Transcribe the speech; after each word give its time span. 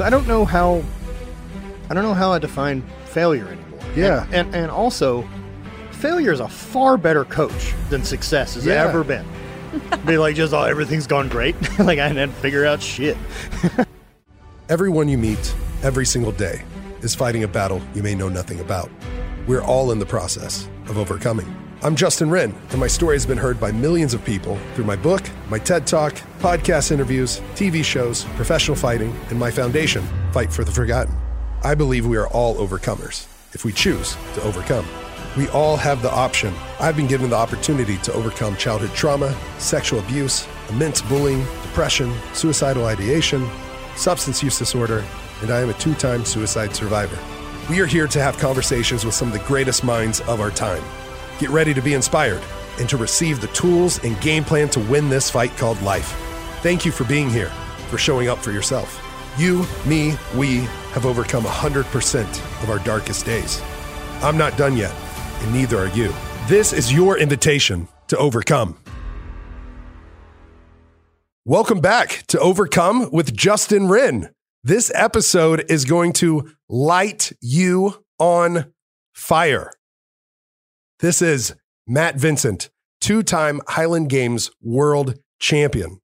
So 0.00 0.06
I 0.06 0.08
don't 0.08 0.26
know 0.26 0.46
how 0.46 0.82
I 1.90 1.92
don't 1.92 2.04
know 2.04 2.14
how 2.14 2.32
I 2.32 2.38
define 2.38 2.80
failure 3.04 3.46
anymore. 3.48 3.80
Yeah. 3.94 4.24
And 4.32 4.34
and, 4.46 4.54
and 4.54 4.70
also 4.70 5.28
failure 5.90 6.32
is 6.32 6.40
a 6.40 6.48
far 6.48 6.96
better 6.96 7.26
coach 7.26 7.74
than 7.90 8.02
success 8.02 8.54
has 8.54 8.64
Yeah. 8.64 8.82
ever 8.86 9.04
been. 9.04 9.26
Be 10.06 10.16
like 10.16 10.36
just 10.36 10.54
oh 10.54 10.62
everything's 10.62 11.06
gone 11.06 11.28
great. 11.28 11.54
like 11.78 11.98
I 11.98 12.08
didn't 12.08 12.32
figure 12.32 12.64
out 12.64 12.80
shit. 12.80 13.14
Everyone 14.70 15.06
you 15.06 15.18
meet 15.18 15.54
every 15.82 16.06
single 16.06 16.32
day 16.32 16.64
is 17.02 17.14
fighting 17.14 17.44
a 17.44 17.48
battle 17.48 17.82
you 17.94 18.02
may 18.02 18.14
know 18.14 18.30
nothing 18.30 18.60
about. 18.60 18.90
We're 19.46 19.62
all 19.62 19.92
in 19.92 19.98
the 19.98 20.06
process 20.06 20.66
of 20.86 20.96
overcoming. 20.96 21.54
I'm 21.82 21.96
Justin 21.96 22.28
Wren, 22.28 22.54
and 22.72 22.78
my 22.78 22.88
story 22.88 23.14
has 23.14 23.24
been 23.24 23.38
heard 23.38 23.58
by 23.58 23.72
millions 23.72 24.12
of 24.12 24.22
people 24.22 24.58
through 24.74 24.84
my 24.84 24.96
book, 24.96 25.22
my 25.48 25.58
TED 25.58 25.86
Talk, 25.86 26.12
podcast 26.38 26.92
interviews, 26.92 27.40
TV 27.54 27.82
shows, 27.82 28.24
professional 28.36 28.76
fighting, 28.76 29.16
and 29.30 29.38
my 29.38 29.50
foundation, 29.50 30.06
Fight 30.30 30.52
for 30.52 30.62
the 30.62 30.70
Forgotten. 30.70 31.14
I 31.64 31.74
believe 31.74 32.06
we 32.06 32.18
are 32.18 32.28
all 32.28 32.56
overcomers 32.56 33.26
if 33.54 33.64
we 33.64 33.72
choose 33.72 34.14
to 34.34 34.42
overcome. 34.42 34.86
We 35.38 35.48
all 35.48 35.78
have 35.78 36.02
the 36.02 36.10
option. 36.10 36.52
I've 36.78 36.96
been 36.96 37.06
given 37.06 37.30
the 37.30 37.36
opportunity 37.36 37.96
to 37.98 38.12
overcome 38.12 38.56
childhood 38.56 38.94
trauma, 38.94 39.34
sexual 39.56 40.00
abuse, 40.00 40.46
immense 40.68 41.00
bullying, 41.00 41.44
depression, 41.62 42.12
suicidal 42.34 42.84
ideation, 42.84 43.48
substance 43.96 44.42
use 44.42 44.58
disorder, 44.58 45.02
and 45.40 45.50
I 45.50 45.62
am 45.62 45.70
a 45.70 45.74
two 45.74 45.94
time 45.94 46.26
suicide 46.26 46.76
survivor. 46.76 47.18
We 47.70 47.80
are 47.80 47.86
here 47.86 48.06
to 48.08 48.20
have 48.20 48.36
conversations 48.36 49.06
with 49.06 49.14
some 49.14 49.28
of 49.28 49.32
the 49.32 49.46
greatest 49.46 49.82
minds 49.82 50.20
of 50.22 50.42
our 50.42 50.50
time. 50.50 50.84
Get 51.40 51.48
ready 51.48 51.72
to 51.72 51.80
be 51.80 51.94
inspired 51.94 52.42
and 52.78 52.86
to 52.90 52.98
receive 52.98 53.40
the 53.40 53.46
tools 53.48 54.04
and 54.04 54.20
game 54.20 54.44
plan 54.44 54.68
to 54.68 54.80
win 54.80 55.08
this 55.08 55.30
fight 55.30 55.56
called 55.56 55.80
life. 55.80 56.12
Thank 56.60 56.84
you 56.84 56.92
for 56.92 57.04
being 57.04 57.30
here, 57.30 57.48
for 57.88 57.96
showing 57.96 58.28
up 58.28 58.36
for 58.36 58.52
yourself. 58.52 59.02
You, 59.38 59.64
me, 59.86 60.18
we 60.36 60.58
have 60.92 61.06
overcome 61.06 61.44
100% 61.44 62.62
of 62.62 62.68
our 62.68 62.78
darkest 62.80 63.24
days. 63.24 63.62
I'm 64.20 64.36
not 64.36 64.58
done 64.58 64.76
yet, 64.76 64.94
and 65.40 65.50
neither 65.50 65.78
are 65.78 65.88
you. 65.88 66.12
This 66.46 66.74
is 66.74 66.92
your 66.92 67.16
invitation 67.16 67.88
to 68.08 68.18
overcome. 68.18 68.76
Welcome 71.46 71.80
back 71.80 72.24
to 72.28 72.38
Overcome 72.38 73.08
with 73.12 73.34
Justin 73.34 73.88
Wren. 73.88 74.28
This 74.62 74.92
episode 74.94 75.64
is 75.70 75.86
going 75.86 76.12
to 76.14 76.50
light 76.68 77.32
you 77.40 78.04
on 78.18 78.74
fire. 79.14 79.72
This 81.00 81.22
is 81.22 81.54
Matt 81.86 82.16
Vincent, 82.16 82.68
two 83.00 83.22
time 83.22 83.62
Highland 83.68 84.10
Games 84.10 84.50
world 84.60 85.18
champion. 85.38 85.98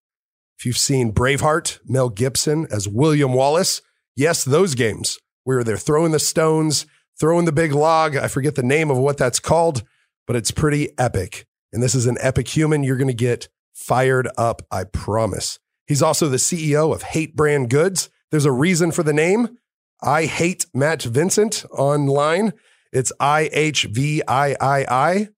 If 0.58 0.64
you've 0.64 0.78
seen 0.78 1.12
Braveheart, 1.12 1.80
Mel 1.84 2.08
Gibson 2.08 2.66
as 2.70 2.88
William 2.88 3.34
Wallace, 3.34 3.82
yes, 4.16 4.42
those 4.42 4.74
games 4.74 5.18
where 5.44 5.62
they're 5.62 5.76
throwing 5.76 6.12
the 6.12 6.18
stones, 6.18 6.86
throwing 7.20 7.44
the 7.44 7.52
big 7.52 7.72
log. 7.72 8.16
I 8.16 8.26
forget 8.26 8.54
the 8.54 8.62
name 8.62 8.90
of 8.90 8.96
what 8.96 9.18
that's 9.18 9.38
called, 9.38 9.82
but 10.26 10.34
it's 10.34 10.50
pretty 10.50 10.98
epic. 10.98 11.46
And 11.74 11.82
this 11.82 11.94
is 11.94 12.06
an 12.06 12.16
epic 12.22 12.48
human. 12.48 12.82
You're 12.82 12.96
going 12.96 13.06
to 13.08 13.12
get 13.12 13.50
fired 13.74 14.28
up, 14.38 14.62
I 14.70 14.84
promise. 14.84 15.58
He's 15.86 16.00
also 16.00 16.30
the 16.30 16.38
CEO 16.38 16.94
of 16.94 17.02
Hate 17.02 17.36
Brand 17.36 17.68
Goods. 17.68 18.08
There's 18.30 18.46
a 18.46 18.52
reason 18.52 18.92
for 18.92 19.02
the 19.02 19.12
name. 19.12 19.58
I 20.02 20.24
hate 20.24 20.64
Matt 20.72 21.02
Vincent 21.02 21.66
online. 21.70 22.54
It's 22.92 23.12
I 23.20 23.50
H 23.52 23.84
V 23.90 24.22
I 24.26 24.56
I 24.60 24.86
I. 24.88 25.28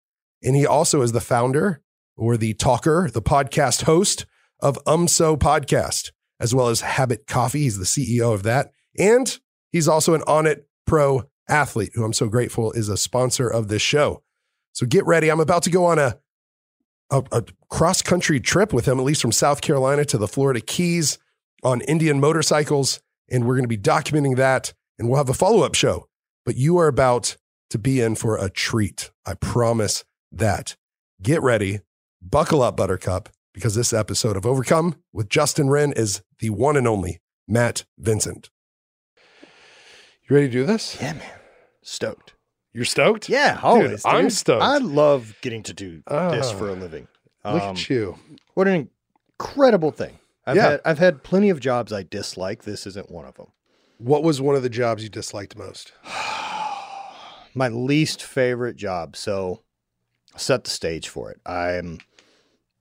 And 0.43 0.55
he 0.55 0.67
also 0.67 1.03
is 1.03 1.13
the 1.13 1.21
founder 1.21 1.83
or 2.17 2.37
the 2.37 2.55
talker, 2.55 3.11
the 3.13 3.23
podcast 3.23 3.83
host 3.83 4.27
of 4.61 4.79
UMSO 4.85 5.39
Podcast, 5.39 6.13
as 6.41 6.55
well 6.55 6.69
as 6.69 6.81
Habit 6.81 7.27
Coffee. 7.27 7.63
He's 7.63 7.79
the 7.79 7.85
CEO 7.85 8.33
of 8.35 8.43
that. 8.45 8.73
And 8.99 9.39
he's 9.71 9.89
also 9.89 10.15
an 10.15 10.23
Onnit 10.23 10.63
Pro 10.87 11.25
athlete, 11.49 11.93
who 11.95 12.05
I'm 12.05 12.13
so 12.13 12.29
grateful 12.29 12.73
is 12.73 12.89
a 12.89 12.97
sponsor 12.97 13.49
of 13.49 13.69
this 13.69 13.83
show. 13.83 14.23
So 14.73 14.87
get 14.87 15.07
ready. 15.07 15.31
I'm 15.31 15.41
about 15.41 15.63
to 15.65 15.71
go 15.71 15.87
on 15.87 15.99
a, 15.99 16.19
a, 17.11 17.23
a 17.33 17.45
cross 17.71 18.03
country 18.03 18.41
trip 18.41 18.73
with 18.73 18.87
him, 18.87 18.99
at 18.99 19.05
least 19.05 19.23
from 19.23 19.33
South 19.33 19.61
Carolina 19.61 20.05
to 20.07 20.19
the 20.19 20.29
Florida 20.29 20.61
Keys 20.61 21.19
on 21.63 21.81
Indian 21.83 22.21
motorcycles. 22.21 23.01
And 23.31 23.45
we're 23.45 23.55
going 23.55 23.65
to 23.65 23.69
be 23.69 23.79
documenting 23.79 24.37
that. 24.37 24.73
And 24.99 25.09
we'll 25.09 25.19
have 25.19 25.29
a 25.29 25.35
follow 25.35 25.63
up 25.63 25.75
show. 25.75 26.09
But 26.45 26.57
you 26.57 26.79
are 26.79 26.89
about 26.89 27.37
to 27.71 27.79
be 27.79 28.01
in 28.01 28.15
for 28.15 28.37
a 28.37 28.49
treat. 28.51 29.11
I 29.27 29.35
promise 29.35 30.05
that. 30.33 30.77
Get 31.23 31.43
ready. 31.43 31.81
Buckle 32.23 32.63
up, 32.63 32.77
Buttercup, 32.77 33.29
because 33.55 33.75
this 33.75 33.93
episode 33.93 34.37
of 34.37 34.45
Overcome 34.47 34.97
with 35.13 35.29
Justin 35.29 35.69
Wren 35.69 35.93
is 35.93 36.23
the 36.41 36.51
one 36.51 36.77
and 36.77 36.87
only 36.89 37.21
Matt 37.47 37.85
Vincent. 37.99 38.51
You 40.29 40.35
ready 40.37 40.47
to 40.49 40.53
do 40.53 40.67
this? 40.67 40.99
Yeah, 41.01 41.15
man. 41.15 41.23
Stoked. 41.83 42.35
You're 42.73 42.85
stoked? 42.85 43.29
Yeah, 43.29 43.59
always. 43.63 44.05
I'm 44.05 44.31
stoked. 44.31 44.63
I 44.63 44.79
love 44.79 45.35
getting 45.41 45.63
to 45.65 45.73
do 45.73 46.03
this 46.07 46.51
Ah. 46.51 46.55
for 46.57 46.69
a 46.69 46.75
living. 46.75 47.09
Look 47.45 47.63
Um, 47.63 47.71
at 47.77 47.89
you. 47.89 48.19
What 48.55 48.69
an 48.69 48.91
incredible 49.41 49.91
thing. 49.91 50.19
I've 50.47 50.57
Yeah. 50.57 50.71
had 50.71 50.81
I've 50.85 50.99
had 50.99 51.23
plenty 51.23 51.49
of 51.51 51.61
jobs 51.61 51.93
I 51.93 52.03
dislike. 52.03 52.65
This 52.65 52.87
isn't 52.87 53.11
one 53.11 53.25
of 53.25 53.35
them. 53.37 53.47
What 53.99 54.23
was 54.23 54.41
one 54.41 54.55
of 54.55 54.63
the 54.63 54.69
jobs 54.69 55.03
you 55.03 55.09
disliked 55.09 55.57
most? 55.57 55.93
My 57.55 57.69
least 57.69 58.23
favorite 58.23 58.77
job. 58.77 59.17
So 59.17 59.63
set 60.37 60.65
the 60.65 60.71
stage 60.71 61.09
for 61.09 61.31
it. 61.31 61.41
I'm 61.47 61.99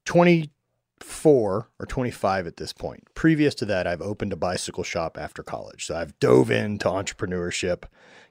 24 0.05 1.69
or 1.79 1.85
25 1.85 2.47
at 2.47 2.57
this 2.57 2.73
point. 2.73 3.03
Previous 3.15 3.55
to 3.55 3.65
that, 3.65 3.87
I've 3.87 4.01
opened 4.01 4.33
a 4.33 4.37
bicycle 4.37 4.83
shop 4.83 5.17
after 5.19 5.43
college. 5.43 5.85
So 5.85 5.95
I've 5.95 6.19
dove 6.19 6.51
into 6.51 6.87
entrepreneurship, 6.87 7.83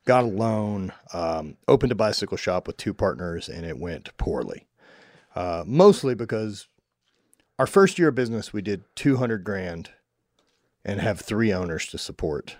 got 0.04 0.24
a 0.24 0.28
loan, 0.28 0.92
um, 1.12 1.56
opened 1.69 1.92
a 1.92 1.97
bicycle 1.97 2.36
shop 2.36 2.66
with 2.66 2.76
two 2.76 2.94
partners, 2.94 3.48
and 3.48 3.66
it 3.66 3.78
went 3.78 4.16
poorly. 4.16 4.66
Uh, 5.34 5.64
mostly 5.66 6.14
because 6.14 6.68
our 7.58 7.66
first 7.66 7.98
year 7.98 8.08
of 8.08 8.14
business, 8.14 8.53
we 8.53 8.62
did 8.62 8.84
200 8.94 9.44
grand 9.44 9.91
and 10.84 11.00
have 11.00 11.20
three 11.20 11.53
owners 11.53 11.86
to 11.86 11.98
support 11.98 12.56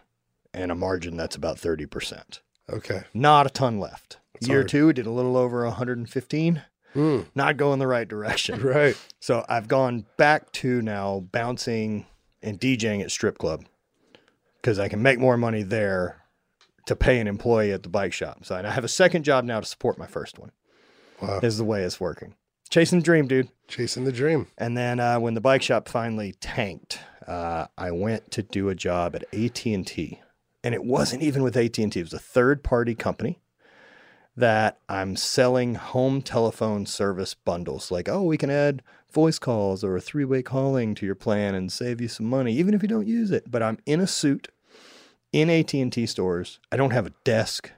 and 0.53 0.72
a 0.72 0.75
margin 0.75 1.16
that's 1.16 1.37
about 1.37 1.58
30%. 1.58 2.41
Okay. 2.71 3.03
Not 3.15 3.47
a 3.47 3.50
ton 3.50 3.78
left. 3.78 4.19
That's 4.34 4.49
Year 4.49 4.59
hard. 4.60 4.69
two, 4.69 4.87
we 4.88 4.93
did 4.93 5.06
a 5.06 5.10
little 5.10 5.37
over 5.37 5.65
115. 5.65 6.62
Mm, 6.94 7.27
Not 7.34 7.56
going 7.56 7.78
the 7.78 7.87
right 7.87 8.09
direction. 8.09 8.60
right. 8.62 8.97
So 9.21 9.44
I've 9.49 9.69
gone 9.69 10.06
back 10.16 10.50
to 10.53 10.81
now 10.82 11.21
bouncing 11.32 12.06
and 12.43 12.59
DJing 12.60 13.03
at 13.03 13.10
strip 13.10 13.38
club 13.38 13.65
because 14.60 14.78
I 14.78 14.88
can 14.88 15.03
make 15.03 15.19
more 15.19 15.37
money 15.37 15.62
there 15.62 16.22
to 16.87 16.97
pay 16.97 17.19
an 17.21 17.26
employee 17.26 17.72
at 17.72 17.82
the 17.82 17.88
bike 17.88 18.12
shop. 18.12 18.44
So 18.44 18.55
I 18.56 18.71
have 18.71 18.84
a 18.84 18.88
second 18.88 19.25
job 19.25 19.44
now 19.44 19.60
to 19.60 19.66
support 19.66 19.99
my 19.99 20.06
first 20.06 20.38
one. 20.38 20.53
Wow. 21.21 21.41
Is 21.43 21.56
the 21.59 21.65
way 21.65 21.82
it's 21.82 21.99
working. 22.00 22.34
Chasing 22.69 22.99
the 22.99 23.05
dream, 23.05 23.26
dude. 23.26 23.49
Chasing 23.69 24.05
the 24.05 24.12
dream. 24.12 24.49
And 24.59 24.76
then 24.76 25.00
uh, 25.00 25.19
when 25.19 25.34
the 25.34 25.41
bike 25.41 25.62
shop 25.62 25.88
finally 25.88 26.34
tanked, 26.41 26.99
uh, 27.26 27.66
I 27.78 27.91
went 27.91 28.31
to 28.32 28.43
do 28.43 28.69
a 28.69 28.75
job 28.75 29.15
at 29.16 29.22
AT 29.34 29.65
and 29.66 29.87
T, 29.87 30.21
and 30.66 30.75
it 30.75 30.84
wasn't 30.84 31.22
even 31.22 31.44
with 31.44 31.56
AT 31.56 31.78
and 31.78 31.93
T. 31.93 32.00
It 32.00 32.03
was 32.03 32.12
a 32.12 32.19
third 32.19 32.65
party 32.65 32.97
company 32.97 33.38
that 34.37 34.81
I'm 34.88 35.15
selling 35.15 35.77
home 35.77 36.22
telephone 36.22 36.87
service 36.87 37.34
bundles. 37.34 37.93
Like, 37.93 38.09
oh, 38.09 38.25
we 38.25 38.37
can 38.37 38.50
add 38.50 38.82
voice 39.12 39.38
calls 39.38 39.84
or 39.84 39.97
a 39.97 40.00
three 40.00 40.25
way 40.25 40.43
calling 40.43 40.97
to 40.97 41.06
your 41.06 41.15
plan 41.15 41.55
and 41.55 41.71
save 41.71 42.00
you 42.00 42.09
some 42.09 42.26
money, 42.26 42.53
even 42.55 42.75
if 42.75 42.82
you 42.82 42.88
don't 42.88 43.06
use 43.06 43.31
it. 43.31 43.49
But 43.49 43.62
I'm 43.62 43.78
in 43.87 44.00
a 44.00 44.09
suit 44.09 44.49
in 45.32 45.50
AT 45.50 45.72
and 45.72 45.93
T 45.93 46.05
stores. 46.05 46.59
I 46.72 46.76
don't 46.76 46.91
have 46.91 47.06
a 47.06 47.15
desk. 47.22 47.71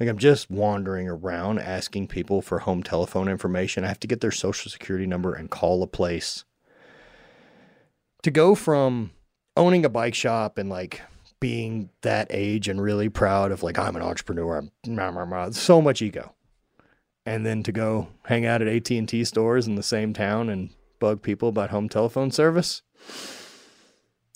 Like 0.00 0.08
I'm 0.08 0.16
just 0.16 0.50
wandering 0.50 1.06
around 1.06 1.58
asking 1.58 2.08
people 2.08 2.40
for 2.40 2.60
home 2.60 2.82
telephone 2.82 3.28
information. 3.28 3.84
I 3.84 3.88
have 3.88 4.00
to 4.00 4.08
get 4.08 4.22
their 4.22 4.30
social 4.30 4.70
security 4.70 5.06
number 5.06 5.34
and 5.34 5.50
call 5.50 5.82
a 5.82 5.86
place. 5.86 6.46
To 8.22 8.30
go 8.30 8.54
from 8.54 9.10
owning 9.58 9.84
a 9.84 9.90
bike 9.90 10.14
shop 10.14 10.56
and 10.56 10.70
like 10.70 11.02
being 11.44 11.90
that 12.00 12.26
age 12.30 12.68
and 12.68 12.80
really 12.80 13.10
proud 13.10 13.52
of 13.52 13.62
like 13.62 13.78
I'm 13.78 13.94
an 13.96 14.00
entrepreneur, 14.00 14.66
I'm 14.86 15.52
so 15.52 15.82
much 15.82 16.00
ego. 16.00 16.32
And 17.26 17.44
then 17.44 17.62
to 17.64 17.70
go 17.70 18.08
hang 18.24 18.46
out 18.46 18.62
at 18.62 18.68
AT&T 18.68 19.22
stores 19.24 19.66
in 19.66 19.74
the 19.74 19.82
same 19.82 20.14
town 20.14 20.48
and 20.48 20.70
bug 21.00 21.20
people 21.20 21.50
about 21.50 21.68
home 21.68 21.90
telephone 21.90 22.30
service. 22.30 22.80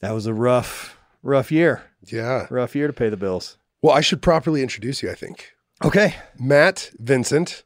That 0.02 0.10
was 0.12 0.26
a 0.26 0.34
rough 0.34 0.99
rough 1.22 1.50
year. 1.50 1.82
Yeah. 2.05 2.46
Rough 2.50 2.76
year 2.76 2.87
to 2.88 2.93
pay 2.93 3.08
the 3.08 3.16
bills. 3.16 3.56
Well, 3.81 3.94
I 3.96 4.02
should 4.02 4.20
properly 4.20 4.61
introduce 4.61 5.02
you, 5.02 5.11
I 5.11 5.14
think. 5.14 5.52
Okay. 5.82 6.14
Matt 6.38 6.90
Vincent, 6.99 7.64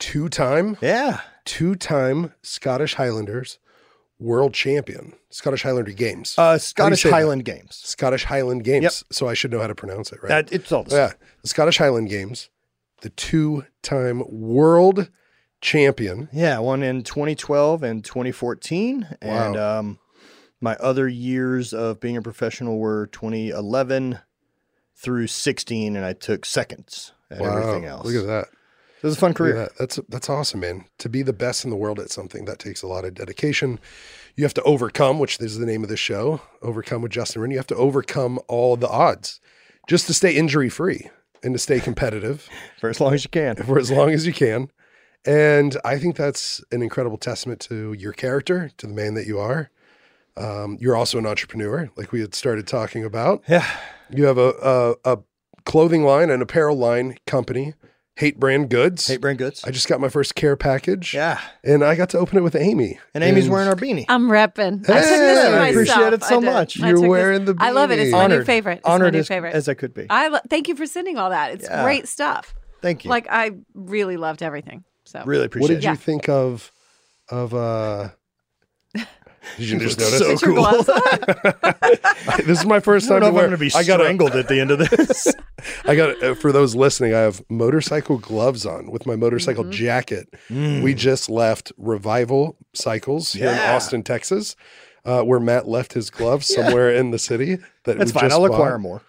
two 0.00 0.28
time, 0.28 0.76
Yeah. 0.80 1.20
two 1.44 1.76
time 1.76 2.34
Scottish 2.42 2.94
Highlanders 2.94 3.60
world 4.18 4.54
champion, 4.54 5.14
Scottish 5.30 5.62
Highlander 5.62 5.92
Games. 5.92 6.34
Uh, 6.38 6.58
Scottish 6.58 7.02
say 7.02 7.10
that? 7.10 7.16
Highland 7.16 7.44
Games. 7.44 7.76
Scottish 7.76 8.24
Highland 8.24 8.64
Games. 8.64 8.82
Yep. 8.82 8.92
So 9.12 9.28
I 9.28 9.34
should 9.34 9.50
know 9.50 9.60
how 9.60 9.66
to 9.66 9.74
pronounce 9.74 10.12
it, 10.12 10.22
right? 10.22 10.28
That, 10.28 10.52
it's 10.52 10.72
all 10.72 10.84
the 10.84 10.90
same. 10.90 10.98
yeah. 10.98 11.12
The 11.42 11.48
Scottish 11.48 11.78
Highland 11.78 12.08
Games, 12.08 12.48
the 13.02 13.10
two 13.10 13.64
time 13.82 14.22
world 14.28 15.10
champion. 15.60 16.28
Yeah, 16.32 16.58
one 16.58 16.82
in 16.82 17.02
2012 17.02 17.82
and 17.82 18.04
2014, 18.04 19.02
wow. 19.02 19.28
and 19.28 19.56
um, 19.56 19.98
My 20.60 20.74
other 20.76 21.08
years 21.08 21.72
of 21.72 22.00
being 22.00 22.16
a 22.16 22.22
professional 22.22 22.78
were 22.78 23.08
2011 23.08 24.18
through 24.94 25.26
16, 25.26 25.96
and 25.96 26.04
I 26.04 26.14
took 26.14 26.46
seconds 26.46 27.12
at 27.30 27.40
everything 27.40 27.84
else. 27.84 28.06
Look 28.06 28.22
at 28.22 28.26
that. 28.26 28.48
It 29.06 29.10
was 29.10 29.16
a 29.18 29.20
fun 29.20 29.34
career. 29.34 29.54
that. 29.54 29.76
That's 29.78 30.00
that's 30.08 30.28
awesome, 30.28 30.60
man. 30.60 30.84
To 30.98 31.08
be 31.08 31.22
the 31.22 31.32
best 31.32 31.64
in 31.64 31.70
the 31.70 31.76
world 31.76 32.00
at 32.00 32.10
something 32.10 32.44
that 32.46 32.58
takes 32.58 32.82
a 32.82 32.88
lot 32.88 33.04
of 33.04 33.14
dedication. 33.14 33.78
You 34.34 34.42
have 34.42 34.54
to 34.54 34.62
overcome, 34.64 35.20
which 35.20 35.40
is 35.40 35.58
the 35.58 35.64
name 35.64 35.84
of 35.84 35.88
the 35.88 35.96
show, 35.96 36.40
overcome 36.60 37.02
with 37.02 37.12
Justin 37.12 37.40
Wren. 37.40 37.52
You 37.52 37.56
have 37.56 37.68
to 37.68 37.76
overcome 37.76 38.40
all 38.48 38.76
the 38.76 38.88
odds 38.88 39.40
just 39.86 40.08
to 40.08 40.14
stay 40.14 40.34
injury 40.34 40.68
free 40.68 41.08
and 41.44 41.54
to 41.54 41.58
stay 41.58 41.78
competitive 41.78 42.48
For 42.80 42.90
as 42.90 43.00
long 43.00 43.14
as 43.14 43.22
you 43.22 43.30
can. 43.30 43.54
for 43.56 43.78
as 43.78 43.92
long 43.92 44.10
as 44.10 44.26
you 44.26 44.32
can. 44.32 44.70
And 45.24 45.76
I 45.84 45.98
think 45.98 46.16
that's 46.16 46.62
an 46.72 46.82
incredible 46.82 47.16
testament 47.16 47.60
to 47.60 47.92
your 47.92 48.12
character, 48.12 48.70
to 48.78 48.86
the 48.88 48.92
man 48.92 49.14
that 49.14 49.26
you 49.26 49.38
are. 49.38 49.70
Um, 50.36 50.76
you're 50.80 50.96
also 50.96 51.18
an 51.18 51.26
entrepreneur, 51.26 51.90
like 51.96 52.10
we 52.12 52.20
had 52.20 52.34
started 52.34 52.66
talking 52.66 53.04
about. 53.04 53.42
Yeah. 53.48 53.66
You 54.10 54.24
have 54.24 54.38
a, 54.38 54.52
a, 54.62 55.14
a 55.14 55.18
clothing 55.64 56.04
line, 56.04 56.30
an 56.30 56.42
apparel 56.42 56.76
line 56.76 57.16
company, 57.26 57.74
Hate 58.16 58.40
Brand 58.40 58.70
Goods. 58.70 59.06
Hate 59.06 59.20
brand 59.20 59.36
goods. 59.38 59.62
I 59.64 59.70
just 59.70 59.88
got 59.88 60.00
my 60.00 60.08
first 60.08 60.34
care 60.34 60.56
package. 60.56 61.12
yeah. 61.12 61.38
And 61.62 61.84
I 61.84 61.94
got 61.96 62.08
to 62.10 62.18
open 62.18 62.38
it 62.38 62.40
with 62.40 62.56
Amy. 62.56 62.98
And 63.14 63.22
Amy's 63.22 63.48
wearing 63.48 63.68
our 63.68 63.76
beanie. 63.76 64.06
I'm 64.08 64.28
repping. 64.28 64.88
I 64.88 64.92
Hey, 64.94 65.00
took 65.00 65.08
this 65.10 65.48
for 65.50 65.54
I 65.56 65.68
appreciate 65.68 66.12
it 66.14 66.24
so 66.24 66.36
I 66.38 66.40
much. 66.40 66.80
I 66.82 66.86
You're 66.88 66.96
took 66.96 67.02
this- 67.02 67.08
wearing 67.10 67.44
the 67.44 67.54
I 67.58 67.70
love 67.72 67.90
it. 67.90 67.98
It's 67.98 68.12
my 68.12 68.26
new 68.26 68.42
favorite. 68.42 68.78
It's 68.78 68.86
honored 68.88 69.08
my 69.08 69.10
new 69.10 69.20
as, 69.20 69.28
favorite. 69.28 69.54
as 69.54 69.68
I 69.68 69.74
could 69.74 69.92
be. 69.92 70.06
I 70.08 70.28
lo- 70.28 70.38
thank 70.48 70.66
you 70.68 70.74
for 70.76 70.86
sending 70.86 71.18
all 71.18 71.28
that. 71.30 71.52
It's 71.52 71.64
Yeah. 71.64 71.82
great 71.84 72.08
stuff. 72.08 72.54
Thank 72.80 73.04
you. 73.04 73.10
Like 73.10 73.26
I 73.30 73.50
really 73.74 74.16
loved 74.16 74.42
everything. 74.42 74.84
So 75.04 75.22
really 75.26 75.44
appreciate 75.44 75.64
it. 75.70 75.74
What 75.74 75.74
did 75.74 75.78
it. 75.78 75.84
Yeah. 75.84 75.90
you 75.92 75.96
think 75.98 76.28
of 76.30 76.72
of 77.28 77.52
uh 77.54 78.08
Did 79.58 79.68
you 79.68 79.78
just 79.78 79.98
notice? 79.98 80.18
So 80.18 80.36
Put 80.36 80.56
cool. 80.56 82.36
this 82.44 82.60
is 82.60 82.66
my 82.66 82.80
first 82.80 83.10
I 83.10 83.18
don't 83.18 83.22
time 83.22 83.34
know 83.34 83.38
to 83.38 83.38
if 83.38 83.44
I'm 83.44 83.48
going 83.48 83.50
to 83.50 83.56
be 83.58 83.70
I 83.74 83.84
got 83.84 84.00
a, 84.00 84.04
strangled 84.04 84.32
at 84.36 84.48
the 84.48 84.60
end 84.60 84.70
of 84.70 84.78
this. 84.78 85.32
I 85.84 85.94
got 85.96 86.22
uh, 86.22 86.34
for 86.34 86.52
those 86.52 86.74
listening. 86.74 87.14
I 87.14 87.18
have 87.20 87.42
motorcycle 87.48 88.18
gloves 88.18 88.66
on 88.66 88.90
with 88.90 89.06
my 89.06 89.16
motorcycle 89.16 89.64
Mm-hmm. 89.64 89.70
jacket. 89.72 90.34
We 90.50 90.94
just 90.94 91.28
left 91.30 91.72
Revival 91.78 92.56
Cycles 92.74 93.32
here 93.32 93.48
in 93.48 93.58
Austin, 93.58 94.02
Texas, 94.02 94.54
uh, 95.04 95.22
where 95.22 95.40
Matt 95.40 95.66
left 95.68 95.92
his 95.94 96.10
gloves 96.10 96.46
somewhere 96.52 96.92
in 96.92 97.10
the 97.10 97.18
city. 97.18 97.56
That 97.84 97.98
That's 97.98 98.12
fine. 98.12 98.24
just 98.24 98.34
I'll 98.34 98.40
bought. 98.46 98.54
acquire 98.54 98.78
more. 98.78 99.02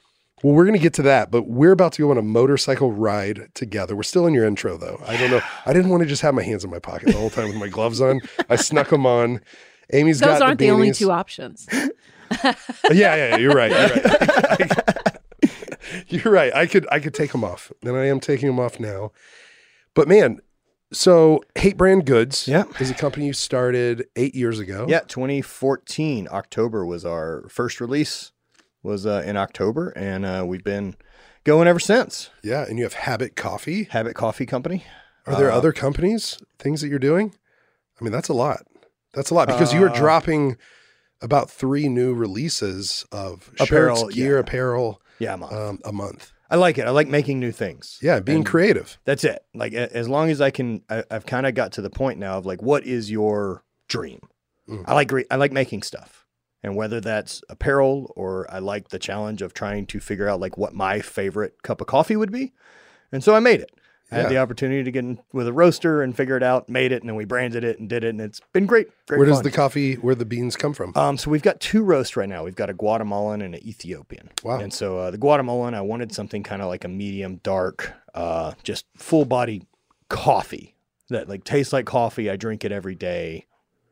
Well, 0.43 0.53
we're 0.53 0.65
going 0.65 0.77
to 0.77 0.81
get 0.81 0.93
to 0.95 1.01
that, 1.01 1.31
but 1.31 1.47
we're 1.47 1.71
about 1.71 1.93
to 1.93 2.03
go 2.03 2.11
on 2.11 2.17
a 2.17 2.21
motorcycle 2.21 2.91
ride 2.91 3.49
together. 3.55 3.95
We're 3.95 4.03
still 4.03 4.27
in 4.27 4.35
your 4.35 4.45
intro, 4.45 4.77
though. 4.77 5.01
I 5.07 5.17
don't 5.17 5.31
know. 5.31 5.41
I 5.65 5.73
didn't 5.73 5.89
want 5.89 6.03
to 6.03 6.07
just 6.09 6.21
have 6.21 6.35
my 6.35 6.43
hands 6.43 6.63
in 6.63 6.69
my 6.69 6.77
pocket 6.77 7.07
the 7.07 7.13
whole 7.17 7.31
time 7.31 7.47
with 7.47 7.57
my 7.57 7.67
gloves 7.69 7.99
on. 8.01 8.21
I 8.47 8.55
snuck 8.55 8.89
them 8.89 9.05
on. 9.07 9.41
Amy's 9.93 10.19
Those 10.19 10.39
got 10.39 10.41
aren't 10.41 10.59
the, 10.59 10.71
only 10.71 10.91
two 10.91 11.11
options. 11.11 11.67
Yeah, 11.71 11.87
yeah, 12.91 13.15
yeah, 13.15 13.37
you're 13.37 13.53
right. 13.53 13.71
You're 13.71 13.89
right. 14.59 15.17
you're 16.07 16.33
right. 16.33 16.53
I 16.55 16.65
could 16.65 16.87
I 16.91 16.99
could 16.99 17.13
take 17.13 17.31
them 17.31 17.43
off, 17.43 17.71
and 17.83 17.95
I 17.95 18.05
am 18.05 18.19
taking 18.19 18.47
them 18.47 18.59
off 18.59 18.79
now. 18.79 19.11
But 19.93 20.07
man, 20.07 20.39
so 20.91 21.41
Hate 21.55 21.77
Brand 21.77 22.05
Goods 22.05 22.47
Yeah. 22.47 22.65
is 22.79 22.91
a 22.91 22.93
company 22.93 23.25
you 23.27 23.33
started 23.33 24.05
eight 24.15 24.35
years 24.35 24.59
ago. 24.59 24.85
Yeah, 24.87 24.99
2014 25.07 26.27
October 26.31 26.85
was 26.85 27.05
our 27.05 27.45
first 27.49 27.79
release. 27.81 28.31
Was 28.83 29.05
uh, 29.05 29.23
in 29.25 29.35
October, 29.35 29.89
and 29.97 30.25
uh, 30.25 30.45
we've 30.47 30.63
been 30.63 30.95
going 31.43 31.67
ever 31.67 31.79
since. 31.79 32.29
yeah, 32.43 32.63
and 32.67 32.77
you 32.77 32.83
have 32.85 32.93
Habit 32.93 33.35
Coffee. 33.35 33.85
Habit 33.85 34.15
Coffee 34.15 34.45
Company. 34.45 34.85
Are 35.25 35.35
there 35.35 35.51
Uh, 35.51 35.57
other 35.57 35.73
companies, 35.73 36.37
things 36.59 36.79
that 36.81 36.87
you're 36.87 36.99
doing? 36.99 37.33
I 37.99 38.03
mean, 38.03 38.13
that's 38.13 38.29
a 38.29 38.33
lot. 38.33 38.61
That's 39.17 39.31
a 39.31 39.33
lot 39.33 39.47
because 39.49 39.73
you 39.73 39.81
were 39.81 39.89
Uh, 39.89 39.93
dropping 39.95 40.55
about 41.21 41.49
three 41.49 41.89
new 41.89 42.13
releases 42.13 43.05
of 43.11 43.51
Apparel, 43.59 43.95
shirts, 44.03 44.15
gear, 44.15 44.33
yeah. 44.35 44.39
apparel 44.39 45.01
Yeah, 45.19 45.33
I'm 45.33 45.43
on. 45.43 45.53
um, 45.53 45.79
a 45.83 45.91
month. 45.91 46.31
I 46.49 46.55
like 46.55 46.77
it. 46.77 46.85
I 46.87 46.91
like 46.91 47.07
making 47.09 47.39
new 47.41 47.51
things. 47.51 47.97
Yeah, 48.01 48.19
being 48.21 48.37
And 48.37 48.45
creative. 48.45 48.97
That's 49.03 49.23
it. 49.25 49.39
Like 49.53 49.73
as 49.73 50.07
long 50.07 50.29
as 50.29 50.39
I 50.39 50.49
can, 50.51 50.81
I, 50.89 51.03
I've 51.11 51.25
kind 51.25 51.45
of 51.45 51.55
got 51.55 51.73
to 51.73 51.81
the 51.81 51.89
point 51.89 52.19
now 52.19 52.37
of 52.37 52.45
like, 52.45 52.61
what 52.61 52.85
is 52.85 53.11
your 53.11 53.63
dream? 53.89 54.19
Mm. 54.69 54.83
I 54.87 54.93
like 54.93 55.11
I 55.31 55.35
like 55.37 55.51
making 55.51 55.81
stuff, 55.83 56.25
and 56.63 56.75
whether 56.75 57.01
that's 57.01 57.41
apparel 57.49 58.13
or 58.15 58.45
I 58.53 58.59
like 58.59 58.89
the 58.89 58.99
challenge 58.99 59.41
of 59.41 59.53
trying 59.53 59.85
to 59.87 59.99
figure 59.99 60.27
out 60.29 60.39
like 60.39 60.57
what 60.57 60.73
my 60.73 60.99
favorite 61.01 61.63
cup 61.63 61.81
of 61.81 61.87
coffee 61.87 62.15
would 62.15 62.31
be, 62.31 62.53
and 63.11 63.23
so 63.23 63.33
I 63.33 63.39
made 63.39 63.61
it. 63.61 63.71
I 64.11 64.15
Yeah. 64.15 64.21
had 64.23 64.31
the 64.31 64.37
opportunity 64.37 64.83
to 64.83 64.91
get 64.91 65.03
in 65.03 65.19
with 65.33 65.47
a 65.47 65.53
roaster 65.53 66.01
and 66.01 66.15
figure 66.15 66.37
it 66.37 66.43
out, 66.43 66.69
made 66.69 66.91
it, 66.93 67.01
and 67.01 67.09
then 67.09 67.15
we 67.17 67.25
branded 67.25 67.63
it 67.65 67.77
and 67.79 67.89
did 67.89 68.03
it, 68.05 68.09
and 68.09 68.21
it's 68.21 68.39
been 68.53 68.65
great. 68.65 68.87
great 69.05 69.17
Where 69.17 69.27
does 69.27 69.37
fun. 69.37 69.43
the 69.43 69.51
coffee, 69.51 69.95
where 69.95 70.15
the 70.15 70.23
beans 70.25 70.55
come 70.55 70.73
from? 70.73 70.93
Um, 70.95 71.17
so 71.17 71.29
we've 71.29 71.41
got 71.41 71.59
two 71.59 71.83
roasts 71.83 72.15
right 72.15 72.29
now. 72.29 72.43
We've 72.43 72.55
got 72.55 72.69
a 72.69 72.73
Guatemalan 72.73 73.41
and 73.41 73.53
an 73.55 73.67
Ethiopian. 73.67 74.29
Wow. 74.43 74.59
And 74.59 74.73
so 74.73 74.97
uh, 74.97 75.11
the 75.11 75.17
Guatemalan, 75.17 75.73
I 75.73 75.81
wanted 75.81 76.13
something 76.13 76.41
kind 76.43 76.61
of 76.61 76.69
like 76.69 76.85
a 76.85 76.87
medium 76.87 77.41
dark, 77.43 77.93
uh, 78.13 78.53
just 78.63 78.85
full 78.95 79.25
body 79.25 79.67
coffee 80.09 80.75
that 81.09 81.27
like 81.27 81.43
tastes 81.43 81.73
like 81.73 81.85
coffee. 81.85 82.29
I 82.29 82.35
drink 82.37 82.63
it 82.63 82.71
every 82.71 82.95
day. 82.95 83.45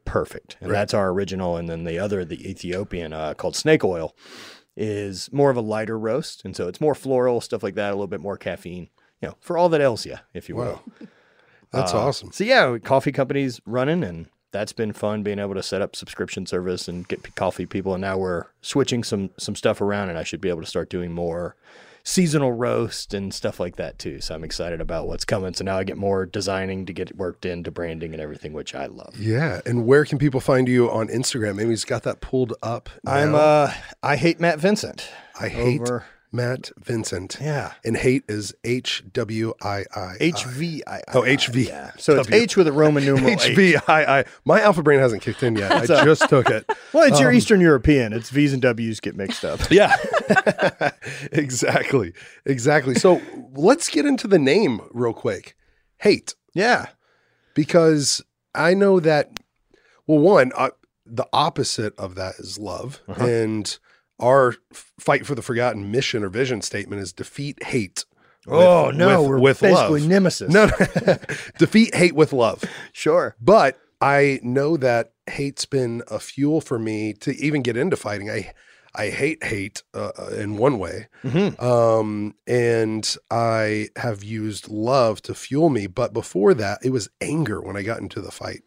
Perfect. 0.06 0.56
And 0.62 0.70
Right. 0.72 0.80
that's 0.80 0.94
our 0.94 1.10
original. 1.12 1.58
And 1.58 1.68
then 1.68 1.84
the 1.84 2.00
other, 2.00 2.24
the 2.24 2.50
Ethiopian, 2.50 3.12
uh, 3.12 3.34
called 3.34 3.56
Snake 3.56 3.84
Oil, 3.84 4.16
is 4.78 5.30
more 5.32 5.50
of 5.50 5.58
a 5.58 5.62
lighter 5.62 5.98
roast. 5.98 6.44
And 6.46 6.56
so 6.56 6.68
it's 6.68 6.80
more 6.82 6.96
floral, 6.96 7.42
stuff 7.42 7.64
like 7.64 7.76
that, 7.76 7.90
a 7.90 7.96
little 7.96 8.08
bit 8.08 8.20
more 8.22 8.38
caffeine, 8.38 8.90
you 9.22 9.30
know, 9.30 9.36
for 9.40 9.58
all 9.58 9.70
that 9.70 9.82
ails 9.82 10.06
you, 10.06 10.18
if 10.34 10.50
you 10.50 10.56
will. 10.56 10.82
That's 11.72 11.94
Uh, 11.94 12.00
awesome. 12.00 12.32
So 12.32 12.44
yeah, 12.44 12.78
coffee 12.84 13.12
companies 13.12 13.60
running, 13.66 14.04
and 14.04 14.28
that's 14.52 14.72
been 14.74 14.94
fun 14.94 15.24
being 15.24 15.40
able 15.40 15.56
to 15.56 15.64
set 15.64 15.82
up 15.82 15.96
subscription 15.96 16.46
service 16.46 16.88
and 16.88 17.08
get 17.08 17.24
p- 17.24 17.32
coffee 17.36 17.66
people. 17.66 17.94
And 17.94 18.02
now 18.02 18.18
we're 18.18 18.46
switching 18.62 19.04
some 19.04 19.32
some 19.38 19.56
stuff 19.56 19.82
around, 19.82 20.10
and 20.10 20.18
I 20.18 20.24
should 20.24 20.42
be 20.42 20.50
able 20.50 20.62
to 20.62 20.68
start 20.68 20.90
doing 20.90 21.12
more 21.12 21.56
seasonal 22.08 22.52
roast 22.52 23.16
and 23.16 23.34
stuff 23.34 23.60
like 23.60 23.78
that 23.78 23.98
too. 23.98 24.22
So 24.22 24.36
I'm 24.36 24.44
excited 24.44 24.80
about 24.80 25.08
what's 25.08 25.26
coming. 25.26 25.56
So 25.56 25.64
now 25.64 25.78
I 25.80 25.84
get 25.84 25.98
more 25.98 26.28
designing 26.28 26.86
to 26.86 26.94
get 26.94 27.18
worked 27.18 27.48
into 27.48 27.72
branding 27.72 28.14
and 28.14 28.22
everything, 28.22 28.54
which 28.54 28.76
I 28.76 28.86
love. 28.86 29.16
Yeah. 29.20 29.60
And 29.66 29.88
where 29.88 30.06
can 30.06 30.20
people 30.20 30.40
find 30.40 30.68
you 30.70 30.90
on 30.92 31.08
Instagram? 31.08 31.60
Amy's 31.60 31.84
got 31.84 32.04
that 32.04 32.22
pulled 32.22 32.54
up. 32.62 32.90
I'm 33.08 33.34
uh 33.34 33.74
I 34.04 34.18
hate 34.18 34.40
Matt 34.40 34.60
Vincent. 34.60 35.10
I 35.42 35.48
hate 35.50 35.82
over- 35.82 36.06
Matt 36.36 36.72
Vincent. 36.78 37.38
Yeah. 37.42 37.74
And 37.84 37.96
hate 37.98 38.24
is 38.28 38.54
H 38.64 39.04
W 39.14 39.54
I 39.62 39.86
I. 39.96 40.14
H 40.20 40.44
V 40.46 40.84
I. 40.86 41.02
Oh, 41.14 41.22
HV. 41.22 41.68
Yeah. 41.68 41.92
So 41.98 42.20
it's 42.20 42.28
W. 42.28 42.44
H 42.44 42.58
with 42.58 42.68
a 42.68 42.72
Roman 42.72 43.06
numeral 43.06 43.30
H 43.32 43.46
H. 43.48 43.56
V 43.56 43.76
I 43.88 44.20
I. 44.20 44.26
My 44.44 44.62
alpha 44.62 44.84
brain 44.84 45.00
hasn't 45.00 45.22
kicked 45.22 45.42
in 45.44 45.56
yet. 45.56 45.72
I 45.72 45.86
just 45.86 46.28
took 46.30 46.50
it. 46.50 46.70
Well, 46.94 47.04
it's 47.04 47.20
your 47.20 47.30
Um, 47.30 47.36
Eastern 47.36 47.60
European. 47.60 48.14
It's 48.14 48.30
V's 48.30 48.54
and 48.54 48.62
W's 48.62 49.02
get 49.02 49.18
mixed 49.18 49.44
up. 49.44 49.60
Yeah. 49.70 49.94
exactly. 51.32 52.14
Exactly. 52.46 52.96
So 52.96 53.22
let's 53.54 53.90
get 53.90 54.06
into 54.06 54.28
the 54.28 54.40
name 54.40 54.82
real 54.92 55.14
quick. 55.14 55.56
Hate. 56.00 56.36
Yeah. 56.54 56.88
because 57.54 58.22
I 58.54 58.74
know 58.74 59.00
that. 59.02 59.40
Well, 60.08 60.20
one, 60.20 60.52
uh, 60.56 60.70
the 61.06 61.28
opposite 61.34 61.94
of 61.98 62.16
that 62.16 62.36
is 62.36 62.58
love, 62.60 63.02
Uh-huh. 63.08 63.26
and 63.26 63.78
our 64.20 64.56
fight 64.74 65.26
for 65.26 65.36
the 65.36 65.42
forgotten 65.42 65.92
mission 65.92 66.24
or 66.24 66.30
vision 66.30 66.62
statement 66.62 67.02
is 67.02 67.12
defeat 67.14 67.62
hate. 67.64 68.06
with- 68.46 68.56
oh 68.60 68.92
no, 68.92 69.22
with, 69.22 69.30
we're 69.30 69.40
with 69.40 69.62
basically 69.62 70.02
love. 70.02 70.10
nemesis. 70.10 70.54
No, 70.54 70.68
defeat 71.58 71.96
hate 71.96 72.16
with 72.16 72.34
love. 72.34 72.64
Sure. 72.94 73.36
But 73.42 73.80
I 74.02 74.40
know 74.44 74.78
that 74.78 75.12
hate's 75.28 75.66
been 75.66 76.04
a 76.10 76.20
fuel 76.20 76.62
for 76.62 76.78
me 76.78 77.14
to 77.14 77.36
even 77.38 77.62
get 77.62 77.78
into 77.78 77.96
fighting. 77.96 78.30
I 78.30 78.54
I 78.98 79.10
hate 79.10 79.44
hate 79.44 79.84
uh, 79.94 80.12
uh, 80.18 80.28
in 80.38 80.56
one 80.58 80.80
way, 80.80 81.08
Mhm. 81.24 81.62
um, 81.62 82.36
and 82.48 83.16
I 83.30 83.90
have 83.98 84.24
used 84.24 84.70
love 84.70 85.22
to 85.24 85.34
fuel 85.34 85.70
me. 85.70 85.88
But 85.88 86.14
before 86.14 86.54
that, 86.54 86.80
it 86.84 86.92
was 86.92 87.10
anger 87.20 87.60
when 87.62 87.76
I 87.76 87.82
got 87.82 88.00
into 88.00 88.22
the 88.22 88.32
fight, 88.32 88.62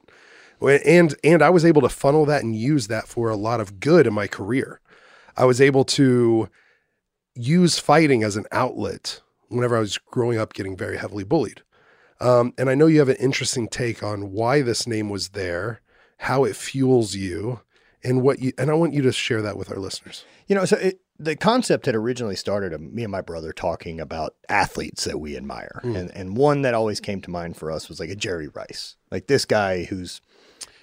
and 0.61 1.15
and 1.25 1.41
I 1.41 1.49
was 1.51 1.65
able 1.65 1.81
to 1.83 1.89
funnel 1.89 2.27
that 2.27 2.43
and 2.43 2.55
use 2.55 2.89
that 2.89 3.09
for 3.09 3.31
a 3.31 3.37
lot 3.37 3.61
of 3.61 3.81
good 3.81 4.07
in 4.07 4.13
my 4.13 4.27
career. 4.27 4.81
I 5.39 5.45
was 5.45 5.61
able 5.61 5.85
to 5.85 6.49
use 7.35 7.79
fighting 7.79 8.25
as 8.25 8.37
an 8.37 8.45
outlet 8.51 9.23
whenever 9.49 9.77
I 9.77 9.81
was 9.81 9.97
growing 9.97 10.37
up, 10.37 10.53
getting 10.53 10.77
very 10.77 10.99
heavily 10.99 11.25
bullied. 11.25 11.63
Um, 12.21 12.53
and 12.59 12.69
I 12.69 12.75
know 12.75 12.87
you 12.87 12.99
have 12.99 13.09
an 13.09 13.17
interesting 13.17 13.69
take 13.69 14.03
on 14.03 14.33
why 14.33 14.63
this 14.63 14.87
name 14.87 15.09
was 15.09 15.31
there, 15.31 15.81
how 16.19 16.43
it 16.45 16.57
fuels 16.57 17.15
you, 17.15 17.61
and 18.03 18.23
what 18.23 18.41
you. 18.41 18.53
And 18.59 18.69
I 18.69 18.75
want 18.75 18.93
you 18.93 19.03
to 19.03 19.13
share 19.13 19.41
that 19.43 19.57
with 19.57 19.71
our 19.71 19.79
listeners. 19.79 20.25
You 20.49 20.57
know, 20.57 20.65
so 20.65 20.77
it, 20.77 21.01
the 21.21 21.37
concept 21.37 21.87
had 21.87 21.95
originally 21.95 22.35
started 22.35 22.73
of 22.73 22.81
me 22.81 23.05
and 23.05 23.13
my 23.13 23.21
brother 23.21 23.53
talking 23.53 24.01
about 24.01 24.35
athletes 24.49 25.05
that 25.05 25.21
we 25.21 25.37
admire. 25.37 25.81
Mm. 25.85 25.97
And, 25.97 26.11
and 26.17 26.37
one 26.37 26.63
that 26.63 26.75
always 26.75 26.99
came 26.99 27.21
to 27.23 27.31
mind 27.31 27.57
for 27.57 27.71
us 27.71 27.89
was 27.89 28.01
like 28.01 28.11
a 28.11 28.17
Jerry 28.17 28.49
Rice, 28.49 28.97
like 29.13 29.29
this 29.29 29.45
guy 29.45 29.85
who's 29.85 30.21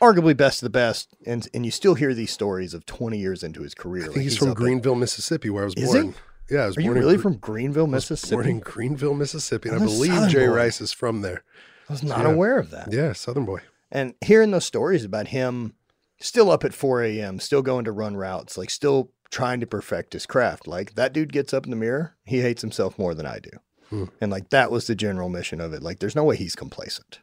arguably 0.01 0.36
best 0.36 0.62
of 0.62 0.65
the 0.65 0.70
best. 0.72 1.10
And, 1.25 1.48
and 1.53 1.65
you 1.65 1.72
still 1.72 1.96
hear 1.96 2.13
these 2.13 2.32
stories 2.32 2.74
of 2.74 2.86
20 2.86 3.17
years 3.17 3.44
into 3.44 3.62
his 3.62 3.74
career. 3.74 4.03
I 4.03 4.05
think 4.08 4.17
like 4.17 4.24
he's, 4.24 4.38
from 4.38 4.53
Greenville, 4.53 4.96
Mississippi, 4.96 5.50
where 5.50 5.63
I 5.63 5.65
was 5.65 5.74
Is 5.75 5.91
born. 5.91 6.13
he? 6.50 6.55
Yeah, 6.55 6.62
I 6.62 6.67
was 6.67 6.77
Are 6.77 6.82
you 6.82 6.88
born 6.89 6.98
in 6.98 7.03
really 7.03 7.15
Gre- 7.17 7.22
from 7.22 7.38
Greenville, 7.38 7.88
Mississippi? 7.88 8.36
Born 8.36 8.48
in 8.48 8.60
Greenville, 8.60 9.13
Mississippi, 9.15 9.70
and 9.70 9.77
I'm 9.77 9.82
I 9.84 9.86
a 9.86 9.89
believe 9.89 10.29
Jay 10.29 10.46
boy. 10.48 10.53
Rice 10.53 10.79
is 10.82 10.91
from 10.94 11.22
there. 11.22 11.44
I 11.89 11.94
was 11.94 12.03
not 12.03 12.20
Yeah. 12.20 12.32
aware 12.32 12.58
of 12.60 12.70
that. 12.72 12.91
Yeah, 12.91 13.13
Southern 13.13 13.46
boy. 13.46 13.62
And 13.91 14.13
hearing 14.22 14.51
those 14.51 14.65
stories 14.65 15.03
about 15.03 15.29
him 15.29 15.74
still 16.20 16.50
up 16.51 16.63
at 16.63 16.74
4 16.74 17.03
a.m., 17.03 17.39
still 17.39 17.62
going 17.62 17.86
to 17.86 17.91
run 17.91 18.15
routes, 18.15 18.58
like 18.58 18.70
still 18.70 19.12
trying 19.32 19.60
to 19.60 19.67
perfect 19.67 20.13
his 20.13 20.25
craft. 20.25 20.67
Like 20.67 20.96
that 20.96 21.13
dude 21.13 21.34
gets 21.34 21.53
up 21.53 21.65
in 21.65 21.72
the 21.72 21.75
mirror, 21.75 22.15
he 22.25 22.41
hates 22.41 22.62
himself 22.62 22.98
more 23.00 23.13
than 23.15 23.25
I 23.25 23.39
do. 23.39 23.50
Hmm. 23.89 24.05
And 24.22 24.32
like 24.32 24.50
that 24.50 24.72
was 24.72 24.88
the 24.88 24.96
general 24.96 25.29
mission 25.29 25.60
of 25.62 25.74
it. 25.74 25.82
Like 25.84 26.00
there's 26.00 26.15
no 26.15 26.24
way 26.24 26.36
he's 26.38 26.55
complacent. 26.55 27.20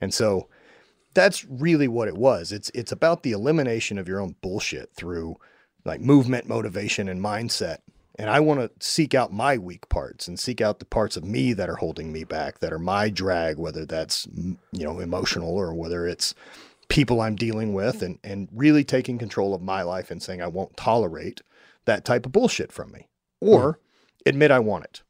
And 0.00 0.12
so 0.12 0.48
that's 1.16 1.44
really 1.46 1.88
what 1.88 2.08
it 2.08 2.16
was. 2.16 2.52
It's 2.52 2.70
it's 2.74 2.92
about 2.92 3.24
the 3.24 3.32
elimination 3.32 3.98
of 3.98 4.06
your 4.06 4.20
own 4.20 4.36
bullshit 4.42 4.92
through 4.94 5.36
like 5.84 6.00
movement, 6.00 6.46
motivation, 6.46 7.08
and 7.08 7.20
mindset. 7.20 7.78
And 8.18 8.30
I 8.30 8.40
want 8.40 8.60
to 8.60 8.86
seek 8.86 9.14
out 9.14 9.32
my 9.32 9.58
weak 9.58 9.88
parts 9.88 10.28
and 10.28 10.38
seek 10.38 10.60
out 10.60 10.78
the 10.78 10.84
parts 10.84 11.16
of 11.16 11.24
me 11.24 11.52
that 11.54 11.68
are 11.68 11.76
holding 11.76 12.12
me 12.12 12.24
back, 12.24 12.60
that 12.60 12.72
are 12.72 12.78
my 12.78 13.10
drag, 13.10 13.58
whether 13.58 13.84
that's 13.84 14.26
mm, 14.26 14.56
you 14.72 14.84
know 14.84 15.00
emotional 15.00 15.50
or 15.50 15.74
whether 15.74 16.06
it's 16.06 16.34
people 16.88 17.20
I'm 17.20 17.34
dealing 17.34 17.72
with, 17.72 18.02
and 18.02 18.18
and 18.22 18.48
really 18.52 18.84
taking 18.84 19.18
control 19.18 19.54
of 19.54 19.62
my 19.62 19.82
life 19.82 20.10
and 20.10 20.22
saying 20.22 20.42
I 20.42 20.48
won't 20.48 20.76
tolerate 20.76 21.40
that 21.86 22.04
type 22.04 22.26
of 22.26 22.32
bullshit 22.32 22.72
from 22.72 22.92
me, 22.92 23.08
or 23.40 23.78
admit 24.24 24.50
I 24.50 24.58
want 24.58 24.84
it, 24.84 25.02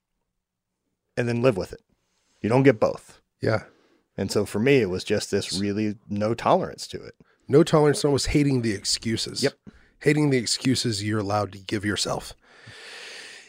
and 1.17 1.29
then 1.29 1.43
live 1.43 1.57
with 1.57 1.73
it. 1.73 1.83
You 2.41 2.49
don't 2.49 2.63
get 2.63 2.79
both. 2.79 3.21
Yeah. 3.41 3.65
And 4.17 4.31
so 4.31 4.47
for 4.47 4.59
me, 4.59 4.77
it 4.77 4.91
was 4.91 5.05
just 5.05 5.31
this 5.31 5.59
really 5.59 5.97
no 6.09 6.35
tolerance 6.35 6.87
to 6.89 7.03
it. 7.03 7.15
No 7.49 7.63
tolerance, 7.63 8.05
almost 8.05 8.29
hating 8.29 8.63
the 8.63 8.73
excuses. 8.73 9.43
Yep. 9.43 9.55
Hating 10.01 10.31
the 10.31 10.39
excuses 10.39 11.05
you're 11.05 11.21
allowed 11.21 11.53
to 11.53 11.59
give 11.59 11.85
yourself. 11.85 12.35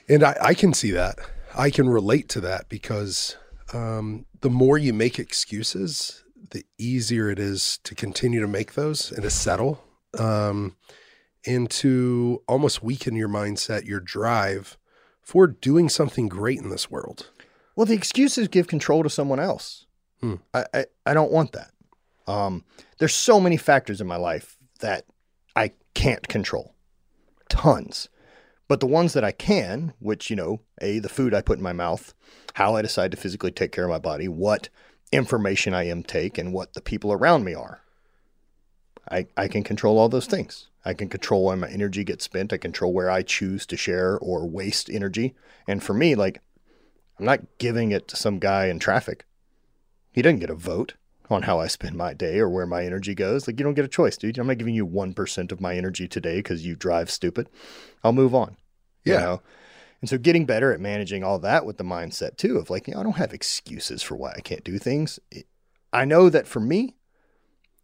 And 0.09 0.23
I, 0.23 0.37
I 0.41 0.53
can 0.53 0.73
see 0.73 0.91
that. 0.91 1.17
I 1.57 1.69
can 1.69 1.89
relate 1.89 2.29
to 2.29 2.41
that 2.41 2.69
because 2.69 3.35
um, 3.73 4.25
the 4.41 4.49
more 4.49 4.77
you 4.77 4.93
make 4.93 5.19
excuses, 5.19 6.23
the 6.51 6.65
easier 6.77 7.29
it 7.29 7.39
is 7.39 7.79
to 7.83 7.95
continue 7.95 8.39
to 8.39 8.47
make 8.47 8.73
those 8.73 9.11
and 9.11 9.23
to 9.23 9.29
settle 9.29 9.83
um, 10.17 10.75
and 11.45 11.69
to 11.69 12.41
almost 12.47 12.83
weaken 12.83 13.15
your 13.15 13.29
mindset, 13.29 13.85
your 13.85 13.99
drive 13.99 14.77
for 15.21 15.47
doing 15.47 15.89
something 15.89 16.27
great 16.27 16.59
in 16.59 16.69
this 16.69 16.89
world. 16.89 17.31
Well, 17.75 17.85
the 17.85 17.95
excuses 17.95 18.47
give 18.47 18.67
control 18.67 19.03
to 19.03 19.09
someone 19.09 19.39
else. 19.39 19.86
Hmm. 20.21 20.35
I, 20.53 20.65
I, 20.73 20.85
I 21.05 21.13
don't 21.13 21.31
want 21.31 21.51
that. 21.53 21.71
Um, 22.27 22.65
there's 22.99 23.15
so 23.15 23.39
many 23.39 23.57
factors 23.57 24.01
in 24.01 24.07
my 24.07 24.17
life 24.17 24.57
that 24.79 25.05
I 25.55 25.71
can't 25.93 26.27
control. 26.27 26.73
Tons. 27.49 28.09
But 28.67 28.81
the 28.81 28.87
ones 28.87 29.13
that 29.13 29.23
I 29.23 29.31
can, 29.31 29.93
which, 29.99 30.29
you 30.29 30.35
know, 30.35 30.59
A, 30.81 30.99
the 30.99 31.09
food 31.09 31.33
I 31.33 31.41
put 31.41 31.57
in 31.57 31.63
my 31.63 31.73
mouth, 31.73 32.13
how 32.55 32.75
I 32.75 32.81
decide 32.81 33.11
to 33.11 33.17
physically 33.17 33.51
take 33.51 33.71
care 33.71 33.85
of 33.85 33.89
my 33.89 33.99
body, 33.99 34.27
what 34.27 34.69
information 35.11 35.73
I 35.73 35.87
intake, 35.87 36.37
and 36.37 36.51
what 36.51 36.73
the 36.73 36.81
people 36.81 37.13
around 37.13 37.45
me 37.45 37.53
are. 37.53 37.81
I, 39.09 39.27
I 39.37 39.47
can 39.47 39.63
control 39.63 39.97
all 39.97 40.09
those 40.09 40.25
things. 40.25 40.67
I 40.83 40.93
can 40.93 41.07
control 41.07 41.45
where 41.45 41.55
my 41.55 41.69
energy 41.69 42.03
gets 42.03 42.25
spent. 42.25 42.51
I 42.51 42.57
control 42.57 42.91
where 42.91 43.09
I 43.09 43.21
choose 43.21 43.65
to 43.67 43.77
share 43.77 44.17
or 44.17 44.45
waste 44.45 44.89
energy. 44.89 45.33
And 45.65 45.81
for 45.81 45.93
me, 45.93 46.15
like, 46.15 46.41
I'm 47.17 47.25
not 47.25 47.41
giving 47.57 47.91
it 47.91 48.07
to 48.09 48.15
some 48.17 48.37
guy 48.37 48.67
in 48.67 48.79
traffic. 48.79 49.23
He 50.17 50.23
doesn't 50.23 50.39
get 50.39 50.49
a 50.49 50.55
vote 50.55 50.95
on 51.29 51.43
how 51.43 51.59
I 51.59 51.67
spend 51.67 51.95
my 51.95 52.15
day 52.15 52.39
or 52.39 52.49
where 52.49 52.65
my 52.65 52.83
energy 52.83 53.13
goes. 53.13 53.45
Like, 53.45 53.59
you 53.59 53.63
don't 53.63 53.75
get 53.75 53.85
a 53.85 53.87
choice, 53.87 54.17
dude. 54.17 54.39
I'm 54.39 54.47
not 54.47 54.57
giving 54.57 54.73
you 54.73 54.83
1% 54.87 55.51
of 55.51 55.61
my 55.61 55.75
energy 55.75 56.07
today 56.07 56.37
because 56.37 56.65
you 56.65 56.75
drive 56.75 57.11
stupid. 57.11 57.47
I'll 58.03 58.13
move 58.13 58.33
on. 58.33 58.57
you 59.05 59.13
Yeah. 59.13 59.19
know? 59.19 59.41
And 60.01 60.09
so 60.09 60.17
getting 60.17 60.47
better 60.47 60.73
at 60.73 60.79
managing 60.79 61.23
all 61.23 61.37
that 61.37 61.67
with 61.67 61.77
the 61.77 61.83
mindset 61.83 62.35
too 62.35 62.57
of 62.57 62.71
like, 62.71 62.87
you 62.87 62.95
know, 62.95 62.99
I 63.01 63.03
don't 63.03 63.17
have 63.17 63.31
excuses 63.31 64.01
for 64.01 64.15
why 64.15 64.33
I 64.35 64.39
can't 64.41 64.63
do 64.63 64.79
things. 64.79 65.19
It- 65.29 65.45
I 65.93 66.03
know 66.03 66.29
that 66.31 66.47
for 66.47 66.59
me, 66.59 66.95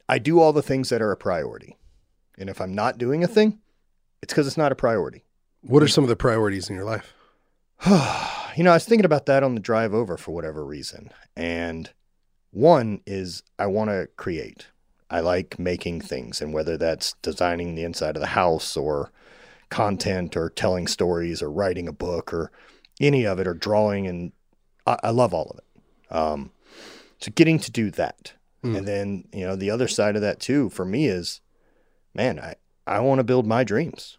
I 0.09 0.17
do 0.17 0.39
all 0.39 0.53
the 0.53 0.63
things 0.63 0.89
that 0.89 1.03
are 1.03 1.11
a 1.11 1.15
priority. 1.17 1.77
And 2.39 2.49
if 2.49 2.59
I'm 2.59 2.73
not 2.73 2.97
doing 2.97 3.23
a 3.23 3.27
thing, 3.27 3.59
it's 4.23 4.33
because 4.33 4.47
it's 4.47 4.57
not 4.57 4.71
a 4.71 4.75
priority. 4.75 5.23
What 5.61 5.83
are 5.83 5.87
some 5.87 6.03
of 6.03 6.09
the 6.09 6.15
priorities 6.15 6.67
in 6.67 6.75
your 6.75 6.83
life? 6.85 7.13
you 8.57 8.63
know, 8.63 8.71
I 8.71 8.75
was 8.75 8.85
thinking 8.85 9.05
about 9.05 9.27
that 9.27 9.43
on 9.43 9.53
the 9.53 9.61
drive 9.61 9.93
over 9.93 10.17
for 10.17 10.31
whatever 10.31 10.65
reason. 10.65 11.11
And 11.37 11.91
one 12.53 13.01
is 13.05 13.43
I 13.57 13.65
want 13.65 13.89
to 13.89 14.07
create. 14.15 14.67
I 15.09 15.19
like 15.19 15.59
making 15.59 16.01
things, 16.01 16.41
and 16.41 16.53
whether 16.53 16.77
that's 16.77 17.13
designing 17.21 17.75
the 17.75 17.83
inside 17.83 18.15
of 18.15 18.21
the 18.21 18.27
house 18.27 18.77
or 18.77 19.11
content 19.69 20.37
or 20.37 20.49
telling 20.49 20.87
stories 20.87 21.41
or 21.41 21.51
writing 21.51 21.87
a 21.87 21.93
book 21.93 22.33
or 22.33 22.51
any 23.01 23.25
of 23.25 23.39
it 23.39 23.47
or 23.47 23.53
drawing, 23.53 24.07
and 24.07 24.31
I, 24.85 24.97
I 25.03 25.09
love 25.09 25.33
all 25.33 25.51
of 25.51 25.57
it. 25.57 26.15
Um, 26.15 26.51
so 27.19 27.31
getting 27.33 27.59
to 27.59 27.71
do 27.71 27.89
that. 27.91 28.33
Hmm. 28.61 28.75
And 28.75 28.87
then, 28.87 29.25
you 29.33 29.45
know, 29.45 29.55
the 29.55 29.71
other 29.71 29.87
side 29.87 30.15
of 30.15 30.21
that 30.21 30.39
too 30.39 30.69
for 30.69 30.85
me 30.85 31.07
is, 31.07 31.41
man, 32.13 32.39
I, 32.39 32.55
I 32.85 32.99
want 32.99 33.19
to 33.19 33.23
build 33.23 33.47
my 33.47 33.63
dreams. 33.63 34.17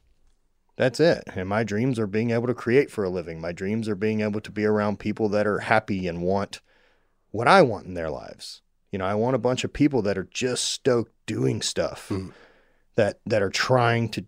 That's 0.76 0.98
it. 0.98 1.24
And 1.34 1.48
my 1.48 1.62
dreams 1.62 1.98
are 2.00 2.08
being 2.08 2.30
able 2.30 2.48
to 2.48 2.54
create 2.54 2.90
for 2.90 3.04
a 3.04 3.10
living. 3.10 3.40
My 3.40 3.52
dreams 3.52 3.88
are 3.88 3.94
being 3.94 4.22
able 4.22 4.40
to 4.40 4.50
be 4.50 4.64
around 4.64 4.98
people 4.98 5.28
that 5.28 5.46
are 5.46 5.60
happy 5.60 6.08
and 6.08 6.22
want 6.22 6.60
what 7.34 7.48
I 7.48 7.62
want 7.62 7.86
in 7.86 7.94
their 7.94 8.10
lives. 8.10 8.62
You 8.92 8.98
know, 9.00 9.06
I 9.06 9.14
want 9.14 9.34
a 9.34 9.40
bunch 9.40 9.64
of 9.64 9.72
people 9.72 10.02
that 10.02 10.16
are 10.16 10.28
just 10.30 10.64
stoked 10.66 11.10
doing 11.26 11.62
stuff 11.62 12.08
Mm. 12.10 12.32
that 12.94 13.18
that 13.26 13.42
are 13.42 13.50
trying 13.50 14.08
to 14.10 14.24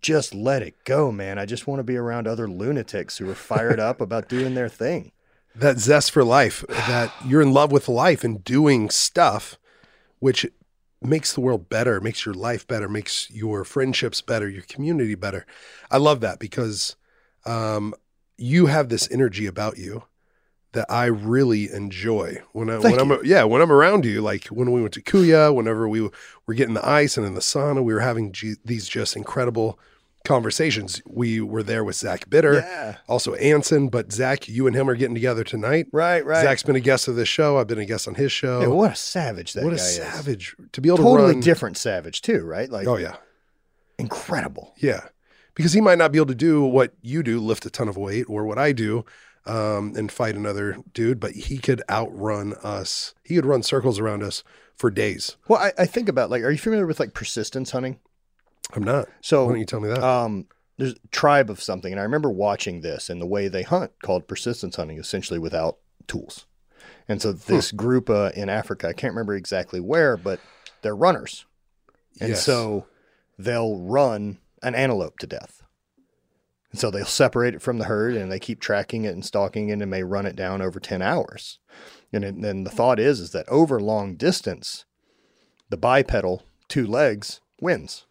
just 0.00 0.34
let 0.34 0.62
it 0.62 0.74
go, 0.84 1.12
man. 1.12 1.38
I 1.38 1.44
just 1.44 1.66
want 1.66 1.80
to 1.80 1.84
be 1.84 1.98
around 1.98 2.26
other 2.26 2.48
lunatics 2.48 3.18
who 3.18 3.28
are 3.28 3.34
fired 3.34 3.78
up 3.78 4.00
about 4.00 4.28
doing 4.36 4.54
their 4.54 4.70
thing. 4.70 5.12
that 5.54 5.78
zest 5.78 6.10
for 6.10 6.24
life, 6.24 6.64
that 6.68 7.12
you're 7.26 7.42
in 7.42 7.52
love 7.52 7.70
with 7.72 7.88
life 7.90 8.24
and 8.24 8.42
doing 8.42 8.88
stuff, 8.88 9.58
which 10.18 10.46
makes 11.02 11.34
the 11.34 11.42
world 11.42 11.68
better, 11.68 12.00
makes 12.00 12.24
your 12.24 12.34
life 12.34 12.66
better, 12.66 12.88
makes 12.88 13.30
your 13.30 13.64
friendships 13.64 14.22
better, 14.22 14.48
your 14.48 14.62
community 14.62 15.14
better. 15.14 15.44
I 15.90 15.98
love 15.98 16.20
that 16.20 16.38
because 16.38 16.96
um, 17.44 17.92
you 18.38 18.66
have 18.66 18.88
this 18.88 19.08
energy 19.10 19.44
about 19.46 19.76
you 19.76 20.04
that 20.76 20.86
I 20.90 21.06
really 21.06 21.70
enjoy 21.70 22.40
when 22.52 22.70
I 22.70 22.78
Thank 22.78 22.98
when 23.00 23.10
I'm 23.12 23.18
yeah 23.24 23.42
when 23.44 23.60
I'm 23.60 23.72
around 23.72 24.04
you. 24.04 24.22
Like 24.22 24.46
when 24.46 24.70
we 24.72 24.80
went 24.80 24.94
to 24.94 25.02
Kuya, 25.02 25.52
whenever 25.54 25.88
we 25.88 26.00
were 26.46 26.54
getting 26.54 26.74
the 26.74 26.88
ice 26.88 27.16
and 27.16 27.26
in 27.26 27.34
the 27.34 27.40
sauna, 27.40 27.82
we 27.82 27.92
were 27.92 28.00
having 28.00 28.32
g- 28.32 28.54
these 28.64 28.88
just 28.88 29.16
incredible 29.16 29.78
conversations. 30.24 31.00
We 31.06 31.40
were 31.40 31.62
there 31.62 31.84
with 31.84 31.94
Zach 31.96 32.28
Bitter, 32.28 32.54
Yeah. 32.54 32.96
also 33.08 33.34
Anson, 33.34 33.88
but 33.88 34.12
Zach, 34.12 34.48
you 34.48 34.66
and 34.66 34.74
him 34.74 34.90
are 34.90 34.96
getting 34.96 35.14
together 35.14 35.44
tonight. 35.44 35.86
Right, 35.92 36.24
right. 36.26 36.42
Zach's 36.42 36.64
been 36.64 36.74
a 36.76 36.80
guest 36.80 37.06
of 37.06 37.14
this 37.16 37.28
show. 37.28 37.58
I've 37.58 37.68
been 37.68 37.78
a 37.78 37.84
guest 37.86 38.08
on 38.08 38.14
his 38.16 38.32
show. 38.32 38.60
Yeah, 38.60 38.66
what 38.68 38.90
a 38.92 38.96
savage 38.96 39.52
that 39.52 39.62
what 39.64 39.72
a 39.72 39.76
guy 39.76 39.82
is. 39.82 39.96
savage 39.96 40.56
to 40.72 40.80
be 40.80 40.88
able 40.88 40.96
to 40.98 41.02
Totally 41.04 41.40
different 41.40 41.76
savage 41.76 42.22
too, 42.22 42.40
right? 42.44 42.68
Like 42.70 42.86
Oh 42.88 42.96
yeah, 42.96 43.16
incredible. 43.98 44.74
yeah. 44.76 45.08
Because 45.54 45.72
he 45.72 45.80
might 45.80 45.96
not 45.96 46.12
be 46.12 46.18
able 46.18 46.26
to 46.26 46.34
do 46.34 46.62
what 46.64 46.92
you 47.00 47.22
do, 47.22 47.40
lift 47.40 47.64
a 47.64 47.70
ton 47.70 47.88
of 47.88 47.96
weight, 47.96 48.26
or 48.28 48.44
what 48.44 48.58
I 48.58 48.72
do, 48.72 49.06
um, 49.46 49.92
and 49.96 50.10
fight 50.10 50.34
another 50.34 50.76
dude, 50.92 51.20
but 51.20 51.32
he 51.32 51.58
could 51.58 51.82
outrun 51.88 52.54
us. 52.62 53.14
He 53.24 53.34
could 53.36 53.46
run 53.46 53.62
circles 53.62 53.98
around 53.98 54.22
us 54.22 54.42
for 54.76 54.90
days. 54.90 55.36
Well, 55.48 55.60
I, 55.60 55.72
I 55.78 55.86
think 55.86 56.08
about 56.08 56.30
like, 56.30 56.42
are 56.42 56.50
you 56.50 56.58
familiar 56.58 56.86
with 56.86 57.00
like 57.00 57.14
persistence 57.14 57.70
hunting? 57.70 57.98
I'm 58.74 58.82
not. 58.82 59.08
So 59.20 59.44
Why 59.44 59.52
don't 59.52 59.60
you 59.60 59.66
tell 59.66 59.80
me 59.80 59.88
that? 59.88 60.02
um, 60.02 60.46
there's 60.76 60.92
a 60.92 61.08
tribe 61.10 61.48
of 61.48 61.62
something, 61.62 61.92
and 61.92 62.00
I 62.00 62.04
remember 62.04 62.28
watching 62.30 62.80
this 62.82 63.08
and 63.08 63.20
the 63.22 63.26
way 63.26 63.48
they 63.48 63.62
hunt 63.62 63.92
called 64.02 64.28
persistence 64.28 64.76
hunting, 64.76 64.98
essentially 64.98 65.38
without 65.38 65.78
tools. 66.06 66.46
And 67.08 67.22
so 67.22 67.32
this 67.32 67.72
group 67.72 68.10
uh, 68.10 68.32
in 68.34 68.48
Africa, 68.48 68.88
I 68.88 68.92
can't 68.92 69.12
remember 69.14 69.34
exactly 69.34 69.80
where, 69.80 70.16
but 70.16 70.40
they're 70.82 70.96
runners, 70.96 71.46
and 72.20 72.30
Yes. 72.30 72.44
so 72.44 72.86
they'll 73.38 73.78
run 73.78 74.38
an 74.62 74.74
antelope 74.74 75.18
to 75.20 75.26
death. 75.26 75.55
And 76.76 76.80
so 76.82 76.90
they'll 76.90 77.06
separate 77.06 77.54
it 77.54 77.62
from 77.62 77.78
the 77.78 77.86
herd, 77.86 78.16
and 78.16 78.30
they 78.30 78.38
keep 78.38 78.60
tracking 78.60 79.06
it 79.06 79.14
and 79.14 79.24
stalking 79.24 79.70
it, 79.70 79.80
and 79.80 79.90
may 79.90 80.02
run 80.02 80.26
it 80.26 80.36
down 80.36 80.60
over 80.60 80.78
ten 80.78 81.00
hours. 81.00 81.58
And 82.12 82.44
then 82.44 82.64
the 82.64 82.70
thought 82.70 83.00
is 83.00 83.18
is 83.18 83.30
that 83.30 83.48
over 83.48 83.80
long 83.80 84.14
distance, 84.16 84.84
the 85.70 85.78
bipedal 85.78 86.42
two 86.68 86.86
legs 86.86 87.40
wins 87.62 88.04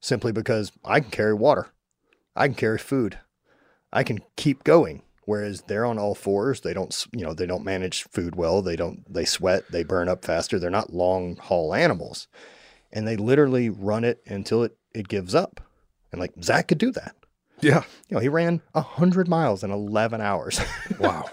simply 0.00 0.32
because 0.32 0.70
I 0.84 1.00
can 1.00 1.10
carry 1.10 1.32
water. 1.32 1.68
I 2.36 2.46
can 2.46 2.54
carry 2.54 2.76
food. 2.76 3.20
I 3.90 4.02
can 4.02 4.18
keep 4.36 4.64
going. 4.64 5.00
Whereas 5.24 5.62
they're 5.62 5.86
on 5.86 5.98
all 5.98 6.14
fours, 6.14 6.60
they 6.60 6.74
don't, 6.74 7.06
you 7.10 7.24
know, 7.24 7.32
they 7.32 7.46
don't 7.46 7.64
manage 7.64 8.02
food 8.10 8.36
well. 8.36 8.60
They 8.60 8.76
don't, 8.76 9.10
they 9.10 9.24
sweat, 9.24 9.64
they 9.70 9.82
burn 9.82 10.10
up 10.10 10.26
faster. 10.26 10.58
They're 10.58 10.68
not 10.68 10.92
long 10.92 11.36
haul 11.36 11.72
animals, 11.72 12.28
and 12.92 13.08
they 13.08 13.16
literally 13.16 13.70
run 13.70 14.04
it 14.04 14.20
until 14.26 14.62
it 14.62 14.76
it 14.92 15.08
gives 15.08 15.34
up. 15.34 15.62
And 16.12 16.20
like 16.20 16.34
Zach 16.42 16.68
could 16.68 16.76
do 16.76 16.92
that. 16.92 17.16
Yeah. 17.64 17.82
You 18.08 18.14
know, 18.16 18.20
he 18.20 18.28
ran 18.28 18.60
hundred 18.74 19.28
miles 19.28 19.64
in 19.64 19.70
eleven 19.70 20.20
hours. 20.20 20.60
Wow. 20.98 21.24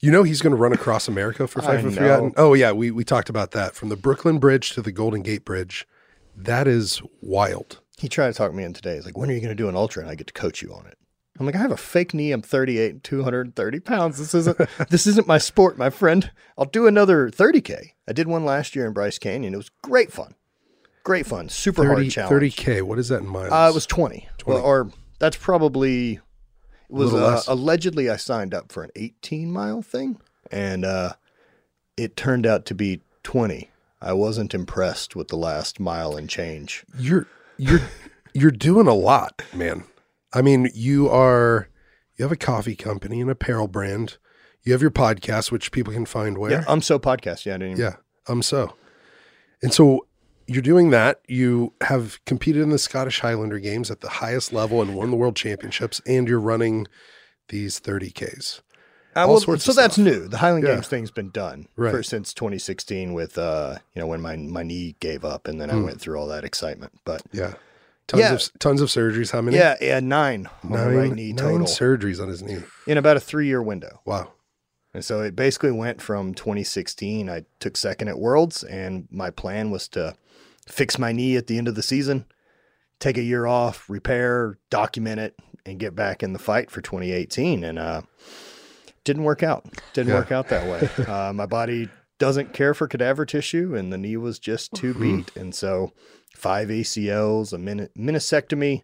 You 0.00 0.10
know 0.10 0.22
he's 0.22 0.42
going 0.42 0.50
to 0.50 0.56
run 0.60 0.74
across 0.74 1.08
America 1.08 1.46
for 1.46 1.62
Fight 1.62 1.80
for. 1.80 1.90
Forgotten. 1.90 2.32
Oh 2.36 2.52
yeah, 2.52 2.72
we 2.72 2.90
we 2.90 3.04
talked 3.04 3.30
about 3.30 3.52
that 3.52 3.74
from 3.74 3.88
the 3.88 3.96
Brooklyn 3.96 4.38
Bridge 4.38 4.70
to 4.72 4.82
the 4.82 4.92
Golden 4.92 5.22
Gate 5.22 5.44
Bridge. 5.46 5.86
That 6.36 6.66
is 6.68 7.00
wild. 7.22 7.80
he 7.96 8.08
tried 8.08 8.26
to 8.26 8.32
talk 8.34 8.52
me 8.52 8.64
in 8.64 8.74
today. 8.74 8.96
He's 8.96 9.06
like, 9.06 9.16
"When 9.16 9.30
are 9.30 9.32
you 9.32 9.40
going 9.40 9.48
to 9.48 9.54
do 9.54 9.68
an 9.68 9.76
ultra?" 9.76 10.02
And 10.02 10.10
I 10.10 10.14
get 10.14 10.26
to 10.26 10.32
coach 10.34 10.60
you 10.60 10.74
on 10.74 10.84
it. 10.86 10.98
I'm 11.40 11.46
like, 11.46 11.54
"I 11.54 11.58
have 11.58 11.70
a 11.72 11.76
fake 11.78 12.12
knee. 12.12 12.32
I'm 12.32 12.42
38, 12.42 13.02
230 13.02 13.80
pounds. 13.80 14.18
This 14.18 14.34
isn't 14.34 14.58
this 14.90 15.06
isn't 15.06 15.26
my 15.26 15.38
sport, 15.38 15.78
my 15.78 15.88
friend. 15.90 16.30
I'll 16.58 16.66
do 16.66 16.86
another 16.86 17.30
30k. 17.30 17.92
I 18.06 18.12
did 18.12 18.28
one 18.28 18.44
last 18.44 18.76
year 18.76 18.86
in 18.86 18.92
Bryce 18.92 19.18
Canyon. 19.18 19.54
It 19.54 19.58
was 19.58 19.70
great 19.82 20.12
fun. 20.12 20.34
great 21.02 21.24
fun, 21.26 21.48
super 21.48 21.82
30, 21.82 21.94
hard 21.94 22.10
challenge. 22.10 22.56
30K. 22.56 22.82
What 22.82 22.98
is 22.98 23.08
that 23.08 23.20
in 23.22 23.26
miles? 23.26 23.52
Uh, 23.52 23.68
it 23.70 23.74
was 23.74 23.86
20. 23.86 24.28
20. 24.38 24.58
Well, 24.60 24.66
or 24.66 24.90
that's 25.24 25.38
probably 25.38 26.12
it 26.12 26.20
was 26.90 27.14
Little 27.14 27.28
uh, 27.28 27.40
allegedly 27.48 28.10
I 28.10 28.16
signed 28.16 28.52
up 28.52 28.70
for 28.70 28.84
an 28.84 28.90
18 28.94 29.50
mile 29.50 29.80
thing 29.80 30.20
and 30.52 30.84
uh, 30.84 31.14
it 31.96 32.14
turned 32.14 32.44
out 32.44 32.66
to 32.66 32.74
be 32.74 33.00
20. 33.22 33.70
I 34.02 34.12
wasn't 34.12 34.52
impressed 34.52 35.16
with 35.16 35.28
the 35.28 35.36
last 35.36 35.80
mile 35.80 36.14
and 36.14 36.28
change. 36.28 36.84
you're 36.98 37.26
you're 37.56 37.80
you're 38.34 38.50
doing 38.50 38.86
a 38.86 38.92
lot, 38.92 39.42
man. 39.54 39.84
I 40.34 40.42
mean, 40.42 40.70
you 40.74 41.08
are 41.08 41.68
you 42.18 42.24
have 42.24 42.32
a 42.32 42.36
coffee 42.36 42.76
company, 42.76 43.22
an 43.22 43.30
apparel 43.30 43.66
brand. 43.66 44.18
You 44.62 44.72
have 44.72 44.82
your 44.82 44.90
podcast, 44.90 45.50
which 45.50 45.72
people 45.72 45.94
can 45.94 46.04
find 46.04 46.36
where. 46.36 46.50
Yeah, 46.50 46.64
I'm 46.68 46.82
so 46.82 46.98
podcast. 46.98 47.46
Yeah, 47.46 47.54
I 47.54 47.58
didn't 47.58 47.78
even, 47.78 47.82
Yeah, 47.82 47.96
um, 48.28 48.42
so, 48.42 48.74
and 49.62 49.72
so 49.72 50.06
you're 50.46 50.62
doing 50.62 50.90
that. 50.90 51.20
You 51.28 51.72
have 51.82 52.18
competed 52.24 52.62
in 52.62 52.70
the 52.70 52.78
Scottish 52.78 53.20
Highlander 53.20 53.58
Games 53.58 53.90
at 53.90 54.00
the 54.00 54.08
highest 54.08 54.52
level 54.52 54.80
and 54.82 54.94
won 54.94 55.10
the 55.10 55.16
World 55.16 55.36
Championships, 55.36 56.00
and 56.06 56.28
you're 56.28 56.40
running 56.40 56.86
these 57.48 57.80
30ks. 57.80 58.60
Uh, 59.16 59.26
well, 59.28 59.38
sorts 59.40 59.64
so 59.64 59.72
that's 59.72 59.94
stuff. 59.94 60.04
new. 60.04 60.26
The 60.26 60.38
Highland 60.38 60.64
Yeah. 60.66 60.74
Games 60.74 60.88
thing's 60.88 61.12
been 61.12 61.30
done 61.30 61.68
Right. 61.76 61.92
for 61.92 62.02
since 62.02 62.34
2016 62.34 63.12
with 63.14 63.38
uh, 63.38 63.76
you 63.94 64.00
know 64.00 64.08
when 64.08 64.20
my 64.20 64.34
my 64.36 64.64
knee 64.64 64.96
gave 64.98 65.24
up 65.24 65.46
and 65.46 65.60
then 65.60 65.70
I 65.70 65.74
Hmm. 65.74 65.84
went 65.84 66.00
through 66.00 66.18
all 66.18 66.26
that 66.28 66.42
excitement. 66.44 66.94
But 67.04 67.22
Yeah, 67.30 67.54
tons 68.08 68.20
Yeah. 68.20 68.32
of 68.34 68.58
tons 68.58 68.80
of 68.80 68.88
surgeries. 68.88 69.30
How 69.30 69.40
many? 69.40 69.56
yeah, 69.56 69.76
yeah, 69.80 70.00
nine 70.00 70.48
nine, 70.64 70.96
right 70.96 71.12
knee 71.12 71.32
nine 71.32 71.36
total 71.60 71.66
surgeries 71.68 72.20
on 72.20 72.28
his 72.28 72.42
knee. 72.42 72.64
in 72.88 72.98
about 72.98 73.16
a 73.16 73.20
three 73.20 73.46
year 73.46 73.62
window. 73.62 74.00
Wow. 74.04 74.32
And 74.92 75.04
so 75.04 75.20
it 75.22 75.36
basically 75.36 75.70
went 75.72 76.02
from 76.02 76.34
2016. 76.34 77.28
I 77.30 77.44
took 77.60 77.76
second 77.76 78.08
at 78.08 78.18
Worlds, 78.18 78.64
and 78.64 79.06
my 79.12 79.30
plan 79.30 79.70
was 79.70 79.86
to 79.88 80.14
fix 80.68 80.98
my 80.98 81.12
knee 81.12 81.36
at 81.36 81.46
the 81.46 81.58
end 81.58 81.68
of 81.68 81.74
the 81.74 81.82
season, 81.82 82.24
take 82.98 83.16
a 83.18 83.22
year 83.22 83.46
off, 83.46 83.88
repair, 83.88 84.58
document 84.70 85.20
it, 85.20 85.36
and 85.66 85.78
get 85.78 85.94
back 85.94 86.22
in 86.22 86.32
the 86.32 86.38
fight 86.38 86.70
for 86.70 86.80
2018. 86.80 87.64
And 87.64 87.78
uh, 87.78 88.02
didn't 89.04 89.24
work 89.24 89.42
out. 89.42 89.66
Didn't 89.92 90.08
Yeah. 90.12 90.18
work 90.20 90.32
out 90.32 90.48
that 90.48 90.66
way. 90.98 91.04
uh, 91.06 91.32
my 91.32 91.46
body 91.46 91.88
doesn't 92.18 92.52
care 92.52 92.74
for 92.74 92.86
cadaver 92.86 93.26
tissue, 93.26 93.74
and 93.74 93.92
the 93.92 93.98
knee 93.98 94.16
was 94.16 94.38
just 94.38 94.72
too 94.74 94.94
beat. 94.94 95.34
And 95.36 95.54
so 95.54 95.92
five 96.34 96.68
ACLs, 96.68 97.52
a 97.52 97.58
min- 97.58 97.90
meniscectomy, 97.98 98.82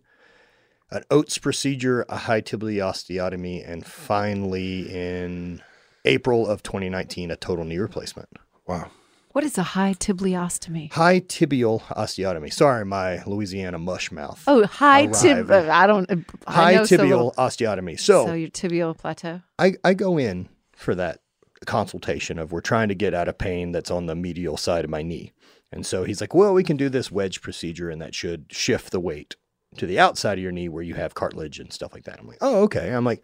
an 0.90 1.04
OATS 1.10 1.38
procedure, 1.40 2.04
a 2.08 2.16
high 2.16 2.40
tibial 2.40 2.90
osteotomy, 2.90 3.66
and 3.66 3.86
finally 3.86 4.92
in 4.92 5.62
April 6.04 6.46
of 6.48 6.62
2019, 6.64 7.30
a 7.30 7.36
total 7.36 7.64
knee 7.64 7.78
replacement. 7.78 8.28
Wow. 8.66 8.90
What 9.32 9.44
is 9.44 9.56
a 9.58 9.62
high 9.62 9.94
tibialostomy? 9.94 10.92
High 10.92 11.20
tibial 11.20 11.82
osteotomy. 11.82 12.52
Sorry, 12.52 12.84
my 12.84 13.22
Louisiana 13.24 13.78
mush 13.78 14.10
mouth. 14.10 14.42
Oh, 14.48 14.66
high 14.66 15.06
tib. 15.06 15.50
Uh, 15.50 15.68
I 15.70 15.86
don't. 15.86 16.10
I 16.48 16.52
High 16.52 16.84
so 16.84 16.96
tibial 16.98 17.08
little- 17.10 17.34
osteotomy. 17.38 17.98
So, 18.00 18.26
So, 18.26 18.32
your 18.34 18.48
tibial 18.50 18.96
plateau. 18.98 19.42
I, 19.58 19.74
I 19.84 19.94
go 19.94 20.18
in 20.18 20.48
for 20.72 20.96
that 20.96 21.20
consultation 21.64 22.38
of 22.40 22.50
we're 22.50 22.60
trying 22.60 22.88
to 22.88 22.94
get 22.94 23.14
out 23.14 23.28
of 23.28 23.38
pain 23.38 23.70
that's 23.70 23.90
on 23.90 24.06
the 24.06 24.16
medial 24.16 24.56
side 24.56 24.84
of 24.84 24.90
my 24.90 25.02
knee. 25.02 25.32
And 25.70 25.86
so 25.86 26.02
he's 26.02 26.20
like, 26.20 26.34
well, 26.34 26.52
we 26.52 26.64
can 26.64 26.76
do 26.76 26.88
this 26.88 27.12
wedge 27.12 27.40
procedure 27.42 27.88
and 27.90 28.02
that 28.02 28.14
should 28.14 28.46
shift 28.50 28.90
the 28.90 28.98
weight 28.98 29.36
to 29.76 29.86
the 29.86 30.00
outside 30.00 30.38
of 30.38 30.42
your 30.42 30.50
knee 30.50 30.68
where 30.68 30.82
you 30.82 30.94
have 30.94 31.14
cartilage 31.14 31.60
and 31.60 31.72
stuff 31.72 31.92
like 31.94 32.02
that. 32.04 32.18
I'm 32.18 32.26
like, 32.26 32.38
oh, 32.40 32.62
okay. 32.62 32.92
I'm 32.92 33.04
like, 33.04 33.22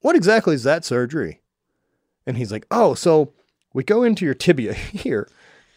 what 0.00 0.16
exactly 0.16 0.54
is 0.54 0.62
that 0.62 0.86
surgery? 0.86 1.42
And 2.26 2.38
he's 2.38 2.50
like, 2.52 2.66
oh, 2.70 2.94
so 2.94 3.34
we 3.74 3.82
go 3.84 4.02
into 4.02 4.24
your 4.24 4.34
tibia 4.34 4.72
here 4.74 5.28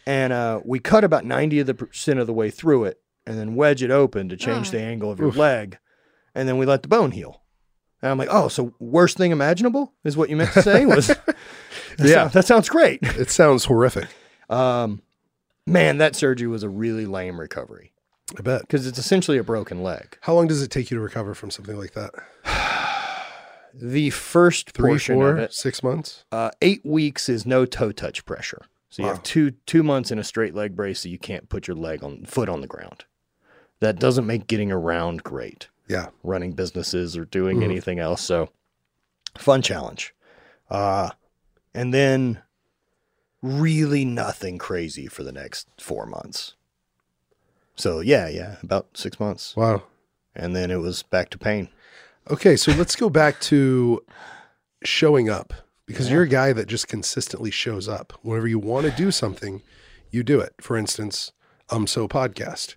and 0.06 0.32
uh, 0.32 0.60
we 0.64 0.78
cut 0.78 1.04
about 1.04 1.24
90 1.24 1.60
of 1.60 1.66
the 1.66 1.74
percent 1.74 2.18
of 2.20 2.26
the 2.26 2.32
way 2.32 2.50
through 2.50 2.84
it 2.84 3.00
and 3.26 3.38
then 3.38 3.54
wedge 3.54 3.82
it 3.82 3.90
open 3.90 4.28
to 4.28 4.36
change 4.36 4.68
Ah. 4.68 4.72
the 4.72 4.80
angle 4.80 5.10
of 5.10 5.18
your 5.18 5.28
Oof. 5.28 5.36
leg. 5.36 5.78
And 6.34 6.48
then 6.48 6.58
we 6.58 6.66
let 6.66 6.82
the 6.82 6.88
bone 6.88 7.10
heal. 7.12 7.42
And 8.02 8.10
I'm 8.10 8.18
like, 8.18 8.28
oh, 8.30 8.48
so 8.48 8.74
worst 8.78 9.16
thing 9.16 9.32
imaginable 9.32 9.94
is 10.04 10.16
what 10.16 10.28
you 10.30 10.36
meant 10.36 10.52
to 10.52 10.62
say 10.62 10.84
was, 10.86 11.06
that 11.26 11.36
Yeah. 11.98 12.14
sounds- 12.14 12.32
that 12.34 12.46
sounds 12.46 12.68
great. 12.68 13.00
It 13.02 13.30
sounds 13.30 13.64
horrific. 13.64 14.08
Um, 14.50 15.02
man, 15.66 15.98
that 15.98 16.14
surgery 16.14 16.46
was 16.46 16.62
a 16.62 16.68
really 16.68 17.06
lame 17.06 17.40
recovery 17.40 17.92
I 18.38 18.42
bet. 18.42 18.60
because 18.60 18.86
it's 18.86 18.98
essentially 18.98 19.38
a 19.38 19.42
broken 19.42 19.82
leg. 19.82 20.18
How 20.20 20.34
long 20.34 20.46
does 20.46 20.62
it 20.62 20.70
take 20.70 20.90
you 20.90 20.96
to 20.98 21.02
recover 21.02 21.34
from 21.34 21.50
something 21.50 21.76
like 21.76 21.94
that? 21.94 22.12
The 23.78 24.10
first 24.10 24.70
Three, 24.70 24.90
portion 24.92 25.16
four, 25.16 25.32
of 25.32 25.38
it, 25.38 25.52
six 25.52 25.82
months? 25.82 26.24
uh, 26.32 26.50
eight 26.62 26.84
weeks 26.84 27.28
is 27.28 27.44
no 27.44 27.66
toe 27.66 27.92
touch 27.92 28.24
pressure. 28.24 28.62
So 28.88 29.02
you 29.02 29.08
Wow. 29.08 29.14
have 29.14 29.22
two 29.22 29.50
two 29.66 29.82
months 29.82 30.10
in 30.10 30.18
a 30.18 30.24
straight 30.24 30.54
leg 30.54 30.74
brace, 30.74 31.00
so 31.00 31.08
you 31.10 31.18
can't 31.18 31.48
put 31.50 31.68
your 31.68 31.76
leg 31.76 32.02
on 32.02 32.24
foot 32.24 32.48
on 32.48 32.62
the 32.62 32.66
ground. 32.66 33.04
That 33.80 33.98
doesn't 33.98 34.26
make 34.26 34.46
getting 34.46 34.72
around 34.72 35.22
great. 35.22 35.68
Yeah. 35.88 36.08
running 36.24 36.52
businesses 36.52 37.16
or 37.16 37.24
doing 37.24 37.58
Mhm. 37.60 37.64
anything 37.64 37.98
else. 38.00 38.20
So 38.22 38.48
fun 39.38 39.62
challenge. 39.62 40.12
Uh, 40.68 41.10
and 41.74 41.94
then 41.94 42.42
really 43.42 44.04
nothing 44.04 44.58
crazy 44.58 45.06
for 45.06 45.22
the 45.22 45.30
next 45.30 45.68
four 45.78 46.04
months. 46.06 46.54
So 47.76 48.00
yeah, 48.00 48.26
yeah, 48.28 48.56
about 48.64 48.96
six 48.96 49.20
months. 49.20 49.54
Wow. 49.54 49.84
And 50.34 50.56
then 50.56 50.70
it 50.72 50.80
was 50.80 51.02
back 51.04 51.30
to 51.30 51.38
pain. 51.38 51.68
Okay, 52.30 52.56
so 52.56 52.72
let's 52.72 52.96
go 52.96 53.08
back 53.08 53.40
to 53.42 54.02
showing 54.84 55.28
up 55.30 55.52
because 55.86 56.06
Yeah. 56.06 56.14
you're 56.14 56.22
a 56.24 56.28
guy 56.28 56.52
that 56.52 56.66
just 56.66 56.88
consistently 56.88 57.50
shows 57.50 57.88
up. 57.88 58.12
Whenever 58.22 58.48
you 58.48 58.58
want 58.58 58.86
to 58.86 58.92
do 58.92 59.10
something, 59.10 59.62
you 60.10 60.22
do 60.22 60.40
it. 60.40 60.54
For 60.60 60.76
instance, 60.76 61.32
Um 61.68 61.86
So 61.86 62.06
podcast. 62.08 62.74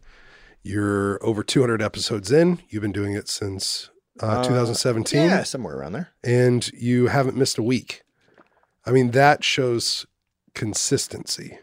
You're 0.63 1.23
over 1.25 1.43
200 1.43 1.81
episodes 1.81 2.31
in. 2.31 2.59
You've 2.69 2.81
been 2.81 2.91
doing 2.91 3.13
it 3.13 3.27
since 3.29 3.89
uh, 4.21 4.25
Uh, 4.39 4.43
2017, 4.43 5.29
Yeah, 5.29 5.43
somewhere 5.43 5.77
around 5.77 5.93
there. 5.93 6.09
and 6.23 6.67
you 6.73 7.07
haven't 7.07 7.37
missed 7.37 7.57
a 7.57 7.63
week. 7.63 8.01
I 8.85 8.91
mean, 8.91 9.11
that 9.11 9.43
shows 9.43 10.05
consistency. 10.53 11.59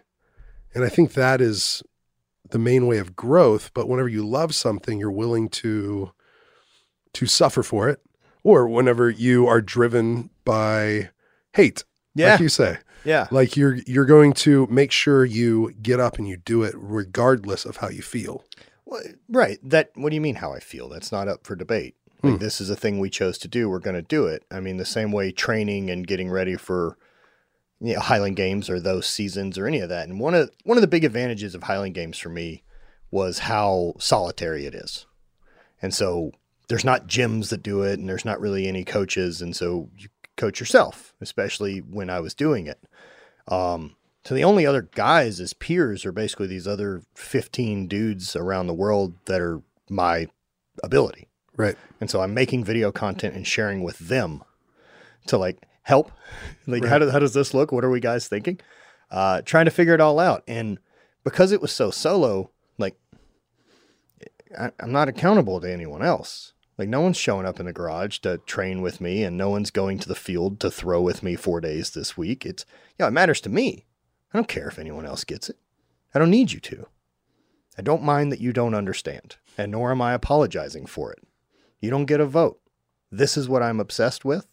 And 0.74 0.84
I 0.84 0.88
think 0.88 1.12
that 1.14 1.40
is 1.40 1.82
the 2.48 2.58
main 2.58 2.86
way 2.86 2.98
of 2.98 3.14
growth. 3.16 3.70
But 3.74 3.88
whenever 3.88 4.08
you 4.08 4.26
love 4.26 4.54
something, 4.54 4.98
you're 4.98 5.10
willing 5.10 5.48
to 5.50 6.12
to 7.16 7.26
suffer 7.26 7.62
for 7.62 7.88
it. 7.88 8.00
Or 8.42 8.68
whenever 8.68 9.10
you 9.10 9.46
are 9.48 9.60
driven 9.60 10.30
by 10.44 11.10
hate, 11.54 11.82
Yeah, 12.14 12.32
like 12.32 12.40
you 12.40 12.48
say. 12.48 12.78
yeah, 13.04 13.26
Like 13.32 13.56
you're 13.56 13.74
you're 13.86 14.04
going 14.04 14.32
to 14.34 14.66
make 14.68 14.92
sure 14.92 15.24
you 15.24 15.72
get 15.82 15.98
up 15.98 16.16
and 16.18 16.28
you 16.28 16.36
do 16.36 16.62
it 16.62 16.74
regardless 16.76 17.64
of 17.64 17.78
how 17.78 17.88
you 17.88 18.02
feel. 18.02 18.44
Well, 18.84 19.02
right. 19.28 19.58
That. 19.68 19.90
What 19.96 20.10
do 20.10 20.14
you 20.14 20.20
mean? 20.20 20.36
How 20.36 20.52
I 20.52 20.60
feel? 20.60 20.88
That's 20.88 21.10
not 21.10 21.26
up 21.26 21.44
for 21.44 21.56
debate. 21.56 21.96
Like 22.22 22.34
Hmm. 22.34 22.38
this 22.38 22.60
is 22.60 22.70
a 22.70 22.76
thing 22.76 23.00
we 23.00 23.10
chose 23.10 23.36
to 23.38 23.48
do. 23.48 23.68
We're 23.68 23.80
going 23.80 23.96
to 23.96 24.02
do 24.16 24.26
it. 24.26 24.44
I 24.50 24.60
mean, 24.60 24.76
the 24.76 24.84
same 24.84 25.10
way 25.10 25.32
training 25.32 25.90
and 25.90 26.06
getting 26.06 26.30
ready 26.30 26.54
for 26.56 26.96
you 27.80 27.94
know, 27.94 28.00
Highland 28.00 28.36
Games 28.36 28.70
or 28.70 28.78
those 28.80 29.06
seasons 29.06 29.58
or 29.58 29.66
any 29.66 29.80
of 29.80 29.88
that. 29.88 30.08
And 30.08 30.20
one 30.20 30.34
of 30.34 30.50
one 30.64 30.78
of 30.78 30.82
the 30.82 30.86
big 30.96 31.04
advantages 31.04 31.54
of 31.56 31.64
Highland 31.64 31.94
Games 31.96 32.16
for 32.16 32.28
me 32.28 32.62
was 33.10 33.40
how 33.40 33.94
solitary 33.98 34.66
it 34.66 34.74
is. 34.74 35.04
And 35.82 35.92
so 35.92 36.30
there's 36.68 36.84
not 36.84 37.06
gyms 37.06 37.50
that 37.50 37.62
do 37.62 37.82
it, 37.82 37.98
and 37.98 38.08
there's 38.08 38.24
not 38.24 38.40
really 38.40 38.66
any 38.66 38.84
coaches, 38.84 39.40
and 39.40 39.54
so 39.54 39.88
you 39.96 40.08
coach 40.36 40.60
yourself, 40.60 41.14
especially 41.20 41.78
when 41.78 42.10
I 42.10 42.20
was 42.20 42.34
doing 42.34 42.66
it. 42.66 42.82
Um, 43.48 43.96
so 44.24 44.34
the 44.34 44.44
only 44.44 44.66
other 44.66 44.82
guys 44.82 45.40
as 45.40 45.52
peers 45.52 46.04
are 46.04 46.12
basically 46.12 46.46
these 46.48 46.66
other 46.66 47.02
15 47.14 47.86
dudes 47.86 48.34
around 48.34 48.66
the 48.66 48.74
world 48.74 49.14
that 49.26 49.40
are 49.40 49.62
my 49.88 50.26
ability. 50.82 51.28
Right. 51.56 51.76
And 52.00 52.10
so 52.10 52.20
I'm 52.20 52.34
making 52.34 52.64
video 52.64 52.92
content 52.92 53.34
and 53.34 53.46
sharing 53.46 53.82
with 53.82 53.98
them 53.98 54.42
to 55.26 55.38
like 55.38 55.64
help. 55.82 56.12
Like, 56.68 56.84
how, 56.84 56.98
do, 56.98 57.08
how 57.10 57.20
does 57.20 57.32
this 57.32 57.54
look? 57.54 57.70
What 57.70 57.84
are 57.84 57.90
we 57.90 58.00
guys 58.00 58.26
thinking? 58.26 58.58
Uh, 59.08 59.40
trying 59.42 59.66
to 59.66 59.70
figure 59.70 59.94
it 59.94 60.00
all 60.00 60.18
out. 60.18 60.42
And 60.48 60.80
because 61.22 61.52
it 61.52 61.62
was 61.62 61.70
so 61.70 61.92
solo, 61.92 62.50
like, 62.76 62.96
I, 64.58 64.72
I'm 64.80 64.90
not 64.90 65.08
accountable 65.08 65.60
to 65.60 65.72
anyone 65.72 66.02
else. 66.02 66.54
Like, 66.78 66.88
no 66.88 67.00
one's 67.00 67.16
showing 67.16 67.46
up 67.46 67.58
in 67.58 67.66
the 67.66 67.72
garage 67.72 68.18
to 68.18 68.38
train 68.38 68.82
with 68.82 69.00
me, 69.00 69.22
and 69.22 69.36
no 69.36 69.48
one's 69.48 69.70
going 69.70 69.98
to 70.00 70.08
the 70.08 70.14
field 70.14 70.60
to 70.60 70.70
throw 70.70 71.00
with 71.00 71.22
me 71.22 71.34
four 71.34 71.60
days 71.60 71.90
this 71.90 72.16
week. 72.18 72.44
It's, 72.44 72.66
yeah, 72.98 73.08
it 73.08 73.12
matters 73.12 73.40
to 73.42 73.48
me. 73.48 73.86
I 74.34 74.38
don't 74.38 74.48
care 74.48 74.68
if 74.68 74.78
anyone 74.78 75.06
else 75.06 75.24
gets 75.24 75.48
it. 75.48 75.56
I 76.14 76.18
don't 76.18 76.30
need 76.30 76.52
you 76.52 76.60
to. 76.60 76.86
I 77.78 77.82
don't 77.82 78.02
mind 78.02 78.30
that 78.32 78.40
you 78.40 78.52
don't 78.52 78.74
understand, 78.74 79.36
and 79.56 79.72
nor 79.72 79.90
am 79.90 80.02
I 80.02 80.12
apologizing 80.12 80.86
for 80.86 81.12
it. 81.12 81.20
You 81.80 81.88
don't 81.90 82.04
get 82.06 82.20
a 82.20 82.26
vote. 82.26 82.60
This 83.10 83.36
is 83.36 83.48
what 83.48 83.62
I'm 83.62 83.80
obsessed 83.80 84.24
with. 84.24 84.46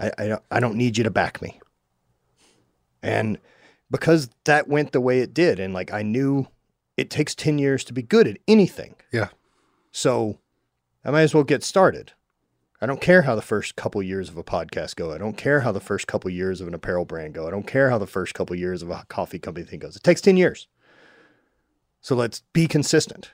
I, 0.00 0.10
I, 0.18 0.26
don't- 0.28 0.42
I 0.50 0.60
don't 0.60 0.76
need 0.76 0.98
you 0.98 1.04
to 1.04 1.10
back 1.10 1.40
me. 1.40 1.60
And 3.02 3.38
because 3.90 4.28
that 4.44 4.68
went 4.68 4.92
the 4.92 5.00
way 5.00 5.20
it 5.20 5.32
did, 5.34 5.58
and 5.60 5.72
like 5.72 5.92
I 5.92 6.02
knew 6.02 6.48
it 6.96 7.10
takes 7.10 7.34
10 7.34 7.58
years 7.58 7.84
to 7.84 7.92
be 7.92 8.02
good 8.02 8.26
at 8.26 8.38
anything. 8.48 8.96
Yeah. 9.12 9.28
So 9.92 10.38
I 11.04 11.10
might 11.10 11.22
as 11.22 11.34
well 11.34 11.44
get 11.44 11.62
started. 11.62 12.12
I 12.80 12.86
don't 12.86 13.00
care 13.00 13.22
how 13.22 13.34
the 13.34 13.42
first 13.42 13.74
couple 13.74 14.02
years 14.02 14.28
of 14.28 14.36
a 14.36 14.44
podcast 14.44 14.94
go. 14.94 15.12
I 15.12 15.18
don't 15.18 15.36
care 15.36 15.60
how 15.60 15.72
the 15.72 15.80
first 15.80 16.06
couple 16.06 16.30
years 16.30 16.60
of 16.60 16.68
an 16.68 16.74
apparel 16.74 17.04
brand 17.04 17.34
go. 17.34 17.48
I 17.48 17.50
don't 17.50 17.66
care 17.66 17.90
how 17.90 17.98
the 17.98 18.06
first 18.06 18.34
couple 18.34 18.54
years 18.54 18.82
of 18.82 18.90
a 18.90 19.04
coffee 19.08 19.40
company 19.40 19.66
thing 19.66 19.80
goes. 19.80 19.96
It 19.96 20.04
takes 20.04 20.20
10 20.20 20.36
years. 20.36 20.68
So 22.00 22.14
let's 22.14 22.42
be 22.52 22.68
consistent. 22.68 23.32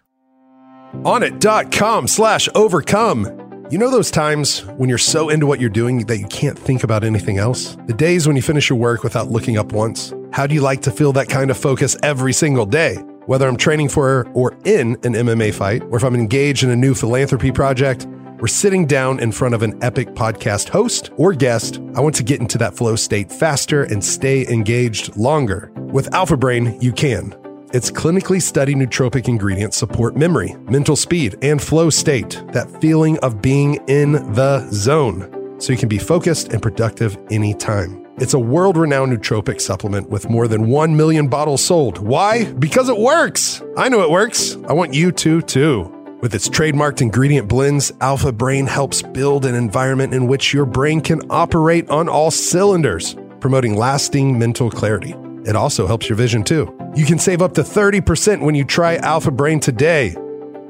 Onnit.com 1.02 2.08
slash 2.08 2.48
overcome. 2.54 3.66
You 3.70 3.78
know 3.78 3.90
those 3.90 4.10
times 4.10 4.60
when 4.76 4.88
you're 4.88 4.98
so 4.98 5.28
into 5.28 5.46
what 5.46 5.60
you're 5.60 5.68
doing 5.68 6.06
that 6.06 6.18
you 6.18 6.26
can't 6.28 6.58
think 6.58 6.84
about 6.84 7.04
anything 7.04 7.38
else? 7.38 7.76
The 7.86 7.94
days 7.94 8.26
when 8.26 8.36
you 8.36 8.42
finish 8.42 8.70
your 8.70 8.78
work 8.78 9.02
without 9.02 9.28
looking 9.30 9.58
up 9.58 9.72
once? 9.72 10.14
How 10.32 10.46
do 10.46 10.54
you 10.54 10.60
like 10.60 10.82
to 10.82 10.90
feel 10.90 11.12
that 11.14 11.28
kind 11.28 11.50
of 11.50 11.58
focus 11.58 11.96
every 12.02 12.32
single 12.32 12.66
day? 12.66 12.96
Whether 13.26 13.48
I'm 13.48 13.56
training 13.56 13.88
for 13.88 14.28
or 14.34 14.54
in 14.64 14.92
an 15.02 15.14
MMA 15.14 15.54
fight, 15.54 15.82
or 15.84 15.96
if 15.96 16.04
I'm 16.04 16.14
engaged 16.14 16.62
in 16.62 16.70
a 16.70 16.76
new 16.76 16.94
philanthropy 16.94 17.50
project, 17.50 18.06
or 18.38 18.46
sitting 18.46 18.86
down 18.86 19.20
in 19.20 19.32
front 19.32 19.54
of 19.54 19.62
an 19.62 19.82
epic 19.82 20.08
podcast 20.08 20.68
host 20.68 21.10
or 21.16 21.32
guest, 21.32 21.80
I 21.94 22.00
want 22.00 22.14
to 22.16 22.22
get 22.22 22.40
into 22.40 22.58
that 22.58 22.76
flow 22.76 22.96
state 22.96 23.32
faster 23.32 23.84
and 23.84 24.04
stay 24.04 24.46
engaged 24.48 25.16
longer. 25.16 25.72
With 25.76 26.12
Alpha 26.12 26.36
Brain, 26.36 26.78
you 26.82 26.92
can. 26.92 27.34
Its 27.72 27.90
clinically 27.90 28.42
studied 28.42 28.76
nootropic 28.76 29.26
ingredients 29.26 29.78
support 29.78 30.16
memory, 30.16 30.54
mental 30.68 30.94
speed, 30.94 31.36
and 31.40 31.62
flow 31.62 31.88
state, 31.88 32.42
that 32.52 32.70
feeling 32.80 33.18
of 33.20 33.40
being 33.40 33.76
in 33.88 34.12
the 34.34 34.68
zone, 34.70 35.56
so 35.58 35.72
you 35.72 35.78
can 35.78 35.88
be 35.88 35.98
focused 35.98 36.52
and 36.52 36.60
productive 36.60 37.16
anytime. 37.30 38.03
It's 38.16 38.34
a 38.34 38.38
world 38.38 38.76
renowned 38.76 39.12
nootropic 39.12 39.60
supplement 39.60 40.08
with 40.08 40.30
more 40.30 40.46
than 40.46 40.68
1 40.68 40.96
million 40.96 41.26
bottles 41.26 41.64
sold. 41.64 41.98
Why? 41.98 42.44
Because 42.52 42.88
it 42.88 42.96
works. 42.96 43.60
I 43.76 43.88
know 43.88 44.02
it 44.02 44.10
works. 44.10 44.56
I 44.68 44.72
want 44.72 44.94
you 44.94 45.10
to, 45.10 45.42
too. 45.42 45.90
With 46.20 46.32
its 46.32 46.48
trademarked 46.48 47.02
ingredient 47.02 47.48
blends, 47.48 47.90
Alpha 48.00 48.30
Brain 48.30 48.66
helps 48.66 49.02
build 49.02 49.44
an 49.44 49.56
environment 49.56 50.14
in 50.14 50.28
which 50.28 50.54
your 50.54 50.64
brain 50.64 51.00
can 51.00 51.22
operate 51.28 51.90
on 51.90 52.08
all 52.08 52.30
cylinders, 52.30 53.16
promoting 53.40 53.76
lasting 53.76 54.38
mental 54.38 54.70
clarity. 54.70 55.16
It 55.44 55.56
also 55.56 55.88
helps 55.88 56.08
your 56.08 56.16
vision 56.16 56.44
too. 56.44 56.72
You 56.94 57.04
can 57.06 57.18
save 57.18 57.42
up 57.42 57.54
to 57.54 57.62
30% 57.62 58.42
when 58.42 58.54
you 58.54 58.64
try 58.64 58.94
Alpha 58.96 59.32
Brain 59.32 59.58
today. 59.58 60.14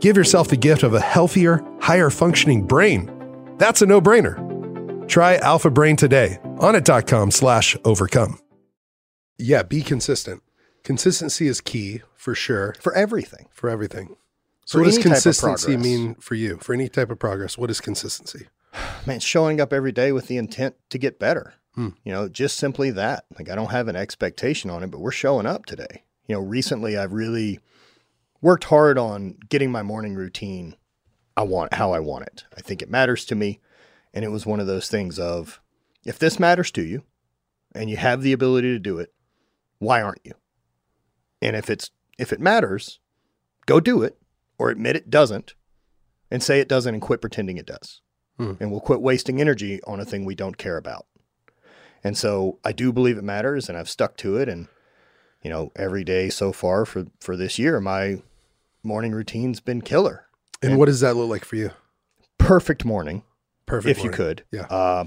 Give 0.00 0.16
yourself 0.16 0.48
the 0.48 0.56
gift 0.56 0.82
of 0.82 0.94
a 0.94 1.00
healthier, 1.00 1.62
higher 1.80 2.08
functioning 2.08 2.66
brain. 2.66 3.10
That's 3.58 3.82
a 3.82 3.86
no 3.86 4.00
brainer. 4.00 4.43
Try 5.06 5.36
Alpha 5.36 5.70
Brain 5.70 5.96
today 5.96 6.38
Onnit.com 6.56 7.30
slash 7.30 7.76
overcome. 7.84 8.38
Yeah, 9.38 9.62
be 9.62 9.82
consistent. 9.82 10.42
Consistency 10.82 11.46
is 11.46 11.60
key 11.60 12.02
for 12.14 12.34
sure 12.34 12.74
For 12.80 12.94
everything. 12.94 13.46
for 13.52 13.68
everything. 13.68 14.16
So, 14.64 14.78
For 14.78 14.80
what 14.80 14.84
does 14.86 14.94
any 14.96 15.02
type 15.02 15.10
of 15.10 15.12
consistency 15.14 15.76
mean 15.76 16.14
for 16.16 16.34
you? 16.34 16.58
For 16.58 16.72
any 16.72 16.88
type 16.88 17.10
of 17.10 17.18
progress, 17.18 17.58
what 17.58 17.70
is 17.70 17.80
consistency? 17.80 18.46
Man, 19.06 19.20
showing 19.20 19.60
up 19.60 19.72
every 19.72 19.92
day 19.92 20.12
with 20.12 20.26
the 20.26 20.36
intent 20.38 20.76
to 20.90 20.98
get 20.98 21.18
better. 21.18 21.54
Hmm. 21.74 21.90
You 22.04 22.12
know, 22.12 22.28
just 22.28 22.56
simply 22.56 22.90
that. 22.92 23.24
Like 23.36 23.50
I 23.50 23.54
don't 23.54 23.70
have 23.72 23.88
an 23.88 23.96
expectation 23.96 24.70
on 24.70 24.82
it, 24.82 24.90
but 24.90 25.00
we're 25.00 25.10
showing 25.10 25.46
up 25.46 25.66
today. 25.66 26.04
You 26.26 26.36
know, 26.36 26.40
recently 26.40 26.96
I've 26.96 27.12
really 27.12 27.60
worked 28.40 28.64
hard 28.64 28.96
on 28.98 29.36
getting 29.48 29.70
my 29.70 29.82
morning 29.82 30.14
routine 30.14 30.76
I 31.36 31.42
want 31.42 31.74
how 31.74 31.92
I 31.92 31.98
want 31.98 32.26
it. 32.26 32.44
I 32.56 32.60
think 32.60 32.80
it 32.80 32.88
matters 32.90 33.24
to 33.26 33.34
me. 33.34 33.60
And 34.14 34.24
it 34.24 34.30
was 34.30 34.46
one 34.46 34.60
of 34.60 34.66
those 34.66 34.88
things 34.88 35.18
of 35.18 35.60
if 36.04 36.18
this 36.18 36.38
matters 36.38 36.70
to 36.70 36.82
you 36.82 37.02
and 37.74 37.90
you 37.90 37.96
have 37.96 38.22
the 38.22 38.32
ability 38.32 38.68
to 38.68 38.78
do 38.78 38.98
it, 38.98 39.12
why 39.78 40.00
aren't 40.00 40.24
you? 40.24 40.32
And 41.42 41.56
if 41.56 41.68
it's 41.68 41.90
if 42.16 42.32
it 42.32 42.40
matters, 42.40 43.00
go 43.66 43.80
do 43.80 44.02
it 44.02 44.16
or 44.56 44.70
admit 44.70 44.94
it 44.96 45.10
doesn't 45.10 45.54
and 46.30 46.42
say 46.42 46.60
it 46.60 46.68
doesn't 46.68 46.94
and 46.94 47.02
quit 47.02 47.20
pretending 47.20 47.56
it 47.58 47.66
does. 47.66 48.00
Hmm. 48.38 48.52
And 48.60 48.70
we'll 48.70 48.80
quit 48.80 49.02
wasting 49.02 49.40
energy 49.40 49.80
on 49.84 49.98
a 50.00 50.04
thing 50.04 50.24
we 50.24 50.36
don't 50.36 50.56
care 50.56 50.76
about. 50.76 51.06
And 52.04 52.16
so 52.16 52.60
I 52.64 52.72
do 52.72 52.92
believe 52.92 53.18
it 53.18 53.24
matters 53.24 53.68
and 53.68 53.76
I've 53.76 53.90
stuck 53.90 54.16
to 54.18 54.36
it 54.36 54.48
and 54.48 54.68
you 55.42 55.50
know, 55.50 55.72
every 55.76 56.04
day 56.04 56.30
so 56.30 56.52
far 56.52 56.86
for 56.86 57.06
for 57.20 57.36
this 57.36 57.58
year 57.58 57.80
my 57.80 58.22
morning 58.84 59.12
routine's 59.12 59.58
been 59.60 59.82
killer. 59.82 60.26
And 60.62 60.72
And- 60.72 60.78
what 60.78 60.86
does 60.86 61.00
that 61.00 61.16
look 61.16 61.28
like 61.28 61.44
for 61.44 61.56
you? 61.56 61.70
Perfect 62.38 62.84
morning 62.84 63.24
Perfect. 63.66 63.98
if 63.98 64.04
you 64.04 64.10
could. 64.10 64.44
Yeah. 64.50 64.62
Uh, 64.62 65.06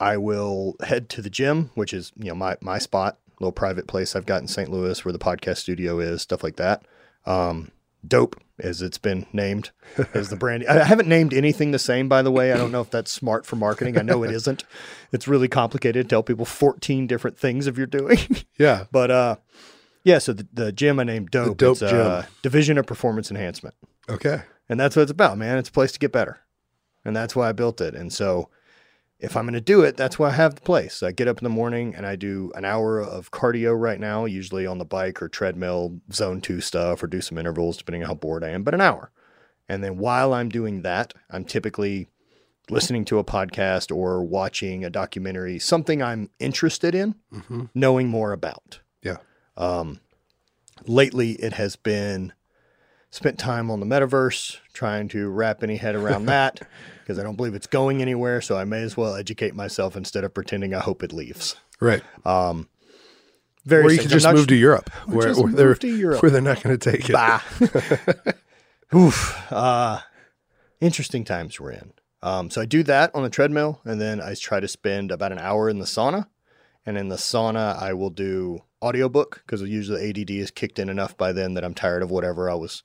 I 0.00 0.16
will 0.16 0.74
head 0.82 1.08
to 1.10 1.22
the 1.22 1.30
gym, 1.30 1.70
which 1.74 1.92
is 1.92 2.12
you 2.16 2.28
know 2.28 2.34
my 2.34 2.56
my 2.60 2.78
spot, 2.78 3.18
little 3.40 3.52
private 3.52 3.86
place 3.86 4.16
I've 4.16 4.26
got 4.26 4.42
in 4.42 4.48
St. 4.48 4.70
Louis 4.70 5.04
where 5.04 5.12
the 5.12 5.18
podcast 5.18 5.58
studio 5.58 6.00
is, 6.00 6.22
stuff 6.22 6.42
like 6.42 6.56
that. 6.56 6.84
Um, 7.24 7.70
dope, 8.06 8.40
as 8.58 8.82
it's 8.82 8.98
been 8.98 9.26
named, 9.32 9.70
as 10.14 10.28
the 10.28 10.36
brand. 10.36 10.66
I 10.66 10.84
haven't 10.84 11.08
named 11.08 11.32
anything 11.32 11.70
the 11.70 11.78
same, 11.78 12.08
by 12.08 12.22
the 12.22 12.30
way. 12.30 12.52
I 12.52 12.56
don't 12.56 12.72
know 12.72 12.80
if 12.80 12.90
that's 12.90 13.12
smart 13.12 13.46
for 13.46 13.56
marketing. 13.56 13.98
I 13.98 14.02
know 14.02 14.22
it 14.22 14.30
isn't. 14.30 14.64
It's 15.12 15.28
really 15.28 15.48
complicated 15.48 16.06
to 16.06 16.08
tell 16.08 16.22
people 16.22 16.44
14 16.44 17.06
different 17.06 17.38
things 17.38 17.66
if 17.66 17.76
you're 17.76 17.86
doing. 17.86 18.18
Yeah. 18.58 18.84
but 18.92 19.10
uh, 19.10 19.36
yeah. 20.04 20.18
So 20.18 20.32
the, 20.32 20.46
the 20.52 20.72
gym 20.72 20.98
I 20.98 21.04
named 21.04 21.30
Dope. 21.30 21.58
Dope 21.58 21.72
it's, 21.72 21.82
uh, 21.82 22.26
Division 22.42 22.78
of 22.78 22.86
Performance 22.86 23.30
Enhancement. 23.30 23.74
Okay. 24.08 24.42
And 24.68 24.80
that's 24.80 24.96
what 24.96 25.02
it's 25.02 25.10
about, 25.10 25.38
man. 25.38 25.58
It's 25.58 25.68
a 25.68 25.72
place 25.72 25.92
to 25.92 25.98
get 25.98 26.12
better. 26.12 26.40
And 27.04 27.14
that's 27.16 27.34
why 27.34 27.48
I 27.48 27.52
built 27.52 27.80
it. 27.80 27.94
And 27.94 28.12
so 28.12 28.48
if 29.18 29.36
I'm 29.36 29.44
going 29.44 29.54
to 29.54 29.60
do 29.60 29.82
it, 29.82 29.96
that's 29.96 30.18
why 30.18 30.28
I 30.28 30.32
have 30.32 30.56
the 30.56 30.60
place. 30.62 31.02
I 31.02 31.12
get 31.12 31.28
up 31.28 31.38
in 31.38 31.44
the 31.44 31.50
morning 31.50 31.94
and 31.94 32.04
I 32.04 32.16
do 32.16 32.50
an 32.54 32.64
hour 32.64 33.00
of 33.00 33.30
cardio 33.30 33.78
right 33.78 34.00
now, 34.00 34.24
usually 34.24 34.66
on 34.66 34.78
the 34.78 34.84
bike 34.84 35.22
or 35.22 35.28
treadmill, 35.28 36.00
zone 36.12 36.40
two 36.40 36.60
stuff, 36.60 37.02
or 37.02 37.06
do 37.06 37.20
some 37.20 37.38
intervals 37.38 37.76
depending 37.76 38.02
on 38.02 38.08
how 38.08 38.14
bored 38.14 38.42
I 38.42 38.50
am, 38.50 38.64
but 38.64 38.74
an 38.74 38.80
hour. 38.80 39.12
And 39.68 39.82
then 39.82 39.96
while 39.98 40.34
I'm 40.34 40.48
doing 40.48 40.82
that, 40.82 41.14
I'm 41.30 41.44
typically 41.44 42.08
listening 42.68 43.04
to 43.06 43.18
a 43.18 43.24
podcast 43.24 43.94
or 43.94 44.24
watching 44.24 44.84
a 44.84 44.90
documentary, 44.90 45.58
something 45.58 46.02
I'm 46.02 46.30
interested 46.38 46.94
in, 46.94 47.14
hmm 47.30 47.64
knowing 47.74 48.08
more 48.08 48.32
about. 48.32 48.80
Yeah. 49.02 49.18
Um, 49.56 50.00
lately, 50.86 51.32
it 51.32 51.54
has 51.54 51.76
been 51.76 52.32
spent 53.12 53.38
time 53.38 53.70
on 53.70 53.78
the 53.78 53.86
metaverse, 53.86 54.56
trying 54.72 55.06
to 55.06 55.28
wrap 55.28 55.62
any 55.62 55.76
head 55.76 55.94
around 55.94 56.26
that 56.26 56.60
because 57.00 57.18
I 57.18 57.22
don't 57.22 57.36
believe 57.36 57.54
it's 57.54 57.68
going 57.68 58.02
anywhere. 58.02 58.40
So 58.40 58.56
I 58.56 58.64
may 58.64 58.82
as 58.82 58.96
well 58.96 59.14
educate 59.14 59.54
myself 59.54 59.94
instead 59.96 60.24
of 60.24 60.34
pretending 60.34 60.74
I 60.74 60.80
hope 60.80 61.04
it 61.04 61.12
leaves. 61.12 61.56
Right. 61.78 62.02
Um, 62.24 62.68
very 63.64 63.84
Or 63.84 63.90
you 63.92 63.98
could 63.98 64.10
just 64.10 64.26
move 64.26 64.48
to 64.48 64.56
Europe, 64.56 64.90
where, 65.06 65.34
where 65.34 65.52
they're 65.52 65.74
to 65.76 65.86
Europe. 65.86 66.22
where 66.22 66.30
they're 66.30 66.40
not 66.40 66.62
going 66.62 66.76
to 66.76 66.90
take 66.90 67.08
it. 67.08 67.12
Bah. 67.12 67.40
Oof. 68.94 69.52
Uh, 69.52 70.00
interesting 70.80 71.22
times 71.22 71.60
we're 71.60 71.70
in. 71.70 71.92
Um, 72.22 72.50
so 72.50 72.60
I 72.60 72.64
do 72.64 72.82
that 72.84 73.14
on 73.14 73.22
the 73.22 73.30
treadmill, 73.30 73.80
and 73.84 74.00
then 74.00 74.20
I 74.20 74.34
try 74.34 74.58
to 74.58 74.68
spend 74.68 75.12
about 75.12 75.32
an 75.32 75.38
hour 75.38 75.68
in 75.68 75.78
the 75.78 75.84
sauna. 75.84 76.26
And 76.84 76.98
in 76.98 77.08
the 77.08 77.16
sauna, 77.16 77.80
I 77.80 77.92
will 77.92 78.10
do 78.10 78.62
audiobook 78.82 79.42
because 79.46 79.62
usually 79.62 80.08
ADD 80.10 80.30
is 80.30 80.50
kicked 80.50 80.78
in 80.78 80.88
enough 80.88 81.16
by 81.16 81.32
then 81.32 81.54
that 81.54 81.64
I'm 81.64 81.74
tired 81.74 82.02
of 82.02 82.10
whatever 82.10 82.50
I 82.50 82.54
was. 82.54 82.82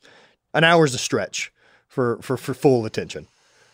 An 0.54 0.64
hour's 0.64 0.94
a 0.94 0.98
stretch 0.98 1.52
for 1.88 2.20
for 2.22 2.38
for 2.38 2.54
full 2.54 2.86
attention. 2.86 3.28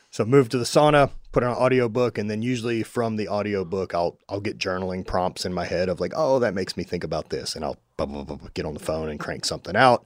So 0.09 0.25
move 0.25 0.47
to 0.49 0.59
the 0.59 0.63
sauna, 0.63 1.09
put 1.31 1.41
on 1.43 1.51
an 1.51 1.57
audiobook, 1.57 2.19
and 2.19 2.29
then 2.29 2.43
usually 2.43 2.83
from 2.83 3.15
the 3.15 3.27
audiobook, 3.27 3.95
I'll 3.95 4.19
I'll 4.29 4.39
get 4.41 4.59
journaling 4.59 5.05
prompts 5.05 5.43
in 5.45 5.53
my 5.53 5.65
head 5.65 5.89
of 5.89 5.99
like, 5.99 6.13
oh, 6.15 6.38
that 6.39 6.53
makes 6.53 6.77
me 6.77 6.83
think 6.83 7.03
about 7.03 7.29
this, 7.29 7.55
and 7.55 7.65
I'll 7.65 7.77
blah, 7.97 8.05
blah, 8.05 8.23
blah, 8.23 8.36
blah, 8.36 8.49
get 8.53 8.65
on 8.65 8.73
the 8.75 8.79
phone 8.79 9.09
and 9.09 9.19
crank 9.19 9.43
something 9.45 9.75
out. 9.75 10.05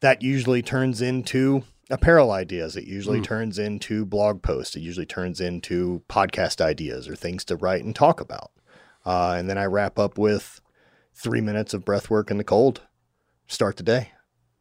That 0.00 0.22
usually 0.22 0.62
turns 0.62 1.00
into 1.02 1.64
apparel 1.90 2.30
ideas. 2.30 2.76
It 2.76 2.84
usually 2.84 3.20
Mm. 3.20 3.24
turns 3.24 3.58
into 3.58 4.04
blog 4.04 4.42
posts. 4.42 4.76
It 4.76 4.80
usually 4.80 5.06
turns 5.06 5.40
into 5.40 6.02
podcast 6.08 6.60
ideas 6.60 7.08
or 7.08 7.16
things 7.16 7.44
to 7.46 7.56
write 7.56 7.82
and 7.84 7.94
talk 7.94 8.20
about. 8.20 8.50
Uh, 9.04 9.36
and 9.38 9.48
then 9.48 9.56
I 9.58 9.64
wrap 9.66 9.98
up 9.98 10.18
with 10.18 10.60
three 11.16 11.40
minutes 11.40 11.74
of 11.74 11.84
breath 11.84 12.10
work 12.10 12.30
in 12.30 12.36
the 12.38 12.44
cold. 12.44 12.82
Start 13.48 13.76
the 13.76 13.82
day. 13.82 14.12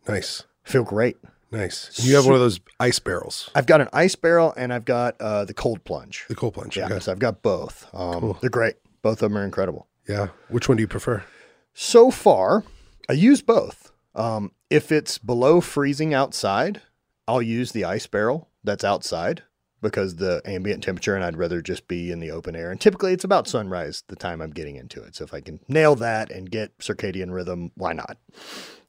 Nice. 0.08 0.44
Feel 0.64 0.84
great. 0.84 1.18
Nice. 1.52 1.98
And 2.00 2.08
you 2.08 2.16
have 2.16 2.26
one 2.26 2.34
of 2.34 2.40
those 2.42 2.60
ice 2.80 3.00
barrels, 3.00 3.50
I've 3.56 3.68
got 3.68 3.80
an 3.82 3.88
ice 3.94 4.16
barrel 4.16 4.54
and 4.58 4.74
I've 4.74 4.86
got 4.86 5.16
uh, 5.22 5.46
the 5.46 5.54
cold 5.54 5.84
plunge. 5.84 6.26
the 6.28 6.36
cold 6.36 6.54
plunge. 6.56 6.76
Yeah, 6.78 6.86
Okay. 6.88 7.00
so 7.00 7.12
I've 7.12 7.20
got 7.20 7.42
both. 7.42 7.88
Um, 7.94 8.20
Cool. 8.20 8.38
They're 8.42 8.50
great. 8.50 8.76
Both 9.02 9.22
of 9.22 9.30
them 9.32 9.38
are 9.38 9.46
incredible. 9.46 9.88
Yeah. 10.10 10.30
Which 10.50 10.68
one 10.68 10.78
do 10.78 10.82
you 10.82 10.88
prefer? 10.88 11.24
So 11.74 12.10
far, 12.12 12.64
I 13.10 13.14
use 13.14 13.42
both. 13.42 13.92
Um, 14.16 14.52
if 14.70 14.92
it's 14.92 15.18
below 15.18 15.62
freezing 15.62 16.14
outside, 16.14 16.82
I'll 17.28 17.42
use 17.42 17.72
the 17.72 17.86
ice 17.86 18.08
barrel 18.08 18.50
that's 18.64 18.84
outside 18.84 19.44
because 19.86 20.16
the 20.16 20.42
ambient 20.46 20.84
temperature, 20.84 21.16
and 21.16 21.24
I'd 21.24 21.38
rather 21.38 21.62
just 21.62 21.88
be 21.88 22.12
in 22.12 22.20
the 22.20 22.32
open 22.32 22.56
air. 22.56 22.72
And 22.72 22.82
typically, 22.82 23.14
it's 23.14 23.24
about 23.24 23.48
sunrise 23.48 24.04
the 24.08 24.16
time 24.16 24.42
I'm 24.42 24.50
getting 24.50 24.78
into 24.78 25.04
it. 25.04 25.16
So 25.16 25.24
if 25.24 25.32
I 25.32 25.42
can 25.42 25.60
nail 25.68 25.94
that 25.98 26.32
and 26.32 26.50
get 26.50 26.76
circadian 26.80 27.32
rhythm, 27.32 27.72
why 27.76 27.94
not? 27.94 28.18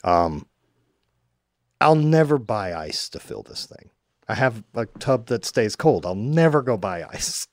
Um, 0.05 0.47
I'll 1.83 1.97
never 1.97 2.39
buy 2.39 2.75
ice 2.75 3.11
to 3.11 3.21
fill 3.21 3.43
this 3.43 3.67
thing. 3.67 3.91
I 4.27 4.35
have 4.37 4.65
a 4.75 4.87
tub 4.87 5.27
that 5.27 5.45
stays 5.45 5.77
cold. 5.77 6.07
I'll 6.07 6.15
never 6.15 6.63
go 6.63 6.79
buy 6.79 7.05
ice. 7.13 7.47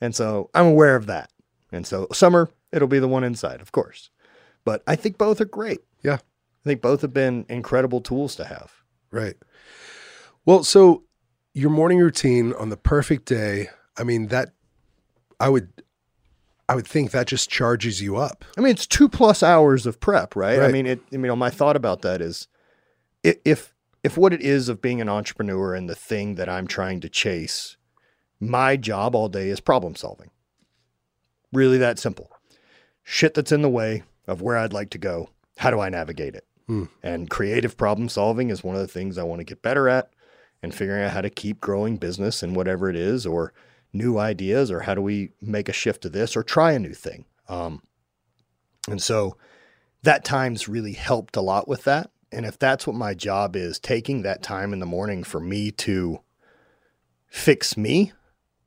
And 0.00 0.12
so 0.12 0.50
I'm 0.52 0.66
aware 0.66 0.96
of 0.96 1.06
that. 1.06 1.30
And 1.70 1.86
so 1.86 2.08
summer, 2.12 2.50
it'll 2.72 2.88
be 2.88 2.98
the 2.98 3.06
one 3.06 3.22
inside, 3.22 3.60
of 3.60 3.70
course. 3.70 4.10
But 4.64 4.82
I 4.88 4.96
think 4.96 5.18
both 5.18 5.40
are 5.40 5.44
great. 5.44 5.80
Yeah. 6.02 6.16
I 6.16 6.64
think 6.64 6.82
both 6.82 7.02
have 7.02 7.14
been 7.14 7.46
incredible 7.48 8.00
tools 8.00 8.34
to 8.36 8.44
have. 8.44 8.72
Right. 9.12 9.36
Well, 10.44 10.64
so 10.64 11.04
your 11.54 11.70
morning 11.70 11.98
routine 11.98 12.52
on 12.54 12.68
the 12.68 12.76
perfect 12.76 13.26
day, 13.26 13.68
I 13.96 14.04
mean 14.04 14.28
that 14.28 14.50
I 15.40 15.48
would 15.48 15.70
I 16.68 16.74
would 16.74 16.86
think 16.86 17.12
that 17.12 17.26
just 17.26 17.48
charges 17.48 18.02
you 18.02 18.16
up. 18.16 18.44
I 18.56 18.60
mean, 18.60 18.72
it's 18.72 18.86
two 18.86 19.08
plus 19.08 19.42
hours 19.42 19.86
of 19.86 20.00
prep, 20.00 20.36
right? 20.36 20.60
I 20.60 20.70
mean, 20.70 20.86
it. 20.86 21.00
I 21.12 21.16
mean, 21.16 21.36
my 21.38 21.50
thought 21.50 21.76
about 21.76 22.02
that 22.02 22.20
is, 22.20 22.46
if 23.22 23.74
if 24.04 24.18
what 24.18 24.32
it 24.32 24.42
is 24.42 24.68
of 24.68 24.82
being 24.82 25.00
an 25.00 25.08
entrepreneur 25.08 25.74
and 25.74 25.88
the 25.88 25.94
thing 25.94 26.34
that 26.34 26.48
I'm 26.48 26.66
trying 26.66 27.00
to 27.00 27.08
chase, 27.08 27.76
my 28.38 28.76
job 28.76 29.14
all 29.14 29.28
day 29.28 29.48
is 29.48 29.60
problem 29.60 29.96
solving. 29.96 30.30
Really 31.52 31.78
that 31.78 31.98
simple. 31.98 32.30
Shit 33.02 33.32
that's 33.32 33.52
in 33.52 33.62
the 33.62 33.70
way 33.70 34.02
of 34.26 34.42
where 34.42 34.58
I'd 34.58 34.74
like 34.74 34.90
to 34.90 34.98
go. 34.98 35.30
How 35.56 35.70
do 35.70 35.80
I 35.80 35.88
navigate 35.88 36.34
it? 36.34 36.46
Hmm. 36.66 36.84
And 37.02 37.30
creative 37.30 37.78
problem 37.78 38.10
solving 38.10 38.50
is 38.50 38.62
one 38.62 38.76
of 38.76 38.82
the 38.82 38.88
things 38.88 39.16
I 39.16 39.22
want 39.22 39.40
to 39.40 39.44
get 39.44 39.62
better 39.62 39.88
at 39.88 40.10
and 40.62 40.74
figuring 40.74 41.04
out 41.04 41.12
how 41.12 41.20
to 41.20 41.30
keep 41.30 41.60
growing 41.60 41.96
business 41.96 42.42
and 42.42 42.56
whatever 42.56 42.90
it 42.90 42.96
is 42.96 43.26
or 43.26 43.52
new 43.92 44.18
ideas 44.18 44.70
or 44.70 44.80
how 44.80 44.94
do 44.94 45.02
we 45.02 45.30
make 45.40 45.68
a 45.68 45.72
shift 45.72 46.02
to 46.02 46.08
this 46.08 46.36
or 46.36 46.42
try 46.42 46.72
a 46.72 46.78
new 46.78 46.92
thing. 46.92 47.24
Um, 47.48 47.82
and 48.88 49.02
so 49.02 49.36
that 50.02 50.24
time's 50.24 50.68
really 50.68 50.92
helped 50.92 51.36
a 51.36 51.40
lot 51.40 51.68
with 51.68 51.84
that. 51.84 52.10
And 52.30 52.44
if 52.44 52.58
that's 52.58 52.86
what 52.86 52.96
my 52.96 53.14
job 53.14 53.56
is, 53.56 53.78
taking 53.78 54.22
that 54.22 54.42
time 54.42 54.72
in 54.72 54.80
the 54.80 54.86
morning 54.86 55.24
for 55.24 55.40
me 55.40 55.70
to 55.72 56.20
fix 57.26 57.76
me 57.76 58.12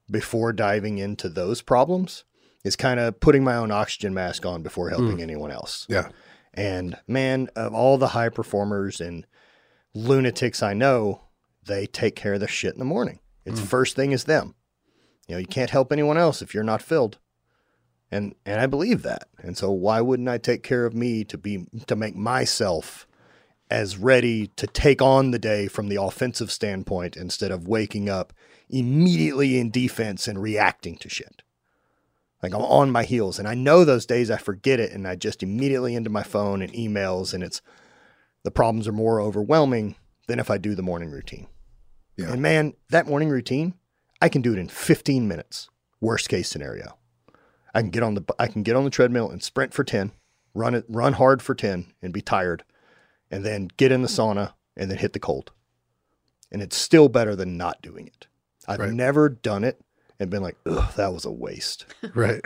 before 0.09 0.51
diving 0.51 0.97
into 0.97 1.29
those 1.29 1.61
problems 1.61 2.23
is 2.63 2.75
kind 2.75 2.99
of 2.99 3.19
putting 3.19 3.43
my 3.43 3.55
own 3.55 3.71
oxygen 3.71 4.13
mask 4.13 4.45
on 4.45 4.61
before 4.61 4.89
helping 4.89 5.21
anyone 5.21 5.51
else. 5.51 5.87
Yeah. 5.89 6.09
And 6.53 6.97
man, 7.07 7.49
of 7.55 7.73
all 7.73 7.97
the 7.97 8.09
high 8.09 8.29
performers 8.29 9.01
and 9.01 9.25
lunatics 9.93 10.61
I 10.61 10.73
know, 10.73 11.21
they 11.65 11.85
take 11.85 12.15
care 12.15 12.33
of 12.33 12.39
their 12.39 12.49
shit 12.49 12.73
in 12.73 12.79
the 12.79 12.85
morning. 12.85 13.19
It's 13.45 13.59
mm. 13.59 13.65
first 13.65 13.95
thing 13.95 14.11
is 14.11 14.25
them. 14.25 14.55
You 15.27 15.35
know, 15.35 15.39
you 15.39 15.47
can't 15.47 15.69
help 15.69 15.91
anyone 15.91 16.17
else 16.17 16.41
if 16.41 16.53
you're 16.53 16.63
not 16.63 16.81
filled. 16.81 17.17
And 18.11 18.35
and 18.45 18.59
I 18.59 18.65
believe 18.65 19.03
that. 19.03 19.27
And 19.41 19.57
so 19.57 19.71
why 19.71 20.01
wouldn't 20.01 20.27
I 20.27 20.37
take 20.37 20.63
care 20.63 20.85
of 20.85 20.93
me 20.93 21.23
to 21.25 21.37
be 21.37 21.65
to 21.87 21.95
make 21.95 22.15
myself 22.15 23.07
as 23.69 23.97
ready 23.97 24.47
to 24.47 24.67
take 24.67 25.01
on 25.01 25.31
the 25.31 25.39
day 25.39 25.67
from 25.67 25.87
the 25.87 26.01
offensive 26.01 26.51
standpoint 26.51 27.15
instead 27.15 27.51
of 27.51 27.69
waking 27.69 28.09
up 28.09 28.33
immediately 28.69 29.57
in 29.57 29.71
defense 29.71 30.27
and 30.27 30.41
reacting 30.41 30.97
to 30.97 31.07
shit. 31.07 31.41
Like 32.43 32.53
I'm 32.53 32.61
on 32.61 32.91
my 32.91 33.03
heels 33.03 33.39
and 33.39 33.47
I 33.47 33.53
know 33.53 33.85
those 33.85 34.05
days 34.05 34.29
I 34.29 34.37
forget 34.37 34.79
it 34.79 34.91
and 34.91 35.07
I 35.07 35.15
just 35.15 35.41
immediately 35.41 35.95
into 35.95 36.09
my 36.09 36.23
phone 36.23 36.61
and 36.61 36.73
emails 36.73 37.33
and 37.33 37.43
it's 37.43 37.61
the 38.43 38.51
problems 38.51 38.87
are 38.87 38.93
more 38.93 39.21
overwhelming 39.21 39.95
than 40.27 40.39
if 40.39 40.49
I 40.49 40.57
do 40.57 40.75
the 40.75 40.81
morning 40.81 41.11
routine. 41.11 41.47
Yeah. 42.21 42.31
And 42.33 42.41
man, 42.41 42.73
that 42.89 43.07
morning 43.07 43.29
routine, 43.29 43.73
I 44.21 44.29
can 44.29 44.41
do 44.41 44.53
it 44.53 44.59
in 44.59 44.67
15 44.67 45.27
minutes. 45.27 45.69
Worst 45.99 46.29
case 46.29 46.49
scenario. 46.49 46.97
I 47.73 47.81
can 47.81 47.89
get 47.91 48.03
on 48.03 48.15
the 48.15 48.23
I 48.39 48.47
can 48.47 48.63
get 48.63 48.75
on 48.75 48.83
the 48.83 48.89
treadmill 48.89 49.29
and 49.29 49.41
sprint 49.41 49.73
for 49.73 49.83
10, 49.83 50.11
run 50.53 50.73
it 50.75 50.85
run 50.89 51.13
hard 51.13 51.41
for 51.41 51.53
10 51.55 51.93
and 52.01 52.11
be 52.13 52.21
tired 52.21 52.63
and 53.29 53.45
then 53.45 53.69
get 53.77 53.91
in 53.91 54.01
the 54.01 54.07
sauna 54.09 54.53
and 54.75 54.89
then 54.91 54.97
hit 54.97 55.13
the 55.13 55.19
cold. 55.19 55.51
And 56.51 56.61
it's 56.61 56.75
still 56.75 57.07
better 57.07 57.35
than 57.35 57.55
not 57.55 57.81
doing 57.81 58.07
it. 58.07 58.27
I've 58.67 58.79
Right. 58.79 58.91
never 58.91 59.29
done 59.29 59.63
it 59.63 59.79
and 60.19 60.29
been 60.29 60.41
like, 60.43 60.57
ugh, 60.65 60.93
that 60.95 61.13
was 61.13 61.23
a 61.25 61.31
waste. 61.31 61.85
Right. 62.13 62.41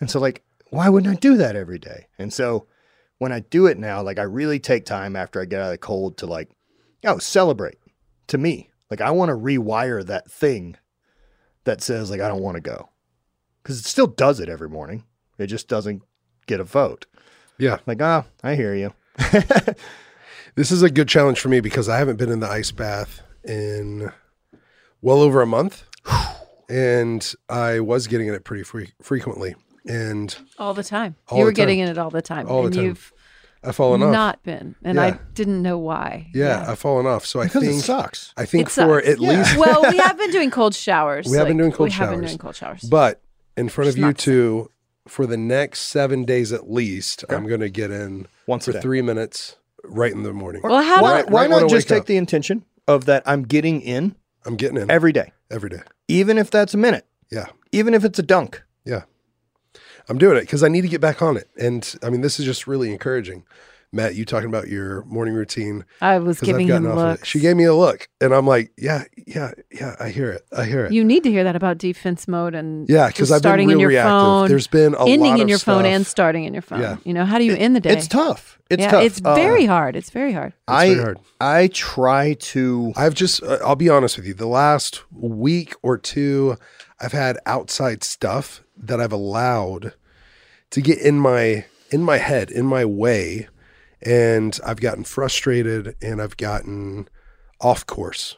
And 0.00 0.08
so, 0.10 0.20
like, 0.20 0.44
why 0.70 0.88
wouldn't 0.88 1.12
I 1.12 1.18
do 1.18 1.36
that 1.38 1.56
every 1.56 1.78
day? 1.78 2.06
And 2.18 2.32
so, 2.32 2.66
when 3.18 3.32
I 3.32 3.40
do 3.40 3.66
it 3.66 3.78
now, 3.78 4.00
like, 4.00 4.18
I 4.18 4.22
really 4.22 4.60
take 4.60 4.84
time 4.84 5.16
after 5.16 5.40
I 5.40 5.44
get 5.44 5.60
out 5.60 5.66
of 5.66 5.70
the 5.72 5.78
cold 5.78 6.16
to, 6.18 6.26
like, 6.26 6.50
oh, 7.04 7.18
celebrate 7.18 7.78
to 8.28 8.38
me. 8.38 8.70
Like, 8.90 9.00
I 9.00 9.10
want 9.10 9.28
to 9.30 9.34
rewire 9.36 10.04
that 10.06 10.30
thing 10.30 10.76
that 11.64 11.80
says, 11.82 12.10
like, 12.10 12.20
I 12.20 12.28
don't 12.28 12.42
want 12.42 12.56
to 12.56 12.60
go. 12.60 12.88
Because 13.62 13.78
it 13.80 13.84
still 13.84 14.06
does 14.06 14.40
it 14.40 14.48
every 14.48 14.68
morning. 14.68 15.04
It 15.38 15.46
just 15.48 15.68
doesn't 15.68 16.02
get 16.46 16.60
a 16.60 16.64
vote. 16.64 17.06
Yeah. 17.58 17.78
Like, 17.86 18.00
ah, 18.00 18.24
I 18.42 18.54
hear 18.54 18.74
you. 18.74 18.92
This 20.54 20.72
is 20.72 20.82
a 20.82 20.90
good 20.90 21.06
challenge 21.06 21.38
for 21.38 21.48
me 21.48 21.60
because 21.60 21.88
I 21.88 21.98
haven't 21.98 22.16
been 22.16 22.32
in 22.32 22.40
the 22.40 22.48
ice 22.48 22.72
bath 22.72 23.22
in 23.44 24.10
well 25.00 25.20
over 25.20 25.40
a 25.40 25.46
month. 25.46 25.84
And 26.70 27.32
I 27.48 27.80
was 27.80 28.08
getting 28.08 28.26
in 28.28 28.34
it 28.34 28.44
pretty 28.44 28.62
fre- 28.62 28.92
frequently. 29.00 29.54
And 29.86 30.36
All 30.58 30.74
the 30.74 30.82
time. 30.82 31.16
All 31.28 31.38
you 31.38 31.44
the 31.44 31.48
were 31.48 31.52
getting 31.52 31.78
in 31.78 31.88
it 31.88 31.96
all 31.96 32.10
the 32.10 32.20
time. 32.20 32.46
All 32.46 32.64
the 32.64 32.70
time. 32.72 32.84
you've 32.84 33.10
I've 33.64 33.76
fallen 33.76 34.02
off. 34.02 34.12
not 34.12 34.42
been. 34.44 34.74
And 34.84 35.00
I 35.00 35.18
didn't 35.34 35.62
know 35.62 35.78
why. 35.78 36.30
yeah, 36.34 36.64
I've 36.68 36.78
fallen 36.78 37.06
off. 37.06 37.26
So 37.26 37.40
I 37.40 37.44
Because 37.44 37.62
it 37.64 37.66
think 37.66 37.82
sucks. 37.84 38.32
I 38.36 38.44
think 38.44 38.62
It 38.68 38.70
for 38.70 39.00
sucks. 39.00 39.08
at 39.08 39.20
Yeah. 39.20 39.28
least 39.38 39.56
well, 39.58 39.82
we 39.90 39.96
have 39.98 40.16
been 40.18 40.30
doing 40.30 40.50
cold 40.50 40.74
showers. 40.74 41.26
We 41.28 41.36
have 41.36 41.48
been 41.48 41.56
like, 41.56 41.62
doing 41.64 41.72
cold 41.72 41.88
we 41.88 41.92
have 41.94 42.10
been 42.10 42.20
doing 42.20 42.38
cold 42.38 42.56
showers. 42.56 42.82
But 42.82 43.20
in 43.56 43.68
front 43.68 43.90
of 43.90 43.96
you 43.98 44.04
not 44.06 44.18
two, 44.18 44.70
for 45.08 45.26
the 45.26 45.36
next 45.36 45.80
seven 45.80 46.24
days 46.24 46.52
at 46.52 46.70
least, 46.70 47.24
I'm 47.30 47.46
going 47.46 47.60
to 47.60 47.70
get 47.70 47.90
in 47.90 48.26
Once 48.46 48.66
for 48.66 48.70
a 48.72 48.74
day. 48.74 48.80
three 48.80 49.02
minutes 49.02 49.56
right 49.84 50.12
in 50.12 50.22
the 50.22 50.32
morning. 50.32 50.60
well, 50.62 50.82
how 50.82 51.02
Why, 51.02 51.20
about 51.20 51.30
why 51.32 51.40
right 51.46 51.50
not 51.50 51.68
just 51.70 51.88
take 51.88 52.00
up. 52.02 52.06
the 52.06 52.16
intention 52.16 52.64
of 52.86 53.06
that 53.06 53.22
I'm 53.26 53.42
getting 53.42 53.80
in 53.80 54.14
I'm 54.46 54.56
getting 54.56 54.76
in 54.76 54.90
every 54.90 55.12
day, 55.12 55.32
every 55.50 55.68
day. 55.70 55.80
even 56.08 56.38
if 56.38 56.50
that's 56.50 56.74
a 56.74 56.78
minute, 56.78 57.06
Yeah. 57.30 57.46
even 57.72 57.92
if 57.94 58.04
it's 58.04 58.18
a 58.18 58.22
dunk. 58.22 58.62
Yeah. 60.08 60.12
I'm 60.12 60.18
doing 60.18 60.36
it 60.36 60.42
because 60.42 60.62
I 60.62 60.68
need 60.68 60.82
to 60.82 60.88
get 60.88 61.00
back 61.00 61.22
on 61.22 61.36
it. 61.36 61.48
And 61.58 61.94
I 62.02 62.10
mean, 62.10 62.20
this 62.22 62.38
is 62.40 62.46
just 62.46 62.66
really 62.66 62.92
encouraging. 62.92 63.44
Matt, 63.90 64.16
you 64.16 64.26
talking 64.26 64.50
about 64.50 64.68
your 64.68 65.02
morning 65.04 65.32
routine. 65.32 65.82
I 66.02 66.18
was 66.18 66.40
giving 66.40 66.68
him 66.68 66.84
gotten 66.84 66.90
of 66.90 66.96
looks. 66.96 67.26
She 67.26 67.40
gave 67.40 67.56
me 67.56 67.64
a 67.64 67.74
look 67.74 68.06
and 68.20 68.34
I'm 68.34 68.46
like, 68.46 68.70
yeah, 68.76 69.04
yeah, 69.26 69.52
yeah, 69.72 69.96
I 69.98 70.10
hear 70.10 70.30
it. 70.30 70.42
I 70.54 70.66
hear 70.66 70.84
it. 70.84 70.92
You 70.92 71.02
need 71.02 71.22
to 71.22 71.30
hear 71.30 71.42
that 71.44 71.56
about 71.56 71.78
defense 71.78 72.28
mode 72.28 72.54
and 72.54 72.86
yeah, 72.86 73.06
because 73.06 73.30
I've 73.32 73.36
been 73.36 73.48
starting 73.48 73.68
real 73.68 73.76
in 73.76 73.80
your 73.80 73.88
reactive. 73.88 74.10
phone, 74.10 74.48
There's 74.48 74.66
been 74.66 74.92
a 74.92 75.00
ending 75.04 75.20
lot 75.20 75.34
in 75.36 75.40
of 75.44 75.48
your 75.48 75.58
phone 75.58 75.86
and 75.86 76.06
starting 76.06 76.44
in 76.44 76.52
your 76.52 76.60
phone. 76.60 76.80
Yeah. 76.82 76.98
You 77.04 77.14
know, 77.14 77.24
how 77.24 77.38
do 77.38 77.44
you 77.44 77.54
end 77.54 77.74
the 77.74 77.80
day? 77.80 77.94
It's 77.94 78.06
tough. 78.06 78.58
It's 78.68 78.82
yeah, 78.82 78.90
tough. 78.90 79.04
it's 79.04 79.22
Uh, 79.24 79.34
very 79.34 79.64
hard. 79.64 79.96
It's 79.96 80.10
very 80.10 80.34
hard. 80.34 80.52
I 80.66 80.88
very 80.88 81.00
hard. 81.02 81.18
I 81.40 81.68
try 81.68 82.34
to 82.34 82.92
I've 82.94 83.14
just, 83.14 83.42
uh, 83.42 83.56
I'll 83.64 83.74
be 83.74 83.88
honest 83.88 84.18
with 84.18 84.26
you. 84.26 84.34
The 84.34 84.46
last 84.46 85.02
week 85.10 85.74
or 85.80 85.96
two, 85.96 86.58
I've 87.00 87.12
had 87.12 87.38
outside 87.46 88.04
stuff 88.04 88.62
that 88.76 89.00
I've 89.00 89.12
allowed 89.12 89.94
to 90.70 90.80
get 90.80 90.98
in 90.98 91.18
my 91.18 91.66
in 91.90 92.02
my 92.02 92.18
head, 92.18 92.50
in 92.50 92.66
my 92.66 92.84
way, 92.84 93.48
and 94.02 94.58
I've 94.64 94.80
gotten 94.80 95.04
frustrated 95.04 95.96
and 96.02 96.20
I've 96.20 96.36
gotten 96.36 97.08
off 97.60 97.86
course. 97.86 98.36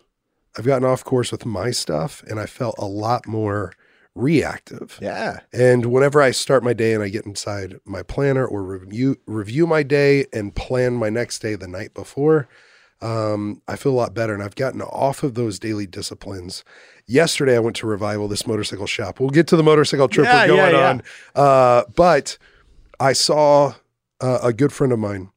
I've 0.56 0.66
gotten 0.66 0.88
off 0.88 1.04
course 1.04 1.30
with 1.30 1.46
my 1.46 1.70
stuff, 1.70 2.22
and 2.28 2.40
I 2.40 2.46
felt 2.46 2.74
a 2.78 2.86
lot 2.86 3.26
more 3.26 3.72
reactive. 4.14 4.98
yeah. 5.00 5.40
And 5.52 5.86
whenever 5.86 6.20
I 6.20 6.32
start 6.32 6.64
my 6.64 6.72
day 6.72 6.94
and 6.94 7.02
I 7.02 7.08
get 7.08 7.26
inside 7.26 7.76
my 7.84 8.02
planner 8.02 8.46
or 8.46 8.62
review 8.62 9.16
review 9.26 9.66
my 9.66 9.82
day 9.82 10.26
and 10.32 10.54
plan 10.54 10.94
my 10.94 11.10
next 11.10 11.38
day 11.40 11.54
the 11.54 11.68
night 11.68 11.94
before, 11.94 12.48
um, 13.00 13.62
I 13.68 13.76
feel 13.76 13.92
a 13.92 13.94
lot 13.94 14.14
better. 14.14 14.34
And 14.34 14.42
I've 14.42 14.56
gotten 14.56 14.82
off 14.82 15.22
of 15.22 15.34
those 15.34 15.58
daily 15.58 15.86
disciplines. 15.86 16.64
Yesterday, 17.10 17.56
I 17.56 17.58
went 17.58 17.74
to 17.76 17.88
Revival, 17.88 18.28
this 18.28 18.46
motorcycle 18.46 18.86
shop. 18.86 19.18
We'll 19.18 19.30
get 19.30 19.48
to 19.48 19.56
the 19.56 19.64
motorcycle 19.64 20.06
trip 20.06 20.26
Yeah, 20.26 20.42
we're 20.42 20.46
going 20.48 20.58
yeah, 20.74 20.78
yeah. 20.80 20.88
on. 20.90 21.02
Uh, 21.34 21.82
but 21.96 22.38
I 23.00 23.12
saw 23.14 23.74
uh, 24.20 24.38
a 24.44 24.52
good 24.52 24.72
friend 24.72 24.92
of 24.92 25.00
mine, 25.00 25.30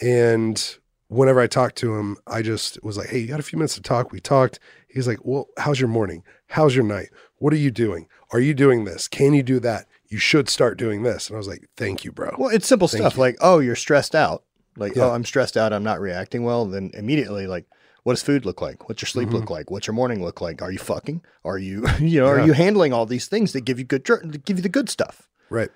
and 0.00 0.76
whenever 1.08 1.40
I 1.40 1.46
talked 1.46 1.76
to 1.76 1.96
him, 1.96 2.18
I 2.26 2.42
just 2.42 2.82
was 2.84 2.98
like, 2.98 3.08
"Hey, 3.08 3.20
you 3.20 3.28
got 3.28 3.40
a 3.40 3.44
few 3.44 3.58
minutes 3.58 3.76
to 3.76 3.80
talk?" 3.82 4.12
We 4.12 4.20
talked. 4.20 4.58
He's 4.88 5.08
like, 5.08 5.20
"Well, 5.22 5.48
how's 5.56 5.80
your 5.80 5.88
morning? 5.88 6.22
How's 6.48 6.74
your 6.76 6.84
night? 6.84 7.08
What 7.38 7.52
are 7.54 7.56
you 7.56 7.70
doing? 7.70 8.08
Are 8.32 8.40
you 8.40 8.52
doing 8.52 8.84
this? 8.84 9.08
Can 9.08 9.32
you 9.32 9.42
do 9.42 9.58
that? 9.60 9.86
You 10.08 10.18
should 10.18 10.50
start 10.50 10.76
doing 10.78 11.02
this." 11.02 11.28
And 11.28 11.36
I 11.36 11.38
was 11.38 11.48
like, 11.48 11.66
"Thank 11.78 12.04
you, 12.04 12.12
bro." 12.12 12.34
Well, 12.38 12.50
it's 12.50 12.66
simple 12.66 12.88
Thank 12.88 13.00
stuff 13.02 13.14
you. 13.14 13.20
like, 13.20 13.36
oh, 13.40 13.60
you're 13.60 13.74
stressed 13.76 14.14
out. 14.14 14.42
Like, 14.76 14.94
Yeah. 14.94 15.04
oh, 15.04 15.10
I'm 15.12 15.24
stressed 15.24 15.56
out. 15.56 15.72
I'm 15.72 15.82
not 15.84 15.98
reacting 16.00 16.44
well. 16.44 16.66
Then 16.66 16.90
immediately, 16.92 17.46
like, 17.46 17.64
what 18.06 18.12
does 18.12 18.22
food 18.22 18.46
look 18.46 18.62
like? 18.62 18.88
What's 18.88 19.02
your 19.02 19.08
sleep 19.08 19.30
look 19.30 19.46
mm-hmm. 19.46 19.54
like? 19.54 19.70
What's 19.72 19.88
your 19.88 19.94
morning 19.94 20.22
look 20.22 20.40
like? 20.40 20.62
Are 20.62 20.70
you 20.70 20.78
fucking? 20.78 21.22
Are 21.44 21.58
you, 21.58 21.84
you 21.98 22.20
know, 22.20 22.26
Yeah. 22.26 22.34
are 22.34 22.46
you 22.46 22.52
handling 22.52 22.92
all 22.92 23.04
these 23.04 23.26
things 23.26 23.52
that 23.52 23.62
give 23.62 23.80
you 23.80 23.84
good, 23.84 24.04
that 24.04 24.44
give 24.44 24.58
you 24.58 24.62
the 24.62 24.68
good 24.68 24.88
stuff? 24.88 25.28
Right. 25.50 25.70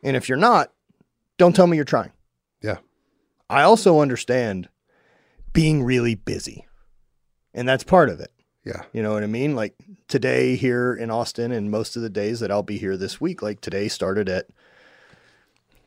And 0.00 0.16
if 0.16 0.28
you're 0.28 0.38
not, 0.38 0.72
don't 1.38 1.56
tell 1.56 1.66
me 1.66 1.74
you're 1.74 1.84
trying. 1.84 2.12
Yeah. 2.62 2.76
I 3.50 3.62
also 3.62 3.98
understand 3.98 4.68
being 5.52 5.82
really 5.82 6.14
busy, 6.14 6.68
and 7.52 7.68
that's 7.68 7.82
part 7.82 8.10
of 8.10 8.20
it. 8.20 8.30
Yeah. 8.64 8.82
You 8.92 9.02
know 9.02 9.12
what 9.14 9.24
I 9.24 9.26
mean? 9.26 9.56
Like 9.56 9.74
today 10.06 10.54
here 10.54 10.94
in 10.94 11.10
Austin, 11.10 11.50
and 11.50 11.68
most 11.68 11.96
of 11.96 12.02
the 12.02 12.10
days 12.10 12.38
that 12.38 12.52
I'll 12.52 12.62
be 12.62 12.78
here 12.78 12.96
this 12.96 13.20
week, 13.20 13.42
like 13.42 13.60
today 13.60 13.88
started 13.88 14.28
at, 14.28 14.46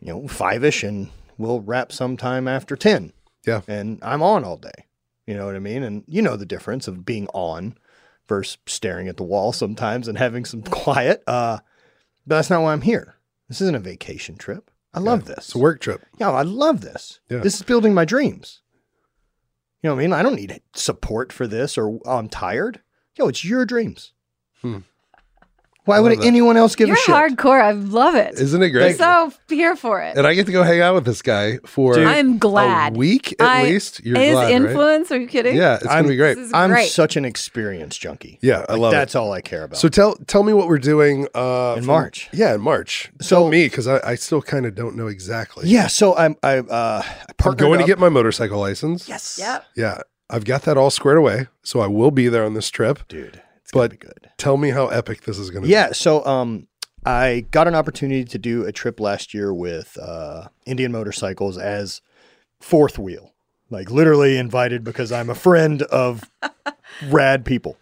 you 0.02 0.10
know, 0.10 0.28
five 0.28 0.66
ish, 0.66 0.84
and 0.84 1.10
we'll 1.38 1.62
wrap 1.62 1.94
sometime 1.94 2.50
after 2.50 2.76
10. 2.76 3.14
Yeah. 3.48 3.62
And 3.66 3.98
I'm 4.02 4.22
on 4.22 4.44
all 4.44 4.58
day. 4.58 4.85
You 5.28 5.36
know 5.36 5.46
what 5.46 5.56
I 5.56 5.60
mean? 5.60 5.84
And 5.84 6.04
you 6.08 6.22
know 6.22 6.36
the 6.36 6.46
difference 6.46 6.88
of 6.88 7.06
being 7.06 7.28
on 7.34 7.78
versus 8.28 8.58
staring 8.66 9.08
at 9.08 9.18
the 9.18 9.24
wall 9.24 9.52
sometimes 9.54 10.08
and 10.08 10.18
having 10.18 10.46
some 10.46 10.62
quiet. 10.64 11.24
Uh, 11.28 11.60
but 12.26 12.36
that's 12.36 12.50
not 12.50 12.62
why 12.62 12.74
I'm 12.74 12.82
here. 12.82 13.16
This 13.48 13.62
isn't 13.62 13.76
a 13.76 13.80
vacation 13.80 14.38
trip. 14.38 14.72
I 14.94 15.00
love 15.00 15.26
this. 15.26 15.38
It's 15.38 15.56
a 15.56 15.60
work 15.60 15.82
trip. 15.82 16.06
Yeah, 16.20 16.32
I 16.32 16.44
love 16.44 16.82
this. 16.82 17.20
Yeah. 17.30 17.40
This 17.40 17.56
is 17.56 17.64
building 17.64 17.94
my 17.94 18.06
dreams. 18.06 18.62
You 19.82 19.90
know 19.90 19.96
what 19.96 20.02
I 20.02 20.04
mean? 20.04 20.14
I 20.14 20.24
don't 20.24 20.36
need 20.36 20.62
support 20.74 21.34
for 21.34 21.48
this 21.48 21.78
or 21.78 22.00
oh, 22.06 22.18
I'm 22.18 22.30
tired. 22.30 22.82
Yo, 23.18 23.28
it's 23.28 23.44
your 23.44 23.66
dreams. 23.66 24.14
Hmm. 24.62 24.80
Why 25.86 26.00
would 26.00 26.12
that. 26.20 26.26
anyone 26.26 26.58
else 26.58 26.76
give 26.76 26.88
You're 26.88 26.98
a 26.98 27.00
shit? 27.00 27.14
hardcore. 27.16 27.62
I 27.62 27.72
love 27.72 28.16
it. 28.16 28.40
Isn't 28.40 28.62
it 28.62 28.72
great? 28.72 29.00
I'm 29.02 29.32
so 29.32 29.38
here 29.50 29.76
for 29.76 30.02
it. 30.02 30.18
and 30.18 30.26
I 30.28 30.34
get 30.34 30.46
to 30.48 30.52
go 30.52 30.64
hang 30.64 30.82
out 30.82 30.96
with 30.96 31.06
this 31.06 31.22
guy 31.22 31.60
for 31.66 31.94
Dude, 31.96 32.08
I'm 32.08 32.38
glad. 32.40 32.96
a 32.96 32.98
week 32.98 33.34
at 33.40 33.48
I- 33.48 33.64
least. 33.64 34.04
You're 34.04 34.18
His 34.20 34.32
glad, 34.34 34.44
right? 34.46 34.52
influence. 34.54 35.12
Are 35.12 35.20
you 35.20 35.28
kidding? 35.28 35.56
Yeah, 35.56 35.76
it's 35.76 35.86
I'm- 35.88 36.04
gonna 36.04 36.10
be 36.10 36.18
great. 36.18 36.36
This 36.36 36.48
is 36.48 36.54
I'm 36.54 36.72
great. 36.72 36.90
such 36.90 37.16
an 37.18 37.24
experience 37.26 37.98
junkie. 37.98 38.40
Yeah, 38.42 38.66
I 38.68 38.74
Like, 38.74 38.82
love 38.82 38.94
it. 38.94 38.96
that's 38.98 39.16
all 39.16 39.32
I 39.32 39.42
care 39.42 39.64
about. 39.64 39.78
So 39.78 39.88
tell 39.88 40.16
tell 40.28 40.44
me 40.44 40.54
what 40.54 40.68
we're 40.68 40.80
doing 40.80 41.28
uh, 41.36 41.74
In 41.78 41.84
from- 41.84 41.86
March. 41.88 42.30
Yeah, 42.34 42.56
in 42.56 42.62
March. 42.62 43.12
So- 43.22 43.36
tell 43.42 43.50
me 43.50 43.66
because 43.66 43.88
I, 43.88 44.00
I 44.04 44.16
still 44.16 44.42
kind 44.42 44.66
of 44.66 44.76
don't 44.76 44.96
know 44.96 45.08
exactly. 45.08 45.68
yeah, 45.70 45.88
so 45.88 46.16
I'm 46.16 46.36
I 46.44 46.58
uh 46.58 46.64
I 47.06 47.16
I'm 47.30 47.36
partnered 47.38 47.60
going 47.60 47.80
to 47.80 47.86
get 47.86 48.00
my 48.00 48.10
motorcycle 48.10 48.60
license. 48.60 49.08
yes, 49.08 49.38
Yep. 49.40 49.66
Yeah, 49.76 49.98
I've 50.30 50.46
got 50.46 50.64
that 50.64 50.78
all 50.78 50.90
squared 50.90 51.18
away, 51.20 51.48
so 51.64 51.80
I 51.82 51.88
will 51.88 52.10
be 52.12 52.28
there 52.28 52.44
on 52.44 52.56
this 52.56 52.70
trip. 52.72 53.08
dude. 53.08 53.42
But- 53.76 54.00
good. 54.00 54.30
Tell 54.38 54.58
me 54.58 54.70
how 54.70 54.88
epic 54.88 55.22
this 55.24 55.38
is 55.38 55.50
going 55.50 55.64
to 55.64 55.68
be. 55.68 55.72
Yeah, 55.72 55.92
so 55.92 56.26
um, 56.26 56.68
I 57.06 57.46
got 57.52 57.68
an 57.68 57.76
opportunity 57.76 58.24
to 58.26 58.38
do 58.38 58.66
a 58.66 58.72
trip 58.72 59.00
last 59.00 59.34
year 59.34 59.54
with 59.54 59.98
uh, 60.02 60.48
Indian 60.66 60.92
Motorcycles 60.92 61.58
as 61.58 62.02
fourth 62.60 62.98
wheel, 62.98 63.34
like 63.70 63.90
literally 63.92 64.38
invited 64.38 64.84
because 64.84 65.12
I'm 65.12 65.30
a 65.30 65.36
friend 65.36 65.82
of 65.84 66.30
rad 67.10 67.46
people. 67.46 67.78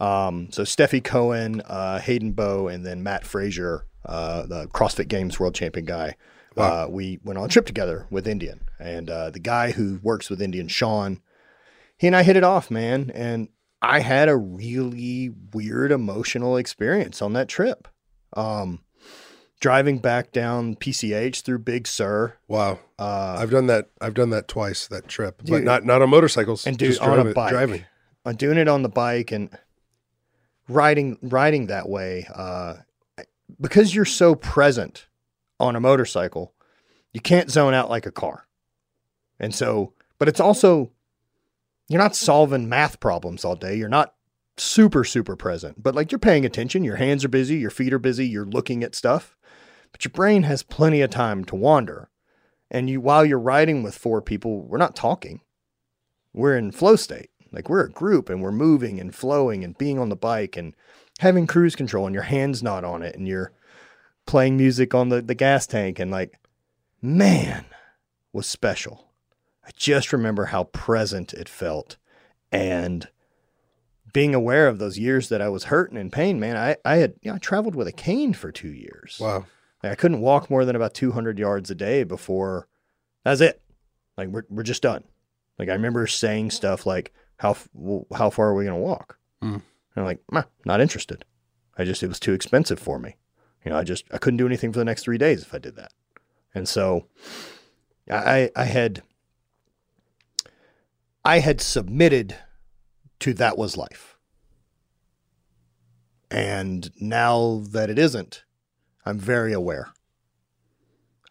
Um, 0.00 0.48
so 0.50 0.62
Stefi 0.62 1.02
Cohen, 1.02 1.60
uh, 1.62 2.00
Hayden 2.00 2.32
Bow, 2.32 2.68
and 2.68 2.84
then 2.84 3.02
Mat 3.02 3.24
Fraser, 3.24 3.86
uh, 4.04 4.46
the 4.46 4.66
CrossFit 4.68 5.08
Games 5.08 5.38
world 5.38 5.54
champion 5.54 5.84
guy. 5.86 6.16
Uh, 6.56 6.86
we 6.88 7.18
went 7.24 7.38
on 7.38 7.46
a 7.46 7.48
trip 7.48 7.66
together 7.66 8.06
with 8.10 8.28
Indian, 8.28 8.60
and 8.78 9.10
uh, 9.10 9.30
the 9.30 9.40
guy 9.40 9.72
who 9.72 9.98
works 10.02 10.30
with 10.30 10.40
Indian, 10.40 10.68
Sean, 10.68 11.20
he 11.96 12.06
and 12.06 12.14
I 12.14 12.22
hit 12.22 12.36
it 12.36 12.44
off, 12.44 12.70
man. 12.70 13.10
And 13.12 13.48
I 13.88 14.00
had 14.00 14.28
a 14.28 14.36
really 14.36 15.30
weird 15.52 15.92
emotional 15.92 16.56
experience 16.56 17.22
on 17.22 17.32
that 17.34 17.48
trip. 17.48 17.88
Um, 18.36 18.80
driving 19.60 19.98
back 19.98 20.32
down 20.32 20.74
PCH 20.76 21.42
through 21.42 21.60
Big 21.60 21.86
Sur, 21.86 22.34
Wow, 22.48 22.78
uh, 22.98 23.36
I've 23.38 23.50
done 23.50 23.66
that. 23.68 23.90
I've 24.00 24.14
done 24.14 24.30
that 24.30 24.48
twice. 24.48 24.86
That 24.88 25.08
trip, 25.08 25.42
but 25.46 25.62
not 25.62 25.84
not 25.84 26.02
on 26.02 26.10
motorcycles. 26.10 26.66
and 26.66 26.76
dude 26.76 26.90
just 26.90 27.00
on 27.00 27.18
a 27.26 27.32
bike, 27.32 27.50
driving. 27.50 27.84
uh, 28.24 28.32
doing 28.32 28.58
it 28.58 28.68
on 28.68 28.82
the 28.82 28.88
bike 28.88 29.32
and 29.32 29.50
riding 30.68 31.18
riding 31.22 31.66
that 31.66 31.88
way, 31.88 32.26
uh, 32.34 32.74
because 33.60 33.94
you're 33.94 34.04
so 34.04 34.34
present 34.34 35.06
on 35.60 35.76
a 35.76 35.80
motorcycle, 35.80 36.52
you 37.12 37.20
can't 37.20 37.50
zone 37.50 37.74
out 37.74 37.88
like 37.88 38.06
a 38.06 38.12
car, 38.12 38.46
and 39.38 39.54
so, 39.54 39.92
but 40.18 40.28
it's 40.28 40.40
also 40.40 40.90
you're 41.88 42.02
not 42.02 42.16
solving 42.16 42.68
math 42.68 43.00
problems 43.00 43.44
all 43.44 43.56
day. 43.56 43.76
You're 43.76 43.88
not 43.88 44.14
super 44.56 45.04
super 45.04 45.36
present, 45.36 45.82
but 45.82 45.94
like 45.94 46.12
you're 46.12 46.18
paying 46.18 46.44
attention. 46.44 46.84
Your 46.84 46.96
hands 46.96 47.24
are 47.24 47.28
busy, 47.28 47.56
your 47.56 47.70
feet 47.70 47.92
are 47.92 47.98
busy, 47.98 48.26
you're 48.26 48.44
looking 48.44 48.84
at 48.84 48.94
stuff, 48.94 49.36
but 49.92 50.04
your 50.04 50.12
brain 50.12 50.44
has 50.44 50.62
plenty 50.62 51.00
of 51.00 51.10
time 51.10 51.44
to 51.46 51.56
wander. 51.56 52.10
And 52.70 52.88
you, 52.88 53.00
while 53.00 53.24
you're 53.24 53.38
riding 53.38 53.82
with 53.82 53.96
four 53.96 54.22
people, 54.22 54.62
we're 54.62 54.78
not 54.78 54.96
talking. 54.96 55.40
We're 56.32 56.56
in 56.56 56.72
flow 56.72 56.96
state. 56.96 57.30
Like 57.52 57.68
we're 57.68 57.84
a 57.84 57.90
group 57.90 58.28
and 58.28 58.42
we're 58.42 58.50
moving 58.50 58.98
and 58.98 59.14
flowing 59.14 59.62
and 59.62 59.78
being 59.78 59.98
on 59.98 60.08
the 60.08 60.16
bike 60.16 60.56
and 60.56 60.74
having 61.20 61.46
cruise 61.46 61.76
control 61.76 62.06
and 62.06 62.14
your 62.14 62.24
hand's 62.24 62.62
not 62.62 62.84
on 62.84 63.02
it 63.02 63.14
and 63.14 63.28
you're 63.28 63.52
playing 64.26 64.56
music 64.56 64.94
on 64.94 65.08
the, 65.08 65.22
the 65.22 65.34
gas 65.34 65.66
tank 65.66 66.00
and 66.00 66.10
like, 66.10 66.40
man, 67.00 67.64
was 68.32 68.46
special. 68.46 69.12
I 69.66 69.70
just 69.76 70.12
remember 70.12 70.46
how 70.46 70.64
present 70.64 71.32
it 71.32 71.48
felt. 71.48 71.96
And 72.52 73.08
being 74.12 74.34
aware 74.34 74.68
of 74.68 74.78
those 74.78 74.98
years 74.98 75.28
that 75.28 75.42
I 75.42 75.48
was 75.48 75.64
hurt 75.64 75.90
and 75.90 75.98
in 75.98 76.10
pain, 76.10 76.38
man, 76.38 76.56
I, 76.56 76.76
I 76.84 76.96
had, 76.96 77.14
you 77.22 77.30
know, 77.30 77.36
I 77.36 77.38
traveled 77.38 77.74
with 77.74 77.88
a 77.88 77.92
cane 77.92 78.32
for 78.32 78.52
two 78.52 78.72
years. 78.72 79.18
Wow. 79.20 79.46
Like, 79.82 79.92
I 79.92 79.94
couldn't 79.96 80.20
walk 80.20 80.50
more 80.50 80.64
than 80.64 80.76
about 80.76 80.94
200 80.94 81.38
yards 81.38 81.70
a 81.70 81.74
day 81.74 82.04
before 82.04 82.68
that's 83.24 83.40
it. 83.40 83.60
Like 84.16 84.28
we're, 84.28 84.44
we're 84.48 84.62
just 84.62 84.82
done. 84.82 85.04
Like 85.58 85.68
I 85.68 85.72
remember 85.72 86.06
saying 86.06 86.50
stuff 86.50 86.86
like, 86.86 87.12
how, 87.38 87.56
how 88.14 88.30
far 88.30 88.48
are 88.48 88.54
we 88.54 88.64
going 88.64 88.76
to 88.76 88.82
walk? 88.82 89.18
Hmm. 89.42 89.54
And 89.54 89.62
I'm 89.96 90.04
like, 90.04 90.20
not 90.64 90.80
interested. 90.80 91.24
I 91.76 91.84
just, 91.84 92.02
it 92.02 92.08
was 92.08 92.20
too 92.20 92.32
expensive 92.32 92.78
for 92.78 92.98
me. 92.98 93.16
You 93.64 93.70
know, 93.70 93.78
I 93.78 93.84
just, 93.84 94.04
I 94.12 94.18
couldn't 94.18 94.36
do 94.36 94.46
anything 94.46 94.72
for 94.72 94.78
the 94.78 94.84
next 94.84 95.02
three 95.02 95.18
days 95.18 95.42
if 95.42 95.54
I 95.54 95.58
did 95.58 95.76
that. 95.76 95.92
And 96.54 96.68
so 96.68 97.06
I, 98.10 98.50
I 98.54 98.64
had, 98.64 99.02
I 101.24 101.38
had 101.38 101.60
submitted 101.60 102.36
to 103.20 103.32
that 103.34 103.56
was 103.56 103.76
life. 103.76 104.16
And 106.30 106.90
now 107.00 107.62
that 107.70 107.90
it 107.90 107.98
isn't, 107.98 108.44
I'm 109.06 109.18
very 109.18 109.52
aware. 109.52 109.88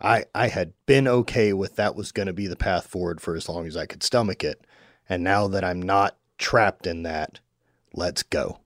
I 0.01 0.25
I 0.33 0.47
had 0.47 0.73
been 0.85 1.07
okay 1.07 1.53
with 1.53 1.75
that 1.75 1.95
was 1.95 2.11
going 2.11 2.27
to 2.27 2.33
be 2.33 2.47
the 2.47 2.55
path 2.55 2.87
forward 2.87 3.21
for 3.21 3.35
as 3.35 3.47
long 3.47 3.67
as 3.67 3.77
I 3.77 3.85
could 3.85 4.03
stomach 4.03 4.43
it. 4.43 4.65
And 5.09 5.23
now 5.23 5.47
that 5.47 5.63
I'm 5.63 5.81
not 5.81 6.17
trapped 6.37 6.87
in 6.87 7.03
that, 7.03 7.39
let's 7.93 8.23
go. 8.23 8.59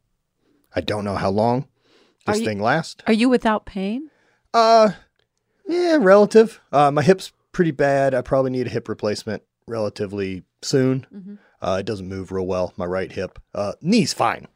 I 0.76 0.82
don't 0.82 1.04
know 1.06 1.16
how 1.16 1.30
long 1.30 1.68
this 2.26 2.40
you- 2.40 2.46
thing 2.46 2.62
lasts. 2.62 3.04
Are 3.08 3.14
you 3.14 3.30
without 3.30 3.66
pain? 3.66 4.10
Uh 4.54 4.92
yeah, 5.68 5.98
relative. 6.00 6.62
Uh 6.72 6.92
my 6.92 7.02
hip's 7.04 7.32
pretty 7.52 7.72
bad. 7.72 8.14
I 8.14 8.22
probably 8.22 8.52
need 8.52 8.68
a 8.68 8.72
hip 8.72 8.88
replacement 8.90 9.44
relatively 9.68 10.44
soon. 10.62 11.06
Mhm. 11.14 11.38
Uh 11.62 11.78
it 11.80 11.86
doesn't 11.86 12.08
move 12.10 12.32
real 12.32 12.46
well, 12.48 12.74
my 12.78 12.86
right 12.86 13.12
hip. 13.12 13.40
Uh 13.54 13.74
knee's 13.82 14.14
fine. 14.14 14.48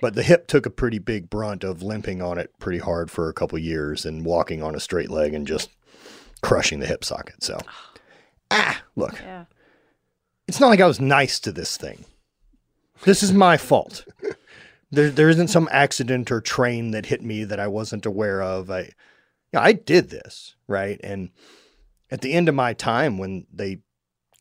But 0.00 0.14
the 0.14 0.22
hip 0.22 0.46
took 0.46 0.66
a 0.66 0.70
pretty 0.70 0.98
big 0.98 1.30
brunt 1.30 1.64
of 1.64 1.82
limping 1.82 2.20
on 2.20 2.38
it 2.38 2.52
pretty 2.58 2.78
hard 2.78 3.10
for 3.10 3.28
a 3.28 3.32
couple 3.34 3.58
years 3.58 4.04
and 4.04 4.26
walking 4.26 4.62
on 4.62 4.74
a 4.74 4.80
straight 4.80 5.10
leg 5.10 5.32
and 5.32 5.46
just 5.46 5.70
crushing 6.42 6.80
the 6.80 6.86
hip 6.86 7.02
socket. 7.04 7.42
So 7.42 7.58
ah, 8.50 8.82
look, 8.94 9.14
Yeah. 9.22 9.44
it's 10.46 10.60
not 10.60 10.68
like 10.68 10.80
I 10.80 10.86
was 10.86 11.00
nice 11.00 11.40
to 11.40 11.52
this 11.52 11.76
thing. 11.76 12.04
This 13.04 13.22
is 13.22 13.32
my 13.32 13.56
fault. 13.56 14.04
There, 14.90 15.10
there 15.10 15.28
isn't 15.28 15.48
some 15.48 15.68
accident 15.72 16.30
or 16.30 16.40
train 16.40 16.92
that 16.92 17.06
hit 17.06 17.22
me 17.22 17.44
that 17.44 17.58
I 17.60 17.66
wasn't 17.66 18.06
aware 18.06 18.40
of. 18.42 18.70
I, 18.70 18.90
yeah, 19.52 19.60
I 19.60 19.72
did 19.72 20.10
this 20.10 20.54
right, 20.68 21.00
and 21.02 21.30
at 22.10 22.20
the 22.20 22.32
end 22.32 22.48
of 22.48 22.54
my 22.54 22.72
time, 22.72 23.18
when 23.18 23.46
they 23.52 23.78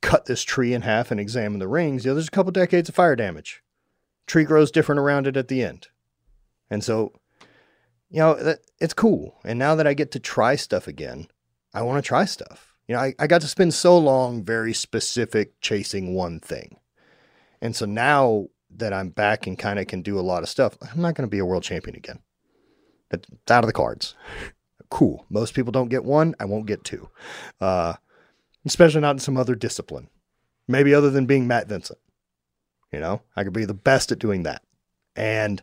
cut 0.05 0.25
this 0.25 0.43
tree 0.43 0.73
in 0.73 0.83
half 0.83 1.11
and 1.11 1.19
examine 1.19 1.59
the 1.59 1.67
rings, 1.67 2.05
you 2.05 2.11
know, 2.11 2.15
there's 2.15 2.27
a 2.27 2.31
couple 2.31 2.51
decades 2.51 2.89
of 2.89 2.95
fire 2.95 3.15
damage. 3.15 3.63
Tree 4.27 4.43
grows 4.43 4.71
different 4.71 4.99
around 4.99 5.27
it 5.27 5.37
at 5.37 5.47
the 5.47 5.63
end, 5.63 5.87
and 6.69 6.83
so, 6.83 7.11
you 8.09 8.19
know, 8.19 8.55
it's 8.79 8.93
cool. 8.93 9.39
And 9.43 9.59
now 9.59 9.75
that 9.75 9.87
I 9.87 9.93
get 9.93 10.11
to 10.11 10.19
try 10.19 10.55
stuff 10.55 10.87
again, 10.87 11.27
I 11.73 11.81
want 11.81 12.03
to 12.03 12.07
try 12.07 12.25
stuff. 12.25 12.73
You 12.87 12.95
know, 12.95 13.01
I, 13.01 13.13
I 13.19 13.27
got 13.27 13.41
to 13.41 13.47
spend 13.47 13.73
so 13.73 13.97
long 13.97 14.43
very 14.43 14.73
specific 14.73 15.59
chasing 15.59 16.13
one 16.13 16.39
thing. 16.39 16.77
And 17.61 17.75
so 17.75 17.85
now 17.85 18.47
that 18.77 18.93
I'm 18.93 19.09
back 19.09 19.47
and 19.47 19.57
kind 19.57 19.79
of 19.79 19.87
can 19.87 20.01
do 20.01 20.19
a 20.19 20.21
lot 20.21 20.43
of 20.43 20.49
stuff, 20.49 20.77
I'm 20.81 21.01
not 21.01 21.15
going 21.15 21.27
to 21.27 21.31
be 21.31 21.39
a 21.39 21.45
world 21.45 21.63
champion 21.63 21.95
again. 21.95 22.19
That's 23.09 23.27
out 23.49 23.63
of 23.63 23.67
the 23.67 23.73
cards. 23.73 24.15
Cool. 24.91 25.25
Most 25.29 25.55
people 25.55 25.71
don't 25.71 25.89
get 25.89 26.05
one. 26.05 26.35
I 26.39 26.45
won't 26.45 26.67
get 26.67 26.83
two. 26.83 27.09
Uh, 27.59 27.95
especially 28.65 29.01
not 29.01 29.15
in 29.15 29.19
some 29.19 29.37
other 29.37 29.55
discipline. 29.55 30.09
Maybe 30.67 30.93
other 30.93 31.09
than 31.09 31.25
being 31.25 31.47
Matt 31.47 31.67
Vincent. 31.67 31.99
You 32.91 32.99
know, 32.99 33.21
I 33.35 33.43
could 33.43 33.53
be 33.53 33.65
the 33.65 33.73
best 33.73 34.11
at 34.11 34.19
doing 34.19 34.43
that. 34.43 34.61
And 35.15 35.61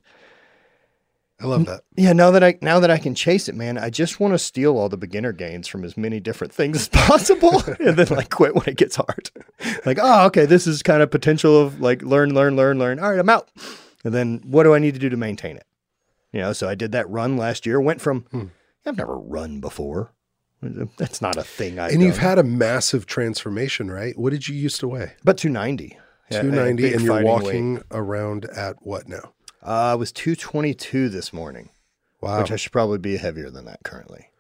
I 1.41 1.47
love 1.47 1.67
that. 1.67 1.83
yeah, 1.97 2.13
now 2.13 2.31
that 2.31 2.45
I 2.45 2.57
now 2.63 2.79
that 2.79 2.91
I 2.91 2.99
can 2.99 3.15
chase 3.17 3.49
it, 3.49 3.57
man, 3.57 3.77
I 3.77 3.91
just 3.91 4.21
want 4.21 4.33
to 4.35 4.39
steal 4.39 4.77
all 4.79 4.89
the 4.89 4.97
beginner 4.97 5.33
gains 5.33 5.67
from 5.67 5.85
as 5.85 5.97
many 5.97 6.21
different 6.21 6.53
things 6.53 6.77
as 6.77 6.89
possible, 6.89 7.63
and 7.81 7.97
then 7.97 8.09
like 8.09 8.31
quit 8.31 8.55
when 8.55 8.65
it 8.69 8.77
gets 8.77 8.95
hard. 8.97 9.31
like, 9.87 9.99
oh, 10.01 10.27
okay, 10.27 10.47
this 10.47 10.67
is 10.69 10.83
kind 10.85 11.03
of 11.03 11.11
potential 11.11 11.61
of 11.61 11.81
like 11.81 12.03
learn, 12.03 12.33
learn, 12.33 12.55
learn, 12.55 12.79
learn. 12.79 13.01
All 13.01 13.11
right, 13.11 13.19
I'm 13.19 13.29
out. 13.29 13.49
And 14.05 14.15
then 14.15 14.41
what 14.45 14.63
do 14.65 14.75
I 14.75 14.79
need 14.79 14.95
to 14.95 15.01
do 15.01 15.09
to 15.09 15.17
maintain 15.17 15.57
it? 15.57 15.67
You 16.33 16.41
know, 16.41 16.53
so 16.53 16.69
I 16.69 16.75
did 16.77 16.93
that 16.93 17.11
run 17.11 17.37
last 17.37 17.67
year. 17.67 17.81
Went 17.81 18.01
from 18.01 18.21
Hmm. 18.31 18.45
I've 18.87 18.97
never 18.97 19.19
run 19.19 19.61
before. 19.61 20.13
That's 20.63 21.21
not 21.21 21.37
a 21.37 21.43
thing 21.43 21.79
I. 21.79 21.89
and 21.91 22.01
you've 22.03 22.19
had 22.19 22.39
a 22.39 22.43
massive 22.45 23.07
transformation, 23.07 23.91
right? 23.91 24.17
What 24.17 24.31
did 24.31 24.47
you 24.49 24.55
used 24.55 24.79
to 24.81 24.89
weigh? 24.89 25.13
but 25.25 25.37
290. 25.39 25.99
290, 26.31 26.83
big 26.83 26.93
and 26.95 27.03
you're 27.03 27.13
fighting 27.15 27.29
weight. 27.29 27.43
walking 27.43 27.83
around 27.91 28.45
at 28.47 28.77
what 28.81 29.07
now? 29.09 29.33
Uh, 29.63 29.93
I 29.93 29.95
was 29.97 30.13
222 30.13 31.09
this 31.11 31.31
morning, 31.33 31.69
Wow. 32.23 32.41
which 32.41 32.51
I 32.51 32.57
should 32.57 32.73
probably 32.73 32.99
be 32.99 33.17
heavier 33.19 33.51
than 33.51 33.67
that 33.67 33.81
currently. 33.85 34.31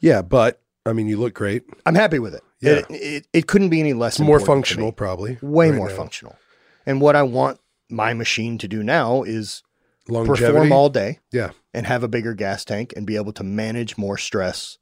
yeah, 0.00 0.20
but 0.20 0.60
I 0.84 0.92
mean, 0.92 1.06
you 1.08 1.16
look 1.16 1.32
great. 1.34 1.62
I'm 1.86 1.94
happy 1.94 2.18
with 2.18 2.34
it. 2.34 2.42
Yeah. 2.60 2.72
It, 2.72 2.86
it, 2.90 3.26
it 3.32 3.46
couldn't 3.46 3.68
be 3.70 3.80
any 3.80 3.92
less 3.94 4.18
more 4.20 4.40
functional, 4.40 4.92
probably. 4.92 5.38
Way 5.40 5.70
right 5.70 5.76
more 5.76 5.88
now. 5.88 5.96
functional. 5.96 6.36
And 6.84 7.00
what 7.00 7.14
I 7.16 7.22
want 7.22 7.60
my 7.88 8.12
machine 8.14 8.58
to 8.58 8.68
do 8.68 8.82
now 8.82 9.22
is 9.22 9.62
Longevity. 10.08 10.44
perform 10.46 10.72
all 10.72 10.88
day 10.90 11.20
yeah. 11.30 11.50
and 11.72 11.86
have 11.86 12.02
a 12.02 12.08
bigger 12.08 12.34
gas 12.34 12.64
tank 12.64 12.92
and 12.96 13.06
be 13.06 13.14
able 13.16 13.32
to 13.34 13.44
manage 13.44 13.96
more 13.96 14.18
stress 14.18 14.76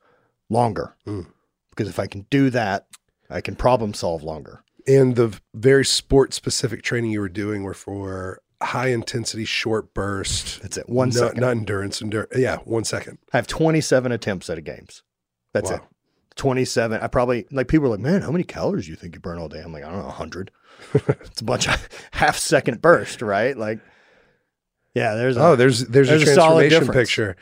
longer. 0.50 0.96
Mm. 1.06 1.26
Because 1.70 1.88
if 1.88 1.98
I 1.98 2.06
can 2.06 2.26
do 2.28 2.50
that, 2.50 2.86
I 3.30 3.40
can 3.40 3.54
problem 3.56 3.94
solve 3.94 4.22
longer. 4.22 4.62
And 4.86 5.16
the 5.16 5.38
very 5.54 5.84
sport 5.84 6.34
specific 6.34 6.82
training 6.82 7.12
you 7.12 7.20
were 7.20 7.28
doing 7.28 7.62
were 7.62 7.74
for 7.74 8.40
high 8.62 8.88
intensity 8.88 9.44
short 9.44 9.94
burst. 9.94 10.60
That's 10.60 10.76
it. 10.76 10.88
One 10.88 11.08
no, 11.10 11.14
second. 11.14 11.40
Not 11.40 11.50
endurance. 11.52 12.02
Endur- 12.02 12.26
yeah, 12.36 12.56
one 12.64 12.84
second. 12.84 13.18
I 13.32 13.38
have 13.38 13.46
27 13.46 14.12
attempts 14.12 14.50
at 14.50 14.58
a 14.58 14.60
games. 14.60 15.02
That's 15.54 15.70
Wow. 15.70 15.76
it. 15.76 15.82
27. 16.36 17.00
I 17.00 17.06
probably, 17.06 17.46
like, 17.50 17.68
people 17.68 17.86
are 17.86 17.90
like, 17.90 18.00
man, 18.00 18.22
how 18.22 18.30
many 18.30 18.44
calories 18.44 18.84
do 18.86 18.90
you 18.90 18.96
think 18.96 19.14
you 19.14 19.20
burn 19.20 19.38
all 19.38 19.48
day? 19.48 19.60
I'm 19.60 19.72
like, 19.72 19.84
I 19.84 19.90
don't 19.90 20.00
know, 20.00 20.06
100. 20.06 20.50
it's 20.94 21.40
a 21.40 21.44
bunch 21.44 21.68
of 21.68 21.88
half 22.12 22.36
second 22.38 22.80
burst, 22.82 23.22
right? 23.22 23.56
Like, 23.56 23.80
yeah, 24.94 25.14
there's 25.14 25.36
a, 25.36 25.40
Oh, 25.42 25.56
there's 25.56 25.86
there's, 25.86 26.08
There's 26.08 26.22
a 26.22 26.30
a 26.30 26.34
transformation 26.34 26.88
picture. 26.88 27.36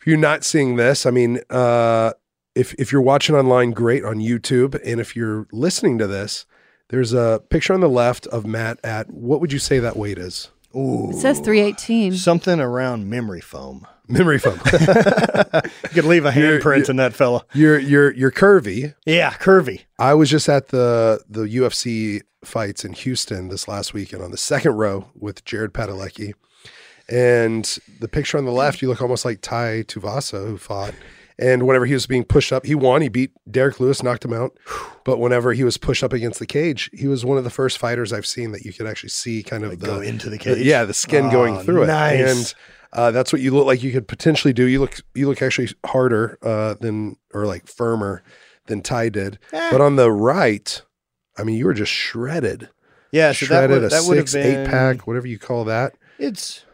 If 0.00 0.06
you're 0.06 0.16
not 0.16 0.42
seeing 0.44 0.76
this, 0.76 1.06
I 1.06 1.10
mean, 1.10 1.40
uh, 1.48 2.12
if 2.54 2.74
if 2.74 2.92
you're 2.92 3.00
watching 3.02 3.34
online, 3.34 3.70
great 3.72 4.04
on 4.04 4.16
YouTube, 4.16 4.78
and 4.84 5.00
if 5.00 5.14
you're 5.16 5.46
listening 5.52 5.98
to 5.98 6.06
this, 6.06 6.46
there's 6.88 7.12
a 7.12 7.42
picture 7.50 7.72
on 7.74 7.80
the 7.80 7.88
left 7.88 8.26
of 8.28 8.44
Matt 8.46 8.78
at 8.84 9.10
what 9.10 9.40
would 9.40 9.52
you 9.52 9.58
say 9.58 9.78
that 9.78 9.96
weight 9.96 10.18
is? 10.18 10.50
ooh, 10.76 11.10
It 11.10 11.16
says 11.16 11.38
318. 11.40 12.14
something 12.14 12.58
around 12.60 13.08
memory 13.08 13.40
foam. 13.42 13.86
Memory 14.08 14.38
foam. 14.38 14.58
You 15.84 15.88
could 15.94 16.04
leave 16.04 16.24
a 16.24 16.30
handprint 16.32 16.88
in 16.88 16.96
that 16.96 17.12
fella. 17.14 17.44
you're 17.54 17.78
you're 17.78 18.12
you're 18.14 18.30
curvy. 18.32 18.94
Yeah, 19.06 19.32
curvy. 19.34 19.82
I 19.98 20.14
was 20.14 20.28
just 20.30 20.48
at 20.48 20.68
the 20.68 21.20
the 21.28 21.42
UFC 21.42 22.22
fights 22.44 22.84
in 22.84 22.92
Houston 22.94 23.48
this 23.48 23.68
last 23.68 23.92
weekend 23.94 24.22
on 24.22 24.30
the 24.30 24.36
second 24.36 24.72
row 24.72 25.06
with 25.14 25.44
Jared 25.44 25.72
Padalecki. 25.72 26.32
And 27.08 27.64
the 28.00 28.08
picture 28.08 28.38
on 28.38 28.44
the 28.44 28.52
left, 28.52 28.80
you 28.82 28.88
look 28.88 29.02
almost 29.02 29.24
like 29.24 29.40
Tai 29.42 29.82
Tuivasa, 29.84 30.46
who 30.46 30.56
fought. 30.58 30.94
And 31.42 31.66
whenever 31.66 31.86
he 31.86 31.94
was 31.94 32.06
being 32.06 32.22
pushed 32.24 32.52
up, 32.52 32.64
he 32.64 32.74
won. 32.74 33.02
He 33.02 33.08
beat 33.08 33.32
Derrick 33.50 33.80
Lewis, 33.80 34.02
knocked 34.02 34.24
him 34.24 34.32
out. 34.32 34.56
But 35.04 35.18
whenever 35.18 35.52
he 35.52 35.64
was 35.64 35.76
pushed 35.76 36.04
up 36.04 36.12
against 36.12 36.38
the 36.38 36.46
cage, 36.46 36.88
he 36.92 37.08
was 37.08 37.24
one 37.24 37.36
of 37.36 37.42
the 37.44 37.50
first 37.50 37.78
fighters 37.78 38.12
I've 38.12 38.26
seen 38.26 38.52
that 38.52 38.62
you 38.64 38.72
could 38.72 38.86
actually 38.86 39.08
see 39.08 39.42
kind 39.42 39.64
of 39.64 39.70
Like 39.70 39.80
the 39.80 39.86
go 39.86 40.00
into 40.00 40.26
the 40.30 40.36
the- 40.36 40.38
cage. 40.38 40.64
yeah, 40.66 40.84
the 40.84 40.94
skin 40.94 41.30
going 41.30 41.56
Oh, 41.56 41.62
through 41.62 41.82
it. 41.82 41.86
nice. 41.88 42.20
And 42.38 42.54
uh, 42.92 43.10
that's 43.10 43.32
what 43.32 43.42
you 43.42 43.50
look 43.50 43.66
like 43.66 43.82
you 43.82 43.90
could 43.90 44.06
potentially 44.06 44.52
do. 44.52 44.64
You 44.66 44.78
look 44.80 45.00
you 45.14 45.26
look 45.28 45.42
actually 45.42 45.70
harder 45.84 46.38
uh, 46.42 46.74
than 46.80 47.16
or 47.34 47.46
like 47.46 47.66
firmer 47.66 48.22
than 48.66 48.80
Tai 48.82 49.08
did. 49.08 49.38
Eh. 49.52 49.70
But 49.72 49.80
on 49.80 49.96
the 49.96 50.12
right, 50.12 50.80
I 51.36 51.42
mean, 51.42 51.56
you 51.56 51.64
were 51.66 51.74
just 51.74 51.90
shredded. 51.90 52.68
yeah, 53.10 53.32
so 53.32 53.46
that 53.46 53.48
shredded 53.48 53.70
would, 53.70 53.84
a 53.84 53.88
that 53.88 54.04
would 54.06 54.16
have 54.18 54.28
six, 54.28 54.46
been 54.46 54.60
eight 54.66 54.68
pack, 54.70 55.06
whatever 55.08 55.26
you 55.26 55.38
call 55.40 55.64
that. 55.64 55.94
It's, 56.20 56.64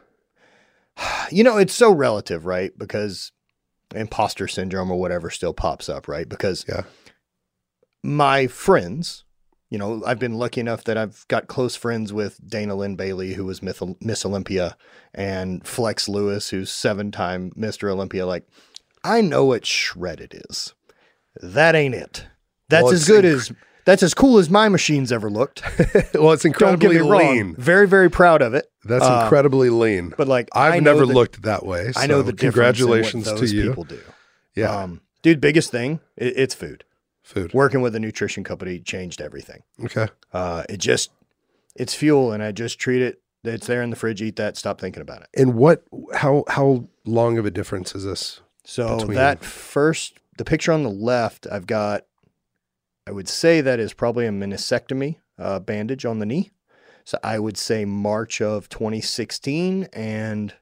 you 1.30 1.44
know, 1.44 1.56
it's 1.56 1.72
so 1.74 1.90
relative, 1.92 2.44
right? 2.44 2.72
Because 2.76 3.32
imposter 3.94 4.46
syndrome 4.48 4.90
or 4.90 4.98
whatever 5.00 5.30
still 5.30 5.54
pops 5.54 5.88
up, 5.88 6.08
right? 6.08 6.28
Because 6.28 6.64
Yeah. 6.68 6.82
my 8.02 8.46
friends, 8.46 9.24
you 9.70 9.78
know, 9.78 10.02
I've 10.06 10.18
been 10.18 10.34
lucky 10.34 10.60
enough 10.60 10.84
that 10.84 10.96
I've 10.96 11.26
got 11.28 11.46
close 11.46 11.76
friends 11.76 12.12
with 12.12 12.40
Dana 12.48 12.74
Lynn 12.74 12.96
Bailey, 12.96 13.34
who 13.34 13.44
was 13.44 13.62
Miss 13.62 14.24
Olympia, 14.24 14.76
and 15.14 15.66
Flex 15.66 16.08
Lewis, 16.08 16.50
who's 16.50 16.70
seven 16.70 17.10
time 17.10 17.50
Mr. 17.58 17.90
Olympia. 17.90 18.26
Like, 18.26 18.46
I 19.04 19.20
know 19.20 19.44
what 19.44 19.66
shredded 19.66 20.40
is. 20.48 20.74
That 21.40 21.74
ain't 21.74 21.94
it. 21.94 22.26
That's 22.68 22.84
Well, 22.84 22.92
as 22.94 23.06
good 23.06 23.24
inc- 23.24 23.32
as 23.34 23.52
that's 23.84 24.02
as 24.02 24.12
cool 24.12 24.36
as 24.38 24.50
my 24.50 24.68
machines 24.68 25.10
ever 25.12 25.30
looked. 25.30 25.62
well, 26.14 26.32
it's 26.32 26.42
Don't 26.42 26.42
get 26.42 26.46
incredibly 26.46 26.88
me 27.00 27.08
wrong. 27.10 27.20
lean. 27.36 27.54
Very, 27.56 27.88
very 27.88 28.10
proud 28.10 28.42
of 28.42 28.52
it. 28.52 28.66
That's 28.88 29.04
Uh, 29.04 29.20
incredibly 29.22 29.70
lean. 29.70 30.14
But 30.16 30.26
like, 30.28 30.48
I've 30.52 30.82
never 30.82 31.06
that- 31.06 31.12
looked 31.14 31.42
that 31.42 31.64
way. 31.64 31.92
I 31.96 32.06
know 32.06 32.18
so 32.20 32.22
the 32.22 32.32
difference 32.32 32.80
in 32.80 32.88
what 32.88 32.96
Congratulations 33.02 33.32
to 33.40 33.46
you. 33.56 33.68
people 33.68 33.84
do. 33.84 34.00
Yeah, 34.54 34.74
Um, 34.76 35.00
dude, 35.22 35.40
biggest 35.40 35.70
thing, 35.70 36.00
it, 36.16 36.34
it's 36.36 36.54
food. 36.54 36.84
food. 37.22 37.52
Working 37.54 37.80
with 37.82 37.94
a 37.94 38.00
nutrition 38.00 38.42
company 38.42 38.80
changed 38.80 39.20
everything. 39.20 39.62
Okay. 39.84 40.08
Uh, 40.32 40.64
it 40.68 40.78
just, 40.78 41.10
it's 41.76 41.94
fuel, 41.94 42.32
and 42.32 42.42
I 42.42 42.50
just 42.52 42.78
treat 42.80 43.02
it. 43.02 43.20
It's 43.44 43.66
there 43.68 43.82
in 43.82 43.90
the 43.90 43.96
fridge. 43.96 44.20
Eat 44.20 44.36
that. 44.36 44.56
Stop 44.56 44.80
thinking 44.80 45.00
about 45.00 45.22
it. 45.22 45.28
And 45.34 45.54
what? 45.54 45.84
How 46.12 46.42
how 46.48 46.88
long 47.04 47.38
of 47.38 47.46
a 47.46 47.50
difference 47.52 47.94
is 47.94 48.04
this? 48.04 48.40
So 48.64 48.98
Between 48.98 49.14
that 49.16 49.44
first, 49.44 50.14
the 50.38 50.44
picture 50.44 50.72
on 50.72 50.82
the 50.82 50.90
left, 50.90 51.46
I've 51.50 51.66
got. 51.66 52.04
I 53.06 53.12
would 53.12 53.28
say 53.28 53.60
that 53.62 53.78
is 53.78 53.94
probably 53.94 54.26
a 54.26 54.30
meniscectomy 54.30 55.16
uh, 55.38 55.60
bandage 55.60 56.04
on 56.04 56.18
the 56.18 56.26
knee. 56.26 56.50
So 57.08 57.18
I 57.24 57.38
would 57.38 57.56
say 57.56 57.86
March 57.86 58.42
of 58.42 58.68
2016, 58.68 59.88
and 59.94 60.52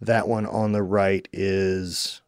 that 0.00 0.26
one 0.26 0.46
on 0.46 0.72
the 0.72 0.82
right 0.82 1.28
is 1.32 2.22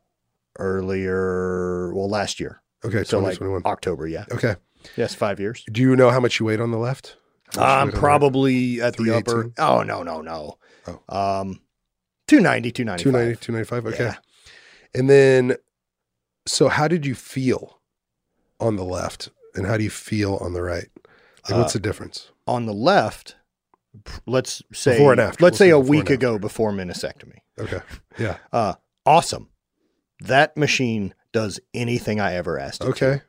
earlier. 0.60 1.92
Well, 1.92 2.08
last 2.08 2.38
year. 2.38 2.62
Okay, 2.84 3.02
So 3.02 3.18
like 3.18 3.40
October, 3.64 4.06
yeah. 4.06 4.26
okay. 4.30 4.54
Yes, 4.96 5.16
five 5.16 5.40
years. 5.40 5.64
Do 5.72 5.82
you 5.82 5.96
know 5.96 6.10
how 6.10 6.20
much 6.20 6.38
you 6.38 6.46
weighed 6.46 6.60
on 6.60 6.70
the 6.70 6.78
left? 6.78 7.16
How 7.52 7.60
much 7.62 7.68
you 7.68 7.74
I'm 7.80 7.90
the 7.90 7.96
probably 7.96 8.80
at 8.80 8.96
the 8.96 9.16
upper. 9.16 9.50
Oh 9.58 9.82
no, 9.82 10.04
no, 10.04 10.20
no. 10.20 10.58
Oh. 10.86 11.40
Um, 11.40 11.62
290, 12.28 12.70
295. 12.70 13.02
290, 13.02 13.44
295. 13.44 13.86
Okay. 13.86 14.04
Yeah. 14.04 14.16
And 14.94 15.10
then, 15.10 15.56
so 16.46 16.68
how 16.68 16.86
did 16.86 17.04
you 17.04 17.16
feel 17.16 17.80
on 18.60 18.76
the 18.76 18.84
left 18.84 19.30
and 19.56 19.66
how 19.66 19.76
do 19.76 19.82
you 19.82 19.90
feel 19.90 20.36
on 20.36 20.52
the 20.52 20.62
right? 20.62 20.86
Like, 21.48 21.58
what's 21.58 21.74
Uh, 21.74 21.78
the 21.78 21.80
difference? 21.80 22.30
On 22.46 22.66
the 22.66 22.72
left, 22.72 23.36
let's 24.26 24.62
say 24.72 24.92
Before 24.92 25.12
and 25.12 25.20
after. 25.20 25.44
Let's 25.44 25.58
We'll 25.58 25.66
say 25.66 25.70
a 25.70 25.78
week 25.78 26.10
ago 26.10 26.38
before 26.38 26.72
meniscectomy. 26.72 27.38
Okay. 27.58 27.80
Yeah. 28.18 28.38
Uh, 28.50 28.72
awesome. 29.04 29.50
That 30.20 30.56
machine 30.56 31.14
does 31.32 31.60
anything 31.74 32.18
I 32.18 32.32
ever 32.34 32.58
asked. 32.58 32.80
it 32.82 32.84
to. 32.84 32.90
Okay. 32.92 33.22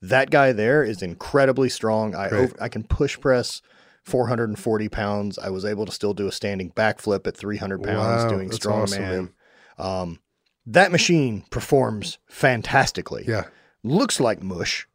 That 0.00 0.30
guy 0.30 0.50
there 0.52 0.82
is 0.82 1.00
incredibly 1.00 1.68
strong. 1.68 2.16
I 2.16 2.28
over, 2.28 2.54
I 2.60 2.68
can 2.68 2.82
push 2.82 3.20
press 3.20 3.62
440 4.04 4.88
pounds. 4.88 5.38
I 5.38 5.50
was 5.50 5.64
able 5.64 5.86
to 5.86 5.92
still 5.92 6.12
do 6.12 6.26
a 6.26 6.32
standing 6.32 6.72
backflip 6.72 7.24
at 7.28 7.36
300 7.36 7.84
pounds 7.84 8.24
Wow, 8.24 8.28
doing 8.30 8.48
that's 8.48 8.56
strong 8.56 8.82
awesome, 8.82 9.02
man. 9.02 9.32
Um, 9.78 10.18
that 10.66 10.90
machine 10.90 11.44
performs 11.50 12.18
fantastically. 12.26 13.24
Yeah. 13.28 13.44
Looks 13.84 14.18
like 14.18 14.42
mush, 14.42 14.88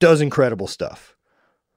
does 0.00 0.20
incredible 0.20 0.66
stuff. 0.66 1.14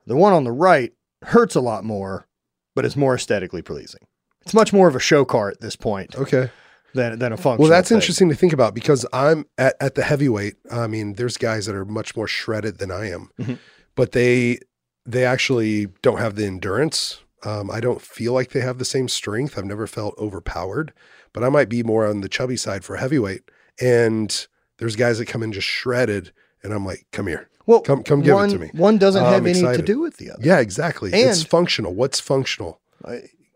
The 0.07 0.15
one 0.15 0.33
on 0.33 0.43
the 0.43 0.51
right 0.51 0.93
hurts 1.27 1.55
a 1.55 1.61
lot 1.61 1.83
more, 1.83 2.27
but 2.75 2.85
it's 2.85 2.95
more 2.95 3.15
aesthetically 3.15 3.61
pleasing. 3.61 4.01
It's 4.41 4.53
much 4.53 4.73
more 4.73 4.87
of 4.87 4.95
a 4.95 4.99
show 4.99 5.23
car 5.25 5.49
at 5.49 5.61
this 5.61 5.75
point 5.75 6.15
Okay. 6.15 6.49
than, 6.93 7.17
than 7.19 7.31
a 7.33 7.37
functional. 7.37 7.57
Well, 7.59 7.69
that's 7.69 7.89
thing. 7.89 7.97
interesting 7.97 8.29
to 8.29 8.35
think 8.35 8.51
about 8.53 8.73
because 8.75 9.05
I'm 9.13 9.45
at, 9.57 9.75
at 9.79 9.95
the 9.95 10.03
heavyweight. 10.03 10.55
I 10.71 10.87
mean, 10.87 11.13
there's 11.13 11.37
guys 11.37 11.65
that 11.65 11.75
are 11.75 11.85
much 11.85 12.15
more 12.17 12.27
shredded 12.27 12.77
than 12.79 12.91
I 12.91 13.09
am, 13.09 13.29
Mhm. 13.39 13.57
but 13.95 14.11
they 14.11 14.59
they 15.05 15.25
actually 15.25 15.87
don't 16.01 16.19
have 16.19 16.35
the 16.35 16.45
endurance. 16.45 17.19
Um, 17.43 17.69
I 17.69 17.81
don't 17.81 18.01
feel 18.01 18.31
like 18.31 18.51
they 18.51 18.61
have 18.61 18.77
the 18.77 18.85
same 18.85 19.09
strength. 19.09 19.57
I've 19.57 19.65
never 19.65 19.85
felt 19.85 20.17
overpowered, 20.17 20.93
but 21.33 21.43
I 21.43 21.49
might 21.49 21.67
be 21.67 21.83
more 21.83 22.05
on 22.07 22.21
the 22.21 22.29
chubby 22.29 22.55
side 22.55 22.85
for 22.85 22.95
heavyweight. 22.95 23.41
And 23.81 24.47
there's 24.77 24.95
guys 24.95 25.17
that 25.17 25.25
come 25.25 25.43
in 25.43 25.51
just 25.51 25.67
shredded, 25.67 26.31
and 26.63 26.71
I'm 26.73 26.85
like, 26.85 27.05
come 27.11 27.27
here, 27.27 27.49
Well, 27.65 27.81
come 27.81 28.03
come 28.03 28.21
give 28.21 28.35
one, 28.35 28.49
it 28.49 28.53
to 28.53 28.59
me. 28.59 28.69
One 28.73 28.97
doesn't 28.97 29.23
I'm 29.23 29.33
have 29.33 29.45
any 29.45 29.61
to 29.61 29.81
do 29.81 29.99
with 29.99 30.17
the 30.17 30.31
other. 30.31 30.41
Yeah, 30.43 30.59
exactly. 30.59 31.11
it's 31.13 31.43
functional. 31.43 31.93
What's 31.93 32.19
functional? 32.19 32.79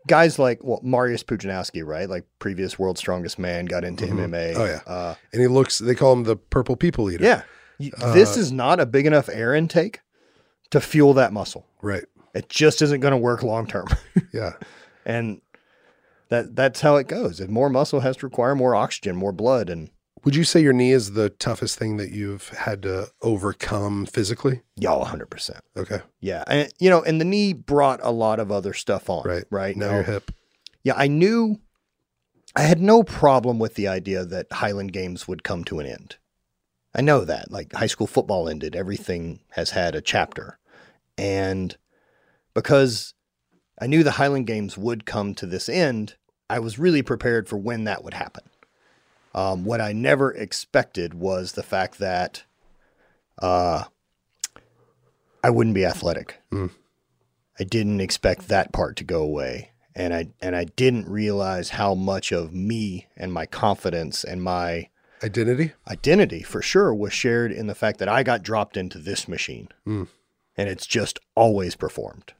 Guys 0.06 0.38
like 0.38 0.60
well, 0.64 0.80
Mariusz 0.82 1.22
Pudzianowski, 1.24 1.84
right? 1.84 2.08
Like 2.08 2.24
previous 2.38 2.78
world's 2.78 3.00
strongest 3.00 3.38
man, 3.38 3.66
got 3.66 3.84
into 3.84 4.06
Mhm. 4.06 4.18
MMA. 4.30 4.54
Oh, 4.56 4.64
yeah. 4.64 4.80
Uh, 4.86 5.14
And 5.32 5.42
he 5.42 5.48
looks. 5.48 5.78
They 5.78 5.94
call 5.94 6.14
him 6.14 6.24
the 6.24 6.36
purple 6.36 6.76
people 6.76 7.10
eater. 7.10 7.24
yeah. 7.24 7.42
Y- 7.78 7.90
this 8.14 8.36
Uh, 8.36 8.40
is 8.40 8.50
not 8.50 8.80
a 8.80 8.86
big 8.86 9.04
enough 9.06 9.28
air 9.28 9.54
intake 9.54 10.00
to 10.70 10.80
fuel 10.80 11.12
that 11.14 11.32
muscle. 11.32 11.66
Right. 11.82 12.04
It 12.34 12.48
just 12.48 12.80
isn't 12.82 13.00
going 13.00 13.12
to 13.12 13.18
work 13.18 13.42
long 13.42 13.66
term. 13.66 13.86
Yeah. 14.32 14.54
and 15.04 15.40
that 16.30 16.54
that's 16.56 16.80
how 16.80 16.96
it 16.96 17.06
goes. 17.08 17.40
If 17.40 17.48
more 17.50 17.68
muscle 17.70 18.00
has 18.00 18.16
to 18.18 18.26
require 18.26 18.54
more 18.54 18.74
oxygen, 18.74 19.14
more 19.16 19.32
blood, 19.32 19.68
and 19.70 19.90
Would 20.24 20.34
you 20.36 20.44
say 20.44 20.60
your 20.60 20.72
knee 20.72 20.92
is 20.92 21.12
the 21.12 21.30
toughest 21.30 21.78
thing 21.78 21.96
that 21.96 22.10
you've 22.10 22.48
had 22.50 22.82
to 22.82 23.08
overcome 23.22 24.06
physically? 24.06 24.62
y'all 24.76 25.04
100%. 25.04 25.60
Okay. 25.76 26.00
Yeah. 26.20 26.44
And, 26.46 26.72
you 26.78 26.90
know, 26.90 27.02
and 27.02 27.20
the 27.20 27.24
knee 27.24 27.52
brought 27.52 28.00
a 28.02 28.10
lot 28.10 28.40
of 28.40 28.50
other 28.52 28.72
stuff 28.72 29.08
on. 29.10 29.24
Right. 29.26 29.44
Right. 29.50 29.76
Now 29.76 29.86
Now, 29.88 29.94
your 29.94 30.02
hip. 30.04 30.30
yeah, 30.84 30.94
I 30.96 31.08
knew 31.08 31.60
I 32.56 32.62
had 32.62 32.80
no 32.80 33.02
problem 33.02 33.58
with 33.58 33.74
the 33.74 33.88
idea 33.88 34.24
that 34.24 34.52
Highland 34.52 34.92
Games 34.92 35.28
would 35.28 35.44
come 35.44 35.64
to 35.64 35.78
an 35.80 35.86
end. 35.86 36.16
I 36.94 37.00
know 37.02 37.24
that. 37.24 37.50
Like 37.50 37.72
high 37.72 37.86
school 37.86 38.06
football 38.06 38.48
ended, 38.48 38.74
everything 38.74 39.40
has 39.50 39.70
had 39.70 39.94
a 39.94 40.00
chapter. 40.00 40.58
And 41.16 41.76
because 42.54 43.14
I 43.80 43.86
knew 43.86 44.02
the 44.02 44.12
Highland 44.12 44.46
Games 44.46 44.76
would 44.78 45.04
come 45.06 45.34
to 45.34 45.46
this 45.46 45.68
end, 45.68 46.16
I 46.50 46.58
was 46.58 46.78
really 46.78 47.02
prepared 47.02 47.48
for 47.48 47.56
when 47.56 47.84
that 47.84 48.02
would 48.02 48.14
happen. 48.14 48.44
Um, 49.38 49.64
what 49.64 49.80
I 49.80 49.92
never 49.92 50.32
expected 50.32 51.14
was 51.14 51.52
the 51.52 51.62
fact 51.62 51.98
that 51.98 52.42
uh, 53.40 53.84
I 55.44 55.50
wouldn't 55.50 55.74
be 55.74 55.84
athletic. 55.84 56.40
Mm. 56.52 56.70
I 57.60 57.64
didn't 57.64 58.00
expect 58.00 58.48
that 58.48 58.72
part 58.72 58.96
to 58.96 59.04
go 59.04 59.22
away, 59.22 59.70
and 59.94 60.12
I 60.14 60.28
and 60.40 60.56
I 60.56 60.64
didn't 60.64 61.08
realize 61.08 61.70
how 61.70 61.94
much 61.94 62.32
of 62.32 62.52
me 62.52 63.06
and 63.16 63.32
my 63.32 63.46
confidence 63.46 64.24
and 64.24 64.42
my 64.42 64.88
Identity? 65.22 65.72
identity 65.88 66.42
for 66.42 66.62
sure 66.62 66.94
was 66.94 67.12
shared 67.12 67.50
in 67.52 67.66
the 67.66 67.74
fact 67.74 67.98
that 67.98 68.08
I 68.08 68.22
got 68.22 68.42
dropped 68.44 68.76
into 68.76 68.98
this 68.98 69.26
machine, 69.28 69.68
Mm. 69.86 70.06
and 70.56 70.68
it's 70.68 70.86
just 70.86 71.18
always 71.34 71.74
performed. 71.76 72.32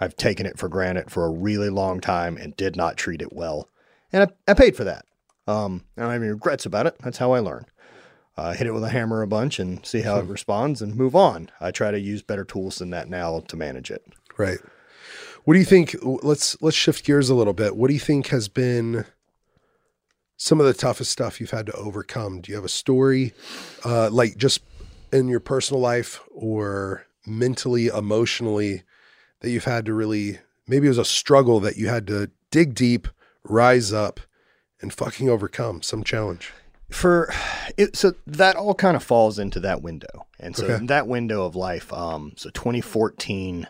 I've 0.00 0.16
taken 0.16 0.44
it 0.46 0.58
for 0.58 0.68
granted 0.68 1.10
for 1.10 1.24
a 1.24 1.30
really 1.30 1.70
long 1.70 2.00
time 2.00 2.36
and 2.36 2.56
did 2.56 2.76
not 2.76 2.96
treat 2.96 3.22
it 3.22 3.32
well. 3.32 3.68
And 4.12 4.24
I, 4.46 4.50
I 4.50 4.54
paid 4.54 4.76
for 4.76 4.84
that. 4.84 5.04
Um, 5.46 5.84
I 5.96 6.02
don't 6.02 6.12
have 6.12 6.22
any 6.22 6.30
regrets 6.30 6.66
about 6.66 6.86
it. 6.86 6.96
That's 7.00 7.18
how 7.18 7.32
I 7.32 7.38
learn. 7.38 7.66
Uh, 8.36 8.52
hit 8.52 8.66
it 8.66 8.74
with 8.74 8.84
a 8.84 8.90
hammer 8.90 9.22
a 9.22 9.26
bunch 9.26 9.58
and 9.58 9.84
see 9.86 10.02
how 10.02 10.18
it 10.18 10.26
responds 10.26 10.82
and 10.82 10.94
move 10.94 11.16
on. 11.16 11.50
I 11.58 11.70
try 11.70 11.90
to 11.90 11.98
use 11.98 12.20
better 12.20 12.44
tools 12.44 12.76
than 12.76 12.90
that 12.90 13.08
now 13.08 13.40
to 13.48 13.56
manage 13.56 13.90
it. 13.90 14.04
Right. 14.36 14.58
What 15.44 15.54
do 15.54 15.60
you 15.60 15.64
think? 15.64 15.96
Let's 16.02 16.60
let's 16.60 16.76
shift 16.76 17.04
gears 17.04 17.30
a 17.30 17.34
little 17.34 17.54
bit. 17.54 17.76
What 17.76 17.88
do 17.88 17.94
you 17.94 18.00
think 18.00 18.26
has 18.26 18.48
been 18.48 19.06
some 20.36 20.60
of 20.60 20.66
the 20.66 20.74
toughest 20.74 21.10
stuff 21.10 21.40
you've 21.40 21.52
had 21.52 21.66
to 21.66 21.72
overcome? 21.72 22.40
Do 22.40 22.50
you 22.50 22.56
have 22.56 22.64
a 22.64 22.68
story, 22.68 23.32
uh, 23.84 24.10
like 24.10 24.36
just 24.36 24.60
in 25.12 25.28
your 25.28 25.40
personal 25.40 25.80
life 25.80 26.20
or 26.34 27.06
mentally, 27.26 27.86
emotionally, 27.86 28.82
that 29.40 29.50
you've 29.50 29.64
had 29.64 29.86
to 29.86 29.94
really? 29.94 30.40
Maybe 30.66 30.86
it 30.86 30.90
was 30.90 30.98
a 30.98 31.04
struggle 31.04 31.60
that 31.60 31.76
you 31.76 31.86
had 31.86 32.08
to 32.08 32.30
dig 32.50 32.74
deep, 32.74 33.06
rise 33.44 33.92
up, 33.92 34.18
and 34.86 34.94
fucking 34.94 35.28
overcome 35.28 35.82
some 35.82 36.04
challenge. 36.04 36.52
for 36.90 37.32
it 37.76 37.96
so 37.96 38.14
that 38.28 38.54
all 38.54 38.72
kind 38.74 38.96
of 38.96 39.02
falls 39.02 39.40
into 39.40 39.58
that 39.58 39.82
window. 39.82 40.26
And 40.38 40.54
so 40.56 40.64
Okay. 40.66 40.86
that 40.86 41.08
window 41.08 41.44
of 41.44 41.56
life 41.56 41.92
um 41.92 42.32
so 42.36 42.48
2014 42.50 43.66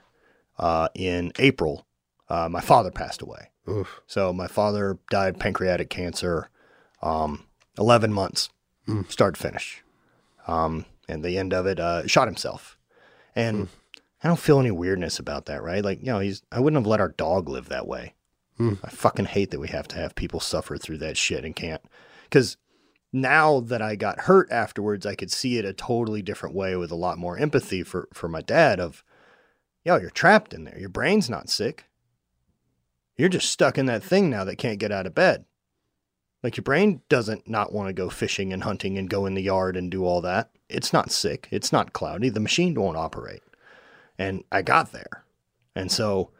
uh 0.58 0.88
in 0.94 1.32
april 1.38 1.86
uh 2.28 2.48
my 2.50 2.60
father 2.60 2.90
passed 2.90 3.22
away. 3.22 3.50
Oof. 3.68 4.00
so 4.06 4.32
my 4.34 4.46
father 4.46 4.98
died 5.10 5.40
pancreatic 5.40 5.88
cancer 5.88 6.50
um 7.02 7.44
11 7.78 8.12
months 8.12 8.50
start 9.08 9.34
to 9.36 9.40
finish. 9.40 9.82
Um 10.46 10.84
and 11.08 11.24
the 11.24 11.38
end 11.38 11.54
of 11.54 11.64
it 11.66 11.80
uh 11.80 12.06
shot 12.06 12.28
himself. 12.28 12.76
And 13.34 13.68
i 14.22 14.28
don't 14.28 14.38
feel 14.40 14.60
any 14.60 14.70
weirdness 14.70 15.18
about 15.18 15.46
that 15.46 15.62
right? 15.62 15.82
Like 15.82 16.00
you 16.00 16.06
know 16.12 16.18
he's 16.20 16.42
i 16.52 16.60
wouldn't 16.60 16.78
have 16.82 16.86
let 16.86 17.00
our 17.00 17.08
dog 17.16 17.48
live 17.48 17.70
that 17.70 17.86
way 17.88 18.12
i 18.58 18.88
fucking 18.88 19.26
hate 19.26 19.50
that 19.50 19.60
we 19.60 19.68
have 19.68 19.88
to 19.88 19.96
have 19.96 20.14
people 20.14 20.40
suffer 20.40 20.76
through 20.76 20.98
that 20.98 21.16
shit 21.16 21.44
and 21.44 21.54
can't 21.56 21.82
because 22.24 22.56
now 23.12 23.60
that 23.60 23.80
I 23.80 23.96
got 23.96 24.20
hurt 24.20 24.50
afterwards, 24.50 25.06
I 25.06 25.14
could 25.14 25.30
see 25.30 25.58
it 25.58 25.64
a 25.64 25.72
totally 25.72 26.22
different 26.22 26.54
way 26.54 26.76
with 26.76 26.90
a 26.90 26.96
lot 26.96 27.18
more 27.18 27.38
empathy 27.38 27.82
for 27.82 28.08
for 28.12 28.28
my 28.28 28.42
dad. 28.42 28.78
Of, 28.78 29.02
yo, 29.84 29.96
you're 29.96 30.10
trapped 30.10 30.52
in 30.52 30.64
there. 30.64 30.78
Your 30.78 30.88
brain's 30.88 31.30
not 31.30 31.48
sick. 31.48 31.86
You're 33.16 33.28
just 33.30 33.50
stuck 33.50 33.78
in 33.78 33.86
that 33.86 34.02
thing 34.02 34.28
now 34.28 34.44
that 34.44 34.56
can't 34.56 34.78
get 34.78 34.92
out 34.92 35.06
of 35.06 35.14
bed. 35.14 35.46
Like 36.42 36.56
your 36.56 36.64
brain 36.64 37.00
doesn't 37.08 37.48
not 37.48 37.72
want 37.72 37.88
to 37.88 37.94
go 37.94 38.10
fishing 38.10 38.52
and 38.52 38.62
hunting 38.62 38.98
and 38.98 39.08
go 39.08 39.24
in 39.24 39.34
the 39.34 39.42
yard 39.42 39.76
and 39.76 39.90
do 39.90 40.04
all 40.04 40.20
that. 40.20 40.50
It's 40.68 40.92
not 40.92 41.10
sick. 41.10 41.48
It's 41.50 41.72
not 41.72 41.94
cloudy. 41.94 42.28
The 42.28 42.40
machine 42.40 42.74
won't 42.74 42.98
operate. 42.98 43.42
And 44.18 44.44
I 44.52 44.62
got 44.62 44.92
there. 44.92 45.24
And 45.74 45.90
so, 45.90 46.30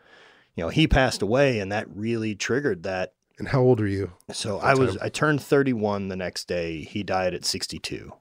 you 0.56 0.64
know, 0.64 0.70
he 0.70 0.88
passed 0.88 1.22
away 1.22 1.60
and 1.60 1.70
that 1.70 1.86
really 1.94 2.34
triggered 2.34 2.82
that 2.82 3.12
And 3.38 3.48
how 3.48 3.60
old 3.60 3.80
are 3.80 3.86
you? 3.86 4.12
so 4.32 4.58
I 4.58 4.74
was 4.74 4.96
time? 4.96 4.98
I 5.02 5.08
turned 5.10 5.42
31 5.42 6.08
the 6.08 6.16
next 6.16 6.48
day. 6.48 6.82
He 6.82 7.02
died 7.02 7.34
at 7.34 7.44
62. 7.44 8.12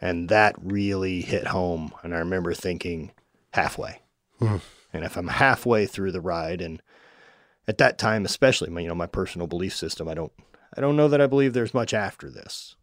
And 0.00 0.28
that 0.28 0.54
really 0.58 1.22
hit 1.22 1.48
home 1.48 1.92
and 2.02 2.14
I 2.14 2.18
remember 2.18 2.52
thinking 2.54 3.12
halfway. 3.52 4.02
Hmm. 4.38 4.56
And 4.92 5.04
if 5.04 5.16
I'm 5.16 5.28
halfway 5.28 5.86
through 5.86 6.12
the 6.12 6.20
ride 6.20 6.60
and 6.60 6.82
at 7.68 7.78
that 7.78 7.98
time 7.98 8.24
especially 8.24 8.70
my 8.70 8.80
you 8.80 8.88
know 8.88 8.94
my 8.94 9.06
personal 9.06 9.46
belief 9.46 9.74
system 9.74 10.08
I 10.08 10.14
don't 10.14 10.32
I 10.76 10.80
don't 10.80 10.96
know 10.96 11.08
that 11.08 11.20
I 11.20 11.26
believe 11.26 11.52
there's 11.52 11.74
much 11.74 11.94
after 11.94 12.30
this. 12.30 12.76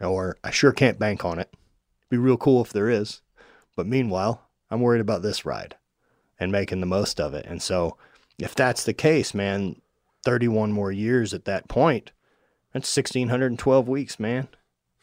Or 0.00 0.36
I 0.44 0.50
sure 0.50 0.72
can't 0.72 0.98
bank 0.98 1.24
on 1.24 1.38
it. 1.38 1.52
Be 2.08 2.16
real 2.16 2.36
cool 2.36 2.62
if 2.62 2.72
there 2.72 2.88
is. 2.88 3.20
But 3.74 3.86
meanwhile, 3.86 4.48
I'm 4.70 4.80
worried 4.80 5.00
about 5.00 5.22
this 5.22 5.44
ride 5.44 5.76
and 6.40 6.52
making 6.52 6.80
the 6.80 6.86
most 6.86 7.20
of 7.20 7.34
it. 7.34 7.44
And 7.46 7.60
so 7.62 7.96
if 8.38 8.54
that's 8.54 8.84
the 8.84 8.94
case, 8.94 9.34
man, 9.34 9.80
31 10.24 10.72
more 10.72 10.92
years 10.92 11.32
at 11.34 11.44
that 11.46 11.68
point. 11.68 12.12
That's 12.72 12.94
1,612 12.96 13.88
weeks, 13.88 14.20
man. 14.20 14.48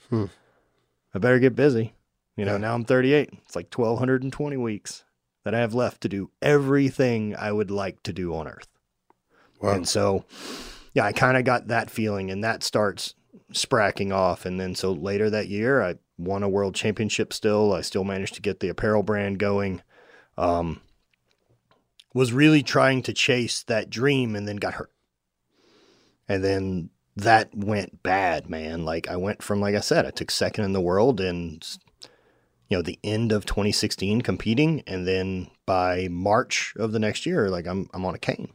Hmm. 0.09 0.25
I 1.13 1.19
better 1.19 1.39
get 1.39 1.55
busy. 1.55 1.93
You 2.37 2.45
know, 2.45 2.53
Yeah. 2.53 2.57
now 2.59 2.75
I'm 2.75 2.85
38. 2.85 3.29
It's 3.45 3.55
like 3.55 3.69
1,220 3.73 4.57
weeks 4.57 5.03
that 5.43 5.55
I 5.55 5.59
have 5.59 5.73
left 5.73 6.01
to 6.01 6.09
do 6.09 6.29
everything 6.41 7.35
I 7.35 7.51
would 7.51 7.71
like 7.71 8.03
to 8.03 8.13
do 8.13 8.35
on 8.35 8.47
earth. 8.47 8.67
Wow. 9.61 9.71
And 9.73 9.87
so, 9.87 10.25
yeah, 10.93 11.05
I 11.05 11.11
kind 11.13 11.37
of 11.37 11.43
got 11.45 11.67
that 11.67 11.89
feeling, 11.89 12.29
and 12.29 12.43
that 12.43 12.61
starts 12.61 13.15
spracking 13.53 14.13
off. 14.13 14.45
And 14.45 14.59
then, 14.59 14.75
so 14.75 14.91
later 14.91 15.29
that 15.29 15.47
year, 15.47 15.81
I 15.81 15.95
won 16.17 16.43
a 16.43 16.49
world 16.49 16.75
championship 16.75 17.31
still. 17.33 17.73
I 17.73 17.81
still 17.81 18.03
managed 18.03 18.35
to 18.35 18.41
get 18.41 18.59
the 18.59 18.69
apparel 18.69 19.01
brand 19.03 19.39
going. 19.39 19.81
Um, 20.37 20.81
was 22.15 22.31
really 22.31 22.63
trying 22.63 23.03
to 23.03 23.13
chase 23.13 23.61
that 23.63 23.89
dream 23.89 24.37
and 24.37 24.47
then 24.47 24.55
got 24.55 24.75
hurt. 24.75 24.91
And 26.29 26.41
then 26.41 26.89
that 27.17 27.53
went 27.53 28.01
bad, 28.03 28.49
man. 28.49 28.85
Like 28.85 29.09
I 29.09 29.17
went 29.17 29.43
from, 29.43 29.59
like 29.59 29.75
I 29.75 29.81
said, 29.81 30.05
I 30.05 30.11
took 30.11 30.31
second 30.31 30.63
in 30.63 30.71
the 30.71 30.79
world 30.79 31.19
and, 31.19 31.61
you 32.69 32.77
know, 32.77 32.81
the 32.81 32.97
end 33.03 33.33
of 33.33 33.45
2016 33.45 34.21
competing. 34.21 34.81
And 34.87 35.05
then 35.05 35.51
by 35.65 36.07
March 36.09 36.73
of 36.77 36.93
the 36.93 36.99
next 36.99 37.25
year, 37.25 37.49
like 37.49 37.67
I'm, 37.67 37.89
I'm 37.93 38.05
on 38.05 38.15
a 38.15 38.19
cane. 38.19 38.53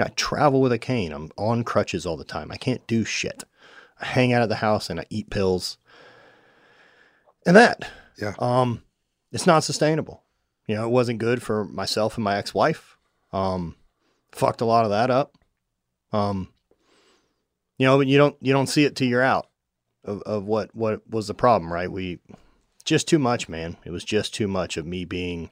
I 0.00 0.08
travel 0.16 0.62
with 0.62 0.72
a 0.72 0.78
cane. 0.78 1.12
I'm 1.12 1.30
on 1.36 1.64
crutches 1.64 2.06
all 2.06 2.16
the 2.16 2.24
time. 2.24 2.50
I 2.50 2.56
can't 2.56 2.84
do 2.86 3.04
shit. 3.04 3.44
I 4.00 4.06
hang 4.06 4.32
out 4.32 4.42
at 4.42 4.48
the 4.48 4.56
house 4.56 4.88
and 4.88 4.98
I 4.98 5.04
eat 5.10 5.28
pills. 5.28 5.76
And 7.46 7.54
that, 7.56 7.90
Yeah. 8.18 8.32
um, 8.38 8.82
it's 9.32 9.46
not 9.46 9.64
sustainable. 9.64 10.23
You 10.66 10.76
know, 10.76 10.84
it 10.84 10.90
wasn't 10.90 11.18
good 11.18 11.42
for 11.42 11.64
myself 11.64 12.16
and 12.16 12.24
my 12.24 12.36
ex-wife. 12.36 12.96
Um, 13.32 13.76
fucked 14.32 14.60
a 14.60 14.64
lot 14.64 14.84
of 14.84 14.90
that 14.90 15.10
up. 15.10 15.36
Um, 16.12 16.48
you 17.76 17.86
know, 17.86 17.98
but 17.98 18.06
you 18.06 18.18
don't 18.18 18.36
you 18.40 18.52
don't 18.52 18.68
see 18.68 18.84
it 18.84 18.94
till 18.94 19.08
you're 19.08 19.22
out 19.22 19.48
of, 20.04 20.22
of 20.22 20.44
what 20.44 20.74
what 20.74 21.08
was 21.08 21.26
the 21.26 21.34
problem, 21.34 21.72
right? 21.72 21.90
We 21.90 22.20
just 22.84 23.08
too 23.08 23.18
much, 23.18 23.48
man. 23.48 23.76
It 23.84 23.90
was 23.90 24.04
just 24.04 24.34
too 24.34 24.46
much 24.46 24.76
of 24.76 24.86
me 24.86 25.04
being 25.04 25.50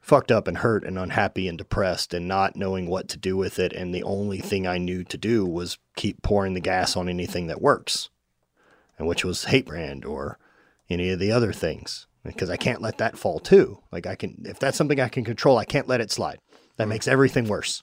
fucked 0.00 0.32
up 0.32 0.48
and 0.48 0.58
hurt 0.58 0.84
and 0.84 0.98
unhappy 0.98 1.46
and 1.46 1.56
depressed 1.56 2.12
and 2.14 2.26
not 2.26 2.56
knowing 2.56 2.88
what 2.88 3.06
to 3.08 3.16
do 3.16 3.36
with 3.36 3.58
it. 3.58 3.72
And 3.72 3.94
the 3.94 4.02
only 4.02 4.38
thing 4.38 4.66
I 4.66 4.78
knew 4.78 5.04
to 5.04 5.18
do 5.18 5.46
was 5.46 5.78
keep 5.94 6.22
pouring 6.22 6.54
the 6.54 6.60
gas 6.60 6.96
on 6.96 7.08
anything 7.08 7.46
that 7.46 7.62
works, 7.62 8.10
and 8.98 9.06
which 9.06 9.24
was 9.24 9.44
hate 9.44 9.66
brand 9.66 10.04
or 10.04 10.38
any 10.88 11.10
of 11.10 11.20
the 11.20 11.30
other 11.30 11.52
things 11.52 12.06
because 12.24 12.50
I 12.50 12.56
can't 12.56 12.82
let 12.82 12.98
that 12.98 13.18
fall 13.18 13.38
too. 13.40 13.78
Like 13.92 14.06
I 14.06 14.14
can, 14.14 14.42
if 14.44 14.58
that's 14.58 14.76
something 14.76 15.00
I 15.00 15.08
can 15.08 15.24
control, 15.24 15.58
I 15.58 15.64
can't 15.64 15.88
let 15.88 16.00
it 16.00 16.10
slide. 16.10 16.38
That 16.76 16.88
makes 16.88 17.06
everything 17.08 17.48
worse. 17.48 17.82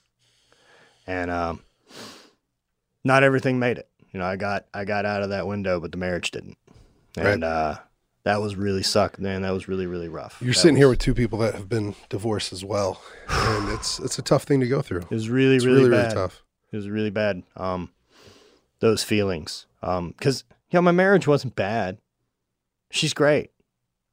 And 1.06 1.30
um, 1.30 1.62
not 3.04 3.22
everything 3.22 3.58
made 3.58 3.78
it. 3.78 3.88
You 4.12 4.20
know, 4.20 4.26
I 4.26 4.36
got 4.36 4.66
I 4.74 4.84
got 4.84 5.04
out 5.06 5.22
of 5.22 5.30
that 5.30 5.46
window, 5.46 5.80
but 5.80 5.92
the 5.92 5.98
marriage 5.98 6.30
didn't. 6.30 6.56
And 7.16 7.42
uh, 7.44 7.76
that 8.24 8.40
was 8.40 8.56
really 8.56 8.82
sucked, 8.82 9.18
man. 9.18 9.42
That 9.42 9.52
was 9.52 9.68
really 9.68 9.86
really 9.86 10.08
rough. 10.08 10.38
You're 10.40 10.52
That 10.54 10.58
sitting 10.60 10.76
here 10.76 10.88
with 10.88 10.98
two 10.98 11.14
people 11.14 11.38
that 11.40 11.54
have 11.54 11.68
been 11.68 11.94
divorced 12.08 12.52
as 12.52 12.64
well, 12.64 13.02
and 13.28 13.68
it's 13.72 13.98
it's 13.98 14.18
a 14.18 14.22
tough 14.22 14.44
thing 14.44 14.60
to 14.60 14.66
go 14.68 14.82
through. 14.82 15.00
It 15.02 15.10
was 15.10 15.28
really 15.28 15.56
It's 15.56 15.64
really, 15.64 15.78
really 15.80 15.90
bad. 15.90 16.02
really 16.02 16.14
tough. 16.14 16.42
It 16.72 16.76
was 16.76 16.88
really 16.88 17.10
bad. 17.10 17.42
Um, 17.56 17.90
those 18.80 19.02
feelings. 19.02 19.66
Um, 19.82 20.14
because 20.18 20.44
you 20.70 20.76
know 20.76 20.82
my 20.82 20.92
marriage 20.92 21.26
wasn't 21.26 21.54
bad. 21.56 21.98
She's 22.90 23.14
great. 23.14 23.50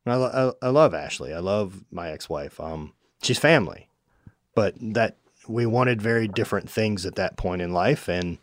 I, 0.05 0.15
I, 0.15 0.51
I 0.61 0.69
love 0.69 0.93
Ashley. 0.93 1.33
I 1.33 1.39
love 1.39 1.83
my 1.91 2.11
ex-wife. 2.11 2.59
Um, 2.59 2.93
she's 3.21 3.39
family, 3.39 3.89
but 4.53 4.75
that 4.79 5.17
we 5.47 5.65
wanted 5.65 6.01
very 6.01 6.27
different 6.27 6.69
things 6.69 7.05
at 7.05 7.15
that 7.15 7.37
point 7.37 7.61
in 7.61 7.71
life, 7.73 8.07
and 8.07 8.37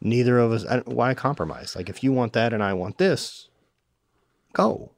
neither 0.00 0.38
of 0.38 0.52
us. 0.52 0.64
I, 0.66 0.78
why 0.80 1.14
compromise? 1.14 1.74
Like 1.74 1.88
if 1.88 2.02
you 2.02 2.12
want 2.12 2.32
that 2.34 2.52
and 2.52 2.62
I 2.62 2.72
want 2.74 2.98
this, 2.98 3.48
go. 4.52 4.92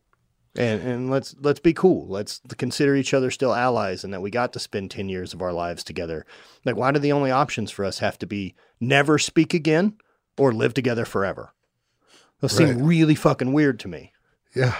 And, 0.59 0.81
and 0.81 1.11
let's 1.11 1.35
let's 1.41 1.61
be 1.61 1.75
cool. 1.75 2.07
Let's 2.09 2.41
consider 2.57 2.97
each 2.97 3.13
other 3.13 3.31
still 3.31 3.55
allies, 3.55 4.05
and 4.05 4.15
that 4.15 4.23
we 4.23 4.31
got 4.31 4.55
to 4.55 4.59
spend 4.59 4.91
ten 4.91 5.09
years 5.11 5.35
of 5.35 5.43
our 5.43 5.53
lives 5.53 5.85
together. 5.85 6.25
Like, 6.65 6.77
why 6.77 6.93
do 6.93 6.99
the 6.99 7.13
only 7.13 7.31
options 7.31 7.71
for 7.71 7.85
us 7.85 7.99
have 7.99 8.19
to 8.21 8.27
be 8.27 8.55
never 8.81 9.19
speak 9.19 9.53
again 9.53 9.97
or 10.39 10.53
live 10.53 10.73
together 10.73 11.05
forever? 11.05 11.53
Those 12.41 12.53
seem 12.57 12.69
Right. 12.69 12.87
really 12.87 13.15
fucking 13.15 13.53
weird 13.53 13.79
to 13.81 13.89
me. 13.89 14.13
Yeah, 14.55 14.77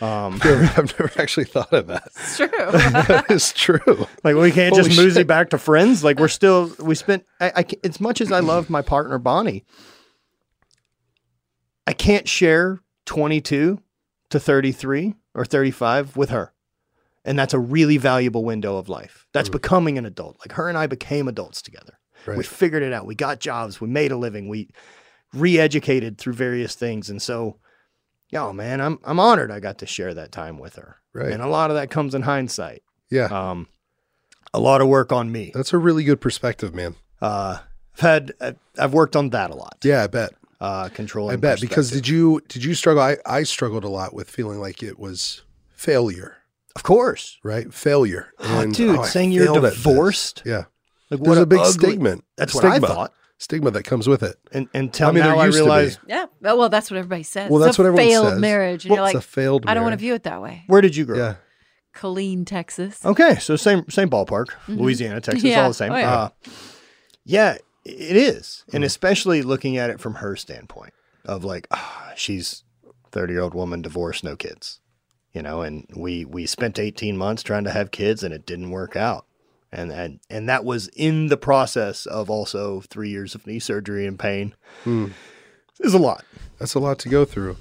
Um, 0.00 0.40
I've 0.44 0.98
never, 0.98 1.10
actually 1.18 1.44
thought 1.44 1.72
of 1.72 1.86
that. 1.86 2.04
It's 2.06 2.36
true. 2.36 2.48
that 2.50 3.26
is 3.30 3.52
true. 3.52 4.06
like 4.24 4.34
we 4.36 4.50
can't 4.50 4.74
Holy 4.74 4.88
just 4.88 5.00
mosey 5.00 5.20
shit. 5.20 5.26
back 5.26 5.50
to 5.50 5.58
friends. 5.58 6.02
Like 6.02 6.18
we're 6.18 6.28
still 6.28 6.72
we 6.80 6.94
spent. 6.94 7.24
I, 7.40 7.52
I 7.56 7.62
ca- 7.62 7.80
as 7.84 8.00
much 8.00 8.20
as 8.20 8.32
I 8.32 8.40
love 8.40 8.68
my 8.70 8.82
partner 8.82 9.18
Bonnie, 9.18 9.64
I 11.86 11.92
can't 11.92 12.28
share 12.28 12.80
twenty 13.06 13.40
two 13.40 13.80
to 14.30 14.40
thirty 14.40 14.72
three 14.72 15.14
or 15.34 15.44
thirty 15.44 15.70
five 15.70 16.16
with 16.16 16.30
her, 16.30 16.52
and 17.24 17.38
that's 17.38 17.54
a 17.54 17.58
really 17.58 17.96
valuable 17.96 18.44
window 18.44 18.76
of 18.76 18.88
life. 18.88 19.26
That's 19.32 19.48
becoming 19.48 19.96
an 19.98 20.06
adult. 20.06 20.38
Like 20.40 20.52
her 20.52 20.68
and 20.68 20.76
I 20.76 20.86
became 20.86 21.28
adults 21.28 21.62
together. 21.62 21.98
We 22.26 22.42
figured 22.42 22.82
it 22.82 22.92
out. 22.92 23.06
We 23.06 23.14
got 23.14 23.38
jobs. 23.38 23.80
We 23.80 23.88
made 23.88 24.10
a 24.10 24.16
living. 24.16 24.48
We 24.48 24.70
re-educated 25.34 26.16
through 26.16 26.32
various 26.32 26.74
things, 26.74 27.10
and 27.10 27.20
so, 27.20 27.58
yo, 28.30 28.52
man, 28.52 28.80
I'm 28.80 28.98
I'm 29.04 29.18
honored 29.20 29.50
I 29.50 29.60
got 29.60 29.78
to 29.78 29.86
share 29.86 30.14
that 30.14 30.32
time 30.32 30.58
with 30.58 30.76
her. 30.76 30.96
Right. 31.12 31.32
And 31.32 31.42
a 31.42 31.46
lot 31.48 31.70
of 31.70 31.76
that 31.76 31.90
comes 31.90 32.14
in 32.14 32.22
hindsight. 32.22 32.82
Yeah. 33.10 33.26
Um, 33.26 33.68
a 34.52 34.58
lot 34.60 34.80
of 34.80 34.88
work 34.88 35.12
on 35.12 35.30
me. 35.32 35.50
That's 35.54 35.72
a 35.72 35.78
really 35.78 36.04
good 36.04 36.20
perspective, 36.20 36.74
man. 36.74 36.94
Uh, 37.20 37.58
I've 37.96 38.00
had 38.00 38.32
I've- 38.78 38.92
worked 38.94 39.16
on 39.16 39.30
that 39.30 39.50
a 39.50 39.54
lot. 39.54 39.78
Yeah, 39.84 40.02
I 40.02 40.06
bet. 40.08 40.32
Uh, 40.60 40.88
controlling. 40.94 41.34
I 41.34 41.36
bet 41.36 41.60
because 41.60 41.90
did 41.90 42.08
you 42.08 42.40
did 42.48 42.64
you 42.64 42.74
struggle? 42.74 43.02
I, 43.02 43.16
I 43.26 43.42
struggled 43.42 43.84
a 43.84 43.88
lot 43.88 44.14
with 44.14 44.30
feeling 44.30 44.60
like 44.60 44.82
it 44.82 44.98
was 44.98 45.42
failure, 45.70 46.36
of 46.74 46.82
course, 46.82 47.38
right? 47.42 47.72
Failure. 47.74 48.32
oh, 48.38 48.66
dude, 48.70 48.98
oh, 48.98 49.02
saying 49.04 49.32
you're 49.32 49.44
failed 49.44 49.58
at 49.58 49.62
this. 49.62 49.74
divorced. 49.74 50.42
Yeah, 50.46 50.64
Like 51.10 51.20
there's 51.20 51.38
a 51.38 51.46
big 51.46 51.58
ugly- 51.58 51.72
stigma. 51.72 52.16
That's 52.36 52.52
stigma, 52.52 52.80
what 52.80 52.90
I 52.90 52.94
thought. 52.94 53.12
Stigma 53.44 53.70
that 53.72 53.84
comes 53.84 54.08
with 54.08 54.22
it. 54.22 54.36
And 54.52 54.68
until 54.74 55.08
I 55.08 55.12
mean, 55.12 55.22
there 55.22 55.32
now, 55.34 55.38
I 55.38 55.46
used 55.46 55.58
to 55.58 55.64
be. 56.04 56.10
Yeah. 56.12 56.26
Well, 56.40 56.58
well, 56.58 56.68
that's 56.70 56.90
what 56.90 56.96
everybody 56.98 57.22
says. 57.22 57.50
Well, 57.50 57.60
that's 57.60 57.78
what 57.78 57.86
everyone 57.86 58.06
failed 58.08 58.28
says. 58.30 58.40
marriage, 58.40 58.84
and 58.84 58.90
Well, 58.90 58.96
you're 58.98 59.04
like, 59.04 59.16
it's 59.16 59.24
a 59.24 59.28
failed. 59.28 59.64
I 59.66 59.74
don't 59.74 59.82
want 59.84 59.92
to 59.92 59.98
view 59.98 60.14
it 60.14 60.22
that 60.24 60.40
way. 60.42 60.64
where 60.66 60.80
did 60.80 60.96
you 60.96 61.04
grow? 61.04 61.16
Yeah, 61.18 61.24
up? 61.24 61.40
Colleen, 61.92 62.44
Texas. 62.44 63.04
Okay, 63.04 63.36
so 63.36 63.54
same 63.56 63.88
same 63.90 64.08
ballpark, 64.10 64.48
Louisiana, 64.66 65.20
Texas, 65.20 65.42
Mm-hmm. 65.44 65.46
Yeah. 65.52 65.62
all 65.62 65.68
the 65.68 65.74
same. 65.74 65.92
Oh, 65.92 65.96
yeah. 65.96 66.12
Uh, 66.14 66.28
yeah, 67.24 67.56
it 67.84 68.16
is, 68.16 68.64
Hmm. 68.70 68.76
and 68.76 68.84
especially 68.84 69.42
looking 69.42 69.76
at 69.76 69.90
it 69.90 70.00
from 70.00 70.14
her 70.14 70.36
standpoint 70.36 70.92
of 71.24 71.44
like, 71.44 71.66
ah, 71.70 72.12
she's 72.16 72.64
thirty 73.12 73.34
year 73.34 73.42
old 73.42 73.54
woman, 73.54 73.82
divorced, 73.82 74.24
no 74.24 74.36
kids, 74.36 74.80
you 75.32 75.42
know, 75.42 75.60
and 75.62 75.86
we 75.94 76.24
we 76.24 76.46
spent 76.46 76.78
eighteen 76.78 77.16
months 77.16 77.42
trying 77.42 77.64
to 77.64 77.70
have 77.70 77.90
kids, 77.90 78.22
and 78.22 78.32
it 78.34 78.46
didn't 78.46 78.70
work 78.70 78.96
out, 78.96 79.26
and 79.74 79.92
and 79.92 80.20
and 80.30 80.48
that 80.48 80.64
was 80.64 80.88
in 80.96 81.26
the 81.28 81.36
process 81.36 82.06
of 82.06 82.30
also 82.30 82.80
three 82.82 83.10
years 83.10 83.34
of 83.34 83.46
knee 83.46 83.58
surgery 83.58 84.06
and 84.06 84.18
pain. 84.18 84.54
Hmm. 84.84 85.08
Is 85.80 85.92
a 85.94 85.98
lot. 85.98 86.24
that's 86.58 86.74
a 86.74 86.78
lot 86.80 86.98
to 87.00 87.08
go 87.08 87.24
through. 87.24 87.56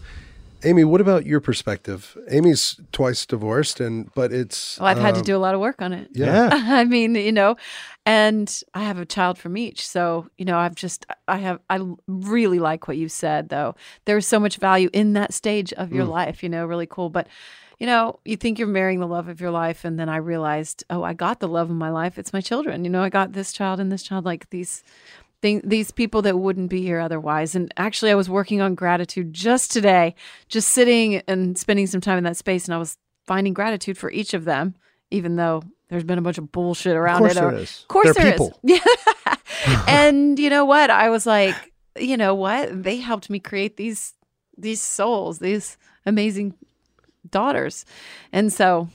Amy, 0.65 0.85
what 0.85 1.01
about 1.01 1.25
your 1.25 1.41
perspective? 1.41 2.15
Amy's 2.29 2.79
twice 2.93 3.25
divorced, 3.25 3.81
and 3.81 4.09
but 4.15 4.31
it's 4.31 4.79
Well, 4.79 4.87
I've 4.87 4.97
had 4.99 5.15
to 5.15 5.19
um, 5.19 5.25
do 5.25 5.35
a 5.35 5.39
lot 5.39 5.55
of 5.55 5.59
work 5.59 5.81
on 5.81 5.91
it. 5.91 6.07
Yeah, 6.13 6.49
I 6.53 6.85
mean, 6.85 7.15
you 7.15 7.33
know, 7.33 7.57
and 8.05 8.49
I 8.73 8.83
have 8.83 8.97
a 8.97 9.05
child 9.05 9.37
from 9.37 9.57
each. 9.57 9.85
So, 9.85 10.29
you 10.37 10.45
know, 10.45 10.57
I've 10.57 10.75
just, 10.75 11.05
I 11.27 11.37
have, 11.37 11.59
I 11.69 11.81
really 12.07 12.59
like 12.59 12.87
what 12.87 12.95
you 12.95 13.09
said, 13.09 13.49
though. 13.49 13.75
There's 14.05 14.25
so 14.25 14.39
much 14.39 14.55
value 14.57 14.89
in 14.93 15.13
that 15.13 15.33
stage 15.33 15.73
of 15.73 15.89
Mm. 15.89 15.95
your 15.95 16.05
life, 16.05 16.43
you 16.43 16.49
know, 16.49 16.65
really 16.65 16.87
cool. 16.87 17.09
But, 17.09 17.27
you 17.83 17.87
know, 17.87 18.19
you 18.23 18.37
think 18.37 18.59
you're 18.59 18.67
marrying 18.79 19.01
the 19.01 19.07
love 19.07 19.27
of 19.27 19.41
your 19.41 19.51
life. 19.51 19.83
And 19.83 19.99
then 19.99 20.07
I 20.07 20.15
realized, 20.15 20.85
oh, 20.89 21.03
I 21.03 21.11
got 21.11 21.41
the 21.41 21.49
love 21.49 21.69
of 21.69 21.75
my 21.75 21.89
life. 21.89 22.17
It's 22.17 22.31
my 22.31 22.39
children. 22.39 22.85
You 22.85 22.89
know, 22.89 23.03
I 23.03 23.09
got 23.09 23.33
this 23.33 23.51
child 23.51 23.81
and 23.81 23.91
this 23.91 24.03
child, 24.03 24.23
like 24.23 24.49
these. 24.51 24.83
thing- 25.41 25.61
These 25.65 25.91
people 25.91 26.21
that 26.21 26.37
wouldn't 26.39 26.69
be 26.69 26.81
here 26.81 27.01
otherwise. 27.01 27.55
And 27.55 27.73
actually, 27.75 28.11
I 28.11 28.15
was 28.15 28.29
working 28.29 28.61
on 28.61 28.73
gratitude 28.75 29.33
just 29.33 29.69
today, 29.73 30.15
just 30.47 30.69
sitting 30.69 31.21
and 31.27 31.57
spending 31.57 31.85
some 31.87 31.99
time 31.99 32.17
in 32.17 32.23
that 32.23 32.37
space. 32.37 32.65
And 32.69 32.73
I 32.73 32.77
was 32.77 32.97
finding 33.27 33.53
gratitude 33.53 33.97
for 33.97 34.09
each 34.11 34.33
of 34.33 34.45
them, 34.45 34.75
even 35.11 35.35
though 35.35 35.61
there's 35.89 36.05
been 36.05 36.17
a 36.17 36.21
bunch 36.21 36.37
of 36.37 36.53
bullshit 36.53 36.95
Of 36.95 37.01
around 37.01 37.19
course 37.19 37.31
it. 37.33 37.35
there 37.35 37.49
or- 37.49 37.55
is. 37.55 37.79
Of 37.81 37.87
course 37.89 38.05
They're 38.15 38.23
there 38.23 38.33
is. 38.35 38.39
people. 38.39 38.59
Yeah. 38.63 39.35
and 39.87 40.39
you 40.39 40.49
know 40.49 40.63
what? 40.63 40.89
I 40.89 41.09
was 41.09 41.25
like, 41.25 41.55
you 41.99 42.15
know 42.15 42.33
what? 42.35 42.81
They 42.83 42.95
helped 42.97 43.29
me 43.29 43.39
create 43.39 43.75
these 43.75 44.13
these 44.57 44.81
souls, 44.81 45.39
these 45.39 45.77
amazing 46.05 46.53
daughters. 47.29 47.85
And 48.31 48.51
so 48.51 48.89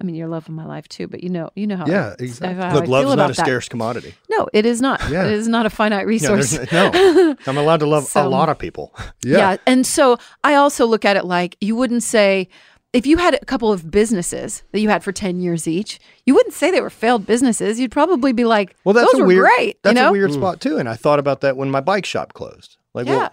I 0.00 0.04
mean, 0.04 0.14
you're 0.14 0.28
loving 0.28 0.54
my 0.54 0.64
life 0.64 0.88
too, 0.88 1.08
but 1.08 1.24
you 1.24 1.28
know, 1.28 1.50
you 1.56 1.66
know 1.66 1.76
how 1.76 1.86
Yeah, 1.86 2.14
I- 2.18 2.22
exactly. 2.22 2.62
how 2.62 2.70
I 2.70 2.74
Look, 2.74 2.84
feel 2.84 2.92
love's 2.92 3.16
not 3.16 3.30
a 3.30 3.34
that. 3.34 3.44
scarce 3.44 3.68
commodity. 3.68 4.14
No, 4.30 4.46
it 4.52 4.64
is 4.64 4.80
not. 4.80 5.00
Yeah. 5.10 5.24
It 5.26 5.32
is 5.32 5.48
not 5.48 5.66
a 5.66 5.70
finite 5.70 6.06
resource. 6.06 6.52
there's 6.52 6.70
no. 6.72 7.36
I'm 7.46 7.58
allowed 7.58 7.80
to 7.80 7.86
love 7.86 8.04
So- 8.04 8.26
a 8.26 8.28
lot 8.28 8.48
of 8.48 8.58
people. 8.58 8.94
yeah, 9.24 9.56
And 9.66 9.84
so 9.84 10.16
I 10.44 10.54
also 10.54 10.86
look 10.86 11.04
at 11.04 11.16
it 11.16 11.24
like 11.24 11.56
you 11.60 11.74
wouldn't 11.74 12.04
say, 12.04 12.48
if 12.92 13.06
you 13.06 13.16
had 13.18 13.34
a 13.34 13.44
couple 13.44 13.72
of 13.72 13.90
businesses 13.90 14.62
that 14.72 14.80
you 14.80 14.88
had 14.88 15.02
for 15.02 15.10
10 15.10 15.40
years 15.40 15.66
each, 15.66 15.98
you 16.24 16.34
wouldn't 16.34 16.54
say 16.54 16.70
they 16.70 16.80
were 16.80 16.90
failed 16.90 17.26
businesses. 17.26 17.80
You'd 17.80 17.90
probably 17.90 18.32
be 18.32 18.44
like, 18.44 18.76
Well, 18.84 18.92
that's 18.92 19.12
those 19.12 19.18
a 19.20 19.22
were 19.24 19.28
weird. 19.28 19.46
great. 19.56 19.82
That's 19.82 19.96
you 19.96 20.02
know? 20.02 20.10
a 20.10 20.12
weird 20.12 20.30
hmm. 20.30 20.36
spot 20.36 20.60
too. 20.60 20.78
And 20.78 20.88
I 20.88 20.94
thought 20.94 21.18
about 21.18 21.40
that 21.40 21.56
when 21.56 21.70
my 21.72 21.80
bike 21.80 22.06
shop 22.06 22.34
closed. 22.34 22.76
Like, 22.94 23.06
Yeah. 23.08 23.16
well, 23.16 23.30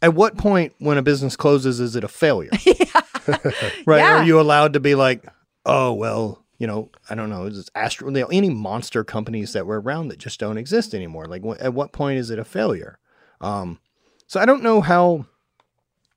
at 0.00 0.14
what 0.14 0.36
point 0.38 0.74
when 0.78 0.96
a 0.96 1.02
business 1.02 1.34
closes 1.34 1.80
is 1.80 1.96
it 1.96 2.04
a 2.04 2.08
failure? 2.08 2.50
right? 3.86 3.98
Yeah. 3.98 4.20
Are 4.20 4.24
you 4.24 4.40
allowed 4.40 4.72
to 4.74 4.80
be 4.80 4.94
like, 4.94 5.24
oh 5.66 5.92
well, 5.92 6.44
you 6.58 6.66
know, 6.66 6.90
I 7.10 7.14
don't 7.14 7.30
know, 7.30 7.44
is 7.46 7.68
Astro? 7.74 8.08
You 8.08 8.14
know, 8.20 8.26
any 8.26 8.50
monster 8.50 9.04
companies 9.04 9.52
that 9.52 9.66
were 9.66 9.80
around 9.80 10.08
that 10.08 10.18
just 10.18 10.38
don't 10.40 10.58
exist 10.58 10.94
anymore? 10.94 11.26
Like, 11.26 11.42
wh- 11.44 11.60
at 11.62 11.74
what 11.74 11.92
point 11.92 12.18
is 12.18 12.30
it 12.30 12.38
a 12.38 12.44
failure? 12.44 12.98
Um, 13.40 13.78
so 14.26 14.40
I 14.40 14.46
don't 14.46 14.62
know 14.62 14.80
how. 14.80 15.26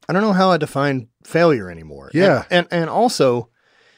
I 0.09 0.13
don't 0.13 0.21
know 0.21 0.33
how 0.33 0.51
I 0.51 0.57
define 0.57 1.09
failure 1.25 1.69
anymore. 1.69 2.07
And- 2.13 2.15
Yeah. 2.15 2.43
and 2.49 2.67
and, 2.71 2.89
also, 2.89 3.49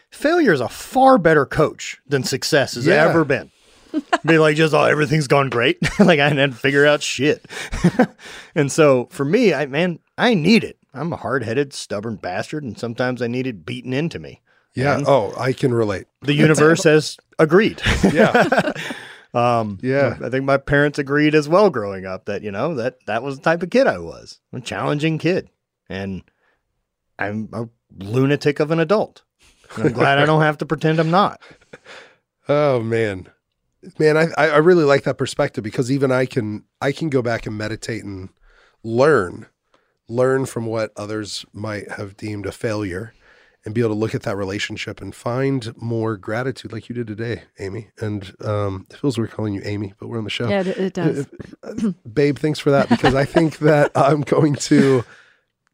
failure 0.09 0.51
is 0.53 0.61
a 0.61 0.69
far 0.69 1.17
better 1.19 1.45
coach 1.45 1.99
than 2.07 2.23
success 2.23 2.73
has 2.75 2.87
Yeah. 2.87 3.07
ever 3.07 3.23
been. 3.25 3.51
be 4.25 4.37
like 4.37 4.55
just 4.55 4.71
oh 4.73 4.83
everything's 4.83 5.25
gone 5.27 5.49
great 5.49 5.79
like 5.99 6.19
i 6.19 6.29
didn't 6.29 6.51
figure 6.53 6.85
out 6.85 7.01
shit 7.01 7.43
and 8.53 8.71
so 8.71 9.07
for 9.09 9.25
me 9.25 9.51
i 9.51 9.65
man 9.65 9.97
i 10.15 10.35
need 10.35 10.63
it 10.63 10.77
i'm 10.93 11.13
a 11.13 11.17
hard-headed 11.17 11.73
stubborn 11.73 12.15
bastard 12.15 12.63
and 12.63 12.77
sometimes 12.77 13.21
i 13.21 13.27
need 13.27 13.47
it 13.47 13.65
beaten 13.65 13.93
into 13.93 14.19
me 14.19 14.41
yeah. 14.75 14.95
And 14.97 15.05
Oh, 15.07 15.33
I 15.37 15.51
can 15.51 15.73
relate. 15.73 16.05
the 16.21 16.33
universe 16.33 16.83
has 16.83 17.17
agreed 17.39 17.81
Yeah, 18.13 18.71
um 19.33 19.79
Yeah. 19.81 20.17
i 20.23 20.29
think 20.29 20.45
my 20.45 20.57
parents 20.57 20.99
agreed 20.99 21.33
as 21.35 21.49
well 21.49 21.69
growing 21.69 22.05
up 22.05 22.25
that 22.25 22.43
you 22.43 22.51
know 22.51 22.75
that 22.75 22.97
that 23.07 23.23
was 23.23 23.37
the 23.37 23.43
type 23.43 23.63
of 23.63 23.69
kid 23.71 23.87
i 23.87 23.97
was 23.97 24.39
a 24.53 24.61
challenging 24.61 25.17
kid 25.17 25.49
and 25.89 26.21
i'm 27.17 27.49
a 27.51 27.67
lunatic 27.97 28.59
of 28.59 28.69
an 28.71 28.79
adult 28.79 29.23
and 29.75 29.85
i'm 29.87 29.91
glad 29.93 30.19
i 30.19 30.25
don't 30.25 30.41
have 30.43 30.57
to 30.59 30.65
pretend 30.65 30.99
i'm 30.99 31.11
not 31.11 31.41
Oh 32.51 32.79
man, 32.81 33.27
man, 33.99 34.17
I 34.17 34.27
I 34.35 34.57
really 34.57 34.83
like 34.83 35.03
that 35.03 35.19
perspective 35.19 35.63
because 35.63 35.91
even 35.91 36.11
I 36.11 36.25
can 36.25 36.63
I 36.81 36.91
can 36.91 37.09
go 37.09 37.21
back 37.21 37.45
and 37.45 37.55
meditate 37.55 38.03
and 38.03 38.29
learn, 38.83 39.45
learn 40.09 40.45
from 40.45 40.65
what 40.65 40.91
others 40.97 41.45
might 41.53 41.91
have 41.91 42.17
deemed 42.17 42.45
a 42.45 42.51
failure, 42.51 43.13
and 43.65 43.75
be 43.75 43.81
able 43.81 43.91
to 43.91 43.99
look 43.99 44.15
at 44.15 44.23
that 44.23 44.37
relationship 44.37 45.01
and 45.01 45.13
find 45.13 45.75
more 45.77 46.17
gratitude, 46.17 46.71
like 46.71 46.87
you 46.87 46.95
did 46.95 47.07
today, 47.07 47.43
Amy. 47.59 47.89
And 47.99 48.33
um, 48.43 48.87
it 48.89 48.97
feels 48.97 49.17
weird 49.17 49.31
calling 49.31 49.53
you 49.53 49.61
Amy, 49.65 49.93
but 49.99 50.07
we're 50.07 50.17
on 50.17 50.23
the 50.23 50.29
show. 50.29 50.47
Yeah, 50.47 50.61
it, 50.61 50.67
it 50.67 50.93
does. 50.93 51.27
Babe, 52.11 52.37
thanks 52.37 52.59
for 52.59 52.71
that 52.71 52.89
because 52.89 53.15
I 53.15 53.25
think 53.25 53.59
that 53.59 53.91
I'm 53.95 54.21
going 54.21 54.55
to 54.55 55.03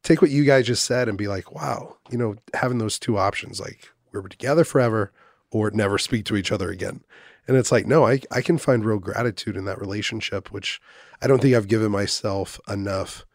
take 0.04 0.22
what 0.22 0.32
you 0.32 0.46
guys 0.46 0.66
just 0.66 0.86
said 0.86 1.08
and 1.08 1.18
be 1.18 1.28
like, 1.28 1.52
wow, 1.52 1.98
you 2.10 2.18
know, 2.18 2.36
having 2.54 2.80
those 2.80 2.98
two 2.98 3.18
options, 3.18 3.60
like 3.60 3.90
we're 4.12 4.28
together 4.28 4.64
forever 4.64 5.12
or 5.52 5.70
never 5.72 5.98
speak 5.98 6.26
to 6.26 6.36
each 6.36 6.52
other 6.52 6.70
again. 6.70 7.04
And 7.48 7.56
it's 7.56 7.72
like, 7.72 7.86
no, 7.86 8.06
I, 8.06 8.22
I 8.32 8.42
can 8.42 8.58
find 8.58 8.84
real 8.84 8.98
gratitude 8.98 9.56
in 9.56 9.66
that 9.66 9.80
relationship, 9.80 10.52
which 10.52 10.82
I 11.22 11.28
don't 11.28 11.42
think 11.42 11.54
I've 11.54 11.68
given 11.68 11.92
myself 11.92 12.60
enough 12.68 13.26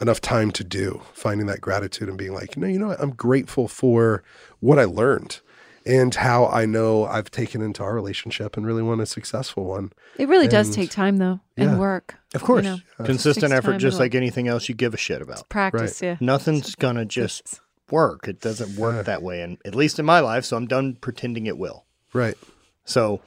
enough 0.00 0.20
time 0.20 0.50
to 0.52 0.64
do, 0.64 1.02
finding 1.12 1.46
that 1.48 1.60
gratitude 1.60 2.08
and 2.08 2.16
being 2.18 2.32
like, 2.34 2.56
no, 2.56 2.66
you 2.66 2.78
know 2.78 2.88
what? 2.88 3.00
I'm 3.00 3.10
grateful 3.10 3.66
for 3.68 4.22
what 4.60 4.78
I 4.78 4.84
learned 4.84 5.40
and 5.86 6.14
how 6.14 6.46
I 6.46 6.66
know 6.66 7.04
I've 7.06 7.30
taken 7.30 7.62
into 7.62 7.82
our 7.82 7.94
relationship 7.94 8.56
and 8.56 8.66
really 8.66 8.82
want 8.82 9.00
a 9.00 9.06
successful 9.06 9.64
one. 9.64 9.92
It 10.18 10.28
really 10.28 10.46
does 10.48 10.74
take 10.74 10.90
time, 10.90 11.16
though, 11.16 11.40
Yeah. 11.56 11.64
and 11.70 11.80
work. 11.80 12.16
of 12.34 12.42
course 12.42 12.62
know, 12.64 12.78
consistent 13.04 13.52
effort 13.52 13.70
time 13.72 13.78
just 13.80 13.98
like 13.98 14.14
anything 14.14 14.48
else 14.48 14.68
you 14.68 14.74
give 14.74 14.92
a 14.92 14.98
shit 14.98 15.22
about 15.22 15.48
Practice, 15.48 16.02
yeah. 16.02 16.16
nothing's 16.20 16.74
gonna 16.74 17.06
just 17.06 17.60
work. 17.90 18.28
It 18.28 18.40
doesn't 18.40 18.76
work 18.78 18.96
Yeah. 18.96 19.02
that 19.02 19.22
way, 19.22 19.40
and 19.40 19.56
at 19.64 19.74
least 19.74 19.98
in 19.98 20.04
my 20.04 20.20
life. 20.20 20.44
So 20.44 20.56
I'm 20.58 20.66
done 20.66 20.96
pretending 21.00 21.46
it 21.46 21.56
will. 21.56 21.86
Right. 22.12 22.36
So 22.84 23.20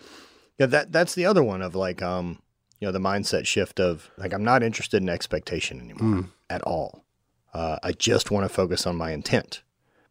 yeah, 0.60 0.68
that 0.68 0.92
that's 0.92 1.16
the 1.16 1.26
other 1.26 1.42
one 1.44 1.64
of 1.64 1.74
like 1.74 2.02
um 2.04 2.40
you 2.82 2.88
know 2.88 2.92
the 2.92 3.00
mindset 3.00 3.46
shift 3.46 3.80
of 3.80 4.12
like 4.18 4.34
I'm 4.34 4.44
not 4.44 4.64
interested 4.64 5.02
in 5.02 5.08
expectation 5.08 5.80
anymore 5.80 6.26
at 6.50 6.64
all. 6.64 7.06
Uh, 7.54 7.78
I 7.84 7.92
just 7.92 8.32
want 8.32 8.44
to 8.44 8.50
focus 8.50 8.86
on 8.86 8.96
my 8.96 9.12
intent 9.12 9.62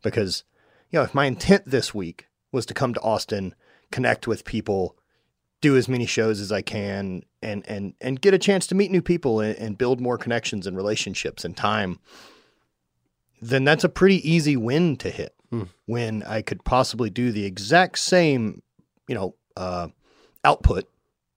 because 0.02 0.44
you 0.90 0.98
know 0.98 1.02
if 1.02 1.14
my 1.14 1.26
intent 1.26 1.64
this 1.66 1.92
week 1.92 2.28
was 2.52 2.64
to 2.66 2.74
come 2.74 2.94
to 2.94 3.00
Austin, 3.00 3.54
connect 3.90 4.26
with 4.26 4.44
people, 4.44 4.96
do 5.60 5.76
as 5.76 5.88
many 5.88 6.06
shows 6.06 6.40
as 6.40 6.52
I 6.52 6.62
can, 6.62 7.24
and 7.42 7.66
and 7.68 7.94
and 8.00 8.20
get 8.20 8.34
a 8.34 8.38
chance 8.38 8.68
to 8.68 8.76
meet 8.76 8.92
new 8.92 9.02
people 9.02 9.40
and, 9.40 9.58
and 9.58 9.76
build 9.76 10.00
more 10.00 10.16
connections 10.16 10.66
and 10.66 10.76
relationships 10.76 11.44
and 11.44 11.56
time, 11.56 11.98
then 13.42 13.64
that's 13.64 13.84
a 13.84 13.88
pretty 13.88 14.28
easy 14.30 14.56
win 14.56 14.96
to 14.98 15.10
hit. 15.10 15.34
Hmm. 15.50 15.64
When 15.86 16.22
I 16.22 16.42
could 16.42 16.62
possibly 16.62 17.10
do 17.10 17.32
the 17.32 17.44
exact 17.44 17.98
same, 17.98 18.62
you 19.08 19.16
know, 19.16 19.34
uh, 19.56 19.88
output 20.44 20.88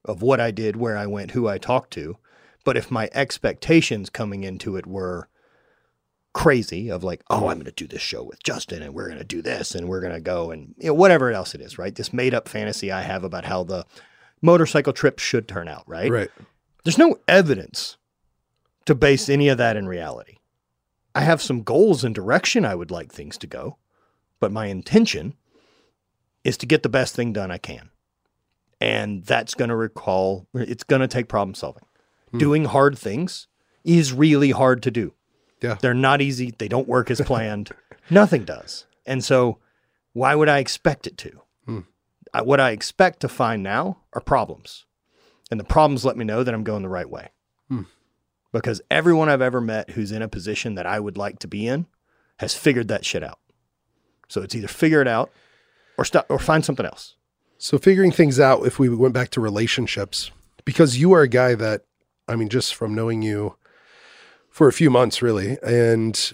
of 0.06 0.22
what 0.22 0.39
I 0.39 0.51
did, 0.51 0.76
where 0.76 0.97
I 0.97 1.06
went, 1.06 1.32
who 1.32 1.47
I 1.47 1.58
talked 1.58 1.91
to, 1.93 2.18
but 2.64 2.78
if 2.78 2.91
my 2.91 3.10
expectations 3.14 4.10
coming 4.10 4.43
into 4.43 4.76
it 4.76 4.86
were 4.86 5.28
crazy 6.34 6.89
of 6.89 7.04
like, 7.04 7.24
oh, 7.30 7.47
I'm 7.47 7.58
going 7.58 7.66
to 7.66 7.72
do 7.72 7.88
this 7.88 8.01
show 8.01 8.24
with 8.24 8.41
Justin 8.43 8.82
and 8.82 8.93
we're 8.93 9.08
going 9.08 9.20
to 9.20 9.24
do 9.24 9.41
this 9.41 9.76
and 9.76 9.88
we're 9.88 10.01
going 10.01 10.14
to 10.14 10.22
go 10.22 10.51
and 10.51 10.74
you 10.78 10.88
know, 10.88 10.93
whatever 10.93 11.32
else 11.32 11.54
it 11.54 11.62
is, 11.62 11.78
right? 11.78 11.93
This 11.93 12.12
made 12.12 12.34
up 12.34 12.49
fantasy 12.49 12.91
I 12.91 13.01
have 13.01 13.24
about 13.24 13.45
how 13.45 13.64
the 13.64 13.86
motorcycle 14.41 14.93
trip 14.93 15.20
should 15.20 15.47
turn 15.47 15.68
out, 15.68 15.84
right? 15.88 16.12
Right. 16.12 16.32
There's 16.84 16.97
no 16.97 17.18
evidence 17.28 17.97
to 18.86 18.95
base 18.95 19.30
any 19.30 19.47
of 19.47 19.58
that 19.60 19.78
in 19.78 19.88
reality. 19.88 20.38
I 21.16 21.22
have 21.22 21.41
some 21.41 21.62
goals 21.62 22.04
and 22.04 22.16
direction 22.16 22.66
I 22.66 22.76
would 22.76 22.91
like 22.91 23.12
things 23.12 23.38
to 23.38 23.47
go, 23.47 23.78
but 24.39 24.51
my 24.51 24.66
intention 24.66 25.36
is 26.43 26.58
to 26.58 26.66
get 26.66 26.84
the 26.84 26.89
best 26.89 27.16
thing 27.16 27.32
done 27.32 27.51
I 27.51 27.60
can. 27.60 27.89
And 28.82 29.24
that's 29.24 29.54
going 29.54 29.70
to 29.70 29.76
recall, 29.76 30.48
it's 30.54 30.84
going 30.84 31.02
to 31.02 31.08
take 31.08 31.28
problem 31.28 31.56
solving. 31.56 31.86
Hmm. 32.32 32.38
Doing 32.38 32.66
hard 32.66 32.98
things 32.98 33.48
is 33.84 34.14
really 34.14 34.52
hard 34.52 34.84
to 34.84 34.92
do. 34.92 35.14
Yeah. 35.62 35.78
They're 35.82 35.94
not 35.94 36.22
easy. 36.22 36.54
They 36.58 36.68
don't 36.68 36.88
work 36.88 37.10
as 37.10 37.22
planned. 37.22 37.72
Nothing 38.10 38.44
does. 38.44 38.86
And 39.06 39.24
so, 39.24 39.60
why 40.12 40.36
would 40.36 40.50
I 40.50 40.60
expect 40.60 41.08
it 41.08 41.18
to? 41.20 41.42
Hmm. 41.66 41.80
I, 42.34 42.42
what 42.42 42.60
I 42.60 42.72
expect 42.72 43.22
to 43.22 43.30
find 43.30 43.64
now 43.64 44.00
are 44.14 44.22
problems. 44.22 44.86
And 45.50 45.60
the 45.60 45.66
problems 45.66 46.04
let 46.04 46.18
me 46.18 46.26
know 46.26 46.44
that 46.44 46.54
I'm 46.54 46.64
going 46.64 46.84
the 46.84 46.90
right 46.90 47.10
way. 47.10 47.30
Hmm. 47.70 47.84
Because 48.52 48.82
everyone 48.92 49.30
I've 49.30 49.42
ever 49.42 49.62
met 49.62 49.92
who's 49.92 50.12
in 50.12 50.22
a 50.22 50.28
position 50.28 50.76
that 50.76 50.86
I 50.86 51.00
would 51.00 51.18
like 51.18 51.40
to 51.40 51.48
be 51.48 51.68
in 51.68 51.88
has 52.38 52.54
figured 52.54 52.88
that 52.90 53.06
shit 53.06 53.24
out. 53.24 53.40
So 54.28 54.42
it's 54.42 54.56
either 54.56 54.68
figure 54.68 55.02
it 55.02 55.08
out 55.08 55.32
or 55.98 56.06
stop 56.06 56.26
or 56.30 56.40
find 56.40 56.66
something 56.66 56.86
else. 56.86 57.16
So 57.64 57.78
figuring 57.78 58.11
things 58.11 58.41
out, 58.41 58.66
if 58.68 58.78
we 58.78 58.89
went 58.89 59.14
back 59.14 59.30
to 59.30 59.39
relationships, 59.39 60.32
because 60.66 60.97
you 60.97 61.14
are 61.14 61.22
a 61.22 61.30
guy 61.30 61.55
that, 61.55 61.84
I 62.28 62.36
mean, 62.36 62.49
just 62.49 62.76
from 62.76 62.93
knowing 62.93 63.22
you 63.22 63.55
for 64.49 64.68
a 64.68 64.74
few 64.74 64.89
months, 64.89 65.22
really, 65.22 65.57
and 65.66 66.34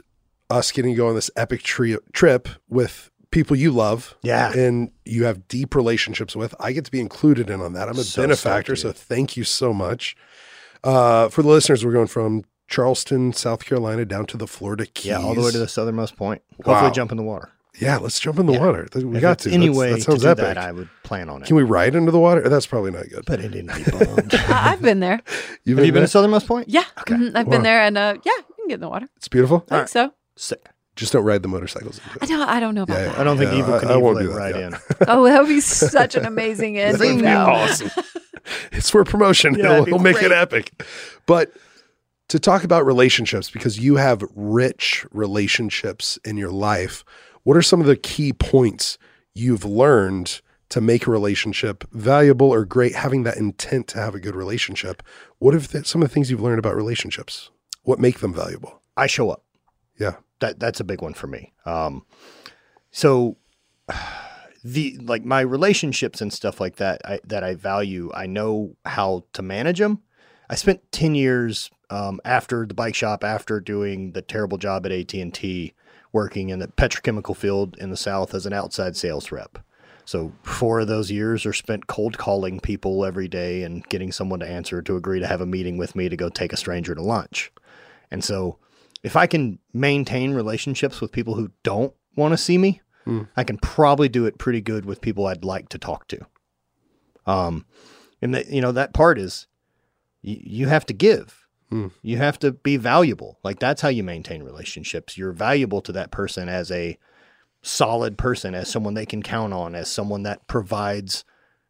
us 0.49 0.71
getting 0.71 0.93
to 0.93 0.97
go 0.97 1.07
on 1.07 1.13
this 1.13 1.29
epic 1.35 1.61
tri- 1.61 1.97
trip 2.13 2.49
with 2.67 3.11
people 3.29 3.55
you 3.55 3.69
love, 3.69 4.15
Yeah. 4.23 4.51
and 4.53 4.89
you 5.05 5.25
have 5.25 5.47
deep 5.47 5.75
relationships 5.75 6.35
with, 6.35 6.55
I 6.59 6.71
get 6.71 6.85
to 6.85 6.91
be 6.91 6.99
included 6.99 7.47
in 7.51 7.61
on 7.61 7.73
that. 7.73 7.89
I'm 7.89 7.99
a 7.99 8.03
So 8.03 8.23
benefactor, 8.23 8.75
so 8.75 8.91
thank 8.91 9.37
you 9.37 9.43
so 9.43 9.71
much. 9.71 10.17
Uh, 10.83 11.29
for 11.29 11.43
the 11.43 11.49
listeners, 11.49 11.85
we're 11.85 11.91
going 11.91 12.07
from 12.07 12.43
Charleston, 12.67 13.33
South 13.33 13.63
Carolina, 13.65 14.03
down 14.03 14.25
to 14.25 14.37
the 14.37 14.47
Florida 14.47 14.87
Keys. 14.87 15.11
Yeah, 15.11 15.21
all 15.21 15.35
the 15.35 15.41
way 15.41 15.51
to 15.51 15.59
the 15.59 15.67
southernmost 15.67 16.15
point. 16.15 16.41
Hopefully, 16.65 16.87
Wow. 16.87 16.89
jump 16.89 17.11
in 17.11 17.17
the 17.17 17.23
water. 17.23 17.51
Yeah, 17.77 17.97
let's 17.97 18.19
jump 18.19 18.39
in 18.39 18.45
the 18.45 18.53
Yeah. 18.53 18.59
water. 18.65 18.87
We 18.95 19.15
If 19.17 19.21
got 19.21 19.39
to. 19.39 19.51
Anyway, 19.51 19.67
That's- 19.67 19.77
way 19.77 19.89
that 19.91 19.95
to 19.97 20.01
sounds 20.11 20.21
do 20.23 20.29
epic. 20.29 20.43
that, 20.45 20.57
I 20.57 20.71
would 20.71 20.89
plan 21.03 21.29
on 21.29 21.41
it. 21.43 21.47
Can 21.47 21.55
we 21.55 21.63
ride 21.63 21.95
into 21.95 22.11
the 22.11 22.19
water? 22.19 22.47
That's 22.49 22.65
probably 22.65 22.91
not 22.91 23.07
good. 23.09 23.23
but 23.25 23.39
it 23.39 23.49
didn't 23.49 23.73
be 23.75 23.89
bummed. 23.91 24.33
I- 24.49 24.71
I've 24.73 24.81
been 24.81 24.99
there. 24.99 25.21
You've 25.63 25.77
you 25.79 25.85
been 25.85 25.93
there? 25.93 26.01
to 26.03 26.07
southernmost 26.07 26.47
point? 26.47 26.67
Yeah, 26.69 26.83
Okay. 27.01 27.13
mhm, 27.15 27.31
I've 27.35 27.45
Wow. 27.47 27.51
been 27.51 27.63
there, 27.63 27.81
and 27.81 27.97
uh, 27.97 28.15
yeah, 28.23 28.31
you 28.37 28.55
can 28.55 28.67
get 28.67 28.73
in 28.75 28.79
the 28.81 28.89
water. 28.89 29.07
It's 29.17 29.27
beautiful. 29.27 29.65
I 29.69 29.77
think 29.77 29.89
so. 29.89 30.13
Sick. 30.35 30.67
Just 30.95 31.13
don't 31.13 31.23
ride 31.23 31.43
the 31.43 31.47
motorcycles. 31.47 32.01
I 32.21 32.25
don't. 32.25 32.41
I 32.41 32.59
don't 32.59 32.75
know 32.75 32.81
about 32.83 32.97
Yeah, 32.97 33.05
that. 33.05 33.19
I 33.19 33.23
don't 33.23 33.37
think 33.37 33.51
Yeah, 33.53 33.59
Evil 33.59 33.73
I- 33.75 33.79
can 33.79 33.87
I 33.91 33.95
won't 33.97 34.19
evil 34.19 34.33
do 34.33 34.37
it 34.37 34.41
right 34.41 34.55
in. 34.55 34.75
Oh, 35.07 35.23
that 35.25 35.39
would 35.39 35.47
be 35.47 35.61
such 35.61 36.15
an 36.15 36.25
amazing 36.25 36.77
end. 36.77 36.97
Zing. 36.97 37.21
No. 37.21 37.45
Awesome. 37.45 37.89
it's 38.73 38.89
for 38.89 39.03
promotion. 39.05 39.53
Yeah, 39.55 39.59
It'll, 39.59 39.73
it'd 39.75 39.85
be 39.85 39.91
it'll 39.91 39.99
make 40.03 40.21
it 40.21 40.31
epic. 40.33 40.71
But 41.25 41.51
to 42.27 42.37
talk 42.39 42.65
about 42.65 42.85
relationships, 42.85 43.49
because 43.49 43.79
you 43.79 43.95
have 43.95 44.23
rich 44.35 45.05
relationships 45.11 46.19
in 46.25 46.35
your 46.37 46.51
life, 46.51 47.05
what 47.43 47.57
are 47.57 47.61
some 47.61 47.81
of 47.81 47.87
the 47.87 47.95
key 47.95 48.33
points 48.33 48.97
you've 49.33 49.65
learned 49.65 50.41
to 50.69 50.81
make 50.81 51.07
a 51.07 51.11
relationship 51.11 51.83
valuable 51.91 52.51
or 52.53 52.63
great, 52.65 52.95
having 52.95 53.23
that 53.23 53.37
intent 53.37 53.87
to 53.89 53.99
have 53.99 54.15
a 54.15 54.19
good 54.19 54.35
relationship? 54.35 55.03
What 55.39 55.51
the, 55.71 55.83
some 55.83 56.01
of 56.01 56.09
the 56.09 56.13
things 56.13 56.29
you've 56.29 56.41
learned 56.41 56.59
about 56.59 56.75
relationships? 56.75 57.49
What 57.83 57.99
make 57.99 58.19
them 58.19 58.33
valuable? 58.33 58.81
I 58.95 59.07
show 59.07 59.29
up. 59.29 59.43
Yeah. 59.97 60.15
That 60.39 60.59
that's 60.59 60.79
a 60.79 60.85
big 60.85 61.01
one 61.01 61.13
for 61.13 61.27
me. 61.27 61.53
Um, 61.65 62.05
so 62.91 63.37
the 64.63 64.97
like 65.01 65.25
my 65.25 65.41
relationships 65.41 66.21
and 66.21 66.31
stuff 66.31 66.59
like 66.59 66.77
that 66.77 67.01
I, 67.05 67.19
that 67.25 67.43
I 67.43 67.55
value. 67.55 68.11
I 68.13 68.25
know 68.25 68.75
how 68.85 69.25
to 69.33 69.41
manage 69.41 69.79
them. 69.79 70.03
I 70.49 70.55
spent 70.55 70.91
ten 70.91 71.15
years 71.15 71.69
um, 71.89 72.19
after 72.23 72.65
the 72.65 72.73
bike 72.73 72.95
shop, 72.95 73.23
after 73.23 73.59
doing 73.59 74.11
the 74.11 74.21
terrible 74.21 74.57
job 74.57 74.85
at 74.85 74.91
AT 74.91 75.13
and 75.13 75.33
T, 75.33 75.73
working 76.11 76.49
in 76.49 76.59
the 76.59 76.67
petrochemical 76.67 77.35
field 77.35 77.77
in 77.77 77.89
the 77.89 77.97
South 77.97 78.33
as 78.33 78.45
an 78.45 78.53
outside 78.53 78.95
sales 78.95 79.31
rep. 79.31 79.59
So 80.05 80.31
four 80.41 80.79
of 80.79 80.87
those 80.87 81.11
years 81.11 81.45
are 81.45 81.53
spent 81.53 81.85
cold 81.85 82.17
calling 82.17 82.59
people 82.59 83.05
every 83.05 83.27
day 83.27 83.61
and 83.61 83.87
getting 83.89 84.11
someone 84.11 84.39
to 84.39 84.47
answer 84.49 84.81
to 84.81 84.95
agree 84.95 85.19
to 85.19 85.27
have 85.27 85.41
a 85.41 85.45
meeting 85.45 85.77
with 85.77 85.95
me 85.95 86.09
to 86.09 86.17
go 86.17 86.29
take 86.29 86.51
a 86.51 86.57
stranger 86.57 86.95
to 86.95 87.01
lunch. 87.01 87.51
And 88.09 88.23
so 88.23 88.57
if 89.03 89.15
I 89.15 89.27
can 89.27 89.59
maintain 89.71 90.33
relationships 90.33 90.99
with 90.99 91.11
people 91.11 91.35
who 91.35 91.51
don't 91.61 91.93
want 92.15 92.31
to 92.31 92.37
see 92.37 92.57
me, 92.57 92.81
I 93.37 93.43
can 93.43 93.57
probably 93.57 94.09
do 94.09 94.25
it 94.25 94.37
pretty 94.39 94.61
good 94.61 94.85
with 94.85 95.01
people 95.01 95.27
I'd 95.27 95.43
like 95.45 95.69
to 95.69 95.77
talk 95.77 96.07
to. 96.07 96.25
Um, 97.27 97.65
and 98.21 98.33
that 98.33 98.47
you 98.49 98.61
know 98.61 98.71
that 98.71 98.93
part 98.93 99.19
is 99.19 99.47
you, 100.21 100.37
you 100.41 100.67
have 100.67 100.85
to 100.87 100.93
give. 100.93 101.45
You 102.01 102.17
have 102.17 102.39
to 102.39 102.51
be 102.53 102.77
valuable. 102.77 103.37
Like 103.43 103.59
that's 103.59 103.81
how 103.81 103.89
you 103.89 104.03
maintain 104.03 104.41
relationships. 104.43 105.17
You're 105.17 105.31
valuable 105.33 105.81
to 105.81 105.91
that 105.91 106.09
person 106.11 106.49
as 106.49 106.71
a 106.71 106.97
solid 107.61 108.17
person, 108.17 108.55
as 108.55 108.69
someone 108.69 108.93
they 108.93 109.05
can 109.05 109.21
count 109.21 109.53
on, 109.53 109.75
as 109.75 109.89
someone 109.89 110.23
that 110.23 110.47
provides 110.47 111.25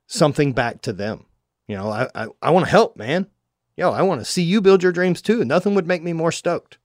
something 0.08 0.54
back 0.54 0.82
to 0.84 0.94
them. 0.94 1.26
You 1.68 1.76
know, 1.78 1.90
I 1.90 2.08
I, 2.16 2.28
I 2.42 2.50
want 2.52 2.66
to 2.66 2.72
help, 2.72 2.96
man. 2.98 3.28
Yo, 3.76 3.92
I 3.92 4.02
want 4.02 4.22
to 4.22 4.26
see 4.26 4.42
you 4.44 4.62
build 4.62 4.84
your 4.84 4.92
dreams 4.92 5.22
too. 5.22 5.44
Nothing 5.46 5.74
would 5.76 5.88
make 5.88 6.04
me 6.04 6.14
more 6.14 6.32
stoked. 6.32 6.78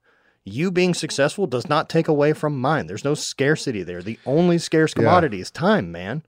You 0.44 0.70
being 0.70 0.92
successful 0.94 1.46
does 1.46 1.68
not 1.68 1.88
take 1.88 2.06
away 2.06 2.32
from 2.34 2.60
mine. 2.60 2.86
There's 2.86 3.04
no 3.04 3.14
scarcity 3.14 3.82
there. 3.82 4.02
The 4.02 4.18
only 4.26 4.58
scarce 4.58 4.92
Yeah. 4.92 5.02
commodity 5.02 5.40
is 5.40 5.50
time, 5.50 5.90
man. 5.90 6.22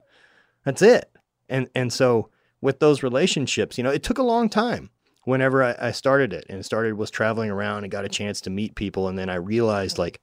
That's 0.64 0.82
it. 0.82 1.10
And 1.48 1.68
and 1.74 1.92
so 1.92 2.30
with 2.60 2.78
those 2.80 3.02
relationships, 3.02 3.76
you 3.76 3.84
know, 3.84 3.90
it 3.90 4.02
took 4.02 4.18
a 4.18 4.22
long 4.22 4.48
time 4.48 4.90
whenever 5.26 5.62
I, 5.62 5.74
I 5.78 5.90
started 5.90 6.32
it 6.32 6.46
and 6.48 6.64
started 6.64 6.94
was 6.94 7.10
traveling 7.10 7.50
around 7.50 7.82
and 7.82 7.90
got 7.90 8.04
a 8.04 8.08
chance 8.08 8.40
to 8.42 8.50
meet 8.50 8.76
people. 8.76 9.08
And 9.08 9.18
then 9.18 9.28
I 9.28 9.34
realized 9.34 9.98
like 9.98 10.20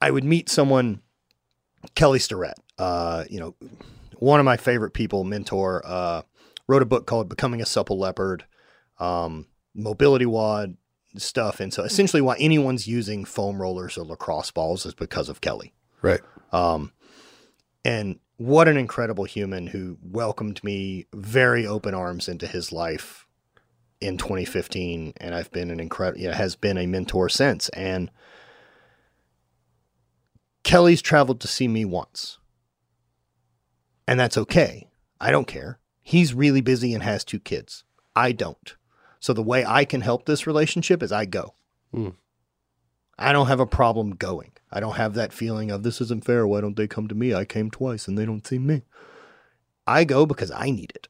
I 0.00 0.10
would 0.10 0.24
meet 0.24 0.48
someone, 0.48 1.02
Kelly 1.94 2.18
Starrett, 2.18 2.58
uh, 2.78 3.24
you 3.30 3.38
know, 3.38 3.54
one 4.18 4.40
of 4.40 4.44
my 4.44 4.56
favorite 4.56 4.90
people, 4.90 5.22
mentor, 5.22 5.82
uh, 5.86 6.22
wrote 6.66 6.82
a 6.82 6.86
book 6.86 7.06
called 7.06 7.28
Becoming 7.28 7.62
a 7.62 7.66
Supple 7.66 7.96
Leopard, 7.96 8.44
um, 8.98 9.46
MobilityWOD 9.78 10.76
stuff. 11.16 11.60
And 11.60 11.72
so 11.72 11.84
essentially 11.84 12.20
why 12.20 12.36
anyone's 12.40 12.88
using 12.88 13.24
foam 13.24 13.62
rollers 13.62 13.96
or 13.96 14.04
lacrosse 14.04 14.50
balls 14.50 14.84
is 14.84 14.94
because 14.94 15.28
of 15.28 15.40
Kelly. 15.40 15.72
Right. 16.02 16.20
Um, 16.52 16.92
and 17.84 18.18
what 18.36 18.66
an 18.66 18.76
incredible 18.76 19.24
human 19.24 19.68
who 19.68 19.96
welcomed 20.02 20.64
me 20.64 21.06
very 21.14 21.64
open 21.68 21.94
arms 21.94 22.28
into 22.28 22.48
his 22.48 22.72
life 22.72 23.25
in 24.00 24.18
2015. 24.18 25.14
And 25.18 25.34
I've 25.34 25.50
been 25.50 25.70
an 25.70 25.80
incredible, 25.80 26.20
you 26.20 26.28
know, 26.28 26.34
has 26.34 26.56
been 26.56 26.78
a 26.78 26.86
mentor 26.86 27.28
since. 27.28 27.68
And 27.70 28.10
Kelly's 30.64 31.02
traveled 31.02 31.40
to 31.40 31.48
see 31.48 31.68
me 31.68 31.84
once. 31.84 32.38
And 34.08 34.18
that's 34.18 34.38
okay. 34.38 34.88
I 35.20 35.30
don't 35.30 35.46
care. 35.46 35.78
He's 36.02 36.34
really 36.34 36.60
busy 36.60 36.94
and 36.94 37.02
has 37.02 37.24
two 37.24 37.40
kids. 37.40 37.84
I 38.14 38.32
don't. 38.32 38.76
So 39.18 39.32
the 39.32 39.42
way 39.42 39.64
I 39.64 39.84
can 39.84 40.02
help 40.02 40.24
this 40.24 40.46
relationship 40.46 41.02
is 41.02 41.10
I 41.10 41.24
go. 41.24 41.54
Hmm. 41.92 42.10
I 43.18 43.32
don't 43.32 43.46
have 43.46 43.60
a 43.60 43.66
problem 43.66 44.10
going. 44.10 44.52
I 44.70 44.80
don't 44.80 44.96
have 44.96 45.14
that 45.14 45.32
feeling 45.32 45.70
of 45.70 45.82
this 45.82 46.00
isn't 46.00 46.24
fair. 46.24 46.46
Why 46.46 46.60
don't 46.60 46.76
they 46.76 46.86
come 46.86 47.08
to 47.08 47.14
me? 47.14 47.34
I 47.34 47.44
came 47.44 47.70
twice 47.70 48.06
and 48.06 48.16
they 48.16 48.26
don't 48.26 48.46
see 48.46 48.58
me. 48.58 48.82
I 49.86 50.04
go 50.04 50.26
because 50.26 50.50
I 50.50 50.70
need 50.70 50.92
it. 50.94 51.08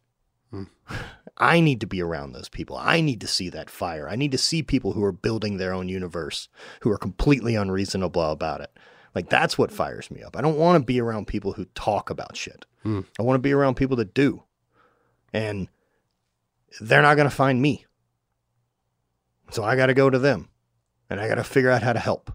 Hmm. 0.50 0.64
I 1.38 1.60
need 1.60 1.80
to 1.80 1.86
be 1.86 2.00
around 2.00 2.32
those 2.32 2.48
people. 2.48 2.76
I 2.76 3.00
need 3.00 3.20
to 3.20 3.26
see 3.26 3.50
that 3.50 3.68
fire. 3.68 4.08
I 4.08 4.16
need 4.16 4.32
to 4.32 4.38
see 4.38 4.62
people 4.62 4.92
who 4.92 5.04
are 5.04 5.12
building 5.12 5.56
their 5.56 5.72
own 5.72 5.88
universe, 5.88 6.48
who 6.80 6.90
are 6.90 6.98
completely 6.98 7.54
unreasonable 7.54 8.30
about 8.30 8.62
it. 8.62 8.70
Like 9.14 9.28
that's 9.28 9.58
what 9.58 9.72
fires 9.72 10.10
me 10.10 10.22
up. 10.22 10.36
I 10.36 10.40
don't 10.40 10.58
want 10.58 10.80
to 10.80 10.84
be 10.84 11.00
around 11.00 11.26
people 11.26 11.52
who 11.52 11.66
talk 11.74 12.10
about 12.10 12.36
shit. 12.36 12.64
Hmm. 12.82 13.00
I 13.18 13.22
want 13.22 13.36
to 13.36 13.42
be 13.42 13.52
around 13.52 13.76
people 13.76 13.96
that 13.96 14.14
do. 14.14 14.42
And 15.32 15.68
they're 16.80 17.02
not 17.02 17.16
going 17.16 17.28
to 17.28 17.34
find 17.34 17.60
me. 17.60 17.86
So 19.50 19.62
I 19.64 19.76
got 19.76 19.86
to 19.86 19.94
go 19.94 20.10
to 20.10 20.18
them 20.18 20.48
and 21.08 21.20
I 21.20 21.28
got 21.28 21.36
to 21.36 21.44
figure 21.44 21.70
out 21.70 21.82
how 21.82 21.92
to 21.92 21.98
help. 21.98 22.32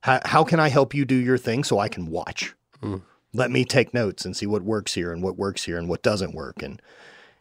How, 0.00 0.20
how 0.24 0.44
can 0.44 0.58
I 0.58 0.68
help 0.68 0.94
you 0.94 1.04
do 1.04 1.14
your 1.14 1.38
thing 1.38 1.62
so 1.64 1.78
I 1.78 1.88
can 1.88 2.06
watch? 2.06 2.54
Hmm. 2.80 2.98
Let 3.32 3.50
me 3.50 3.64
take 3.64 3.94
notes 3.94 4.24
and 4.24 4.36
see 4.36 4.46
what 4.46 4.62
works 4.62 4.94
here 4.94 5.12
and 5.12 5.22
what 5.22 5.38
works 5.38 5.64
here 5.64 5.78
and 5.78 5.88
what 5.88 6.02
doesn't 6.02 6.34
work. 6.34 6.62
And 6.62 6.82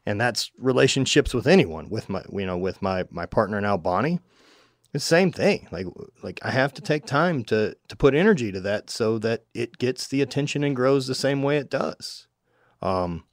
and 0.06 0.20
that's 0.20 0.52
relationships 0.58 1.34
with 1.34 1.48
anyone. 1.48 1.90
With 1.90 2.10
my 2.10 2.24
you 2.32 2.46
know 2.46 2.58
with 2.58 2.82
my 2.82 3.06
my 3.12 3.26
partner 3.26 3.60
now, 3.62 3.78
Bonnie. 3.78 4.20
It's 4.94 5.06
the 5.06 5.16
same 5.16 5.32
thing. 5.32 5.68
Like 5.72 5.86
like 6.22 6.40
I 6.44 6.52
have 6.52 6.74
to 6.74 6.82
take 6.82 7.06
time 7.06 7.44
to 7.46 7.76
to 7.88 7.96
put 7.96 8.14
energy 8.14 8.52
to 8.52 8.60
that 8.62 8.90
so 8.90 9.18
that 9.20 9.46
it 9.54 9.78
gets 9.78 10.08
the 10.08 10.22
attention 10.22 10.64
and 10.66 10.76
grows 10.76 11.08
the 11.08 11.16
same 11.16 11.42
way 11.44 11.58
it 11.58 11.70
does. 11.70 12.28
Um, 12.82 13.24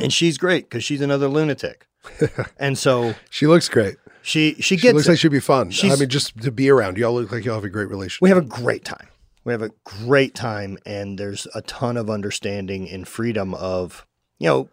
and 0.00 0.12
she's 0.12 0.38
great 0.38 0.64
because 0.70 0.84
she's 0.84 1.00
another 1.02 1.28
lunatic. 1.28 1.86
and 2.58 2.78
so 2.78 3.14
She 3.28 3.46
looks 3.46 3.68
great. 3.68 3.96
she 4.22 4.54
she 4.54 4.62
She 4.62 4.76
gets 4.76 4.94
looks 4.94 5.06
it. 5.08 5.10
like 5.10 5.18
she'd 5.18 5.28
be 5.30 5.40
fun. 5.40 5.70
I 5.82 5.96
mean, 5.96 6.08
just 6.08 6.40
to 6.42 6.50
be 6.50 6.70
around. 6.70 6.96
Y'all 6.96 7.12
look 7.12 7.32
like 7.32 7.44
y'all 7.44 7.56
have 7.56 7.64
a 7.64 7.68
great 7.68 7.88
relationship. 7.88 8.22
we 8.22 8.28
have 8.30 8.38
a 8.38 8.42
great 8.42 8.84
time. 8.84 9.08
We 9.44 9.52
have 9.52 9.62
a 9.62 9.70
great 9.84 10.34
time, 10.34 10.78
and 10.86 11.18
there's 11.18 11.46
a 11.54 11.62
ton 11.62 11.96
of 11.96 12.08
understanding 12.10 12.88
and 12.88 13.06
freedom 13.08 13.54
of, 13.54 14.06
you 14.38 14.46
know, 14.46 14.68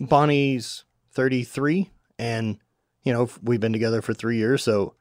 Bonnie's 0.00 0.84
33, 1.12 1.90
and, 2.18 2.58
you 3.02 3.12
know, 3.12 3.28
we've 3.42 3.60
been 3.60 3.72
together 3.72 4.02
for 4.02 4.14
three 4.14 4.36
years. 4.36 4.62
So, 4.62 4.94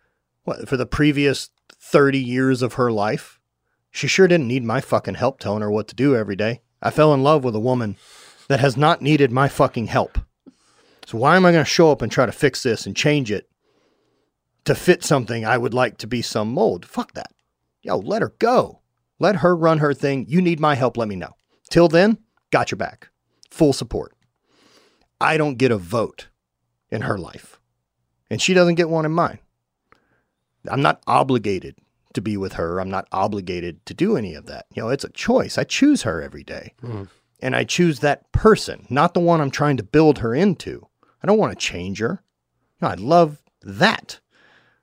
what, 0.44 0.68
for 0.68 0.78
the 0.78 0.86
previous 0.86 1.50
30 1.72 2.20
years 2.20 2.62
of 2.62 2.74
her 2.74 2.92
life, 2.92 3.40
she 3.92 4.08
sure 4.08 4.28
didn't 4.28 4.48
need 4.48 4.64
my 4.64 4.82
fucking 4.82 5.16
help 5.16 5.40
telling 5.40 5.62
her 5.62 5.72
what 5.72 5.88
to 5.90 5.96
do 5.96 6.16
every 6.16 6.36
day. 6.36 6.62
I 6.82 6.90
fell 6.90 7.14
in 7.14 7.24
love 7.24 7.44
with 7.44 7.56
a 7.56 7.60
woman 7.60 7.98
that 8.48 8.60
has 8.60 8.76
not 8.76 9.02
needed 9.02 9.32
my 9.32 9.48
fucking 9.48 9.88
help. 9.88 10.18
So 11.06 11.18
why 11.18 11.36
am 11.36 11.46
I 11.46 11.52
going 11.52 11.64
to 11.64 11.70
show 11.70 11.92
up 11.92 12.02
and 12.02 12.12
try 12.12 12.26
to 12.26 12.32
fix 12.32 12.64
this 12.64 12.86
and 12.86 12.96
change 12.96 13.32
it 13.32 13.50
to 14.66 14.76
fit 14.76 15.04
something 15.04 15.46
I 15.46 15.58
would 15.58 15.74
like 15.74 15.98
to 16.00 16.08
be 16.08 16.22
some 16.22 16.54
mold? 16.54 16.86
Fuck 16.86 17.14
that. 17.14 17.32
Yo, 17.82 17.98
let 17.98 18.22
her 18.22 18.34
go. 18.40 18.82
Let 19.20 19.38
her 19.38 19.56
run 19.56 19.78
her 19.78 19.94
thing. 19.94 20.26
You 20.28 20.42
need 20.42 20.60
my 20.60 20.76
help, 20.76 20.98
let 20.98 21.08
me 21.08 21.16
know. 21.16 21.34
Till 21.70 21.88
then, 21.88 22.18
got 22.52 22.72
your 22.72 22.78
back. 22.78 23.10
Full 23.52 23.74
support. 23.74 24.14
I 25.24 25.38
don't 25.38 25.58
get 25.58 25.72
a 25.72 25.78
vote 25.78 26.28
in 26.92 27.04
her 27.04 27.18
life, 27.18 27.60
and 28.30 28.42
she 28.42 28.54
doesn't 28.54 28.76
get 28.76 28.90
one 28.90 29.06
in 29.06 29.12
mine. 29.12 29.40
I'm 30.70 30.82
not 30.82 31.02
obligated 31.08 31.78
to 32.14 32.22
be 32.22 32.38
with 32.38 32.54
her. 32.54 32.80
I'm 32.80 32.90
not 32.90 33.08
obligated 33.12 33.86
to 33.86 33.94
do 33.94 34.18
any 34.18 34.36
of 34.36 34.46
that. 34.48 34.66
You 34.74 34.84
know, 34.84 34.90
it's 34.90 35.04
a 35.04 35.10
choice. 35.10 35.58
I 35.58 35.64
choose 35.64 36.04
her 36.04 36.22
every 36.22 36.44
day. 36.44 36.74
Mm. 36.82 37.08
And 37.40 37.56
I 37.56 37.64
choose 37.64 38.00
that 38.00 38.32
person, 38.32 38.86
not 38.90 39.14
the 39.14 39.20
one 39.20 39.42
I'm 39.42 39.52
trying 39.52 39.78
to 39.78 39.84
build 39.84 40.20
her 40.20 40.34
into. 40.36 40.88
I 41.22 41.28
don't 41.28 41.40
want 41.40 41.52
to 41.52 41.66
change 41.66 42.00
her. 42.00 42.24
No, 42.82 42.90
I 42.90 42.96
love 42.96 43.42
that. 43.62 44.20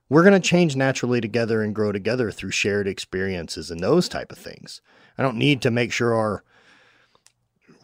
We're 0.09 0.25
going 0.25 0.41
to 0.41 0.49
change 0.49 0.75
naturally 0.75 1.21
together 1.21 1.63
and 1.63 1.75
grow 1.75 1.93
together 1.93 2.31
through 2.31 2.51
shared 2.51 2.89
experiences 2.89 3.71
and 3.71 3.81
those 3.81 4.09
type 4.09 4.33
of 4.33 4.39
things. 4.39 4.81
I 5.17 5.23
don't 5.23 5.37
need 5.37 5.63
to 5.63 5.71
make 5.71 5.93
sure 5.93 6.15
our 6.15 6.45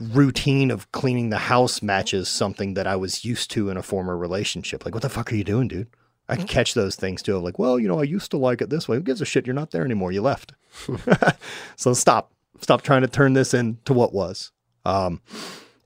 routine 0.00 0.70
of 0.70 0.90
cleaning 0.92 1.30
the 1.30 1.38
house 1.38 1.82
matches 1.82 2.28
something 2.28 2.74
that 2.74 2.86
I 2.86 2.96
was 2.96 3.24
used 3.24 3.50
to 3.52 3.70
in 3.70 3.76
a 3.76 3.82
former 3.82 4.16
relationship. 4.16 4.84
Like, 4.84 4.94
what 4.94 5.02
the 5.02 5.08
fuck 5.08 5.32
are 5.32 5.36
you 5.36 5.44
doing, 5.44 5.68
dude? 5.68 5.88
I 6.28 6.36
can 6.36 6.46
catch 6.46 6.74
those 6.74 6.96
things 6.96 7.22
too. 7.22 7.36
Of 7.36 7.42
like, 7.42 7.58
well, 7.58 7.78
you 7.78 7.88
know, 7.88 8.00
I 8.00 8.04
used 8.04 8.30
to 8.32 8.36
like 8.36 8.60
it 8.60 8.68
this 8.68 8.88
way. 8.88 8.96
Who 8.96 9.02
gives 9.02 9.20
a 9.20 9.24
shit? 9.24 9.46
You're 9.46 9.54
not 9.54 9.70
there 9.70 9.84
anymore. 9.84 10.12
You 10.12 10.22
left. 10.22 10.52
so 11.76 11.94
stop. 11.94 12.32
Stop 12.60 12.82
trying 12.82 13.02
to 13.02 13.08
turn 13.08 13.34
this 13.34 13.54
into 13.54 13.92
what 13.92 14.12
was. 14.12 14.50
Um, 14.84 15.20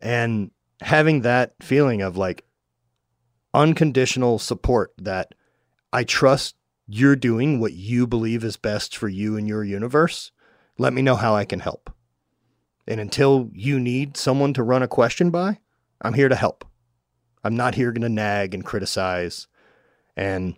and 0.00 0.50
having 0.80 1.22
that 1.22 1.54
feeling 1.60 2.00
of 2.00 2.16
like 2.16 2.44
unconditional 3.52 4.38
support 4.38 4.92
that 4.98 5.34
I 5.92 6.04
trust 6.04 6.54
you're 6.86 7.16
doing 7.16 7.60
what 7.60 7.72
you 7.72 8.06
believe 8.06 8.44
is 8.44 8.56
best 8.56 8.96
for 8.96 9.08
you 9.08 9.36
and 9.36 9.46
your 9.46 9.64
universe. 9.64 10.32
Let 10.78 10.92
me 10.92 11.02
know 11.02 11.16
how 11.16 11.34
I 11.34 11.44
can 11.44 11.60
help. 11.60 11.92
And 12.86 13.00
until 13.00 13.50
you 13.52 13.78
need 13.78 14.16
someone 14.16 14.52
to 14.54 14.62
run 14.62 14.82
a 14.82 14.88
question 14.88 15.30
by, 15.30 15.58
I'm 16.02 16.14
here 16.14 16.28
to 16.28 16.34
help. 16.34 16.64
I'm 17.44 17.56
not 17.56 17.74
here 17.74 17.92
going 17.92 18.02
to 18.02 18.08
nag 18.08 18.54
and 18.54 18.64
criticize. 18.64 19.46
And 20.16 20.56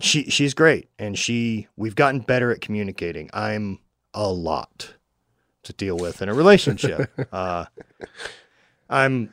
she 0.00 0.24
she's 0.24 0.54
great 0.54 0.88
and 0.98 1.18
she 1.18 1.68
we've 1.76 1.94
gotten 1.94 2.20
better 2.20 2.50
at 2.50 2.60
communicating. 2.60 3.30
I'm 3.32 3.78
a 4.14 4.28
lot 4.28 4.94
to 5.64 5.72
deal 5.72 5.96
with 5.96 6.22
in 6.22 6.28
a 6.28 6.34
relationship. 6.34 7.10
uh, 7.32 7.66
I'm 8.88 9.32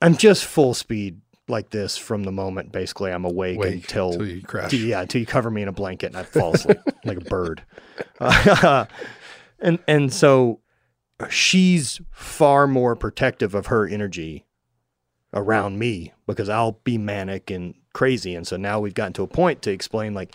I'm 0.00 0.16
just 0.16 0.44
full 0.44 0.74
speed 0.74 1.20
like 1.48 1.70
this 1.70 1.96
from 1.96 2.24
the 2.24 2.32
moment 2.32 2.72
basically 2.72 3.10
I'm 3.10 3.24
awake 3.24 3.58
Wake 3.58 3.74
until 3.74 4.12
till 4.12 4.26
you 4.26 4.42
crash. 4.42 4.72
yeah, 4.72 5.00
until 5.00 5.20
you 5.20 5.26
cover 5.26 5.50
me 5.50 5.62
in 5.62 5.68
a 5.68 5.72
blanket 5.72 6.06
and 6.06 6.16
I 6.16 6.22
fall 6.22 6.54
asleep 6.54 6.78
like 7.04 7.18
a 7.18 7.24
bird. 7.24 7.62
Uh, 8.20 8.86
and 9.58 9.80
and 9.88 10.12
so 10.12 10.60
she's 11.30 12.00
far 12.10 12.66
more 12.66 12.96
protective 12.96 13.54
of 13.54 13.66
her 13.66 13.86
energy 13.86 14.46
around 15.32 15.78
me 15.78 16.12
because 16.26 16.48
I'll 16.48 16.80
be 16.84 16.98
manic 16.98 17.50
and 17.50 17.74
crazy. 17.92 18.34
And 18.34 18.46
so 18.46 18.56
now 18.56 18.80
we've 18.80 18.94
gotten 18.94 19.12
to 19.14 19.22
a 19.22 19.28
point 19.28 19.62
to 19.62 19.70
explain 19.70 20.14
like, 20.14 20.34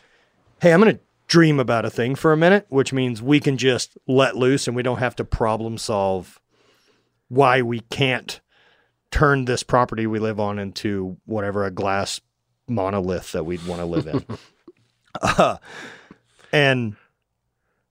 hey, 0.61 0.73
I'm 0.73 0.79
gonna 0.79 0.99
dream 1.27 1.59
about 1.59 1.85
a 1.85 1.89
thing 1.89 2.15
for 2.15 2.33
a 2.33 2.37
minute, 2.37 2.65
which 2.69 2.93
means 2.93 3.21
we 3.21 3.39
can 3.39 3.57
just 3.57 3.97
let 4.07 4.35
loose 4.35 4.67
and 4.67 4.75
we 4.75 4.83
don't 4.83 4.99
have 4.99 5.15
to 5.17 5.23
problem 5.23 5.77
solve 5.77 6.39
why 7.27 7.61
we 7.61 7.81
can't 7.81 8.39
turn 9.11 9.45
this 9.45 9.63
property 9.63 10.07
we 10.07 10.19
live 10.19 10.39
on 10.39 10.59
into 10.59 11.17
whatever 11.25 11.65
a 11.65 11.71
glass 11.71 12.21
monolith 12.67 13.31
that 13.31 13.45
we'd 13.45 13.65
want 13.65 13.81
to 13.81 13.85
live 13.85 14.07
in. 14.07 14.25
uh, 15.21 15.57
and 16.51 16.95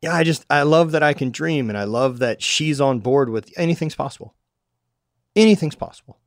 yeah, 0.01 0.15
I 0.15 0.25
just 0.25 0.45
I 0.51 0.63
love 0.63 0.93
that 0.93 1.03
I 1.03 1.15
can 1.15 1.31
dream 1.31 1.69
and 1.69 1.79
I 1.79 1.85
love 1.85 2.19
that 2.19 2.43
she's 2.43 2.81
on 2.81 3.01
board 3.01 3.29
with 3.29 3.53
anything's 3.57 3.95
possible. 3.95 4.35
Anything's 5.35 5.75
possible. 5.75 6.19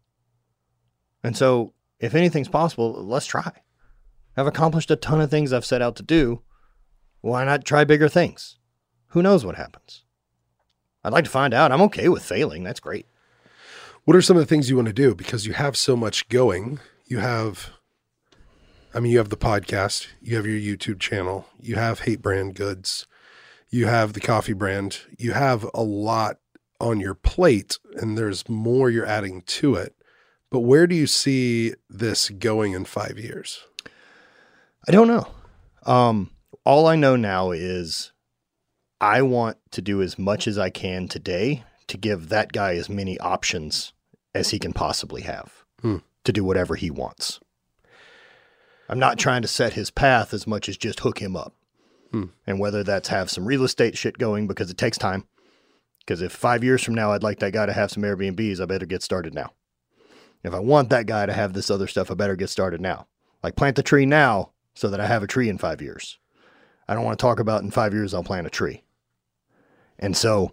And 1.24 1.36
so 1.36 1.74
if 2.00 2.16
anything's 2.16 2.48
possible, 2.48 2.94
let's 3.06 3.26
try. 3.26 3.52
I've 4.38 4.48
accomplished 4.48 4.92
a 4.92 4.96
ton 4.96 5.22
of 5.22 5.30
things 5.30 5.52
I've 5.52 5.66
set 5.66 5.82
out 5.82 5.96
to 5.98 6.04
do. 6.04 6.42
Why 7.22 7.44
not 7.44 7.66
try 7.66 7.84
bigger 7.84 8.08
things? 8.08 8.58
Who 9.10 9.22
knows 9.22 9.44
what 9.44 9.56
happens? 9.56 10.04
I'd 11.04 11.14
like 11.14 11.26
to 11.26 11.30
find 11.30 11.54
out. 11.54 11.72
I'm 11.72 11.82
okay 11.82 12.10
with 12.10 12.24
failing. 12.24 12.64
That's 12.64 12.80
great. 12.80 13.06
What 14.06 14.16
are 14.16 14.22
some 14.22 14.38
of 14.38 14.42
the 14.42 14.48
things 14.48 14.70
you 14.70 14.76
want 14.76 14.88
to 14.88 14.94
do? 14.94 15.14
Because 15.14 15.46
you 15.46 15.54
have 15.54 15.76
so 15.76 15.96
much 15.96 16.30
going. 16.30 16.80
You 17.06 17.20
have, 17.20 17.72
I 18.94 19.00
mean, 19.00 19.12
you 19.12 19.18
have 19.18 19.30
the 19.30 19.38
podcast, 19.38 20.08
you 20.22 20.36
have 20.36 20.46
your 20.46 20.58
YouTube 20.58 21.00
channel, 21.00 21.48
you 21.60 21.76
have 21.76 22.02
Hate 22.02 22.22
Brand 22.22 22.56
Goods, 22.56 23.08
you 23.70 23.86
have 23.88 24.14
the 24.14 24.20
coffee 24.20 24.54
brand, 24.54 25.00
you 25.18 25.32
have 25.34 25.66
a 25.74 25.82
lot 25.84 26.38
on 26.80 27.00
your 27.00 27.14
plate, 27.14 27.78
and 27.96 28.18
there's 28.18 28.48
more 28.50 28.90
you're 28.90 29.06
adding 29.06 29.42
to 29.44 29.76
it. 29.76 29.96
But 30.50 30.62
where 30.62 30.88
do 30.88 30.96
you 30.96 31.08
see 31.08 31.76
this 31.90 32.30
going 32.30 32.74
in 32.74 32.86
five 32.86 33.20
years? 33.20 33.64
I 34.88 34.92
don't 34.92 35.08
know. 35.08 35.28
Um, 35.86 36.32
all 36.64 36.88
I 36.88 36.96
know 36.96 37.16
now 37.16 37.52
is 37.52 38.12
I 39.02 39.22
want 39.22 39.58
to 39.72 39.82
do 39.82 40.02
as 40.02 40.18
much 40.18 40.48
as 40.48 40.58
I 40.58 40.70
can 40.70 41.08
today 41.08 41.64
to 41.88 41.98
give 41.98 42.30
that 42.30 42.52
guy 42.52 42.76
as 42.76 42.90
many 42.90 43.20
options 43.20 43.94
as 44.34 44.50
he 44.50 44.60
can 44.60 44.74
possibly 44.74 45.22
have 45.24 45.64
Hmm. 45.82 45.98
to 46.24 46.32
do 46.34 46.44
whatever 46.44 46.76
he 46.76 46.90
wants. 46.92 47.40
I'm 48.88 49.00
not 49.00 49.20
trying 49.20 49.42
to 49.44 49.48
set 49.48 49.74
his 49.74 49.92
path 49.92 50.34
as 50.34 50.48
much 50.48 50.68
as 50.68 50.78
just 50.78 51.02
hook 51.02 51.20
him 51.20 51.36
up. 51.36 51.54
And 52.48 52.60
whether 52.60 52.84
that's 52.84 53.10
have 53.10 53.30
some 53.30 53.46
real 53.46 53.64
estate 53.64 53.98
shit 53.98 54.18
going 54.18 54.48
because 54.48 54.70
it 54.70 54.78
takes 54.78 54.98
time. 54.98 55.28
Because 56.00 56.22
if 56.22 56.32
five 56.32 56.64
years 56.64 56.84
from 56.84 56.96
now 56.96 57.12
I'd 57.12 57.24
like 57.24 57.40
that 57.40 57.54
guy 57.54 57.66
to 57.66 57.74
have 57.74 57.92
some 57.92 58.04
Airbnbs, 58.04 58.60
I 58.60 58.66
better 58.66 58.86
get 58.86 59.04
started 59.04 59.34
now. 59.34 59.54
If 60.44 60.54
I 60.54 60.60
want 60.60 60.90
that 60.90 61.06
guy 61.06 61.26
to 61.26 61.34
have 61.34 61.54
this 61.54 61.70
other 61.70 61.88
stuff, 61.88 62.10
I 62.10 62.14
better 62.16 62.36
get 62.36 62.50
started 62.50 62.82
now. 62.82 63.08
Like 63.44 63.56
plant 63.56 63.76
the 63.76 63.84
tree 63.84 64.06
now 64.06 64.52
so 64.74 64.90
that 64.90 65.00
I 65.00 65.08
have 65.08 65.24
a 65.24 65.28
tree 65.28 65.50
in 65.50 65.58
five 65.58 65.82
years. 65.82 66.18
I 66.88 66.96
don't 66.96 67.04
want 67.04 67.20
to 67.20 67.22
talk 67.22 67.40
about 67.40 67.62
in 67.62 67.72
five 67.72 67.94
years 67.94 68.14
I'll 68.14 68.24
plant 68.24 68.48
a 68.48 68.50
tree. 68.50 68.84
And 70.00 70.16
so 70.16 70.52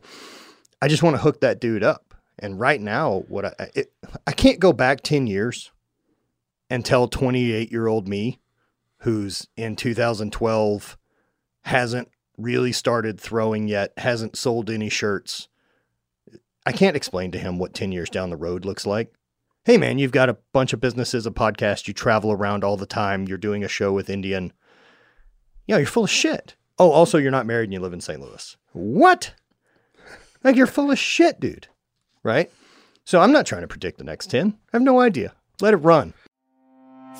I 0.82 0.88
just 0.88 1.02
want 1.02 1.16
to 1.16 1.22
hook 1.22 1.40
that 1.40 1.60
dude 1.60 1.82
up. 1.82 2.14
And 2.38 2.60
right 2.60 2.80
now, 2.80 3.24
what 3.28 3.46
I 3.46 3.70
it, 3.74 3.92
I 4.26 4.32
can't 4.32 4.60
go 4.60 4.72
back 4.74 5.00
10 5.00 5.26
years 5.26 5.72
and 6.68 6.84
tell 6.84 7.08
28 7.08 7.70
year 7.72 7.86
old 7.86 8.08
me 8.08 8.40
who's 8.98 9.48
in 9.56 9.76
2012 9.76 10.98
hasn't 11.66 12.08
really 12.38 12.70
started 12.70 13.20
throwing 13.20 13.66
yet, 13.66 13.92
hasn't 13.96 14.36
sold 14.36 14.70
any 14.70 14.88
shirts. 14.88 15.48
I 16.64 16.70
can't 16.70 16.96
explain 16.96 17.32
to 17.32 17.38
him 17.38 17.58
what 17.58 17.74
10 17.74 17.90
years 17.90 18.08
down 18.08 18.30
the 18.30 18.36
road 18.36 18.64
looks 18.64 18.86
like. 18.86 19.12
Hey 19.64 19.76
man, 19.76 19.98
you've 19.98 20.12
got 20.12 20.28
a 20.28 20.38
bunch 20.52 20.72
of 20.72 20.80
businesses, 20.80 21.26
a 21.26 21.32
podcast, 21.32 21.88
you 21.88 21.94
travel 21.94 22.30
around 22.30 22.62
all 22.62 22.76
the 22.76 22.86
time, 22.86 23.26
you're 23.26 23.36
doing 23.36 23.64
a 23.64 23.68
show 23.68 23.92
with 23.92 24.08
Indian. 24.08 24.52
Yeah, 25.66 25.78
you're 25.78 25.86
full 25.86 26.04
of 26.04 26.10
shit. 26.10 26.54
Oh, 26.78 26.92
also 26.92 27.18
you're 27.18 27.32
not 27.32 27.46
married 27.46 27.64
and 27.64 27.72
you 27.72 27.80
live 27.80 27.92
in 27.92 28.00
St. 28.00 28.20
Louis. 28.20 28.56
What? 28.72 29.34
Like 30.44 30.54
you're 30.54 30.68
full 30.68 30.92
of 30.92 30.98
shit, 31.00 31.40
dude. 31.40 31.66
Right? 32.22 32.52
So 33.04 33.20
I'm 33.20 33.32
not 33.32 33.44
trying 33.44 33.62
to 33.62 33.68
predict 33.68 33.98
the 33.98 34.04
next 34.04 34.30
10. 34.30 34.56
I 34.72 34.76
have 34.76 34.82
no 34.82 35.00
idea. 35.00 35.34
Let 35.60 35.74
it 35.74 35.78
run. 35.78 36.14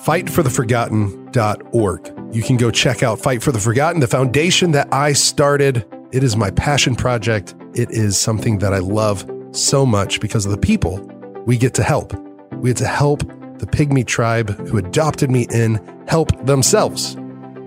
fightfortheforgotten.org. 0.05 2.35
You 2.35 2.43
can 2.43 2.57
go 2.57 2.71
check 2.71 3.03
out 3.03 3.21
Fight 3.21 3.43
for 3.43 3.53
the 3.53 3.61
Forgotten, 3.61 4.01
the 4.01 4.07
foundation 4.07 4.73
that 4.73 4.93
I 4.93 5.13
started. 5.13 5.87
It 6.13 6.23
is 6.23 6.37
my 6.37 6.51
passion 6.51 6.95
project. 6.95 7.55
It 7.75 7.91
is 7.91 8.19
something 8.19 8.59
that 8.59 8.73
I 8.73 8.79
love 8.79 9.29
so 9.53 9.87
much 9.87 10.21
because 10.21 10.45
of 10.45 10.53
the 10.53 10.59
people 10.59 11.01
we 11.47 11.57
get 11.57 11.75
to 11.75 11.83
help. 11.83 12.13
We 12.53 12.71
get 12.71 12.77
to 12.79 12.87
help 12.87 13.21
the 13.59 13.67
pygmy 13.67 14.07
tribe 14.07 14.51
who 14.69 14.79
adopted 14.79 15.31
me 15.31 15.47
in 15.51 15.81
help 16.09 16.47
themselves. 16.47 17.17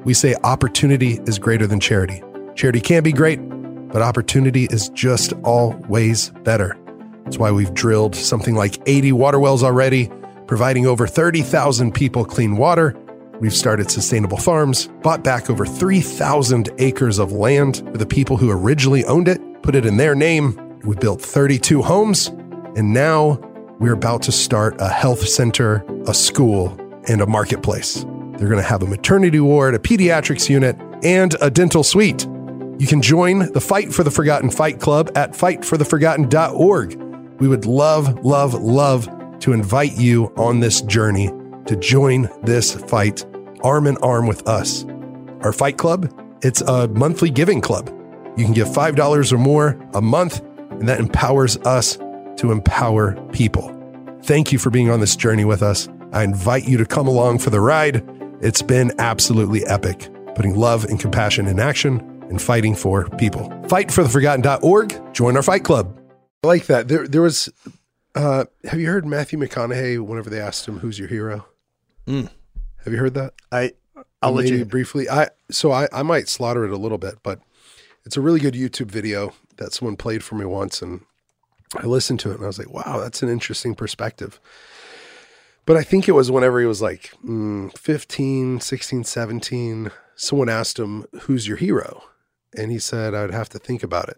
We 0.03 0.13
say 0.13 0.35
opportunity 0.43 1.19
is 1.25 1.39
greater 1.39 1.67
than 1.67 1.79
charity. 1.79 2.21
Charity 2.55 2.81
can 2.81 3.03
be 3.03 3.11
great, 3.11 3.37
but 3.91 4.01
opportunity 4.01 4.65
is 4.65 4.89
just 4.89 5.33
always 5.43 6.29
better. 6.43 6.77
That's 7.23 7.37
why 7.37 7.51
we've 7.51 7.73
drilled 7.73 8.15
something 8.15 8.55
like 8.55 8.77
80 8.85 9.11
water 9.13 9.39
wells 9.39 9.63
already, 9.63 10.09
providing 10.49 10.87
over 10.87 11.05
30,000 11.05 11.93
people 11.93 12.25
clean 12.25 12.57
water. 12.57 12.95
We've 13.39 13.53
started 13.53 13.91
sustainable 13.91 14.39
farms, 14.39 14.87
bought 15.03 15.23
back 15.23 15.47
over 15.47 15.63
3,000 15.63 16.71
acres 16.79 17.19
of 17.19 17.31
land 17.31 17.77
for 17.91 17.99
the 17.99 18.07
people 18.07 18.35
who 18.35 18.49
originally 18.49 19.05
owned 19.05 19.27
it, 19.27 19.39
put 19.61 19.75
it 19.75 19.85
in 19.85 19.97
their 19.97 20.15
name. 20.15 20.79
We 20.83 20.95
built 20.95 21.21
32 21.21 21.83
homes, 21.83 22.29
and 22.75 22.91
now 22.91 23.39
we're 23.79 23.93
about 23.93 24.23
to 24.23 24.31
start 24.31 24.75
a 24.79 24.89
health 24.89 25.27
center, 25.27 25.85
a 26.07 26.15
school, 26.15 26.75
and 27.07 27.21
a 27.21 27.27
marketplace. 27.27 28.03
They're 28.37 28.49
going 28.49 28.55
to 28.55 28.63
have 28.63 28.81
a 28.81 28.87
maternity 28.87 29.39
ward, 29.39 29.75
a 29.75 29.79
pediatrics 29.79 30.49
unit, 30.49 30.75
and 31.03 31.35
a 31.41 31.51
dental 31.51 31.83
suite. 31.83 32.23
You 32.79 32.87
can 32.87 33.03
join 33.03 33.53
the 33.53 33.61
Fight 33.61 33.93
for 33.93 34.03
the 34.03 34.09
Forgotten 34.09 34.49
Fight 34.49 34.79
Club 34.79 35.11
at 35.15 35.33
fightfortheforgotten.org. 35.33 36.95
We 37.39 37.47
would 37.47 37.67
love, 37.67 38.25
love, 38.25 38.55
love 38.55 39.18
to 39.41 39.53
invite 39.53 39.97
you 39.97 40.33
on 40.35 40.59
this 40.59 40.81
journey 40.81 41.29
to 41.65 41.75
join 41.75 42.29
this 42.43 42.73
fight 42.73 43.25
arm 43.61 43.87
in 43.87 43.97
arm 43.97 44.27
with 44.27 44.47
us. 44.47 44.85
Our 45.41 45.53
fight 45.53 45.77
club, 45.77 46.11
it's 46.41 46.61
a 46.61 46.87
monthly 46.89 47.29
giving 47.29 47.61
club. 47.61 47.89
You 48.37 48.45
can 48.45 48.53
give 48.53 48.67
$5 48.67 49.31
or 49.31 49.37
more 49.37 49.79
a 49.93 50.01
month, 50.01 50.41
and 50.71 50.87
that 50.87 50.99
empowers 50.99 51.57
us 51.57 51.97
to 52.37 52.51
empower 52.51 53.13
people. 53.31 53.75
Thank 54.23 54.51
you 54.51 54.59
for 54.59 54.69
being 54.69 54.89
on 54.89 54.99
this 54.99 55.15
journey 55.15 55.45
with 55.45 55.61
us. 55.61 55.87
I 56.11 56.23
invite 56.23 56.67
you 56.67 56.77
to 56.77 56.85
come 56.85 57.07
along 57.07 57.39
for 57.39 57.49
the 57.49 57.61
ride. 57.61 58.03
It's 58.41 58.61
been 58.61 58.91
absolutely 58.97 59.65
epic, 59.65 60.09
putting 60.35 60.55
love 60.55 60.85
and 60.85 60.99
compassion 60.99 61.47
in 61.47 61.59
action 61.59 61.99
and 62.29 62.41
fighting 62.41 62.75
for 62.75 63.09
people. 63.17 63.49
Fightfortheforgotten.org. 63.67 65.13
Join 65.13 65.35
our 65.35 65.43
fight 65.43 65.63
club. 65.63 65.99
I 66.43 66.47
like 66.47 66.67
that. 66.67 66.87
There, 66.87 67.07
there 67.07 67.21
was. 67.21 67.49
Uh, 68.15 68.45
have 68.65 68.79
you 68.79 68.87
heard 68.87 69.05
Matthew 69.05 69.37
McConaughey? 69.39 69.99
Whenever 69.99 70.29
they 70.29 70.39
asked 70.39 70.67
him, 70.67 70.79
"Who's 70.79 70.97
your 70.97 71.07
hero?" 71.07 71.45
Mm. 72.07 72.29
Have 72.83 72.93
you 72.93 72.99
heard 72.99 73.13
that? 73.13 73.33
I 73.51 73.73
I'll 74.21 74.31
let 74.31 74.47
you. 74.47 74.65
briefly. 74.65 75.09
I 75.09 75.29
so 75.51 75.71
I 75.71 75.87
I 75.93 76.03
might 76.03 76.27
slaughter 76.27 76.65
it 76.65 76.71
a 76.71 76.77
little 76.77 76.97
bit, 76.97 77.15
but 77.23 77.39
it's 78.05 78.17
a 78.17 78.21
really 78.21 78.39
good 78.39 78.55
YouTube 78.55 78.89
video 78.91 79.33
that 79.57 79.73
someone 79.73 79.95
played 79.95 80.23
for 80.23 80.35
me 80.35 80.45
once, 80.45 80.81
and 80.81 81.01
I 81.75 81.85
listened 81.85 82.19
to 82.21 82.31
it 82.31 82.35
and 82.35 82.43
I 82.43 82.47
was 82.47 82.57
like, 82.57 82.71
wow, 82.71 82.99
that's 82.99 83.21
an 83.21 83.29
interesting 83.29 83.75
perspective. 83.75 84.39
But 85.65 85.77
I 85.77 85.83
think 85.83 86.07
it 86.07 86.13
was 86.13 86.31
whenever 86.31 86.59
he 86.59 86.65
was 86.65 86.81
like 86.81 87.13
mm, 87.23 87.75
15, 87.77 88.59
16, 88.59 89.03
17, 89.03 89.91
someone 90.15 90.49
asked 90.49 90.79
him, 90.79 91.05
Who's 91.21 91.47
your 91.47 91.57
hero? 91.57 92.03
And 92.57 92.71
he 92.71 92.79
said, 92.79 93.13
I'd 93.13 93.31
have 93.31 93.49
to 93.49 93.59
think 93.59 93.83
about 93.83 94.09
it. 94.09 94.17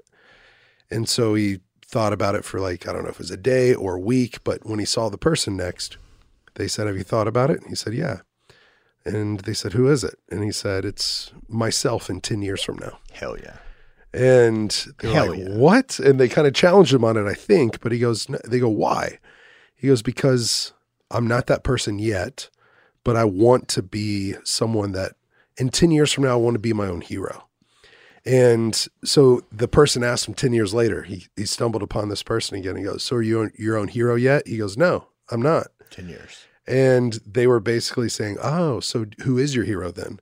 And 0.89 1.09
so 1.09 1.33
he 1.33 1.59
thought 1.91 2.13
about 2.13 2.35
it 2.35 2.45
for 2.45 2.59
like, 2.59 2.87
I 2.87 2.93
don't 2.93 3.03
know 3.03 3.09
if 3.09 3.15
it 3.15 3.19
was 3.19 3.31
a 3.31 3.37
day 3.37 3.73
or 3.73 3.95
a 3.95 3.99
week, 3.99 4.43
but 4.43 4.65
when 4.65 4.79
he 4.79 4.85
saw 4.85 5.09
the 5.09 5.17
person 5.17 5.57
next, 5.57 5.97
they 6.55 6.67
said, 6.67 6.87
Have 6.87 6.97
you 6.97 7.03
thought 7.03 7.27
about 7.27 7.51
it? 7.51 7.59
And 7.59 7.69
he 7.69 7.75
said, 7.75 7.93
Yeah. 7.93 8.21
And 9.03 9.41
they 9.41 9.53
said, 9.53 9.73
Who 9.73 9.89
is 9.89 10.03
it? 10.03 10.17
And 10.29 10.43
he 10.43 10.51
said, 10.51 10.85
It's 10.85 11.31
myself 11.47 12.09
in 12.09 12.21
10 12.21 12.41
years 12.41 12.63
from 12.63 12.77
now. 12.77 12.99
Hell 13.11 13.37
yeah. 13.37 13.57
And 14.13 14.71
they're 14.99 15.13
Hell 15.13 15.29
like, 15.31 15.39
yeah. 15.39 15.55
what? 15.55 15.99
And 15.99 16.19
they 16.19 16.27
kind 16.27 16.47
of 16.47 16.53
challenged 16.53 16.93
him 16.93 17.05
on 17.05 17.17
it, 17.17 17.25
I 17.25 17.33
think. 17.33 17.79
But 17.81 17.91
he 17.91 17.99
goes, 17.99 18.27
"No," 18.27 18.39
they 18.45 18.59
go, 18.59 18.67
why? 18.69 19.19
He 19.75 19.87
goes, 19.87 20.01
because 20.01 20.73
I'm 21.09 21.27
not 21.27 21.47
that 21.47 21.63
person 21.63 21.97
yet, 21.97 22.49
but 23.03 23.15
I 23.15 23.23
want 23.23 23.67
to 23.69 23.81
be 23.81 24.35
someone 24.43 24.91
that 24.93 25.13
in 25.57 25.69
10 25.69 25.91
years 25.91 26.11
from 26.11 26.25
now, 26.25 26.33
I 26.33 26.35
want 26.35 26.55
to 26.55 26.59
be 26.59 26.73
my 26.73 26.87
own 26.87 27.01
hero. 27.01 27.47
And 28.25 28.87
so 29.03 29.41
the 29.51 29.67
person 29.67 30.03
asked 30.03 30.27
him 30.27 30.35
10 30.35 30.53
years 30.53 30.73
later, 30.73 31.03
he, 31.03 31.27
he 31.35 31.45
stumbled 31.45 31.81
upon 31.81 32.09
this 32.09 32.21
person 32.21 32.57
again. 32.57 32.75
He 32.75 32.83
goes, 32.83 33.03
So 33.03 33.15
are 33.15 33.21
you 33.21 33.49
your 33.57 33.77
own 33.77 33.87
hero 33.87 34.15
yet? 34.15 34.47
He 34.47 34.57
goes, 34.57 34.77
No, 34.77 35.07
I'm 35.31 35.41
not. 35.41 35.67
Ten 35.89 36.07
years. 36.07 36.45
And 36.67 37.19
they 37.25 37.47
were 37.47 37.59
basically 37.59 38.09
saying, 38.09 38.37
"Oh, 38.41 38.79
so 38.79 39.05
who 39.23 39.37
is 39.37 39.55
your 39.55 39.65
hero 39.65 39.91
then?" 39.91 40.19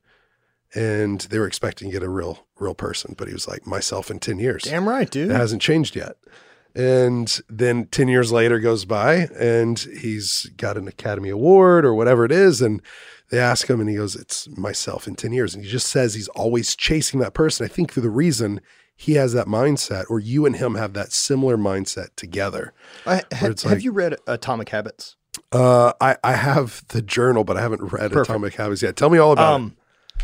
And 0.73 1.21
they 1.21 1.39
were 1.39 1.47
expecting 1.47 1.89
to 1.89 1.93
get 1.93 2.03
a 2.03 2.09
real, 2.09 2.47
real 2.57 2.75
person, 2.75 3.15
but 3.17 3.27
he 3.27 3.33
was 3.33 3.47
like, 3.47 3.67
"Myself 3.67 4.09
in 4.09 4.19
ten 4.19 4.39
years. 4.39 4.63
Damn 4.63 4.87
right, 4.87 5.09
dude. 5.09 5.31
It 5.31 5.35
hasn't 5.35 5.61
changed 5.61 5.95
yet." 5.95 6.15
And 6.75 7.39
then 7.49 7.87
ten 7.87 8.07
years 8.07 8.31
later 8.31 8.59
goes 8.59 8.85
by, 8.85 9.27
and 9.37 9.77
he's 9.79 10.49
got 10.55 10.77
an 10.77 10.87
Academy 10.87 11.29
Award 11.29 11.83
or 11.85 11.93
whatever 11.93 12.23
it 12.23 12.31
is, 12.31 12.61
and 12.61 12.81
they 13.31 13.39
ask 13.39 13.69
him, 13.69 13.79
and 13.79 13.89
he 13.89 13.95
goes, 13.95 14.15
"It's 14.15 14.47
myself 14.57 15.07
in 15.07 15.15
ten 15.15 15.33
years." 15.33 15.53
And 15.55 15.63
he 15.63 15.69
just 15.69 15.87
says 15.87 16.13
he's 16.13 16.27
always 16.29 16.75
chasing 16.75 17.19
that 17.21 17.33
person. 17.33 17.65
I 17.65 17.69
think 17.69 17.91
for 17.91 18.01
the 18.01 18.09
reason 18.09 18.61
he 18.95 19.13
has 19.13 19.33
that 19.33 19.47
mindset, 19.47 20.05
or 20.09 20.19
you 20.19 20.45
and 20.45 20.55
him 20.57 20.75
have 20.75 20.93
that 20.93 21.11
similar 21.13 21.57
mindset 21.57 22.09
together. 22.15 22.73
I, 23.05 23.15
ha- 23.17 23.21
it's 23.47 23.63
have 23.63 23.73
like- 23.73 23.83
you 23.83 23.91
read 23.91 24.15
Atomic 24.27 24.69
Habits? 24.69 25.15
Uh, 25.51 25.93
I 26.01 26.17
I 26.23 26.33
have 26.33 26.83
the 26.89 27.01
journal, 27.01 27.43
but 27.43 27.55
I 27.55 27.61
haven't 27.61 27.81
read 27.93 28.11
Perfect. 28.11 28.29
Atomic 28.29 28.55
Habits 28.55 28.81
yet. 28.81 28.95
Tell 28.95 29.09
me 29.09 29.17
all 29.19 29.31
about 29.31 29.51
it. 29.51 29.55
Um, 29.55 29.75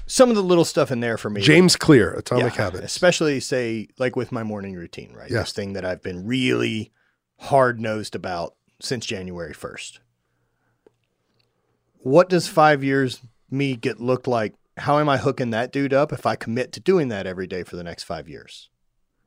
some 0.08 0.30
of 0.30 0.36
the 0.36 0.43
little 0.43 0.66
stuff 0.66 0.91
in 0.91 0.99
there 0.99 1.18
for 1.18 1.30
me. 1.30 1.41
James 1.41 1.76
Clear, 1.76 2.12
Atomic 2.14 2.56
Yeah, 2.58 2.64
Habits. 2.66 2.84
Especially 2.86 3.39
say 3.39 3.88
like 3.97 4.16
with 4.16 4.32
my 4.32 4.43
morning 4.43 4.74
routine, 4.76 5.14
right? 5.14 5.32
Yeah. 5.32 5.39
This 5.39 5.51
thing 5.53 5.74
that 5.74 5.86
I've 5.86 6.01
been 6.03 6.26
really 6.28 6.91
hard 7.39 7.80
nosed 7.80 8.14
about 8.16 8.56
since 8.82 9.06
January 9.06 9.53
first. 9.53 9.99
What 12.06 12.30
does 12.30 12.47
five 12.47 12.84
years 12.84 13.20
me 13.49 13.76
get 13.76 13.99
look 13.99 14.28
like? 14.28 14.53
How 14.78 14.99
am 14.99 15.10
I 15.10 15.18
hooking 15.18 15.49
that 15.49 15.72
dude 15.72 15.91
up 15.91 16.14
if 16.14 16.28
I 16.28 16.36
commit 16.36 16.72
to 16.74 16.80
doing 16.80 17.08
that 17.08 17.26
every 17.26 17.47
day 17.47 17.64
for 17.64 17.78
the 17.78 17.84
next 17.84 18.03
five 18.03 18.30
years? 18.30 18.70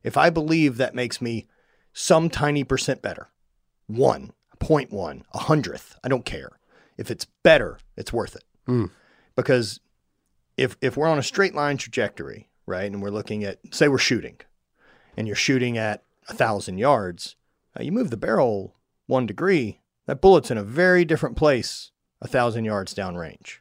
If 0.04 0.16
I 0.16 0.30
believe 0.30 0.76
that 0.76 0.94
makes 0.94 1.20
me 1.20 1.48
some 1.92 2.30
tiny 2.30 2.62
percent 2.62 3.02
better, 3.02 3.30
one, 3.88 4.30
point 4.60 4.92
one, 4.92 5.24
a 5.34 5.38
hundredth, 5.38 5.98
I 6.04 6.08
don't 6.08 6.24
care. 6.24 6.50
If 6.96 7.10
it's 7.10 7.26
better, 7.42 7.80
it's 7.96 8.12
worth 8.12 8.36
it. 8.36 8.44
Mm. 8.68 8.92
Because 9.34 9.80
if 10.56 10.76
if 10.80 10.96
we're 10.96 11.08
on 11.08 11.18
a 11.18 11.22
straight 11.24 11.56
line 11.56 11.78
trajectory, 11.78 12.48
right, 12.64 12.88
and 12.88 13.02
we're 13.02 13.10
looking 13.10 13.42
at 13.42 13.58
say 13.74 13.88
we're 13.88 13.98
shooting, 13.98 14.36
and 15.16 15.26
you're 15.26 15.34
shooting 15.34 15.76
at 15.76 16.04
a 16.28 16.32
thousand 16.32 16.78
yards, 16.78 17.34
uh, 17.76 17.82
you 17.82 17.90
move 17.90 18.10
the 18.10 18.16
barrel 18.16 18.76
one 19.08 19.26
degree, 19.26 19.80
that 20.06 20.20
bullet's 20.20 20.52
in 20.52 20.58
a 20.58 20.62
very 20.62 21.04
different 21.04 21.36
place 21.36 21.90
a 22.20 22.28
thousand 22.28 22.64
yards 22.64 22.94
downrange. 22.94 23.58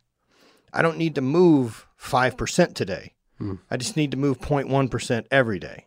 I 0.73 0.81
don't 0.81 0.97
need 0.97 1.15
to 1.15 1.21
move 1.21 1.87
five 1.95 2.37
percent 2.37 2.75
today. 2.75 3.13
Hmm. 3.37 3.55
I 3.69 3.77
just 3.77 3.95
need 3.95 4.11
to 4.11 4.17
move 4.17 4.39
0.1 4.39 4.89
percent 4.91 5.27
every 5.31 5.59
day. 5.59 5.85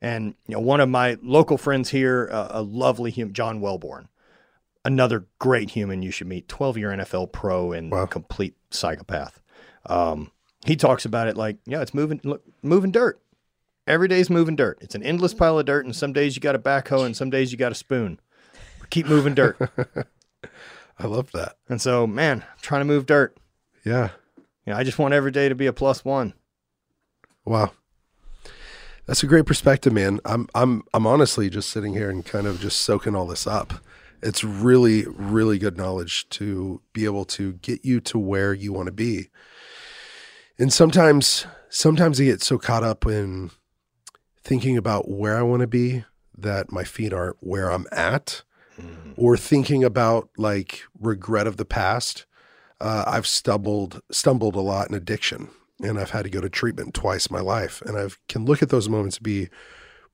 And 0.00 0.34
you 0.46 0.54
know, 0.54 0.60
one 0.60 0.80
of 0.80 0.88
my 0.88 1.18
local 1.22 1.58
friends 1.58 1.90
here, 1.90 2.28
uh, 2.32 2.48
a 2.50 2.62
lovely 2.62 3.10
human, 3.10 3.34
John 3.34 3.60
Welbourn, 3.60 4.08
another 4.84 5.26
great 5.38 5.70
human 5.70 6.02
you 6.02 6.10
should 6.10 6.26
meet, 6.28 6.48
12 6.48 6.78
year 6.78 6.90
NFL 6.90 7.32
pro 7.32 7.72
and 7.72 7.90
Wow. 7.90 8.06
complete 8.06 8.56
psychopath. 8.70 9.40
Um, 9.86 10.30
he 10.64 10.76
talks 10.76 11.04
about 11.04 11.26
it 11.28 11.36
like, 11.36 11.56
yeah, 11.66 11.80
it's 11.82 11.94
moving, 11.94 12.20
look, 12.24 12.42
moving 12.62 12.90
dirt. 12.92 13.20
Every 13.86 14.08
day's 14.08 14.30
moving 14.30 14.56
dirt. 14.56 14.78
It's 14.82 14.94
an 14.94 15.02
endless 15.02 15.34
pile 15.34 15.58
of 15.58 15.66
dirt, 15.66 15.84
and 15.84 15.96
some 15.96 16.12
days 16.12 16.36
you 16.36 16.40
got 16.40 16.54
a 16.54 16.58
backhoe, 16.60 17.04
and 17.04 17.16
some 17.16 17.28
days 17.30 17.50
you 17.50 17.58
got 17.58 17.72
a 17.72 17.74
spoon. 17.74 18.20
Keep 18.90 19.06
moving 19.06 19.34
dirt. 19.34 19.56
I 21.00 21.06
love 21.06 21.32
that. 21.32 21.56
and 21.68 21.80
so, 21.80 22.06
man, 22.06 22.42
I'm 22.42 22.58
trying 22.60 22.82
to 22.82 22.84
move 22.84 23.06
dirt. 23.06 23.36
Yeah. 23.84 24.10
You 24.66 24.72
know, 24.72 24.78
I 24.78 24.84
just 24.84 24.98
want 24.98 25.14
every 25.14 25.30
day 25.30 25.48
to 25.48 25.54
be 25.54 25.66
a 25.66 25.72
plus 25.72 26.04
one. 26.04 26.34
Wow. 27.44 27.72
That's 29.06 29.22
a 29.22 29.26
great 29.26 29.46
perspective, 29.46 29.92
man. 29.92 30.20
I'm 30.24 30.48
I'm 30.54 30.84
I'm 30.94 31.06
honestly 31.06 31.50
just 31.50 31.70
sitting 31.70 31.94
here 31.94 32.10
and 32.10 32.24
kind 32.24 32.46
of 32.46 32.60
just 32.60 32.80
soaking 32.80 33.16
all 33.16 33.26
this 33.26 33.46
up. 33.46 33.74
It's 34.22 34.44
really, 34.44 35.04
really 35.08 35.58
good 35.58 35.76
knowledge 35.76 36.28
to 36.30 36.82
be 36.92 37.06
able 37.06 37.24
to 37.24 37.54
get 37.54 37.84
you 37.84 38.00
to 38.02 38.18
where 38.18 38.52
you 38.52 38.72
want 38.72 38.86
to 38.86 38.92
be. 38.92 39.30
And 40.58 40.72
sometimes 40.72 41.46
sometimes 41.70 42.20
I 42.20 42.24
get 42.24 42.42
so 42.42 42.58
caught 42.58 42.84
up 42.84 43.06
in 43.06 43.50
thinking 44.44 44.76
about 44.76 45.10
where 45.10 45.36
I 45.38 45.42
want 45.42 45.60
to 45.62 45.66
be 45.66 46.04
that 46.36 46.70
my 46.70 46.84
feet 46.84 47.12
aren't 47.12 47.36
where 47.40 47.70
I'm 47.70 47.86
at. 47.90 48.42
Or 49.16 49.36
thinking 49.36 49.84
about 49.84 50.30
like 50.36 50.82
regret 50.98 51.46
of 51.46 51.56
the 51.56 51.64
past. 51.64 52.26
Uh, 52.80 53.04
I've 53.06 53.26
stumbled 53.26 54.00
stumbled 54.10 54.56
a 54.56 54.60
lot 54.60 54.88
in 54.88 54.94
addiction, 54.94 55.50
and 55.82 55.98
I've 55.98 56.10
had 56.10 56.24
to 56.24 56.30
go 56.30 56.40
to 56.40 56.48
treatment 56.48 56.94
twice 56.94 57.26
in 57.26 57.34
my 57.34 57.42
life, 57.42 57.82
and 57.82 57.98
I 57.98 58.08
can 58.28 58.44
look 58.44 58.62
at 58.62 58.70
those 58.70 58.88
moments 58.88 59.18
and 59.18 59.24
be 59.24 59.48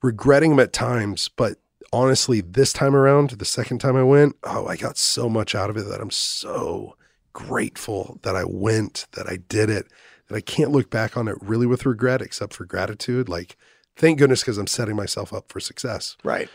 regretting 0.02 0.50
them 0.50 0.60
at 0.60 0.72
times, 0.72 1.28
but 1.28 1.58
honestly, 1.92 2.40
this 2.40 2.72
time 2.72 2.94
around, 2.94 3.30
the 3.30 3.44
second 3.44 3.78
time 3.78 3.96
I 3.96 4.02
went, 4.02 4.36
oh, 4.44 4.66
I 4.66 4.76
got 4.76 4.98
so 4.98 5.28
much 5.28 5.54
out 5.54 5.70
of 5.70 5.76
it 5.76 5.86
that 5.88 6.00
I'm 6.00 6.10
so 6.10 6.96
grateful 7.32 8.18
that 8.22 8.36
I 8.36 8.44
went, 8.44 9.06
that 9.12 9.28
I 9.28 9.36
did 9.36 9.70
it, 9.70 9.86
that 10.28 10.36
I 10.36 10.40
can't 10.40 10.72
look 10.72 10.90
back 10.90 11.16
on 11.16 11.28
it 11.28 11.36
really 11.40 11.66
with 11.66 11.86
regret, 11.86 12.20
except 12.20 12.54
for 12.54 12.64
gratitude. 12.64 13.28
Like, 13.28 13.56
thank 13.94 14.18
goodness 14.18 14.40
because 14.40 14.58
I'm 14.58 14.66
setting 14.66 14.96
myself 14.96 15.32
up 15.32 15.50
for 15.50 15.60
success. 15.60 16.16
Right. 16.24 16.48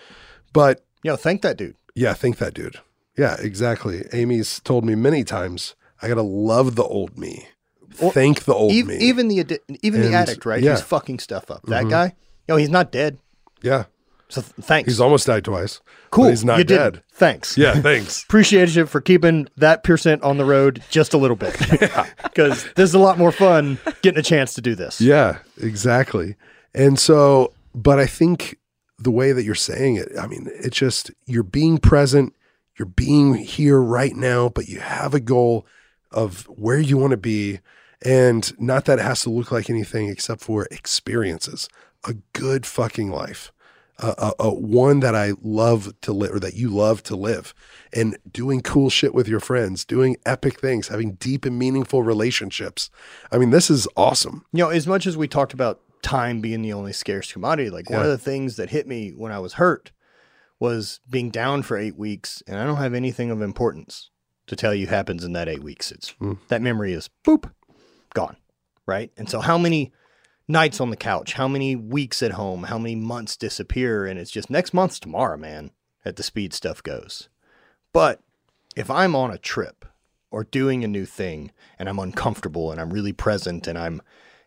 But 0.54 0.84
Yo, 1.04 1.16
thank 1.16 1.42
that 1.42 1.58
dude. 1.58 1.76
Yeah, 1.96 2.14
thank 2.14 2.38
that 2.38 2.54
dude. 2.54 2.78
Yeah, 3.18 3.36
exactly. 3.40 4.06
Amy's 4.14 4.60
told 4.62 4.86
me 4.86 4.96
many 4.96 5.24
times 5.24 5.76
I 6.02 6.08
gotta 6.08 6.22
love 6.22 6.76
the 6.76 6.84
old 6.84 7.18
me. 7.18 7.48
Thank 7.94 8.46
the 8.46 8.54
old 8.54 8.72
even, 8.72 8.98
me. 8.98 9.04
even 9.04 9.28
the 9.28 9.44
addi- 9.44 9.78
even 9.84 10.02
And, 10.02 10.12
the 10.14 10.18
addict, 10.18 10.46
right? 10.46 10.62
yeah. 10.64 10.72
He's 10.72 10.82
fucking 10.82 11.20
stuff 11.20 11.52
up. 11.52 11.64
That 11.68 11.84
Mhm. 11.86 11.90
guy, 11.90 12.16
yo, 12.48 12.56
he's 12.56 12.70
not 12.70 12.92
dead. 12.92 13.18
yeah, 13.62 13.84
So 14.30 14.42
th- 14.42 14.54
thanks. 14.66 14.88
he's 14.90 15.00
almost 15.02 15.28
died 15.28 15.44
twice. 15.44 15.82
cool. 16.10 16.30
he's 16.30 16.44
not 16.46 16.58
you 16.58 16.64
dead. 16.64 16.94
Didn't. 16.94 17.06
Thanks. 17.14 17.58
Yeah, 17.58 17.80
thanks. 17.82 18.24
Appreciate 18.28 18.74
you 18.76 18.86
for 18.86 19.02
keeping 19.02 19.48
that 19.58 19.84
percent 19.84 20.24
on 20.24 20.38
the 20.38 20.46
road 20.46 20.82
just 20.90 21.14
a 21.14 21.18
little 21.18 21.36
bit, 21.36 21.56
because 22.24 22.64
this 22.76 22.90
is 22.90 22.94
a 22.94 23.00
lot 23.00 23.18
more 23.18 23.32
fun 23.34 23.78
getting 24.02 24.20
a 24.20 24.24
chance 24.24 24.54
to 24.54 24.62
do 24.62 24.74
this. 24.74 25.00
yeah, 25.02 25.40
exactly. 25.62 26.36
And 26.74 26.98
so, 26.98 27.54
but 27.76 28.00
I 28.00 28.06
think 28.08 28.58
the 29.02 29.12
way 29.12 29.32
that 29.32 29.44
you're 29.44 29.56
saying 29.56 29.96
it, 29.96 30.10
I 30.20 30.28
mean, 30.28 30.50
it's 30.54 30.78
just 30.78 31.12
you're 31.26 31.44
being 31.44 31.78
present, 31.78 32.36
you're 32.78 32.86
being 32.86 33.36
here 33.36 33.82
right 33.82 34.16
now, 34.16 34.50
but 34.50 34.68
you 34.68 34.80
have 34.80 35.14
a 35.14 35.20
goal 35.20 35.66
of 36.12 36.44
where 36.46 36.80
you 36.80 36.98
want 36.98 37.12
to 37.12 37.18
be. 37.18 37.60
And 38.04 38.52
not 38.60 38.86
that 38.86 39.00
it 39.00 39.04
has 39.04 39.22
to 39.22 39.30
look 39.30 39.52
like 39.52 39.70
anything 39.70 40.10
except 40.10 40.42
for 40.42 40.68
experiences, 40.72 41.70
a 42.04 42.16
good 42.34 42.66
fucking 42.66 43.12
life, 43.12 43.52
uh, 44.00 44.16
uh, 44.18 44.32
uh, 44.40 44.52
one 44.52 45.02
that 45.02 45.14
I 45.14 45.34
love 45.44 45.94
to 46.02 46.12
live 46.12 46.34
or 46.34 46.40
that 46.40 46.56
you 46.56 46.70
love 46.70 47.04
to 47.04 47.16
live 47.16 47.54
and 47.94 48.18
doing 48.32 48.62
cool 48.62 48.90
shit 48.90 49.14
with 49.14 49.28
your 49.28 49.40
friends, 49.40 49.86
doing 49.86 50.18
epic 50.26 50.60
things, 50.60 50.88
having 50.88 51.14
deep 51.14 51.46
and 51.46 51.60
meaningful 51.60 52.02
relationships. 52.02 52.90
I 53.32 53.38
mean, 53.38 53.52
this 53.52 53.70
is 53.70 53.88
awesome. 53.96 54.46
You 54.52 54.64
know, 54.64 54.70
as 54.70 54.88
much 54.88 55.06
as 55.06 55.16
we 55.16 55.28
talked 55.28 55.54
about 55.54 55.82
time 56.02 56.42
being 56.42 56.62
the 56.62 56.74
only 56.74 56.94
scarce 56.94 57.32
commodity, 57.32 57.70
like 57.70 57.90
one 57.90 58.02
of 58.02 58.12
the 58.12 58.18
things 58.18 58.56
that 58.58 58.70
hit 58.70 58.88
me 58.88 59.12
when 59.12 59.32
I 59.32 59.40
was 59.40 59.54
hurt 59.54 59.92
was 60.60 61.00
being 61.10 61.30
down 61.30 61.64
for 61.64 61.78
eight 61.78 61.98
weeks, 61.98 62.44
and 62.48 62.58
I 62.60 62.66
don't 62.66 62.78
have 62.78 62.94
anything 62.94 63.32
of 63.32 63.42
importance 63.42 64.10
to 64.48 64.56
tell 64.56 64.74
you 64.74 64.88
happens 64.88 65.24
in 65.24 65.34
that 65.34 65.50
eight 65.50 65.64
weeks. 65.64 65.92
It's 65.92 66.10
Hmm. 66.20 66.34
that 66.50 66.62
memory 66.62 66.94
is 66.94 67.10
boop, 67.26 67.52
gone. 68.14 68.38
Right. 68.86 69.12
And 69.18 69.30
so 69.30 69.40
how 69.40 69.58
many 69.58 69.92
nights 70.48 70.82
on 70.82 70.90
the 70.90 70.98
couch, 70.98 71.34
how 71.34 71.48
many 71.48 71.76
weeks 71.76 72.22
at 72.22 72.32
home, 72.34 72.64
how 72.64 72.78
many 72.78 72.96
months 72.96 73.38
disappear, 73.38 74.06
and 74.06 74.20
it's 74.20 74.32
just 74.32 74.50
next 74.50 74.74
month's 74.74 75.00
tomorrow, 75.00 75.38
man, 75.38 75.72
at 76.04 76.16
the 76.18 76.24
speed 76.24 76.54
stuff 76.54 76.84
goes. 76.84 77.30
But 77.94 78.20
if 78.76 78.90
I'm 78.90 79.16
on 79.16 79.32
a 79.32 79.38
trip 79.38 79.86
or 80.30 80.44
doing 80.44 80.84
a 80.84 80.88
new 80.88 81.06
thing 81.06 81.52
and 81.80 81.88
I'm 81.90 82.00
uncomfortable 82.00 82.72
and 82.72 82.80
I'm 82.82 82.92
really 82.92 83.14
present 83.14 83.68
and 83.68 83.78
I'm 83.78 84.02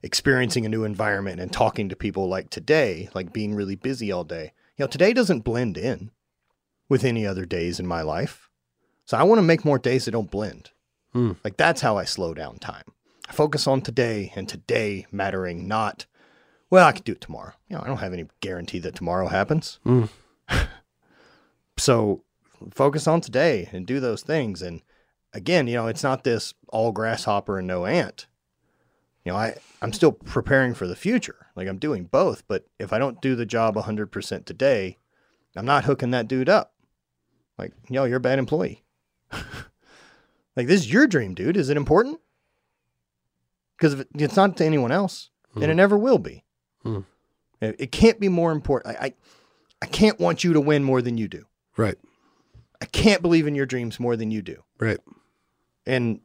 experiencing 0.05 0.67
a 0.67 0.69
new 0.69 0.85
environment 0.85 1.41
and 1.41 1.51
talking 1.51 1.89
to 1.89 1.97
people 1.97 2.29
like 2.29 2.51
today, 2.51 3.09
like 3.15 3.33
being 3.33 3.55
really 3.55 3.75
busy 3.75 4.13
all 4.13 4.23
day, 4.23 4.53
you 4.77 4.85
know, 4.85 4.87
today 4.87 5.15
doesn't 5.15 5.41
blend 5.41 5.79
in 5.79 6.11
with 6.91 7.05
any 7.05 7.27
other 7.27 7.47
days 7.47 7.81
in 7.81 7.87
my 7.87 8.03
life. 8.03 8.51
So 9.07 9.17
I 9.17 9.23
want 9.23 9.39
to 9.39 9.43
make 9.43 9.65
more 9.65 9.79
days 9.79 10.05
that 10.05 10.11
don't 10.11 10.31
blend. 10.31 10.71
Hmm. 11.13 11.33
Like 11.43 11.57
that's 11.57 11.81
how 11.81 11.97
I 11.97 12.05
slow 12.05 12.35
down 12.35 12.59
time. 12.59 12.85
I 13.29 13.33
focus 13.33 13.67
on 13.67 13.81
today 13.81 14.31
and 14.37 14.47
today 14.47 15.07
mattering, 15.11 15.67
not, 15.67 16.05
well, 16.69 16.87
I 16.87 16.93
could 16.93 17.05
do 17.05 17.13
it 17.13 17.23
tomorrow. 17.23 17.55
You 17.69 17.77
know, 17.77 17.83
I 17.83 17.87
don't 17.87 17.97
have 17.97 18.13
any 18.13 18.27
guarantee 18.41 18.81
that 18.81 18.95
tomorrow 18.95 19.29
happens. 19.29 19.79
Hmm. 19.85 20.05
so 21.79 22.23
focus 22.75 23.07
on 23.07 23.23
today 23.23 23.71
and 23.73 23.87
do 23.87 24.01
those 24.01 24.23
things. 24.23 24.61
And 24.61 24.83
again, 25.33 25.67
you 25.67 25.77
know, 25.77 25.87
it's 25.87 26.03
not 26.03 26.25
this 26.25 26.53
all 26.69 26.93
grasshopper 26.93 27.59
and 27.59 27.67
no 27.67 27.87
ant. 27.87 28.27
You 29.25 29.33
know, 29.33 29.39
I, 29.39 29.57
I'm 29.81 29.93
still 29.93 30.13
preparing 30.13 30.75
for 30.75 30.87
the 30.87 30.97
future. 30.97 31.47
Like 31.57 31.67
I'm 31.69 31.79
doing 31.79 32.05
both. 32.05 32.47
But 32.47 32.67
if 32.79 32.93
I 32.93 32.99
don't 32.99 33.21
do 33.23 33.35
the 33.35 33.47
job 33.47 33.75
100% 33.77 34.45
today, 34.45 34.99
I'm 35.57 35.65
not 35.65 35.85
hooking 35.85 36.11
that 36.11 36.29
dude 36.29 36.49
up. 36.49 36.75
Like, 37.59 37.73
yo, 37.89 38.05
you're 38.05 38.17
a 38.19 38.21
bad 38.21 38.39
employee. 38.39 38.85
like, 40.57 40.67
this 40.67 40.81
is 40.83 40.93
your 40.93 41.07
dream, 41.07 41.35
dude. 41.35 41.57
Is 41.57 41.69
it 41.71 41.77
important? 41.77 42.21
Because 43.77 43.95
it- 44.01 44.09
it's 44.17 44.37
not 44.37 44.57
to 44.59 44.65
anyone 44.65 44.93
else, 44.93 45.31
and 45.55 45.65
it 45.65 45.75
never 45.75 45.97
will 45.97 46.19
be. 46.19 46.45
Hmm. 46.83 47.01
It, 47.61 47.77
it 47.79 47.93
can't 47.93 48.19
be 48.21 48.29
more 48.29 48.51
important. 48.53 48.97
I, 48.97 49.07
I, 49.07 49.15
I 49.83 49.87
can't 49.87 50.19
want 50.19 50.43
you 50.45 50.53
to 50.53 50.61
win 50.61 50.83
more 50.85 51.01
than 51.01 51.17
you 51.17 51.29
do. 51.29 51.45
Right. 51.77 51.97
I 52.83 52.87
can't 52.87 53.23
believe 53.23 53.47
in 53.47 53.55
your 53.55 53.67
dreams 53.67 53.99
more 54.01 54.17
than 54.17 54.31
you 54.31 54.43
do. 54.43 54.63
Right. 54.79 54.99
And 55.87 56.21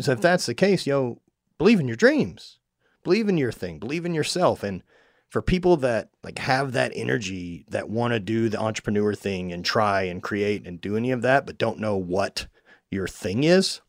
so 0.00 0.12
if 0.12 0.20
that's 0.20 0.46
the 0.46 0.54
case, 0.54 0.86
yo, 0.86 1.20
believe 1.58 1.80
in 1.80 1.88
your 1.88 1.96
dreams. 1.96 2.58
Believe 3.04 3.28
in 3.28 3.38
your 3.38 3.52
thing. 3.52 3.78
Believe 3.78 4.04
in 4.04 4.14
yourself. 4.14 4.62
And 4.62 4.82
for 5.30 5.42
people 5.42 5.76
that 5.78 6.10
like 6.22 6.38
have 6.38 6.72
that 6.72 6.92
energy 6.94 7.64
that 7.68 7.88
want 7.88 8.12
to 8.12 8.20
do 8.20 8.48
the 8.48 8.60
entrepreneur 8.60 9.14
thing 9.14 9.52
and 9.52 9.64
try 9.64 10.02
and 10.02 10.22
create 10.22 10.66
and 10.66 10.80
do 10.80 10.96
any 10.96 11.10
of 11.10 11.22
that, 11.22 11.46
but 11.46 11.58
don't 11.58 11.78
know 11.78 11.96
what 11.96 12.46
your 12.90 13.08
thing 13.08 13.44
is, 13.44 13.80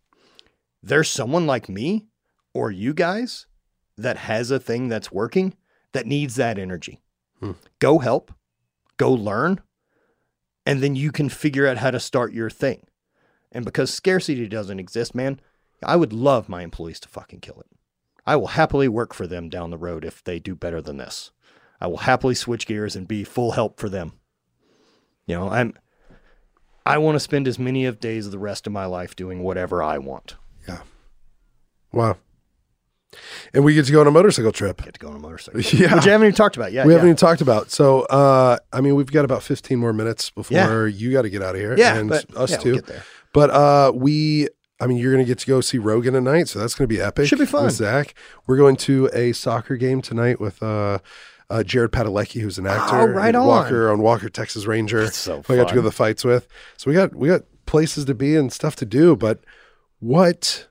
there's 0.83 1.09
someone 1.09 1.47
like 1.47 1.69
me 1.69 2.05
or 2.53 2.71
you 2.71 2.93
guys 2.93 3.47
that 3.97 4.17
has 4.17 4.51
a 4.51 4.59
thing 4.59 4.87
that's 4.87 5.11
working 5.11 5.55
that 5.93 6.05
needs 6.05 6.35
that 6.35 6.59
energy. 6.59 7.01
Hmm. 7.39 7.53
Go 7.79 7.99
help, 7.99 8.33
go 8.97 9.11
learn, 9.11 9.61
and 10.65 10.81
then 10.81 10.95
you 10.95 11.11
can 11.11 11.29
figure 11.29 11.67
out 11.67 11.77
how 11.77 11.91
to 11.91 11.99
start 11.99 12.33
your 12.33 12.49
thing. 12.49 12.85
And 13.51 13.63
because 13.63 13.93
scarcity 13.93 14.47
doesn't 14.47 14.79
exist, 14.79 15.15
man, 15.15 15.39
I 15.83 15.95
would 15.95 16.13
love 16.13 16.49
my 16.49 16.63
employees 16.63 16.99
to 17.01 17.09
fucking 17.09 17.41
kill 17.41 17.59
it. 17.59 17.67
I 18.25 18.35
will 18.35 18.47
happily 18.47 18.87
work 18.87 19.13
for 19.13 19.27
them 19.27 19.49
down 19.49 19.69
the 19.69 19.77
road 19.77 20.03
if 20.03 20.23
they 20.23 20.39
do 20.39 20.55
better 20.55 20.81
than 20.81 20.97
this. 20.97 21.31
I 21.79 21.87
will 21.87 21.97
happily 21.97 22.35
switch 22.35 22.65
gears 22.67 22.95
and 22.95 23.07
be 23.07 23.23
full 23.23 23.51
help 23.51 23.79
for 23.79 23.87
them. 23.89 24.13
You 25.25 25.35
know, 25.35 25.49
I'm 25.49 25.73
I 26.85 26.97
want 26.97 27.15
to 27.15 27.19
spend 27.19 27.47
as 27.47 27.59
many 27.59 27.85
of 27.85 27.99
days 27.99 28.25
of 28.25 28.31
the 28.31 28.39
rest 28.39 28.65
of 28.65 28.73
my 28.73 28.85
life 28.85 29.15
doing 29.15 29.43
whatever 29.43 29.83
I 29.83 29.97
want. 29.97 30.35
Yeah. 30.67 30.79
Wow. 31.91 32.17
And 33.53 33.63
we 33.63 33.73
get 33.73 33.85
to 33.85 33.91
go 33.91 34.01
on 34.01 34.07
a 34.07 34.11
motorcycle 34.11 34.51
trip. 34.51 34.83
Get 34.83 34.93
to 34.95 34.99
go 34.99 35.09
on 35.09 35.15
a 35.15 35.19
motorcycle. 35.19 35.61
Yeah. 35.79 35.95
Which 35.95 36.07
I 36.07 36.11
haven't 36.11 36.27
even 36.27 36.35
talked 36.35 36.55
about 36.57 36.71
yet. 36.71 36.85
we 36.85 36.93
yeah. 36.93 36.97
haven't 36.97 37.09
even 37.09 37.17
talked 37.17 37.41
about. 37.41 37.71
So, 37.71 38.01
uh, 38.03 38.57
I 38.71 38.81
mean, 38.81 38.95
we've 38.95 39.11
got 39.11 39.25
about 39.25 39.43
15 39.43 39.77
more 39.77 39.93
minutes 39.93 40.29
before 40.29 40.57
Yeah. 40.57 40.85
you 40.85 41.11
got 41.11 41.23
to 41.23 41.29
get 41.29 41.41
out 41.41 41.55
of 41.55 41.61
here. 41.61 41.77
yeah, 41.77 41.97
and 41.97 42.09
but 42.09 42.25
us 42.35 42.51
yeah, 42.51 42.57
too. 42.57 42.71
We'll 42.71 42.81
get 42.81 42.87
there. 42.87 43.03
But 43.33 43.49
uh, 43.49 43.91
we, 43.93 44.47
I 44.79 44.87
mean, 44.87 44.97
you're 44.97 45.11
going 45.11 45.23
to 45.23 45.27
get 45.27 45.39
to 45.39 45.47
go 45.47 45.61
see 45.61 45.77
Rogan 45.77 46.13
tonight, 46.13 46.47
so 46.47 46.59
that's 46.59 46.75
going 46.75 46.87
to 46.87 46.93
be 46.93 47.01
epic. 47.01 47.27
Should 47.27 47.39
be 47.39 47.45
fun. 47.45 47.65
With 47.65 47.73
Zach, 47.73 48.13
we're 48.45 48.57
going 48.57 48.75
to 48.77 49.09
a 49.13 49.31
soccer 49.31 49.75
game 49.75 50.01
tonight 50.01 50.39
with 50.39 50.61
uh, 50.61 50.99
uh, 51.49 51.63
Jared 51.63 51.91
Padalecki, 51.91 52.41
who's 52.41 52.59
an 52.59 52.67
actor. 52.67 52.95
Oh, 52.95 53.05
right 53.05 53.33
on. 53.33 53.47
Walker 53.47 53.89
on 53.91 54.01
Walker 54.01 54.29
Texas 54.29 54.65
Ranger. 54.65 55.05
That's 55.05 55.17
so 55.17 55.41
who 55.41 55.53
I 55.53 55.57
got 55.57 55.69
to 55.69 55.75
go 55.75 55.81
to 55.81 55.85
the 55.85 55.91
fights 55.91 56.23
with. 56.23 56.47
So 56.77 56.89
we 56.91 56.95
got 56.95 57.15
we 57.15 57.27
got 57.27 57.43
places 57.65 58.05
to 58.05 58.13
be 58.13 58.35
and 58.35 58.53
stuff 58.53 58.75
to 58.77 58.85
do. 58.85 59.15
But 59.15 59.39
what 59.99 60.67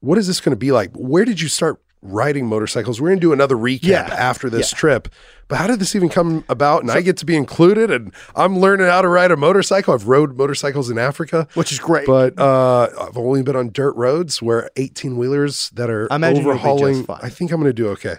what 0.00 0.16
is 0.16 0.26
this 0.26 0.40
going 0.40 0.52
to 0.52 0.56
be 0.56 0.72
like? 0.72 0.92
Where 0.94 1.24
did 1.24 1.40
you 1.40 1.48
start 1.48 1.80
riding 2.02 2.46
motorcycles? 2.46 3.00
We're 3.00 3.08
going 3.08 3.18
to 3.20 3.26
do 3.26 3.32
another 3.32 3.56
recap 3.56 3.80
Yeah. 3.82 4.08
after 4.16 4.48
this 4.50 4.72
Yeah. 4.72 4.78
trip. 4.78 5.08
But 5.48 5.56
how 5.58 5.66
did 5.66 5.80
this 5.80 5.96
even 5.96 6.08
come 6.08 6.44
about? 6.48 6.82
And 6.82 6.92
I 6.92 7.00
get 7.00 7.16
to 7.16 7.26
be 7.26 7.34
included, 7.36 7.90
and 7.90 8.12
I'm 8.36 8.60
learning 8.60 8.86
how 8.86 9.02
to 9.02 9.08
ride 9.08 9.32
a 9.32 9.36
motorcycle. 9.36 9.92
I've 9.92 10.06
rode 10.06 10.36
motorcycles 10.38 10.90
in 10.90 10.96
Africa, 10.98 11.48
Which 11.54 11.72
is 11.72 11.80
great. 11.80 12.06
but 12.06 12.38
uh, 12.38 12.88
I've 13.00 13.16
only 13.18 13.42
been 13.42 13.56
on 13.56 13.70
dirt 13.72 13.96
roads 13.96 14.40
where 14.40 14.70
18 14.76 15.16
wheelers 15.16 15.70
that 15.74 15.90
are 15.90 16.06
I 16.08 16.16
imagine 16.16 16.44
you'll 16.44 16.52
be 16.52 16.58
just 16.58 16.66
overhauling. 16.66 17.06
I 17.20 17.28
think 17.30 17.50
I'm 17.50 17.60
going 17.60 17.68
to 17.68 17.72
do 17.72 17.88
okay. 17.88 18.16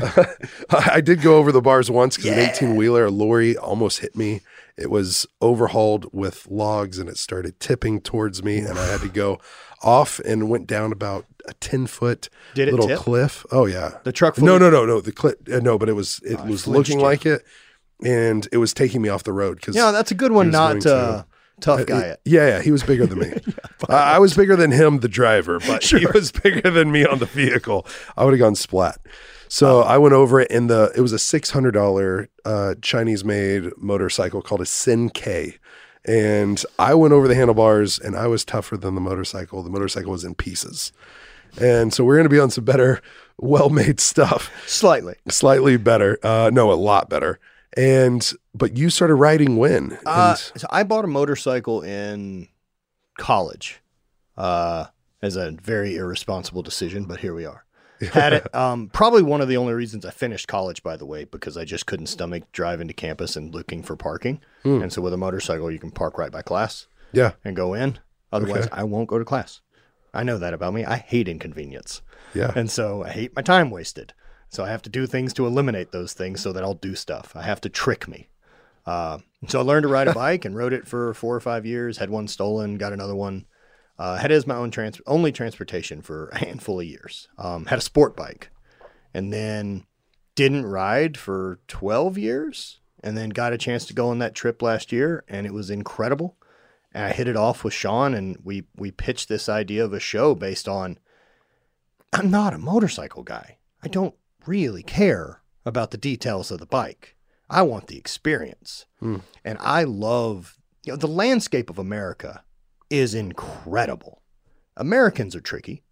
I 0.00 0.26
I 0.94 1.00
did 1.02 1.20
go 1.22 1.36
over 1.36 1.52
the 1.52 1.60
bars 1.60 1.90
once 1.90 2.16
because 2.16 2.30
Yeah. 2.30 2.40
an 2.44 2.50
18 2.50 2.76
wheeler, 2.76 3.04
a 3.04 3.10
lorry 3.10 3.56
almost 3.58 3.98
hit 4.00 4.16
me. 4.16 4.40
It 4.78 4.90
was 4.90 5.26
overhauled 5.42 6.06
with 6.12 6.46
logs 6.48 6.98
and 6.98 7.10
it 7.10 7.18
started 7.18 7.60
tipping 7.60 8.00
towards 8.00 8.42
me, 8.42 8.58
and 8.60 8.78
I 8.78 8.86
had 8.86 9.00
to 9.02 9.08
go 9.08 9.38
off 9.82 10.18
and 10.20 10.48
went 10.48 10.66
down 10.66 10.92
about 10.92 11.26
a 11.50 11.54
10 11.54 11.86
foot 11.86 12.28
little 12.56 12.86
tip? 12.88 12.98
cliff. 12.98 13.44
Oh, 13.52 13.66
yeah. 13.66 13.98
the 14.04 14.12
truck 14.12 14.38
No, 14.38 14.56
no, 14.58 14.70
no, 14.70 14.86
no. 14.86 15.00
The 15.00 15.12
clip, 15.12 15.48
uh, 15.52 15.58
no, 15.58 15.78
but 15.78 15.88
it 15.88 15.94
was 15.94 16.20
it 16.24 16.38
Oh, 16.40 16.46
was 16.46 16.66
looking 16.66 16.98
you. 16.98 17.04
like 17.04 17.26
it, 17.26 17.42
and 18.04 18.48
it 18.52 18.56
was 18.58 18.72
taking 18.72 19.02
me 19.02 19.08
off 19.08 19.24
the 19.24 19.32
road 19.32 19.56
because 19.56 19.76
Yeah, 19.76 19.90
that's 19.92 20.10
a 20.10 20.14
good 20.14 20.32
one 20.32 20.50
not 20.50 20.80
to- 20.82 20.94
uh, 20.94 21.22
tough 21.60 21.84
guy 21.84 22.00
it. 22.02 22.20
yeah, 22.24 22.46
yeah, 22.48 22.62
he 22.62 22.70
was 22.72 22.82
bigger 22.82 23.06
than 23.06 23.18
me. 23.18 23.32
I 23.88 24.14
I 24.14 24.18
was 24.18 24.34
bigger 24.34 24.56
than 24.56 24.70
him, 24.70 25.00
the 25.00 25.08
driver, 25.08 25.58
but 25.66 25.84
he 25.84 26.06
was 26.06 26.32
bigger 26.32 26.70
than 26.70 26.90
me 26.90 27.04
on 27.04 27.18
the 27.18 27.26
vehicle. 27.26 27.86
I 28.16 28.24
would 28.24 28.32
have 28.32 28.40
gone 28.40 28.54
splat. 28.54 28.96
So 29.48 29.80
I 29.82 29.98
went 29.98 30.14
over 30.14 30.40
it 30.40 30.50
in 30.50 30.68
the. 30.68 30.92
It 30.96 31.00
was 31.00 31.12
a 31.12 31.18
six 31.18 31.50
hundred 31.50 31.72
dollar 31.72 32.28
uh, 32.44 32.76
Chinese 32.80 33.24
made 33.24 33.64
motorcycle 33.76 34.40
called 34.42 34.60
a 34.60 34.64
Senke. 34.64 35.58
And 36.06 36.64
I 36.78 36.94
went 36.94 37.12
over 37.12 37.28
the 37.28 37.34
handlebars 37.34 37.98
and 37.98 38.16
I 38.16 38.26
was 38.26 38.42
tougher 38.42 38.78
than 38.78 38.94
the 38.94 39.02
motorcycle. 39.02 39.62
The 39.62 39.68
motorcycle 39.68 40.12
was 40.12 40.24
in 40.24 40.34
pieces. 40.34 40.92
And 41.60 41.92
so 41.94 42.04
we're 42.04 42.16
going 42.16 42.24
to 42.28 42.30
be 42.34 42.38
on 42.40 42.50
some 42.50 42.64
better, 42.64 43.00
well 43.38 43.70
made 43.70 44.00
stuff 44.00 44.50
Slightly. 44.66 45.14
slightly 45.28 45.76
better. 45.76 46.18
Uh, 46.22 46.50
no, 46.52 46.70
a 46.70 46.74
lot 46.74 47.08
better. 47.08 47.38
And 47.76 48.28
but 48.54 48.76
you 48.76 48.90
started 48.90 49.14
riding 49.14 49.56
when? 49.56 49.92
And, 49.92 50.00
Uh, 50.06 50.34
so 50.34 50.66
I 50.70 50.82
bought 50.82 51.04
a 51.04 51.08
motorcycle 51.08 51.82
in 51.82 52.48
college 53.18 53.80
uh, 54.36 54.86
as 55.22 55.36
a 55.36 55.52
very 55.52 55.96
irresponsible 55.96 56.62
decision, 56.62 57.04
but 57.04 57.20
here 57.20 57.34
we 57.34 57.44
are. 57.44 57.64
Had 58.12 58.32
it. 58.32 58.54
Um, 58.54 58.88
probably 58.88 59.22
one 59.22 59.40
of 59.42 59.48
the 59.48 59.58
only 59.58 59.74
reasons 59.74 60.06
I 60.06 60.10
finished 60.10 60.48
college, 60.48 60.82
by 60.82 60.96
the 60.96 61.04
way, 61.04 61.24
because 61.24 61.58
I 61.58 61.64
just 61.66 61.84
couldn't 61.86 62.06
stomach 62.06 62.44
driving 62.50 62.88
to 62.88 62.94
campus 62.94 63.36
and 63.36 63.54
looking 63.54 63.82
for 63.82 63.94
parking. 63.94 64.40
Hmm. 64.62 64.82
And 64.82 64.92
so 64.92 65.02
with 65.02 65.12
a 65.12 65.18
motorcycle, 65.18 65.70
you 65.70 65.78
can 65.78 65.90
park 65.90 66.16
right 66.16 66.32
by 66.32 66.40
class 66.42 66.86
yeah, 67.12 67.32
and 67.44 67.54
go 67.54 67.74
in. 67.74 67.98
Otherwise, 68.32 68.66
Okay. 68.66 68.68
I 68.72 68.84
won't 68.84 69.08
go 69.08 69.18
to 69.18 69.24
class. 69.24 69.60
I 70.12 70.22
know 70.24 70.38
that 70.38 70.54
about 70.54 70.74
me. 70.74 70.84
I 70.84 70.96
hate 70.96 71.28
inconvenience. 71.28 72.02
yeah, 72.34 72.52
And 72.54 72.70
so 72.70 73.04
I 73.04 73.10
hate 73.10 73.34
my 73.36 73.42
time 73.42 73.70
wasted. 73.70 74.12
So 74.48 74.64
I 74.64 74.68
have 74.70 74.82
to 74.82 74.90
do 74.90 75.06
things 75.06 75.32
to 75.34 75.46
eliminate 75.46 75.92
those 75.92 76.12
things 76.12 76.40
so 76.40 76.52
that 76.52 76.64
I'll 76.64 76.74
do 76.74 76.94
stuff. 76.96 77.36
I 77.36 77.42
have 77.42 77.60
to 77.62 77.68
trick 77.68 78.08
me. 78.08 78.28
Uh, 78.84 79.18
so 79.46 79.60
I 79.60 79.62
learned 79.62 79.84
to 79.84 79.88
ride 79.88 80.08
a 80.08 80.14
bike 80.26 80.44
and 80.44 80.56
rode 80.56 80.72
it 80.72 80.88
for 80.88 81.14
four 81.14 81.36
or 81.36 81.40
five 81.40 81.64
years. 81.64 81.98
Had 81.98 82.10
one 82.10 82.26
stolen, 82.26 82.76
got 82.76 82.92
another 82.92 83.14
one. 83.14 83.46
Uh, 83.98 84.16
had 84.16 84.32
it 84.32 84.34
as 84.34 84.46
my 84.46 84.56
own 84.56 84.70
trans- 84.70 85.00
only 85.06 85.30
transportation 85.30 86.02
for 86.02 86.28
a 86.30 86.38
handful 86.38 86.80
of 86.80 86.86
years. 86.86 87.28
Um, 87.38 87.66
had 87.66 87.78
a 87.78 87.82
sport 87.82 88.16
bike, 88.16 88.50
and 89.14 89.32
then 89.32 89.84
didn't 90.34 90.64
ride 90.64 91.18
for 91.18 91.60
twelve 91.68 92.16
years, 92.16 92.80
and 93.04 93.16
then 93.16 93.28
got 93.28 93.52
a 93.52 93.58
chance 93.58 93.84
to 93.86 93.94
go 93.94 94.08
on 94.08 94.18
that 94.18 94.34
trip 94.34 94.62
last 94.62 94.90
year, 94.90 95.22
and 95.28 95.46
it 95.46 95.52
was 95.52 95.68
incredible. 95.70 96.38
And 96.92 97.04
I 97.04 97.12
hit 97.12 97.28
it 97.28 97.36
off 97.36 97.62
with 97.62 97.72
Sean, 97.72 98.14
and 98.14 98.36
we 98.42 98.64
we 98.76 98.90
pitched 98.90 99.28
this 99.28 99.48
idea 99.48 99.84
of 99.84 99.92
a 99.92 100.00
show 100.00 100.34
based 100.34 100.68
on 100.68 100.98
I'm 102.12 102.30
not 102.30 102.54
a 102.54 102.58
motorcycle 102.58 103.22
guy. 103.22 103.58
I 103.82 103.88
don't 103.88 104.14
really 104.46 104.82
care 104.82 105.42
about 105.64 105.90
the 105.90 105.96
details 105.98 106.50
of 106.50 106.58
the 106.58 106.66
bike. 106.66 107.16
I 107.48 107.62
want 107.62 107.86
the 107.86 107.98
experience. 107.98 108.86
Hmm. 109.00 109.18
And 109.44 109.58
I 109.60 109.84
love, 109.84 110.58
you 110.84 110.92
know, 110.92 110.96
the 110.96 111.06
landscape 111.06 111.70
of 111.70 111.78
America 111.78 112.44
is 112.88 113.14
incredible. 113.14 114.22
Americans 114.76 115.36
are 115.36 115.40
tricky, 115.40 115.82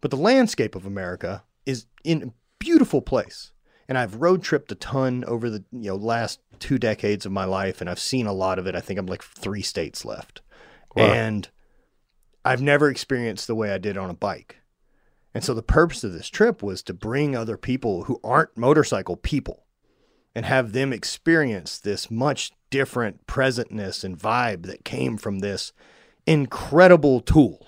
but 0.00 0.10
the 0.10 0.16
landscape 0.16 0.74
of 0.74 0.86
America 0.86 1.44
is 1.66 1.86
in 2.04 2.22
a 2.22 2.32
beautiful 2.58 3.02
place. 3.02 3.52
And 3.88 3.98
I've 3.98 4.16
road 4.16 4.42
tripped 4.42 4.72
a 4.72 4.76
ton 4.76 5.24
over 5.26 5.50
the 5.50 5.64
you 5.70 5.90
know 5.90 5.96
last 5.96 6.40
two 6.58 6.78
decades 6.78 7.26
of 7.26 7.32
my 7.32 7.44
life, 7.44 7.80
and 7.80 7.90
I've 7.90 7.98
seen 7.98 8.26
a 8.26 8.32
lot 8.32 8.58
of 8.58 8.66
it. 8.66 8.74
I 8.74 8.80
think 8.80 8.98
I'm 8.98 9.06
like 9.06 9.22
three 9.22 9.62
states 9.62 10.04
left, 10.04 10.40
Wow. 10.94 11.04
and 11.12 11.48
I've 12.44 12.62
never 12.62 12.90
experienced 12.90 13.46
the 13.46 13.54
way 13.54 13.72
I 13.72 13.78
did 13.78 13.96
on 13.96 14.10
a 14.10 14.14
bike. 14.14 14.58
And 15.32 15.42
so 15.42 15.54
the 15.54 15.62
purpose 15.62 16.04
of 16.04 16.12
this 16.12 16.28
trip 16.28 16.62
was 16.62 16.82
to 16.84 16.94
bring 16.94 17.34
other 17.34 17.56
people 17.56 18.04
who 18.04 18.20
aren't 18.22 18.56
motorcycle 18.56 19.16
people 19.16 19.64
and 20.34 20.46
have 20.46 20.72
them 20.72 20.92
experience 20.92 21.78
this 21.78 22.10
much 22.10 22.52
different 22.70 23.26
presentness 23.26 24.04
and 24.04 24.18
vibe 24.18 24.66
that 24.66 24.84
came 24.84 25.16
from 25.16 25.38
this 25.40 25.72
incredible 26.26 27.20
tool, 27.20 27.66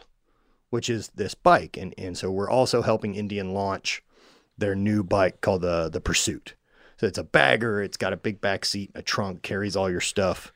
which 0.71 0.89
is 0.91 1.09
this 1.15 1.35
bike. 1.35 1.77
And, 1.77 1.95
and 1.99 2.17
so 2.17 2.31
we're 2.31 2.51
also 2.51 2.83
helping 2.83 3.15
Indian 3.15 3.53
launch 3.53 4.03
their 4.59 4.75
new 4.75 5.03
bike 5.03 5.41
called 5.41 5.63
the, 5.63 5.89
the 5.89 6.01
Pursuit. 6.01 6.55
So 6.99 7.07
it's 7.07 7.19
a 7.19 7.25
bagger, 7.25 7.83
it's 7.83 7.97
got 7.99 8.13
a 8.13 8.17
big 8.17 8.41
back 8.41 8.65
seat, 8.65 8.91
a 8.95 9.03
trunk, 9.03 9.43
carries 9.43 9.77
all 9.77 9.91
your 9.91 10.01
stuff 10.01 10.53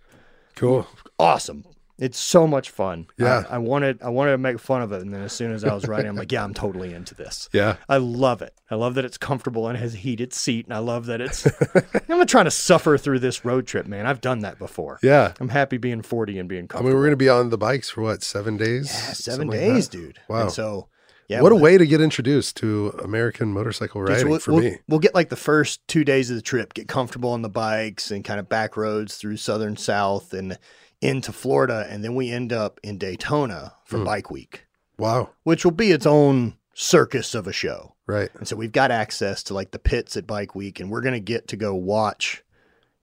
Cool. 0.56 0.86
awesome. 1.18 1.64
It's 2.00 2.18
so 2.18 2.46
much 2.46 2.70
fun. 2.70 3.06
Yeah. 3.18 3.44
I, 3.48 3.56
I 3.56 3.58
wanted 3.58 4.00
I 4.02 4.08
wanted 4.08 4.32
to 4.32 4.38
make 4.38 4.58
fun 4.58 4.80
of 4.80 4.90
it, 4.92 5.02
and 5.02 5.12
then 5.12 5.20
as 5.20 5.32
soon 5.34 5.52
as 5.52 5.64
I 5.64 5.74
was 5.74 5.86
writing, 5.86 6.08
I'm 6.08 6.16
like, 6.16 6.32
yeah, 6.32 6.42
I'm 6.42 6.54
totally 6.54 6.94
into 6.94 7.14
this. 7.14 7.48
Yeah. 7.52 7.76
I 7.88 7.98
love 7.98 8.40
it. 8.40 8.54
I 8.70 8.76
love 8.76 8.94
that 8.94 9.04
it's 9.04 9.18
comfortable 9.18 9.68
and 9.68 9.76
has 9.76 9.94
a 9.94 9.98
heated 9.98 10.32
seat, 10.32 10.64
and 10.64 10.74
I 10.74 10.78
love 10.78 11.06
that 11.06 11.20
it's. 11.20 11.46
I'm 12.08 12.18
not 12.18 12.28
trying 12.28 12.46
to 12.46 12.50
suffer 12.50 12.96
through 12.96 13.18
this 13.18 13.44
road 13.44 13.66
trip, 13.66 13.86
man. 13.86 14.06
I've 14.06 14.20
done 14.22 14.40
that 14.40 14.58
before. 14.58 14.98
Yeah. 15.02 15.34
I'm 15.38 15.50
happy 15.50 15.76
being 15.76 16.00
40 16.02 16.38
and 16.38 16.48
being 16.48 16.66
I 16.74 16.78
mean, 16.80 16.94
we're 16.94 17.00
going 17.00 17.10
to 17.10 17.16
be 17.16 17.28
on 17.28 17.50
the 17.50 17.58
bikes 17.58 17.90
for 17.90 18.00
what, 18.00 18.22
seven 18.22 18.56
days? 18.56 18.86
yeah, 18.92 19.12
seven 19.12 19.40
Something 19.42 19.60
days, 19.60 19.88
that. 19.88 19.96
dude. 19.96 20.18
Wow. 20.28 20.42
And 20.42 20.52
so, 20.52 20.88
yeah, 21.28 21.42
what 21.42 21.52
a 21.52 21.56
way 21.56 21.76
to 21.78 21.86
get 21.86 22.00
introduced 22.00 22.56
to 22.56 22.88
American 23.04 23.52
motorcycle 23.52 24.02
riding 24.02 24.28
we'll, 24.30 24.38
for 24.40 24.52
we'll- 24.52 24.62
me. 24.62 24.78
We'll 24.88 25.00
get 25.00 25.14
like 25.14 25.28
the 25.28 25.36
first 25.36 25.86
two 25.86 26.02
days 26.04 26.30
of 26.30 26.36
the 26.36 26.42
trip, 26.42 26.72
get 26.74 26.88
comfortable 26.88 27.30
on 27.30 27.42
the 27.42 27.50
bikes 27.50 28.10
and 28.10 28.24
kind 28.24 28.40
of 28.40 28.48
back 28.48 28.76
roads 28.76 29.16
through 29.16 29.36
southern 29.36 29.76
South 29.76 30.32
and 30.32 30.58
into 31.00 31.32
Florida, 31.32 31.86
and 31.88 32.04
then 32.04 32.14
we 32.14 32.30
end 32.30 32.52
up 32.52 32.78
in 32.82 32.98
Daytona 32.98 33.74
for 33.84 33.98
Hmm. 33.98 34.04
Bike 34.04 34.30
Week. 34.30 34.66
Wow. 34.98 35.30
which 35.44 35.64
will 35.64 35.72
be 35.72 35.92
its 35.92 36.04
own 36.04 36.54
circus 36.74 37.34
of 37.34 37.46
a 37.46 37.52
show. 37.54 37.94
Right. 38.06 38.28
And 38.34 38.46
so 38.46 38.54
we've 38.54 38.70
got 38.72 38.90
access 38.90 39.42
to 39.44 39.54
like 39.54 39.70
the 39.70 39.78
pits 39.78 40.14
at 40.16 40.26
Bike 40.26 40.54
Week, 40.54 40.78
and 40.78 40.90
we're 40.90 41.00
gonna 41.00 41.20
get 41.20 41.48
to 41.48 41.56
go 41.56 41.74
watch. 41.74 42.44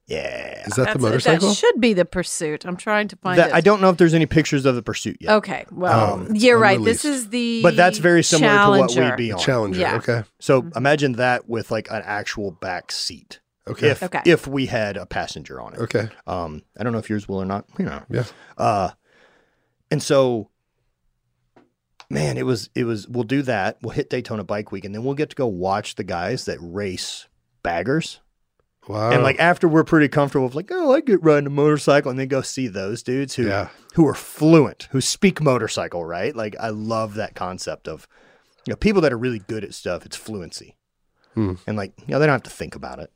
Yeah, 0.06 0.61
Is 0.65 0.76
that 0.76 0.86
That's 0.86 0.94
the 0.94 0.99
it. 0.99 1.02
motorcycle? 1.02 1.49
That 1.49 1.56
should 1.56 1.82
be 1.82 1.94
the 1.94 2.06
pursuit. 2.06 2.65
I'm 2.65 2.78
trying 2.78 3.07
to 3.10 3.18
find 3.18 3.38
that, 3.40 3.49
it. 3.49 3.53
I 3.56 3.60
don't 3.61 3.82
know 3.82 3.90
if 3.90 3.98
there's 3.98 4.14
any 4.14 4.26
pictures 4.26 4.65
of 4.65 4.76
the 4.76 4.82
pursuit 4.82 5.18
yet, 5.19 5.34
Okay, 5.38 5.65
well, 5.72 6.14
Um, 6.14 6.36
you're 6.36 6.57
right. 6.57 6.82
This 6.82 7.03
is 7.03 7.28
the 7.30 7.61
but 7.61 7.76
that's 7.76 7.98
very 7.98 8.24
similar 8.24 8.53
to 8.53 8.69
what 8.80 8.95
we'd 8.95 9.15
be 9.18 9.32
on. 9.34 9.40
Challenger. 9.40 9.80
Yeah. 9.82 9.95
Okay. 9.98 10.24
So 10.40 10.65
imagine 10.78 11.14
that 11.14 11.49
with 11.49 11.72
like 11.72 11.90
an 11.91 12.03
actual 12.06 12.52
back 12.52 12.91
seat. 12.91 13.40
Okay. 13.72 13.89
If 13.89 14.03
Okay. 14.03 14.22
if 14.26 14.48
we 14.48 14.65
had 14.68 14.98
a 14.98 15.06
passenger 15.06 15.60
on 15.61 15.73
it. 15.73 15.80
Okay. 15.81 16.10
Um, 16.26 16.64
I 16.80 16.84
don't 16.84 16.94
know 16.94 16.99
if 16.99 17.10
yours 17.10 17.27
will 17.27 17.41
or 17.41 17.45
not. 17.45 17.65
You 17.77 17.85
know. 17.85 18.03
Yeah. 18.10 18.23
Uh, 18.57 18.89
and 19.91 20.02
so, 20.03 20.49
man, 22.10 22.38
it 22.38 22.45
was 22.45 22.69
it 22.76 22.84
was. 22.85 23.07
We'll 23.07 23.23
do 23.23 23.41
that. 23.44 23.77
We'll 23.81 23.91
hit 23.94 24.10
Daytona 24.10 24.44
Bike 24.44 24.72
Week, 24.72 24.85
and 24.85 24.94
then 24.94 25.03
we'll 25.03 25.14
get 25.15 25.30
to 25.31 25.35
go 25.35 25.48
watch 25.48 25.95
the 25.95 26.03
guys 26.03 26.45
that 26.45 26.57
race 26.61 27.27
baggers. 27.64 28.19
Wow. 28.88 29.11
And 29.11 29.22
like 29.22 29.38
after 29.39 29.68
we're 29.68 29.84
pretty 29.84 30.07
comfortable 30.07 30.45
with 30.45 30.56
like, 30.56 30.69
oh, 30.72 30.94
I 30.94 31.02
get 31.02 31.22
riding 31.22 31.48
a 31.48 31.49
motorcycle, 31.49 32.10
and 32.10 32.18
then 32.19 32.30
go 32.30 32.41
see 32.41 32.68
those 32.69 33.03
dudes 33.03 33.35
who 33.35 33.48
Yeah. 33.48 33.69
who 33.95 34.07
are 34.07 34.14
fluent, 34.14 34.88
who 34.91 35.02
speak 35.02 35.41
motorcycle, 35.41 36.06
right? 36.06 36.34
Like 36.35 36.56
I 36.60 36.69
love 36.69 37.15
that 37.15 37.35
concept 37.35 37.88
of 37.89 38.07
you 38.65 38.72
know 38.72 38.77
people 38.77 39.02
that 39.02 39.11
are 39.11 39.18
really 39.18 39.39
good 39.39 39.64
at 39.65 39.73
stuff. 39.73 40.06
It's 40.06 40.15
fluency, 40.15 40.77
Hmm. 41.34 41.53
and 41.68 41.76
like 41.76 41.94
you 41.99 42.06
know 42.14 42.19
they 42.19 42.26
don't 42.27 42.34
have 42.35 42.44
to 42.44 42.49
think 42.49 42.76
about 42.76 42.99
it. 42.99 43.11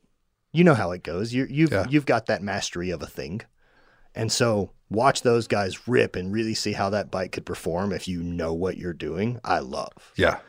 You 0.52 0.64
know 0.64 0.74
how 0.74 0.92
it 0.92 1.04
goes. 1.04 1.34
You 1.34 1.48
you've 1.50 1.72
Yeah. 1.72 1.86
you've 1.90 2.06
got 2.06 2.26
that 2.26 2.42
mastery 2.44 2.90
of 2.92 3.02
a 3.02 3.08
thing, 3.08 3.42
and 4.14 4.32
so 4.32 4.72
watch 4.90 5.22
those 5.22 5.48
guys 5.48 5.88
rip 5.88 6.16
and 6.16 6.34
really 6.34 6.54
see 6.54 6.74
how 6.74 6.90
that 6.90 7.10
bike 7.10 7.32
could 7.32 7.46
perform 7.46 7.94
if 7.94 8.08
you 8.08 8.22
know 8.22 8.54
what 8.54 8.78
you're 8.78 8.94
doing. 8.94 9.40
I 9.44 9.60
love 9.60 10.12
yeah. 10.18 10.40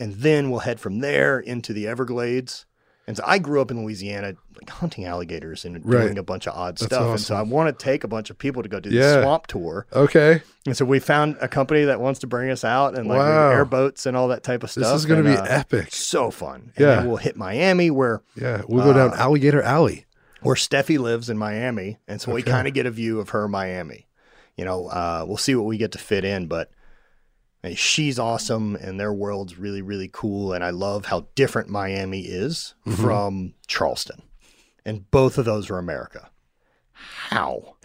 and 0.00 0.14
then 0.14 0.50
we'll 0.50 0.60
head 0.60 0.80
from 0.80 0.98
there 0.98 1.38
into 1.38 1.72
the 1.72 1.86
Everglades. 1.86 2.66
And 3.12 3.16
so 3.18 3.24
I 3.26 3.36
grew 3.38 3.60
up 3.60 3.70
in 3.70 3.84
Louisiana, 3.84 4.34
like 4.56 4.70
hunting 4.70 5.04
alligators 5.04 5.66
and 5.66 5.84
Right. 5.84 6.04
doing 6.04 6.16
a 6.16 6.22
bunch 6.22 6.46
of 6.48 6.54
odd 6.56 6.78
That's 6.78 6.86
stuff. 6.86 7.10
And 7.10 7.20
so 7.20 7.34
I 7.36 7.42
want 7.42 7.68
to 7.78 7.84
take 7.84 8.04
a 8.04 8.08
bunch 8.08 8.30
of 8.30 8.38
people 8.38 8.62
to 8.62 8.70
go 8.70 8.80
do 8.80 8.88
Yeah. 8.88 9.16
the 9.16 9.22
swamp 9.24 9.48
tour. 9.48 9.86
Okay. 9.92 10.40
And 10.64 10.74
so 10.74 10.86
we 10.86 10.98
found 10.98 11.36
a 11.42 11.46
company 11.48 11.84
that 11.84 12.00
wants 12.00 12.20
to 12.20 12.26
bring 12.26 12.48
us 12.50 12.64
out 12.64 12.96
and 12.96 13.06
like 13.06 13.18
Wow. 13.18 13.50
airboats 13.50 14.06
and 14.06 14.16
all 14.16 14.28
that 14.28 14.42
type 14.42 14.62
of 14.62 14.70
stuff. 14.70 14.84
This 14.84 14.92
is 14.94 15.04
going 15.04 15.22
to 15.22 15.30
be 15.30 15.36
uh, 15.36 15.44
epic. 15.44 15.88
so 15.92 16.30
fun. 16.30 16.72
And 16.76 16.86
Yeah. 16.86 16.94
then 16.96 17.08
we'll 17.08 17.18
hit 17.18 17.36
Miami 17.36 17.90
where 17.90 18.22
Yeah. 18.34 18.62
We'll 18.66 18.82
go 18.84 18.94
down 18.94 19.10
uh, 19.10 19.16
Alligator 19.16 19.60
Alley. 19.60 20.06
where 20.40 20.56
Stefi 20.56 20.98
lives 20.98 21.28
in 21.28 21.36
Miami. 21.36 21.98
And 22.08 22.18
so 22.20 22.32
we 22.32 22.42
kind 22.42 22.66
of 22.66 22.72
get 22.72 22.86
a 22.86 22.90
view 22.90 23.20
of 23.20 23.28
her 23.28 23.46
Miami. 23.46 24.06
You 24.56 24.64
know, 24.64 24.86
uh, 24.88 25.24
we'll 25.28 25.36
see 25.36 25.54
what 25.54 25.66
we 25.66 25.76
get 25.76 25.92
to 25.92 25.98
fit 25.98 26.24
in, 26.24 26.46
but 26.46 26.70
and 27.62 27.78
she's 27.78 28.18
awesome 28.18 28.76
and 28.76 28.98
their 28.98 29.12
world's 29.12 29.58
really, 29.58 29.82
really 29.82 30.10
cool. 30.12 30.52
And 30.52 30.64
I 30.64 30.70
love 30.70 31.06
how 31.06 31.26
different 31.34 31.68
Miami 31.68 32.22
is 32.22 32.74
Mm-hmm. 32.86 33.02
from 33.02 33.54
Charleston. 33.66 34.22
And 34.84 35.08
both 35.10 35.38
of 35.38 35.44
those 35.44 35.70
are 35.70 35.78
America. 35.78 36.30
How? 36.92 37.76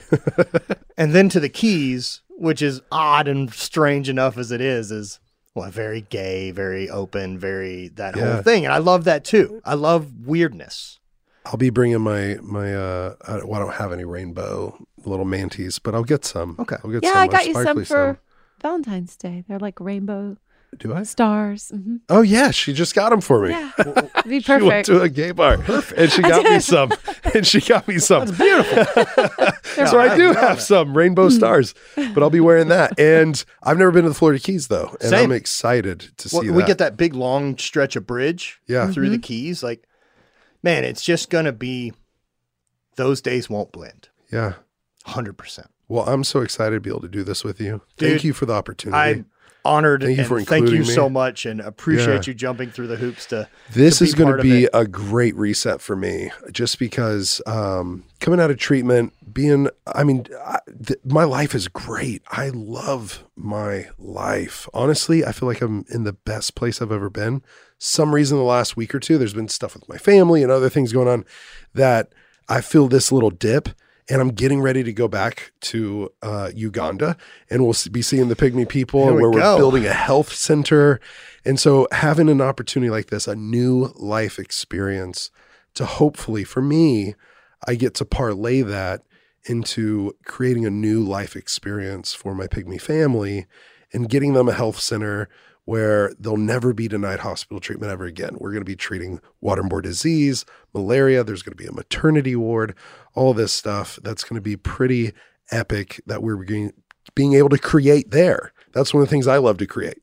and 0.98 1.14
then 1.14 1.30
to 1.30 1.40
the 1.40 1.50
Keys, 1.50 2.22
which 2.30 2.62
is 2.62 2.82
odd 2.92 3.28
and 3.28 3.54
strange 3.54 4.10
enough 4.10 4.38
as 4.38 4.52
it 4.52 4.62
is, 4.62 4.92
is 4.92 5.20
well, 5.56 5.70
very 5.72 6.02
gay, 6.02 6.52
very 6.52 6.90
open, 6.90 7.38
very 7.38 7.88
that 7.90 8.16
Yeah. 8.16 8.34
whole 8.34 8.42
thing. 8.44 8.66
And 8.66 8.74
I 8.74 8.78
love 8.78 9.04
that 9.06 9.24
too. 9.24 9.62
I 9.66 9.74
love 9.76 10.12
weirdness. 10.26 11.00
I'll 11.46 11.58
be 11.58 11.70
bringing 11.70 12.02
my 12.02 12.38
my. 12.42 12.76
uh 12.76 13.16
I, 13.26 13.36
well, 13.46 13.54
I 13.56 13.60
don't 13.60 13.74
have 13.76 13.94
any 13.94 14.04
rainbow 14.04 14.78
little 15.06 15.26
manties, 15.26 15.80
but 15.82 15.96
I'll 15.96 16.04
get 16.04 16.26
some. 16.26 16.58
Okay. 16.60 16.76
I'll 16.84 16.92
get 16.92 17.04
Yeah, 17.04 17.14
some. 17.14 17.20
I 17.20 17.28
got 17.28 17.48
you 17.48 17.54
some 17.54 17.62
sparkly 17.64 17.86
for 17.86 18.20
Valentine's 18.62 19.16
Day. 19.16 19.44
They're 19.48 19.60
like 19.60 19.80
rainbow 19.80 20.38
Do 20.78 20.94
I? 20.94 21.04
stars. 21.04 21.70
hmm 21.70 21.98
Oh 22.10 22.22
yeah, 22.22 22.52
she 22.52 22.74
just 22.74 22.96
got 22.96 23.10
them 23.12 23.22
for 23.22 23.44
me. 23.44 23.50
Yeah, 23.52 23.72
It'd 23.80 24.12
be 24.26 24.40
She 24.42 24.62
went 24.62 24.86
to 24.88 25.02
a 25.02 25.10
gay 25.10 25.32
bar, 25.32 25.58
perfect, 25.58 26.00
and 26.00 26.12
she 26.12 26.22
got 26.22 26.44
me 26.44 26.60
some, 26.60 26.92
and 27.34 27.46
she 27.46 27.62
got 27.62 27.88
me 27.88 28.00
some. 28.00 28.24
It's 28.24 28.38
beautiful. 28.38 28.86
so 29.88 30.00
I 30.00 30.16
do 30.18 30.28
love 30.28 30.36
have 30.38 30.58
it. 30.58 30.62
some 30.62 30.96
rainbow 30.98 31.30
stars, 31.30 31.74
but 31.96 32.24
I'll 32.24 32.30
be 32.30 32.40
wearing 32.40 32.68
that. 32.70 33.00
And 33.00 33.44
I've 33.64 33.78
never 33.78 33.92
been 33.92 34.04
to 34.04 34.10
the 34.10 34.16
Florida 34.16 34.40
Keys 34.40 34.68
though, 34.68 34.96
and 35.02 35.10
Same. 35.10 35.26
I'm 35.26 35.32
excited 35.32 36.10
to 36.18 36.30
see. 36.30 36.36
Well, 36.36 36.44
see 36.44 36.50
we 36.52 36.62
that. 36.64 36.68
get 36.68 36.78
that 36.80 36.98
big 36.98 37.14
long 37.16 37.58
stretch 37.58 37.96
of 37.96 38.06
bridge 38.08 38.60
Yeah. 38.68 38.92
through 38.92 39.10
the 39.10 39.20
Keys. 39.20 39.62
Like, 39.64 39.88
man, 40.64 40.84
it's 40.84 41.04
just 41.04 41.30
gonna 41.30 41.52
be. 41.54 41.94
Those 42.96 43.22
days 43.22 43.48
won't 43.50 43.72
blend. 43.72 44.10
Yeah. 44.32 44.54
Hundred 45.06 45.38
percent. 45.38 45.68
Well, 45.88 46.04
I'm 46.08 46.24
so 46.24 46.42
excited 46.42 46.76
to 46.76 46.80
be 46.82 46.90
able 46.90 47.02
to 47.02 47.08
do 47.08 47.24
this 47.24 47.44
with 47.44 47.62
you. 47.62 47.82
Dude, 47.98 48.10
Thank 48.10 48.24
you 48.24 48.34
for 48.34 48.46
the 48.46 48.54
opportunity. 48.54 48.98
I'm 48.98 49.26
honored 49.66 50.02
Thank 50.02 50.16
you 50.16 50.22
and 50.22 50.28
for 50.30 50.42
thank 50.42 50.70
you 50.70 50.80
me. 50.80 50.86
so 50.86 51.10
much, 51.10 51.46
and 51.46 51.60
appreciate 51.60 52.26
Yeah. 52.26 52.32
you 52.32 52.34
jumping 52.34 52.72
through 52.72 52.88
the 52.88 52.96
hoops 52.96 53.26
to. 53.28 53.50
this 53.74 53.98
to 53.98 54.06
is 54.06 54.14
going 54.16 54.38
to 54.38 54.42
be 54.42 54.70
a 54.74 54.88
great 54.88 55.36
reset 55.36 55.82
for 55.82 55.96
me 55.96 56.32
just 56.54 56.80
because 56.80 57.42
um, 57.46 58.06
coming 58.22 58.40
out 58.40 58.50
of 58.50 58.58
treatment 58.58 59.12
being 59.34 59.68
i 59.94 60.04
mean 60.06 60.26
I, 60.44 60.60
th- 60.86 61.00
my 61.04 61.26
life 61.26 61.54
is 61.54 61.68
great 61.68 62.22
i 62.32 62.48
love 62.50 63.24
my 63.36 63.90
life 64.00 64.68
honestly 64.74 65.24
i 65.26 65.32
feel 65.34 65.48
like 65.50 65.62
i'm 65.62 65.86
in 65.90 66.06
the 66.06 66.14
best 66.14 66.56
place 66.56 66.82
i've 66.82 66.92
ever 66.94 67.10
been 67.10 67.44
some 67.78 68.16
reason 68.16 68.38
the 68.38 68.44
last 68.44 68.78
week 68.78 68.96
or 68.96 69.00
two 69.00 69.18
there's 69.18 69.34
been 69.36 69.50
stuff 69.50 69.74
with 69.76 69.88
my 69.90 69.98
family 69.98 70.42
and 70.44 70.52
other 70.52 70.70
things 70.70 70.92
going 70.94 71.08
on 71.10 71.26
that 71.74 72.14
i 72.50 72.62
feel 72.62 72.88
this 72.88 73.12
little 73.12 73.30
dip 73.30 73.70
and 74.10 74.22
I'm 74.22 74.30
getting 74.30 74.62
ready 74.62 74.84
to 74.84 74.94
go 74.94 75.08
back 75.08 75.52
to 75.62 76.12
uh, 76.22 76.52
Uganda, 76.54 77.18
and 77.50 77.64
we'll 77.64 77.76
be 77.92 78.02
seeing 78.02 78.30
the 78.30 78.36
pygmy 78.36 78.68
people, 78.68 79.04
Here 79.04 79.14
we 79.14 79.22
where 79.22 79.32
we're 79.32 79.58
building 79.58 79.86
a 79.86 79.94
health 79.94 80.34
center. 80.34 81.00
And 81.46 81.60
so, 81.60 81.88
having 81.92 82.30
an 82.30 82.42
opportunity 82.42 82.90
like 82.90 83.08
this, 83.08 83.28
a 83.28 83.36
new 83.36 83.94
life 83.96 84.40
experience, 84.40 85.32
to 85.76 85.86
hopefully, 85.86 86.44
for 86.44 86.62
me, 86.62 87.16
I 87.68 87.76
get 87.76 87.94
to 87.96 88.06
parlay 88.06 88.62
that 88.62 89.04
into 89.46 90.14
creating 90.26 90.66
a 90.66 90.70
new 90.70 91.02
life 91.04 91.36
experience 91.36 92.14
for 92.14 92.36
my 92.36 92.48
pygmy 92.48 92.82
family 92.82 93.46
and 93.94 94.10
getting 94.10 94.34
them 94.34 94.50
a 94.50 94.54
health 94.54 94.80
center 94.80 95.30
where 95.68 96.14
they'll 96.18 96.38
never 96.38 96.74
be 96.74 96.88
denied 96.88 97.20
hospital 97.20 97.60
treatment 97.60 97.92
ever 97.92 98.06
again. 98.06 98.38
We're 98.40 98.52
going 98.52 98.62
to 98.62 98.66
be 98.66 98.78
treating 98.78 99.20
waterborne 99.44 99.84
disease, 99.84 100.46
malaria. 100.74 101.26
There's 101.26 101.42
going 101.42 101.58
to 101.58 101.62
be 101.62 101.68
a 101.68 101.74
maternity 101.74 102.38
ward, 102.38 102.74
all 103.18 103.34
this 103.34 103.52
stuff. 103.52 104.00
That's 104.04 104.24
going 104.24 104.36
to 104.36 104.42
be 104.42 104.56
pretty 104.56 105.12
epic 105.52 106.02
that 106.06 106.22
we're 106.22 106.38
being, 106.38 106.72
being 107.16 107.34
able 107.34 107.50
to 107.50 107.58
create 107.58 108.12
there. 108.12 108.54
That's 108.74 108.94
one 108.94 109.02
of 109.02 109.10
the 109.10 109.12
things 109.12 109.28
I 109.28 109.38
love 109.38 109.58
to 109.58 109.68
create. 109.68 109.98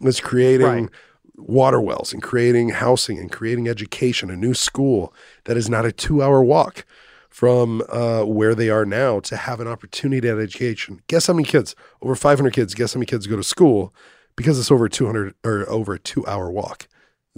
Is 0.00 0.20
creating 0.20 0.66
Right. 0.66 0.88
water 1.36 1.80
wells 1.80 2.12
and 2.12 2.22
creating 2.22 2.70
housing 2.70 3.18
and 3.18 3.30
creating 3.30 3.68
education, 3.68 4.30
a 4.30 4.36
new 4.36 4.54
school 4.54 5.12
that 5.44 5.56
is 5.56 5.68
not 5.68 5.84
a 5.86 5.92
two 5.92 6.22
hour 6.22 6.42
walk 6.42 6.84
from 7.30 7.82
uh, 7.88 8.22
where 8.24 8.54
they 8.54 8.68
are 8.68 8.84
now 8.84 9.18
to 9.20 9.36
have 9.36 9.58
an 9.60 9.66
opportunity 9.68 10.28
at 10.28 10.38
education. 10.38 11.00
Guess 11.06 11.26
how 11.28 11.32
many 11.34 11.44
kids? 11.46 11.74
Over 12.02 12.14
500 12.14 12.52
kids. 12.52 12.74
Guess 12.74 12.94
how 12.94 12.98
many 12.98 13.06
kids 13.06 13.26
go 13.26 13.36
to 13.36 13.42
school 13.42 13.94
because 14.36 14.58
it's 14.58 14.70
over 14.70 14.88
200 14.88 15.34
or 15.44 15.68
over 15.68 15.94
a 15.94 15.98
two 15.98 16.26
hour 16.26 16.50
walk? 16.50 16.88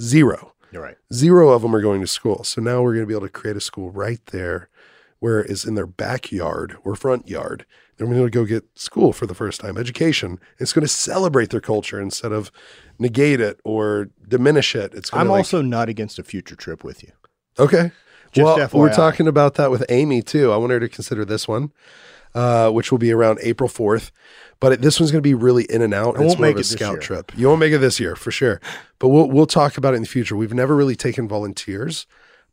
Zero. 0.00 0.52
You're 0.72 0.82
right. 0.82 0.96
Zero 1.12 1.50
of 1.50 1.62
them 1.62 1.74
are 1.76 1.80
going 1.82 2.00
to 2.00 2.06
school. 2.08 2.42
So 2.42 2.60
now 2.60 2.82
we're 2.82 2.94
going 2.94 3.04
to 3.04 3.06
be 3.06 3.14
able 3.14 3.26
to 3.26 3.32
create 3.32 3.56
a 3.56 3.60
school 3.60 3.90
right 3.92 4.18
there 4.32 4.68
where 5.24 5.40
it's 5.40 5.64
in 5.64 5.74
their 5.74 5.86
backyard 5.86 6.76
or 6.84 6.94
front 6.94 7.26
yard. 7.26 7.64
They're 7.96 8.06
going 8.06 8.22
to 8.22 8.28
go 8.28 8.44
get 8.44 8.64
school 8.78 9.10
for 9.14 9.24
the 9.24 9.32
first 9.32 9.58
time, 9.58 9.78
education. 9.78 10.38
It's 10.58 10.74
going 10.74 10.84
to 10.84 10.92
celebrate 10.92 11.48
their 11.48 11.62
culture 11.62 11.98
instead 11.98 12.30
of 12.30 12.52
negate 12.98 13.40
it 13.40 13.58
or 13.64 14.10
diminish 14.28 14.76
it. 14.76 14.92
It's 14.92 15.08
going 15.08 15.22
I'm 15.22 15.28
to 15.28 15.32
like, 15.32 15.38
also 15.38 15.62
not 15.62 15.88
against 15.88 16.18
a 16.18 16.24
future 16.24 16.56
trip 16.56 16.84
with 16.84 17.02
you. 17.02 17.12
okay. 17.58 17.90
Just 18.32 18.44
well, 18.44 18.68
we're 18.74 18.92
talking 18.92 19.26
about 19.26 19.54
that 19.54 19.70
with 19.70 19.82
Amy 19.88 20.20
too. 20.20 20.52
I 20.52 20.58
want 20.58 20.72
her 20.72 20.80
to 20.80 20.90
consider 20.90 21.24
this 21.24 21.48
one, 21.48 21.72
uh, 22.34 22.68
which 22.70 22.90
will 22.90 22.98
be 22.98 23.10
around 23.10 23.38
April 23.42 23.70
4th. 23.70 24.10
But 24.60 24.72
it, 24.72 24.82
this 24.82 25.00
one's 25.00 25.10
going 25.10 25.22
to 25.22 25.26
be 25.26 25.34
really 25.34 25.64
in 25.70 25.80
and 25.80 25.94
out. 25.94 26.18
I 26.18 26.20
It's 26.22 26.28
won't 26.28 26.40
more 26.40 26.48
make 26.48 26.56
of 26.56 26.58
a 26.58 26.60
it 26.60 26.64
scout 26.64 27.00
trip. 27.00 27.32
You 27.34 27.48
won't 27.48 27.60
make 27.60 27.72
it 27.72 27.78
this 27.78 27.98
year 27.98 28.14
for 28.14 28.30
sure. 28.30 28.60
But 28.98 29.08
we'll 29.08 29.30
we'll 29.30 29.46
talk 29.46 29.78
about 29.78 29.94
it 29.94 29.96
in 29.96 30.02
the 30.02 30.08
future. 30.08 30.36
We've 30.36 30.52
never 30.52 30.76
really 30.76 30.96
taken 30.96 31.28
volunteers, 31.28 32.06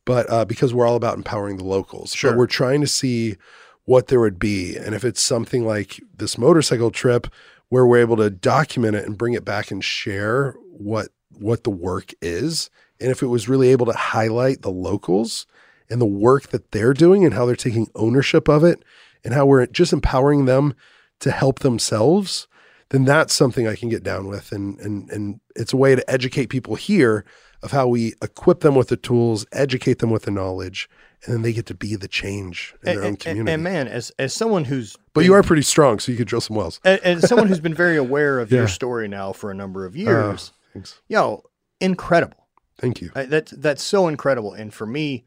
but 0.05 0.29
uh, 0.29 0.45
because 0.45 0.73
we're 0.73 0.87
all 0.87 0.95
about 0.95 1.17
empowering 1.17 1.57
the 1.57 1.63
locals. 1.63 2.13
Sure. 2.13 2.31
But 2.31 2.37
we're 2.37 2.47
trying 2.47 2.81
to 2.81 2.87
see 2.87 3.37
what 3.85 4.07
there 4.07 4.19
would 4.19 4.39
be, 4.39 4.77
and 4.77 4.93
if 4.93 5.03
it's 5.03 5.21
something 5.21 5.65
like 5.65 6.01
this 6.15 6.37
motorcycle 6.37 6.91
trip 6.91 7.27
where 7.69 7.85
we're 7.85 7.99
able 7.99 8.17
to 8.17 8.29
document 8.29 8.95
it 8.95 9.05
and 9.05 9.17
bring 9.17 9.33
it 9.33 9.45
back 9.45 9.71
and 9.71 9.83
share 9.83 10.55
what 10.69 11.09
what 11.29 11.63
the 11.63 11.71
work 11.71 12.13
is, 12.21 12.69
and 12.99 13.09
if 13.09 13.23
it 13.23 13.27
was 13.27 13.49
really 13.49 13.69
able 13.69 13.85
to 13.87 13.93
highlight 13.93 14.61
the 14.61 14.71
locals 14.71 15.45
and 15.89 15.99
the 15.99 16.05
work 16.05 16.49
that 16.49 16.71
they're 16.71 16.93
doing 16.93 17.25
and 17.25 17.33
how 17.33 17.45
they're 17.45 17.55
taking 17.55 17.89
ownership 17.95 18.47
of 18.47 18.63
it 18.63 18.83
and 19.23 19.33
how 19.33 19.45
we're 19.45 19.65
just 19.65 19.93
empowering 19.93 20.45
them 20.45 20.73
to 21.19 21.31
help 21.31 21.59
themselves, 21.59 22.47
then 22.89 23.05
that's 23.05 23.33
something 23.33 23.67
I 23.67 23.75
can 23.75 23.89
get 23.89 24.03
down 24.03 24.27
with. 24.27 24.51
And 24.51 24.79
and 24.79 25.09
and 25.09 25.39
it's 25.55 25.73
a 25.73 25.77
way 25.77 25.95
to 25.95 26.09
educate 26.09 26.47
people 26.47 26.75
here 26.75 27.25
of 27.63 27.71
how 27.71 27.87
we 27.87 28.13
equip 28.21 28.61
them 28.61 28.75
with 28.75 28.87
the 28.87 28.97
tools, 28.97 29.45
educate 29.51 29.99
them 29.99 30.09
with 30.09 30.23
the 30.23 30.31
knowledge, 30.31 30.89
and 31.23 31.33
then 31.35 31.41
they 31.43 31.53
get 31.53 31.65
to 31.67 31.73
be 31.75 31.95
the 31.95 32.07
change 32.07 32.73
in 32.83 32.89
And, 32.89 32.97
their 32.99 33.05
own 33.05 33.15
community. 33.17 33.53
and 33.53 33.63
man, 33.63 33.87
as 33.87 34.11
as 34.17 34.33
someone 34.33 34.65
who's 34.65 34.97
but 35.13 35.23
you 35.25 35.33
are 35.33 35.43
pretty 35.43 35.61
strong, 35.61 35.99
so 35.99 36.11
you 36.11 36.17
could 36.17 36.27
drill 36.27 36.41
some 36.41 36.55
wells. 36.55 36.79
and, 36.83 36.99
and 37.03 37.21
someone 37.21 37.47
who's 37.47 37.59
been 37.59 37.73
very 37.75 37.97
aware 37.97 38.39
of 38.39 38.51
Yeah. 38.51 38.59
your 38.59 38.67
story 38.67 39.07
now 39.07 39.31
for 39.33 39.51
a 39.51 39.53
number 39.53 39.85
of 39.85 39.95
years, 39.95 40.51
Thanks. 40.73 40.99
yo, 41.07 41.43
incredible. 41.79 42.47
Thank 42.79 42.99
you. 43.01 43.11
I, 43.13 43.25
that's 43.25 43.51
that's 43.51 43.83
so 43.83 44.07
incredible. 44.07 44.53
And 44.53 44.73
for 44.73 44.87
me, 44.87 45.25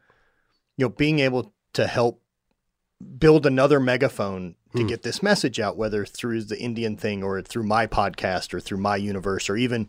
you 0.77 0.87
know, 0.87 0.89
being 0.89 1.21
able 1.21 1.53
to 1.75 1.87
help 1.87 2.21
build 3.19 3.47
another 3.47 3.79
megaphone 3.79 4.55
to 4.75 4.83
Hmm. 4.83 4.87
get 4.89 5.03
this 5.03 5.23
message 5.23 5.61
out, 5.61 5.77
whether 5.77 6.05
through 6.05 6.43
the 6.45 6.59
Indian 6.59 6.97
thing 6.97 7.23
or 7.23 7.41
through 7.43 7.63
my 7.65 7.87
podcast 7.87 8.53
or 8.55 8.59
through 8.61 8.79
my 8.79 8.97
universe 8.97 9.49
or 9.49 9.57
even 9.57 9.89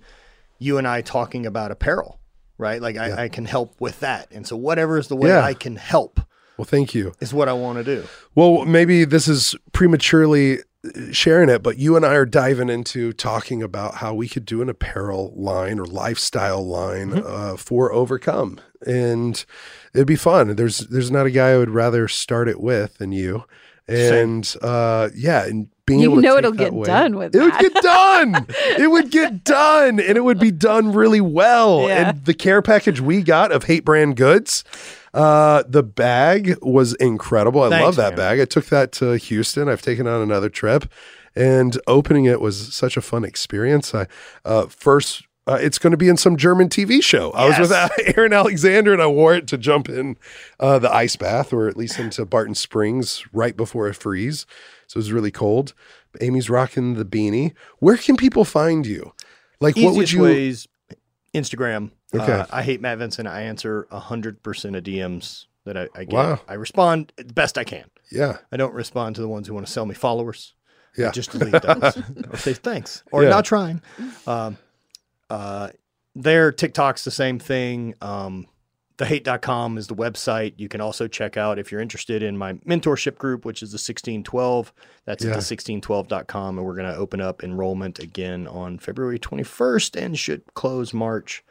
you 0.59 0.77
and 0.77 0.87
I 0.87 1.01
talking 1.01 1.45
about 1.45 1.71
apparel, 1.71 2.19
right? 2.57 2.81
Like 2.81 2.97
I, 2.97 3.23
I 3.25 3.29
can 3.29 3.45
help 3.45 3.79
with 3.79 3.99
that. 4.01 4.31
And 4.31 4.45
so 4.47 4.55
whatever 4.55 4.97
is 4.97 5.07
the 5.07 5.15
way 5.15 5.29
Yeah. 5.29 5.41
I 5.43 5.53
can 5.53 5.75
help 5.75 6.19
Well, 6.57 6.65
thank 6.65 6.93
you. 6.95 7.13
is 7.19 7.33
what 7.33 7.49
I 7.49 7.53
want 7.53 7.77
to 7.79 7.83
do. 7.83 8.05
Well, 8.33 8.65
maybe 8.65 9.05
this 9.05 9.27
is 9.27 9.55
prematurely 9.73 10.59
uh, 10.85 11.11
sharing 11.11 11.49
it, 11.49 11.61
but 11.63 11.77
you 11.77 11.95
and 11.95 12.05
I 12.05 12.13
are 12.13 12.25
diving 12.25 12.69
into 12.69 13.11
talking 13.13 13.61
about 13.63 13.95
how 13.95 14.13
we 14.13 14.29
could 14.29 14.45
do 14.45 14.61
an 14.61 14.69
apparel 14.69 15.33
line 15.35 15.79
or 15.79 15.85
lifestyle 15.85 16.65
line 16.65 17.11
Mm-hmm. 17.11 17.27
uh, 17.27 17.57
for 17.57 17.91
Overcome, 17.91 18.59
and 18.85 19.43
it'd 19.93 20.07
be 20.07 20.15
fun. 20.15 20.55
There's 20.55 20.79
there's 20.79 21.09
not 21.11 21.25
a 21.25 21.31
guy 21.31 21.49
I 21.51 21.57
would 21.57 21.71
rather 21.71 22.07
start 22.07 22.47
it 22.47 22.59
with 22.61 22.99
than 22.99 23.11
you, 23.11 23.43
and 23.87 24.53
uh, 24.61 25.09
yeah, 25.15 25.45
and 25.45 25.67
being 25.85 25.99
You 25.99 26.11
able 26.11 26.21
know 26.21 26.29
take 26.35 26.39
it'll 26.39 26.51
get 26.53 26.73
way- 26.73 26.85
done 26.85 27.15
with 27.17 27.35
it 27.35 27.41
would 27.41 27.57
get 27.59 27.73
done. 27.75 28.45
it 28.79 28.89
would 28.89 29.11
get 29.11 29.43
done, 29.43 29.99
and 29.99 30.17
it 30.17 30.23
would 30.23 30.39
be 30.39 30.51
done 30.51 30.91
really 30.93 31.21
well. 31.21 31.81
Yeah. 31.87 32.09
And 32.09 32.25
the 32.25 32.33
care 32.33 32.61
package 32.61 33.01
we 33.01 33.21
got 33.21 33.51
of 33.51 33.65
Hate 33.65 33.85
Brand 33.85 34.15
Goods. 34.15 34.63
Uh, 35.13 35.63
the 35.67 35.83
bag 35.83 36.57
was 36.61 36.93
incredible. 36.95 37.61
I 37.63 37.69
Thanks, 37.69 37.85
love 37.85 37.95
that 37.97 38.09
man. 38.11 38.37
bag. 38.37 38.39
I 38.41 38.45
took 38.45 38.65
that 38.65 38.91
to 38.93 39.15
Houston. 39.17 39.69
I've 39.69 39.81
taken 39.81 40.07
on 40.07 40.21
another 40.21 40.49
trip, 40.49 40.91
and 41.35 41.79
opening 41.87 42.25
it 42.25 42.41
was 42.41 42.73
such 42.75 42.97
a 42.97 43.01
fun 43.01 43.23
experience. 43.23 43.93
I 43.95 44.07
uh, 44.43 44.65
first. 44.67 45.23
Uh, 45.47 45.59
it's 45.61 45.77
going 45.77 45.91
to 45.91 45.97
be 45.97 46.09
in 46.09 46.17
some 46.17 46.35
German 46.37 46.69
TV 46.69 47.03
show. 47.03 47.29
I 47.33 47.47
was 47.47 47.59
with 47.59 47.71
Aaron 48.17 48.33
Alexander 48.33 48.93
and 48.93 48.99
I 48.99 49.05
wore 49.05 49.35
it 49.35 49.45
to 49.49 49.59
jump 49.59 49.87
in 49.87 50.17
uh, 50.59 50.79
the 50.79 50.91
ice 50.91 51.15
bath 51.15 51.53
or 51.53 51.67
at 51.67 51.77
least 51.77 51.99
into 51.99 52.25
Barton 52.25 52.55
Springs 52.55 53.23
right 53.31 53.55
before 53.55 53.87
a 53.87 53.93
freeze. 53.93 54.47
So 54.87 54.97
it 54.97 55.01
was 55.01 55.11
really 55.11 55.31
cold. 55.31 55.73
Amy's 56.21 56.49
rocking 56.49 56.93
the 56.95 57.05
beanie. 57.05 57.53
Where 57.79 57.97
can 57.97 58.15
people 58.15 58.45
find 58.45 58.85
you? 58.85 59.13
Like, 59.59 59.75
what 59.77 59.95
would 59.95 60.11
you? 60.11 60.21
ways 60.21 60.67
Instagram. 61.33 61.91
Okay. 62.13 62.31
Uh, 62.31 62.45
I 62.51 62.63
hate 62.63 62.81
Matt 62.81 62.97
Vincent. 62.97 63.27
I 63.27 63.41
answer 63.41 63.87
hundred 63.91 64.41
percent 64.43 64.75
of 64.75 64.83
DMs 64.83 65.45
that 65.65 65.77
I, 65.77 65.87
I 65.95 66.03
get. 66.05 66.13
Wow. 66.13 66.39
I 66.47 66.53
respond 66.53 67.11
the 67.17 67.33
best 67.33 67.57
I 67.57 67.63
can. 67.63 67.85
Yeah, 68.11 68.37
I 68.51 68.57
don't 68.57 68.73
respond 68.73 69.15
to 69.15 69.21
the 69.21 69.27
ones 69.27 69.47
who 69.47 69.53
want 69.53 69.65
to 69.65 69.71
sell 69.71 69.85
me 69.85 69.95
followers. 69.95 70.53
I 70.97 71.01
yeah. 71.01 71.11
just 71.11 71.31
delete 71.31 71.61
those 71.61 71.97
or 72.31 72.37
say 72.37 72.53
thanks 72.53 73.03
or 73.11 73.23
Yeah. 73.23 73.29
not 73.29 73.43
trying. 73.45 73.81
Um, 74.25 74.57
uh, 75.29 75.71
their 76.15 76.51
TikTok's 76.53 77.03
the 77.03 77.11
same 77.11 77.39
thing. 77.39 77.95
Um, 77.99 78.47
thehate.com 78.97 79.77
is 79.77 79.87
the 79.87 79.95
website. 79.95 80.53
You 80.57 80.69
can 80.69 80.81
also 80.81 81.07
check 81.07 81.37
out 81.37 81.59
if 81.59 81.71
you're 81.71 81.81
interested 81.81 82.23
in 82.23 82.37
my 82.37 82.53
mentorship 82.53 83.17
group, 83.17 83.43
which 83.45 83.61
is 83.61 83.71
the 83.71 83.75
1612. 83.77 84.73
That's 85.05 85.23
Yeah. 85.23 85.31
at 85.31 85.37
the1612.com. 85.39 86.57
And 86.57 86.65
we're 86.65 86.75
going 86.75 86.91
to 86.91 86.97
open 86.97 87.19
up 87.21 87.43
enrollment 87.43 87.99
again 87.99 88.47
on 88.47 88.79
February 88.79 89.19
21st 89.19 89.95
and 90.01 90.17
should 90.17 90.43
close 90.53 90.93
March 90.93 91.43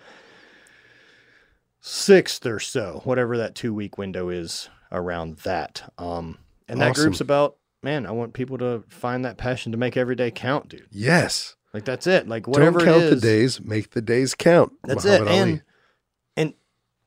6th 1.82 2.46
or 2.46 2.58
so, 2.58 3.02
whatever 3.04 3.36
that 3.36 3.54
two 3.54 3.74
week 3.74 3.98
window 3.98 4.28
is 4.30 4.68
around 4.90 5.38
that. 5.38 5.92
Um, 5.98 6.38
and 6.68 6.80
that 6.80 6.90
Awesome. 6.92 7.04
group's 7.04 7.20
about, 7.20 7.56
man, 7.82 8.06
I 8.06 8.10
want 8.12 8.32
people 8.32 8.56
to 8.58 8.84
find 8.88 9.24
that 9.24 9.36
passion 9.36 9.72
to 9.72 9.78
make 9.78 9.96
every 9.96 10.16
day 10.16 10.30
count, 10.30 10.68
dude. 10.68 10.86
Yes. 10.90 11.56
Like 11.74 11.84
that's 11.84 12.06
it. 12.06 12.28
Like 12.28 12.46
whatever 12.46 12.78
Don't 12.78 12.88
count 13.00 13.10
the 13.10 13.16
days. 13.16 13.60
Make 13.60 13.90
the 13.90 14.00
days 14.00 14.34
count. 14.34 14.72
That's 14.84 15.04
Muhammad 15.04 15.28
it. 15.28 15.30
Ali. 15.30 15.40
And 15.50 15.62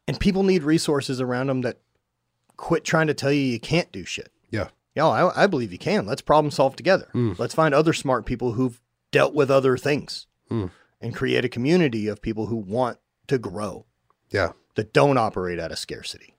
and 0.08 0.20
people 0.20 0.44
need 0.44 0.64
resources 0.64 1.20
around 1.22 1.48
them 1.48 1.62
that 1.62 1.78
quit 2.56 2.84
trying 2.84 3.08
to 3.08 3.14
tell 3.14 3.32
you 3.32 3.42
you 3.42 3.60
can't 3.60 3.92
do 3.92 4.04
shit. 4.06 4.32
Yeah. 4.50 4.70
Yo, 4.96 5.10
I, 5.10 5.44
I 5.44 5.48
believe 5.48 5.72
you 5.72 5.78
can. 5.78 6.06
Let's 6.06 6.22
problem 6.22 6.50
solve 6.52 6.76
together. 6.76 7.08
Mm. 7.14 7.38
Let's 7.38 7.54
find 7.54 7.74
other 7.76 7.94
smart 7.94 8.26
people 8.26 8.54
who've 8.54 8.80
dealt 9.12 9.34
with 9.34 9.52
other 9.52 9.78
things 9.78 10.26
Mm. 10.50 10.72
and 11.02 11.14
create 11.14 11.44
a 11.44 11.50
community 11.50 12.08
of 12.08 12.22
people 12.22 12.46
who 12.46 12.56
want 12.56 12.98
to 13.28 13.38
grow 13.38 13.86
yeah. 14.32 14.54
that 14.76 14.94
don't 14.94 15.18
operate 15.18 15.60
out 15.60 15.74
of 15.74 15.78
scarcity. 15.78 16.36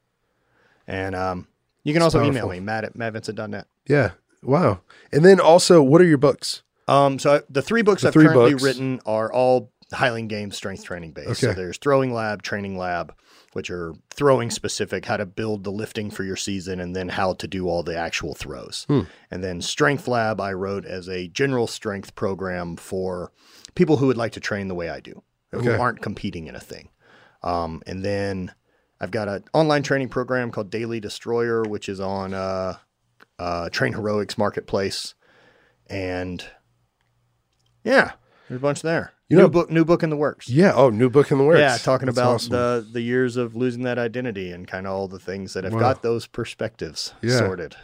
And 0.86 1.14
um, 1.14 1.46
you 1.84 1.92
can 1.92 2.00
It's 2.02 2.14
also 2.14 2.20
email 2.24 2.44
powerful. 2.44 2.48
me, 2.52 2.60
matt 2.60 2.84
at 2.84 2.94
mattvincent.net. 2.96 3.66
Yeah. 3.86 4.12
Wow. 4.42 4.80
And 5.12 5.24
then 5.24 5.40
also, 5.40 5.82
what 5.82 6.00
are 6.00 6.06
your 6.06 6.16
books? 6.18 6.62
Um, 6.86 7.18
so 7.18 7.34
I, 7.36 7.40
the 7.50 7.60
three 7.60 7.82
books 7.82 8.00
The 8.02 8.08
I've 8.08 8.14
three 8.14 8.24
currently 8.24 8.52
books. 8.52 8.62
written 8.64 9.00
are 9.04 9.30
all 9.30 9.70
Highland 9.92 10.30
Games 10.30 10.56
strength 10.56 10.84
training 10.84 11.12
based. 11.12 11.40
So 11.40 11.52
there's 11.52 11.76
throwing 11.76 12.14
lab, 12.14 12.42
training 12.42 12.78
lab, 12.78 13.14
which 13.52 13.70
are 13.70 13.94
throwing 14.10 14.50
specific, 14.50 15.06
how 15.06 15.16
to 15.16 15.26
build 15.26 15.64
the 15.64 15.72
lifting 15.72 16.10
for 16.10 16.24
your 16.24 16.36
season, 16.36 16.80
and 16.80 16.94
then 16.94 17.08
how 17.08 17.32
to 17.34 17.46
do 17.46 17.68
all 17.68 17.82
the 17.82 17.96
actual 17.96 18.34
throws. 18.34 18.84
Hmm. 18.88 19.02
And 19.30 19.42
then 19.42 19.60
strength 19.60 20.06
lab 20.06 20.40
I 20.40 20.52
wrote 20.52 20.84
as 20.84 21.08
a 21.08 21.28
general 21.28 21.66
strength 21.66 22.14
program 22.14 22.76
for 22.76 23.32
people 23.74 23.96
who 23.96 24.06
would 24.08 24.16
like 24.16 24.32
to 24.32 24.40
train 24.40 24.68
the 24.68 24.74
way 24.74 24.88
I 24.88 25.00
do, 25.00 25.22
who 25.52 25.70
aren't 25.70 26.02
competing 26.02 26.46
in 26.46 26.54
a 26.54 26.60
thing. 26.60 26.90
Um, 27.42 27.82
and 27.86 28.04
then 28.04 28.52
I've 29.00 29.10
got 29.10 29.28
an 29.28 29.44
online 29.54 29.82
training 29.82 30.08
program 30.08 30.50
called 30.50 30.70
Daily 30.70 31.00
Destroyer, 31.00 31.62
which 31.62 31.88
is 31.88 32.00
on 32.00 32.34
uh, 32.34 32.76
uh, 33.38 33.68
TrainHeroic's 33.70 34.36
Marketplace, 34.36 35.14
and 35.86 36.44
yeah, 37.84 38.12
there's 38.48 38.58
a 38.58 38.62
bunch 38.62 38.82
there. 38.82 39.12
You 39.28 39.36
new 39.36 39.42
know- 39.44 39.48
book, 39.50 39.70
new 39.70 39.84
book 39.84 40.02
in 40.02 40.10
the 40.10 40.16
works. 40.16 40.48
Yeah. 40.48 40.72
Oh, 40.74 40.88
new 40.90 41.10
book 41.10 41.30
in 41.30 41.38
the 41.38 41.44
works. 41.44 41.60
Yeah, 41.60 41.76
talking 41.76 42.06
That's 42.06 42.16
about 42.18 42.34
awesome. 42.36 42.50
the 42.52 42.86
the 42.92 43.02
years 43.02 43.36
of 43.36 43.54
losing 43.54 43.82
that 43.82 43.98
identity 43.98 44.50
and 44.52 44.66
kind 44.66 44.86
of 44.86 44.92
all 44.94 45.06
the 45.08 45.18
things 45.18 45.52
that 45.54 45.64
have 45.64 45.74
Wow. 45.74 45.80
got 45.80 46.02
those 46.02 46.26
perspectives 46.26 47.12
Yeah. 47.20 47.36
sorted. 47.38 47.76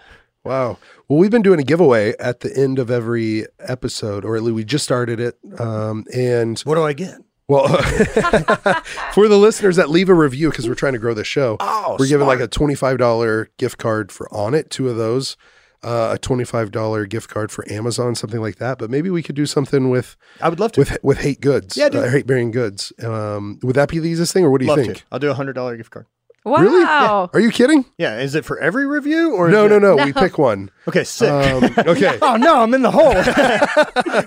Wow. 0.43 0.79
Well, 1.09 1.19
we've 1.19 1.31
been 1.31 1.43
doing 1.43 1.59
a 1.61 1.63
giveaway 1.63 2.15
at 2.19 2.41
the 2.41 2.55
end 2.57 2.79
of 2.79 2.91
every 2.91 3.47
episode, 3.61 4.25
or 4.25 4.37
at 4.37 4.43
least 4.43 4.55
we 4.55 4.65
just 4.65 4.85
started 4.85 5.19
it. 5.21 5.39
Um, 5.59 6.05
and 6.15 6.59
What 6.61 6.75
do 6.77 6.83
I 6.83 6.93
get? 6.93 7.17
well, 7.49 7.69
for 9.13 9.29
the 9.29 9.39
listeners 9.39 9.77
that 9.77 9.91
leave 9.91 10.09
a 10.09 10.15
review, 10.15 10.51
because 10.51 10.69
we're 10.69 10.75
trying 10.75 10.93
to 10.95 10.99
grow 10.99 11.15
the 11.15 11.25
show, 11.25 11.57
Oh, 11.61 11.97
we're 11.99 12.07
giving 12.09 12.27
like 12.27 12.41
a 12.41 12.49
$25 12.49 13.49
gift 13.59 13.79
card 13.79 14.11
for 14.13 14.29
Onnit, 14.33 14.69
two 14.71 14.89
of 14.89 14.97
those, 14.97 15.37
uh, 15.85 16.15
a 16.15 16.19
$25 16.19 17.09
gift 17.09 17.29
card 17.31 17.51
for 17.53 17.65
Amazon, 17.71 18.15
something 18.15 18.41
like 18.41 18.57
that. 18.57 18.79
But 18.79 18.91
maybe 18.91 19.11
we 19.11 19.23
could 19.23 19.37
do 19.37 19.47
something 19.47 19.91
with, 19.91 20.17
I 20.41 20.49
would 20.49 20.59
love 20.61 20.73
to. 20.73 20.81
with, 20.81 20.97
with 21.03 21.19
hate 21.19 21.41
goods, 21.41 21.77
Yeah, 21.77 21.89
dude. 21.91 22.03
uh, 22.05 22.09
hate 22.09 22.27
bearing 22.27 22.51
goods. 22.51 22.93
Um, 23.03 23.59
would 23.63 23.77
that 23.77 23.89
be 23.89 23.99
the 23.99 24.09
easiest 24.09 24.33
thing, 24.33 24.45
or 24.45 24.51
what 24.51 24.59
do 24.61 24.65
you 24.67 24.71
love 24.75 24.81
think? 24.85 24.97
to. 24.99 25.05
I'll 25.13 25.19
do 25.19 25.31
a 25.31 25.35
hundred 25.35 25.53
dollar 25.53 25.77
gift 25.77 25.91
card. 25.91 26.07
Wow. 26.47 26.61
Really? 26.61 26.85
Are 26.85 27.41
you 27.41 27.51
kidding? 27.51 27.87
Yeah, 27.97 28.19
is 28.19 28.35
it 28.35 28.45
for 28.45 28.59
every 28.61 28.87
review 28.87 29.33
or 29.35 29.49
No, 29.49 29.67
no, 29.67 29.79
no, 29.79 29.95
No. 29.97 30.05
We 30.05 30.13
pick 30.13 30.37
one. 30.37 30.71
Okay, 30.87 31.03
sick. 31.03 31.31
Um, 31.31 31.65
okay. 31.79 32.19
oh 32.21 32.37
no, 32.37 32.61
I'm 32.63 32.75
in 32.75 32.83
the 32.83 32.91
hole. 32.91 33.15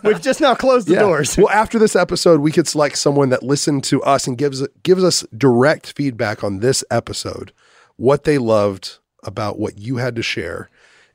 We've 0.04 0.20
just 0.22 0.42
now 0.42 0.56
closed 0.56 0.88
the 0.88 0.94
Yeah. 0.94 1.02
doors. 1.02 1.38
Well, 1.38 1.50
after 1.52 1.78
this 1.78 1.96
episode, 1.96 2.40
we 2.40 2.52
could 2.52 2.68
select 2.68 2.98
someone 2.98 3.30
that 3.30 3.44
listened 3.44 3.84
to 3.86 4.02
us 4.02 4.26
and 4.26 4.36
gives 4.36 4.68
gives 4.82 5.04
us 5.04 5.26
direct 5.38 5.94
feedback 5.96 6.44
on 6.44 6.60
this 6.60 6.84
episode, 6.90 7.54
what 7.98 8.24
they 8.24 8.40
loved 8.40 8.98
about 9.24 9.60
what 9.60 9.78
you 9.78 9.98
had 9.98 10.16
to 10.16 10.24
share, 10.24 10.70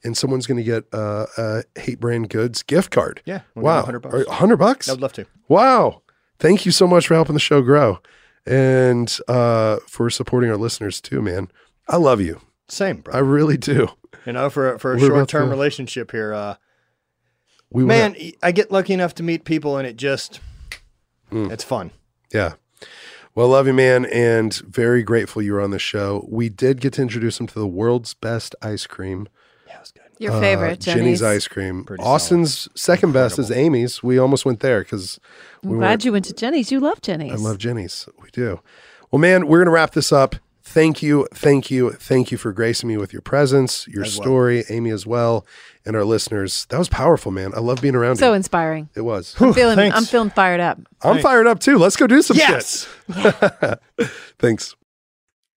and 0.04 0.16
someone's 0.16 0.46
going 0.46 0.58
to 0.58 0.64
get 0.64 0.84
uh, 0.92 1.26
a 1.38 1.62
Hate 1.78 2.00
Brand 2.00 2.28
Goods 2.30 2.62
gift 2.62 2.90
card. 2.90 3.22
Yeah, 3.24 3.40
wow, 3.54 3.76
100 3.76 4.00
bucks. 4.00 4.14
Are- 4.14 4.24
100 4.26 4.56
bucks. 4.56 4.88
I'd 4.88 5.00
love 5.00 5.12
to. 5.14 5.26
Wow. 5.48 6.02
Thank 6.38 6.66
you 6.66 6.72
so 6.72 6.86
much 6.88 7.06
for 7.06 7.14
helping 7.14 7.34
the 7.34 7.40
show 7.40 7.62
grow 7.62 8.00
and 8.46 9.16
uh, 9.28 9.76
for 9.86 10.10
supporting 10.10 10.50
our 10.50 10.56
listeners 10.56 11.00
too, 11.00 11.22
man. 11.22 11.48
I 11.88 11.96
love 11.96 12.20
you. 12.20 12.40
Same, 12.68 12.96
bro. 12.98 13.14
I 13.14 13.18
really 13.18 13.56
do. 13.56 13.88
you 14.26 14.32
know, 14.32 14.50
for 14.50 14.74
a- 14.74 14.78
for 14.78 14.92
a 14.92 14.96
We're 14.96 15.06
short 15.08 15.28
term 15.28 15.44
to- 15.46 15.50
relationship 15.50 16.10
here, 16.10 16.32
uh, 16.32 16.54
We 17.70 17.84
man, 17.84 18.12
wanna- 18.12 18.32
I 18.42 18.52
get 18.52 18.70
lucky 18.72 18.92
enough 18.92 19.14
to 19.16 19.22
meet 19.22 19.44
people, 19.44 19.76
and 19.76 19.86
it 19.86 19.96
just 19.96 20.40
Mm. 21.30 21.50
it's 21.50 21.64
fun. 21.64 21.92
yeah. 22.32 22.54
Well, 23.34 23.48
love 23.48 23.66
you, 23.66 23.72
man, 23.72 24.04
and 24.04 24.52
very 24.54 25.02
grateful 25.02 25.40
you 25.40 25.54
were 25.54 25.60
on 25.62 25.70
the 25.70 25.78
show. 25.78 26.26
We 26.28 26.50
did 26.50 26.82
get 26.82 26.92
to 26.94 27.02
introduce 27.02 27.40
him 27.40 27.46
to 27.46 27.54
the 27.58 27.66
world's 27.66 28.12
best 28.12 28.54
ice 28.60 28.86
cream. 28.86 29.26
Yeah, 29.66 29.76
it 29.76 29.80
was 29.80 29.90
good. 29.92 30.02
Your 30.22 30.32
uh, 30.32 30.40
favorite, 30.40 30.80
Jeni's 30.80 31.22
ice 31.22 31.48
cream. 31.48 31.84
Pretty 31.84 32.02
Austin's 32.02 32.68
second 32.74 33.12
best 33.12 33.38
is 33.38 33.50
Amy's. 33.50 34.02
We 34.02 34.18
almost 34.18 34.44
went 34.44 34.60
there 34.60 34.80
because 34.82 35.18
I'm 35.64 35.70
glad 35.70 35.88
weren't- 35.90 36.04
you 36.04 36.12
went 36.12 36.24
to 36.26 36.32
Jeni's. 36.32 36.70
You 36.70 36.80
love 36.80 37.00
Jeni's. 37.02 37.32
I 37.32 37.36
love 37.36 37.58
Jeni's. 37.58 38.08
We 38.22 38.30
do. 38.30 38.60
Well, 39.10 39.18
man, 39.20 39.46
we're 39.46 39.58
going 39.58 39.66
to 39.66 39.72
wrap 39.72 39.92
this 39.92 40.12
up. 40.12 40.36
Thank 40.64 41.02
you. 41.02 41.26
Thank 41.34 41.70
you. 41.72 41.90
Thank 41.90 42.30
you 42.30 42.38
for 42.38 42.52
gracing 42.52 42.88
me 42.88 42.96
with 42.96 43.12
your 43.12 43.20
presence, 43.20 43.86
your 43.88 44.04
As 44.04 44.16
well. 44.16 44.24
story, 44.24 44.64
Amy 44.70 44.90
as 44.90 45.04
well, 45.04 45.44
and 45.84 45.96
our 45.96 46.04
listeners. 46.04 46.66
That 46.70 46.78
was 46.78 46.88
powerful, 46.88 47.32
man. 47.32 47.52
I 47.54 47.58
love 47.58 47.82
being 47.82 47.96
around 47.96 48.12
you. 48.12 48.20
so 48.20 48.28
you. 48.30 48.34
inspiring. 48.36 48.88
It 48.94 49.00
was. 49.02 49.34
I'm 49.40 49.52
feeling. 49.52 49.74
thanks. 49.76 49.96
I'm 49.96 50.04
feeling 50.04 50.30
fired 50.30 50.60
up. 50.60 50.78
I'm 51.02 51.20
fired 51.20 51.48
up 51.48 51.58
too. 51.58 51.78
Let's 51.78 51.96
go 51.96 52.06
do 52.06 52.22
some 52.22 52.36
Yes. 52.36 52.88
shit. 53.12 53.78
Thanks. 54.38 54.74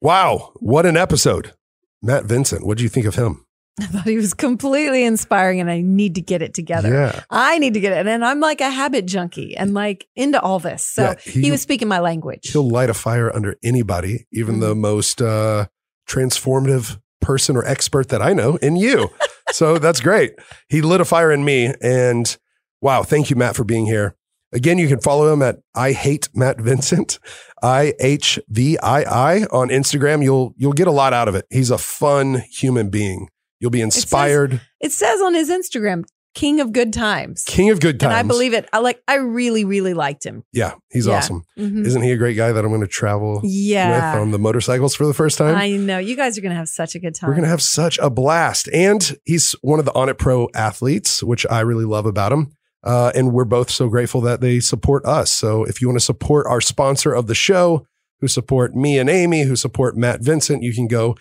Wow. 0.01 0.51
What 0.55 0.85
an 0.87 0.97
episode. 0.97 1.53
Matt 2.01 2.25
Vincent, 2.25 2.65
what 2.65 2.77
do 2.77 2.83
you 2.83 2.89
think 2.89 3.05
of 3.05 3.15
him? 3.15 3.44
I 3.81 3.85
thought 3.87 4.05
he 4.05 4.15
was 4.15 4.33
completely 4.33 5.03
inspiring 5.03 5.59
and 5.59 5.69
I 5.69 5.81
need 5.81 6.15
to 6.15 6.21
get 6.21 6.41
it 6.41 6.53
together. 6.53 6.89
Yeah. 6.89 7.23
I 7.29 7.59
need 7.59 7.73
to 7.73 7.79
get 7.81 7.91
it. 7.91 8.07
And 8.07 8.23
I'm 8.23 8.39
like 8.39 8.61
a 8.61 8.69
habit 8.69 9.05
junkie 9.05 9.55
and 9.57 9.73
like 9.73 10.07
into 10.15 10.41
all 10.41 10.59
this. 10.59 10.85
So 10.85 11.03
Yeah, 11.03 11.15
he, 11.19 11.41
he- 11.41 11.51
was 11.51 11.61
speaking 11.61 11.87
my 11.89 11.99
language. 11.99 12.51
He'll 12.51 12.67
light 12.69 12.89
a 12.89 12.93
fire 12.93 13.33
under 13.35 13.57
anybody, 13.63 14.27
even 14.31 14.61
the 14.61 14.75
most 14.75 15.21
uh, 15.21 15.67
transformative 16.07 16.99
person 17.21 17.57
or 17.57 17.65
expert 17.65 18.09
that 18.09 18.21
I 18.21 18.33
know 18.33 18.55
in 18.57 18.75
you. 18.75 19.09
so 19.51 19.77
that's 19.77 19.99
great. 19.99 20.33
He 20.69 20.81
lit 20.81 21.01
a 21.01 21.05
fire 21.05 21.31
in 21.31 21.43
me. 21.43 21.73
And 21.81 22.37
wow, 22.81 23.03
thank 23.03 23.29
you, 23.29 23.35
Matt, 23.35 23.55
for 23.55 23.63
being 23.63 23.85
here. 23.85 24.15
Again, 24.53 24.77
you 24.77 24.87
can 24.87 25.01
follow 25.01 25.33
him 25.33 25.41
at 25.41 25.57
I 25.73 25.91
hate 25.91 26.29
Matt 26.33 26.61
Vincent, 26.61 27.19
I 27.61 27.93
H 27.99 28.39
V 28.47 28.77
I 28.77 29.01
I 29.01 29.43
on 29.51 29.67
Instagram. 29.67 30.23
You'll 30.23 30.53
you'll 30.55 30.71
get 30.71 30.87
a 30.87 30.91
lot 30.91 31.11
out 31.11 31.27
of 31.27 31.35
it. 31.35 31.45
He's 31.49 31.71
a 31.71 31.77
fun 31.77 32.35
human 32.49 32.89
being. 32.89 33.27
You'll 33.59 33.71
be 33.71 33.81
inspired. 33.81 34.61
It 34.81 34.91
says 34.91 35.21
on 35.21 35.33
his 35.33 35.49
Instagram, 35.49 36.03
King 36.33 36.59
of 36.59 36.73
Good 36.73 36.91
Times. 36.91 37.43
King 37.47 37.69
of 37.69 37.79
good 37.79 37.97
times. 37.97 38.11
And 38.11 38.17
I 38.19 38.23
believe 38.23 38.53
it. 38.53 38.67
I 38.73 38.79
like 38.79 39.01
I 39.07 39.15
really, 39.15 39.63
really 39.63 39.93
liked 39.93 40.25
him. 40.25 40.43
Yeah, 40.51 40.73
he's 40.91 41.07
Yeah. 41.07 41.13
awesome. 41.17 41.43
Mhm. 41.57 41.85
Isn't 41.85 42.01
he 42.01 42.11
a 42.11 42.17
great 42.17 42.35
guy 42.35 42.51
that 42.51 42.63
I'm 42.65 42.71
going 42.71 42.81
to 42.81 42.87
travel 42.87 43.39
Yeah. 43.45 44.13
with 44.13 44.21
on 44.21 44.31
the 44.31 44.39
motorcycles 44.39 44.95
for 44.95 45.05
the 45.07 45.13
first 45.13 45.37
time? 45.37 45.55
I 45.55 45.71
know. 45.77 45.97
You 45.97 46.17
guys 46.17 46.37
are 46.37 46.41
gonna 46.41 46.55
have 46.55 46.67
such 46.67 46.93
a 46.93 46.99
good 46.99 47.15
time. 47.15 47.29
We're 47.29 47.35
going 47.35 47.45
to 47.45 47.49
have 47.49 47.61
such 47.61 47.97
a 47.99 48.09
blast. 48.09 48.67
And 48.73 49.17
he's 49.23 49.53
one 49.61 49.79
of 49.79 49.85
the 49.85 49.93
Onnit 49.93 50.17
Pro 50.17 50.49
athletes, 50.53 51.23
which 51.23 51.45
I 51.49 51.61
really 51.61 51.85
love 51.85 52.05
about 52.05 52.33
him. 52.33 52.51
Uh, 52.83 53.11
and 53.15 53.31
we're 53.31 53.45
both 53.45 53.71
so 53.71 53.87
grateful 53.87 54.19
that 54.21 54.41
they 54.41 54.59
support 54.59 55.05
us. 55.05 55.31
So 55.31 55.63
if 55.63 55.81
you 55.81 55.87
want 55.87 55.99
to 55.99 56.05
support 56.05 56.45
our 56.47 56.59
sponsor 56.61 57.13
of 57.13 57.27
the 57.27 57.33
show, 57.33 57.87
who 58.19 58.27
support 58.27 58.75
me 58.75 58.99
and 58.99 59.09
Amy, 59.09 59.43
who 59.43 59.55
support 59.55 59.95
Matt 59.97 60.21
Vincent, 60.21 60.63
you 60.63 60.73
can 60.73 60.87
go 60.87 61.15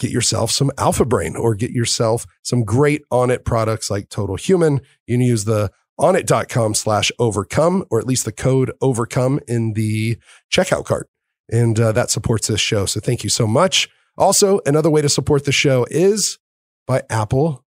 get 0.00 0.10
yourself 0.10 0.50
some 0.50 0.72
Alpha 0.78 1.04
Brain 1.04 1.36
or 1.36 1.54
get 1.54 1.70
yourself 1.70 2.26
some 2.42 2.64
great 2.64 3.02
Onnit 3.12 3.44
products 3.44 3.90
like 3.90 4.08
Total 4.08 4.34
Human. 4.34 4.80
You 5.06 5.14
can 5.14 5.20
use 5.20 5.44
the 5.44 5.70
Onnit.com 6.00 6.74
slash 6.74 7.12
overcome, 7.18 7.84
or 7.90 8.00
at 8.00 8.06
least 8.06 8.24
the 8.24 8.32
code 8.32 8.72
overcome 8.80 9.38
in 9.46 9.74
the 9.74 10.16
checkout 10.50 10.86
cart. 10.86 11.08
And 11.52 11.78
uh, 11.78 11.92
that 11.92 12.10
supports 12.10 12.48
this 12.48 12.60
show. 12.60 12.86
So 12.86 13.00
thank 13.00 13.22
you 13.22 13.30
so 13.30 13.46
much. 13.46 13.88
Also, 14.16 14.60
another 14.66 14.90
way 14.90 15.02
to 15.02 15.08
support 15.08 15.44
the 15.44 15.52
show 15.52 15.86
is 15.90 16.38
by 16.86 17.02
Apple 17.10 17.64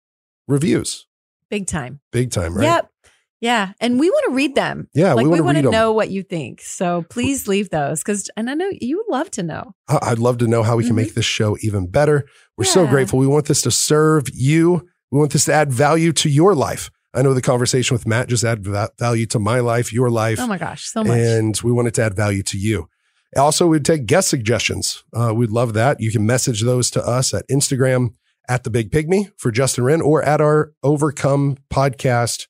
reviews. 0.47 1.07
Big 1.49 1.68
time. 1.68 1.99
Big 2.11 2.31
time, 2.31 2.55
right? 2.55 2.64
Yep. 2.64 2.89
Yeah. 3.44 3.74
And 3.82 3.99
we 3.99 4.10
want 4.10 4.24
to 4.30 4.36
read 4.36 4.56
them. 4.56 4.88
Yeah, 4.94 5.11
like 5.14 5.28
we 5.28 5.41
want 5.41 5.57
to 5.57 5.70
know 5.70 5.91
what 5.91 6.10
you 6.10 6.24
think. 6.24 6.61
So 6.61 7.03
please 7.10 7.45
leave 7.45 7.70
those 7.72 7.99
because, 7.99 8.30
and 8.38 8.49
I 8.49 8.53
know 8.53 8.70
you 8.80 8.98
would 8.98 9.14
love 9.14 9.30
to 9.32 9.44
know. 9.44 9.74
I'd 9.90 10.18
love 10.18 10.38
to 10.38 10.48
know 10.48 10.64
how 10.64 10.78
we 10.78 10.86
can 10.86 10.95
make 10.95 11.14
this 11.14 11.26
show 11.26 11.57
even 11.61 11.88
better. 11.88 12.26
We're 12.57 12.64
so 12.64 12.88
grateful. 12.88 13.20
We 13.20 13.28
want 13.28 13.48
this 13.48 13.61
to 13.64 13.72
serve 13.72 14.28
you. 14.34 14.88
We 15.11 15.20
want 15.20 15.34
this 15.34 15.44
to 15.45 15.53
add 15.53 15.74
value 15.74 16.14
to 16.14 16.30
your 16.30 16.56
life. 16.56 16.90
I 17.14 17.22
know 17.22 17.34
the 17.34 17.41
conversation 17.41 17.94
with 17.94 18.07
Matt 18.07 18.30
just 18.30 18.45
added 18.45 18.65
value 18.98 19.26
to 19.28 19.40
my 19.40 19.60
life, 19.60 19.91
your 19.91 20.10
life, 20.10 20.40
Oh 20.40 20.48
my 20.48 20.57
gosh, 20.57 20.86
so 20.86 21.03
much. 21.03 21.18
and 21.18 21.60
we 21.64 21.72
want 21.74 21.90
it 21.90 21.94
to 21.95 22.03
add 22.03 22.15
value 22.15 22.44
to 22.44 22.57
you. 22.57 22.88
Also, 23.36 23.68
we'd 23.68 23.84
take 23.84 24.06
guest 24.06 24.30
suggestions. 24.30 25.03
Uh, 25.14 25.34
we'd 25.36 25.52
love 25.52 25.74
that. 25.74 25.99
You 25.99 26.11
can 26.11 26.26
message 26.26 26.61
those 26.64 26.90
to 26.91 27.06
us 27.06 27.34
at 27.34 27.48
Instagram 27.49 28.14
at 28.48 28.64
the 28.64 28.70
Big 28.70 28.90
Pygmy 28.90 29.32
for 29.38 29.52
Justin 29.52 29.84
Wren 29.84 30.02
or 30.02 30.24
at 30.24 30.40
our 30.40 30.72
Overcome 30.82 31.57
podcast, 31.72 32.48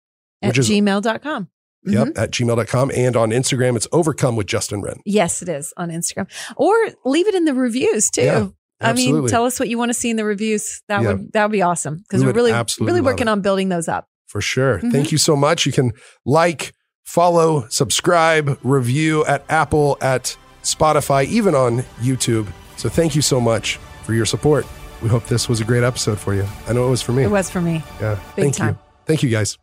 At 0.49 0.57
is 0.57 0.69
gmail.com. 0.69 1.47
yep, 1.85 2.07
Mhm. 2.09 2.17
at 2.17 2.31
gmail.com. 2.31 2.91
And 2.95 3.15
on 3.15 3.29
Instagram, 3.31 3.75
it's 3.75 3.87
Overcome 3.91 4.35
with 4.35 4.47
Justin 4.47 4.81
Wren. 4.81 4.97
Yes, 5.05 5.41
it 5.41 5.49
is 5.49 5.73
on 5.77 5.89
Instagram. 5.89 6.27
Or 6.55 6.73
leave 7.05 7.27
it 7.27 7.35
in 7.35 7.45
the 7.45 7.53
reviews 7.53 8.09
too. 8.09 8.21
Yeah, 8.21 8.47
I 8.81 8.93
mean, 8.93 9.27
tell 9.27 9.45
us 9.45 9.59
what 9.59 9.69
you 9.69 9.77
want 9.77 9.89
to 9.89 9.93
see 9.93 10.09
in 10.09 10.15
the 10.17 10.25
reviews. 10.25 10.81
That 10.87 11.01
Yeah. 11.03 11.13
would 11.13 11.33
that 11.33 11.43
would 11.45 11.51
be 11.51 11.61
awesome 11.61 11.97
because 11.97 12.21
We 12.21 12.27
we're 12.27 12.33
really 12.33 12.53
really 12.79 13.01
working 13.01 13.27
it. 13.27 13.31
on 13.31 13.41
building 13.41 13.69
those 13.69 13.87
up. 13.87 14.07
For 14.27 14.41
sure. 14.41 14.79
Mhm. 14.79 14.91
Thank 14.91 15.11
you 15.11 15.17
so 15.17 15.35
much. 15.35 15.65
You 15.65 15.71
can 15.71 15.91
like, 16.25 16.73
follow, 17.03 17.67
subscribe, 17.69 18.57
review 18.63 19.23
at 19.25 19.43
Apple, 19.49 19.97
at 20.01 20.35
Spotify, 20.63 21.25
even 21.27 21.53
on 21.53 21.83
YouTube. 22.01 22.47
So 22.77 22.89
thank 22.89 23.15
you 23.15 23.21
so 23.21 23.39
much 23.39 23.77
for 24.03 24.13
your 24.13 24.25
support. 24.25 24.65
We 25.01 25.09
hope 25.09 25.27
this 25.27 25.47
was 25.49 25.59
a 25.59 25.65
great 25.65 25.83
episode 25.83 26.17
for 26.17 26.33
you. 26.33 26.47
I 26.67 26.73
know 26.73 26.87
it 26.87 26.89
was 26.89 27.01
for 27.01 27.11
me. 27.11 27.23
It 27.23 27.29
was 27.29 27.49
for 27.49 27.61
me. 27.61 27.83
Yeah. 28.01 28.15
Big 28.35 28.45
Thank 28.45 28.55
time. 28.55 28.69
you. 28.69 28.77
Thank 29.05 29.21
you 29.23 29.29
guys. 29.29 29.57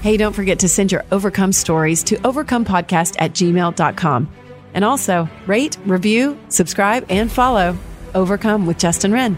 Hey, 0.00 0.16
don't 0.16 0.32
forget 0.32 0.60
to 0.60 0.68
send 0.68 0.92
your 0.92 1.04
Overcome 1.10 1.52
stories 1.52 2.04
to 2.04 2.16
overcomepodcast 2.16 3.16
at 3.18 3.32
gmail.com. 3.32 4.30
And 4.74 4.84
also 4.84 5.28
rate, 5.46 5.76
review, 5.86 6.38
subscribe, 6.50 7.06
and 7.08 7.30
follow 7.30 7.76
Overcome 8.14 8.66
with 8.66 8.78
Justin 8.78 9.12
Wren. 9.12 9.36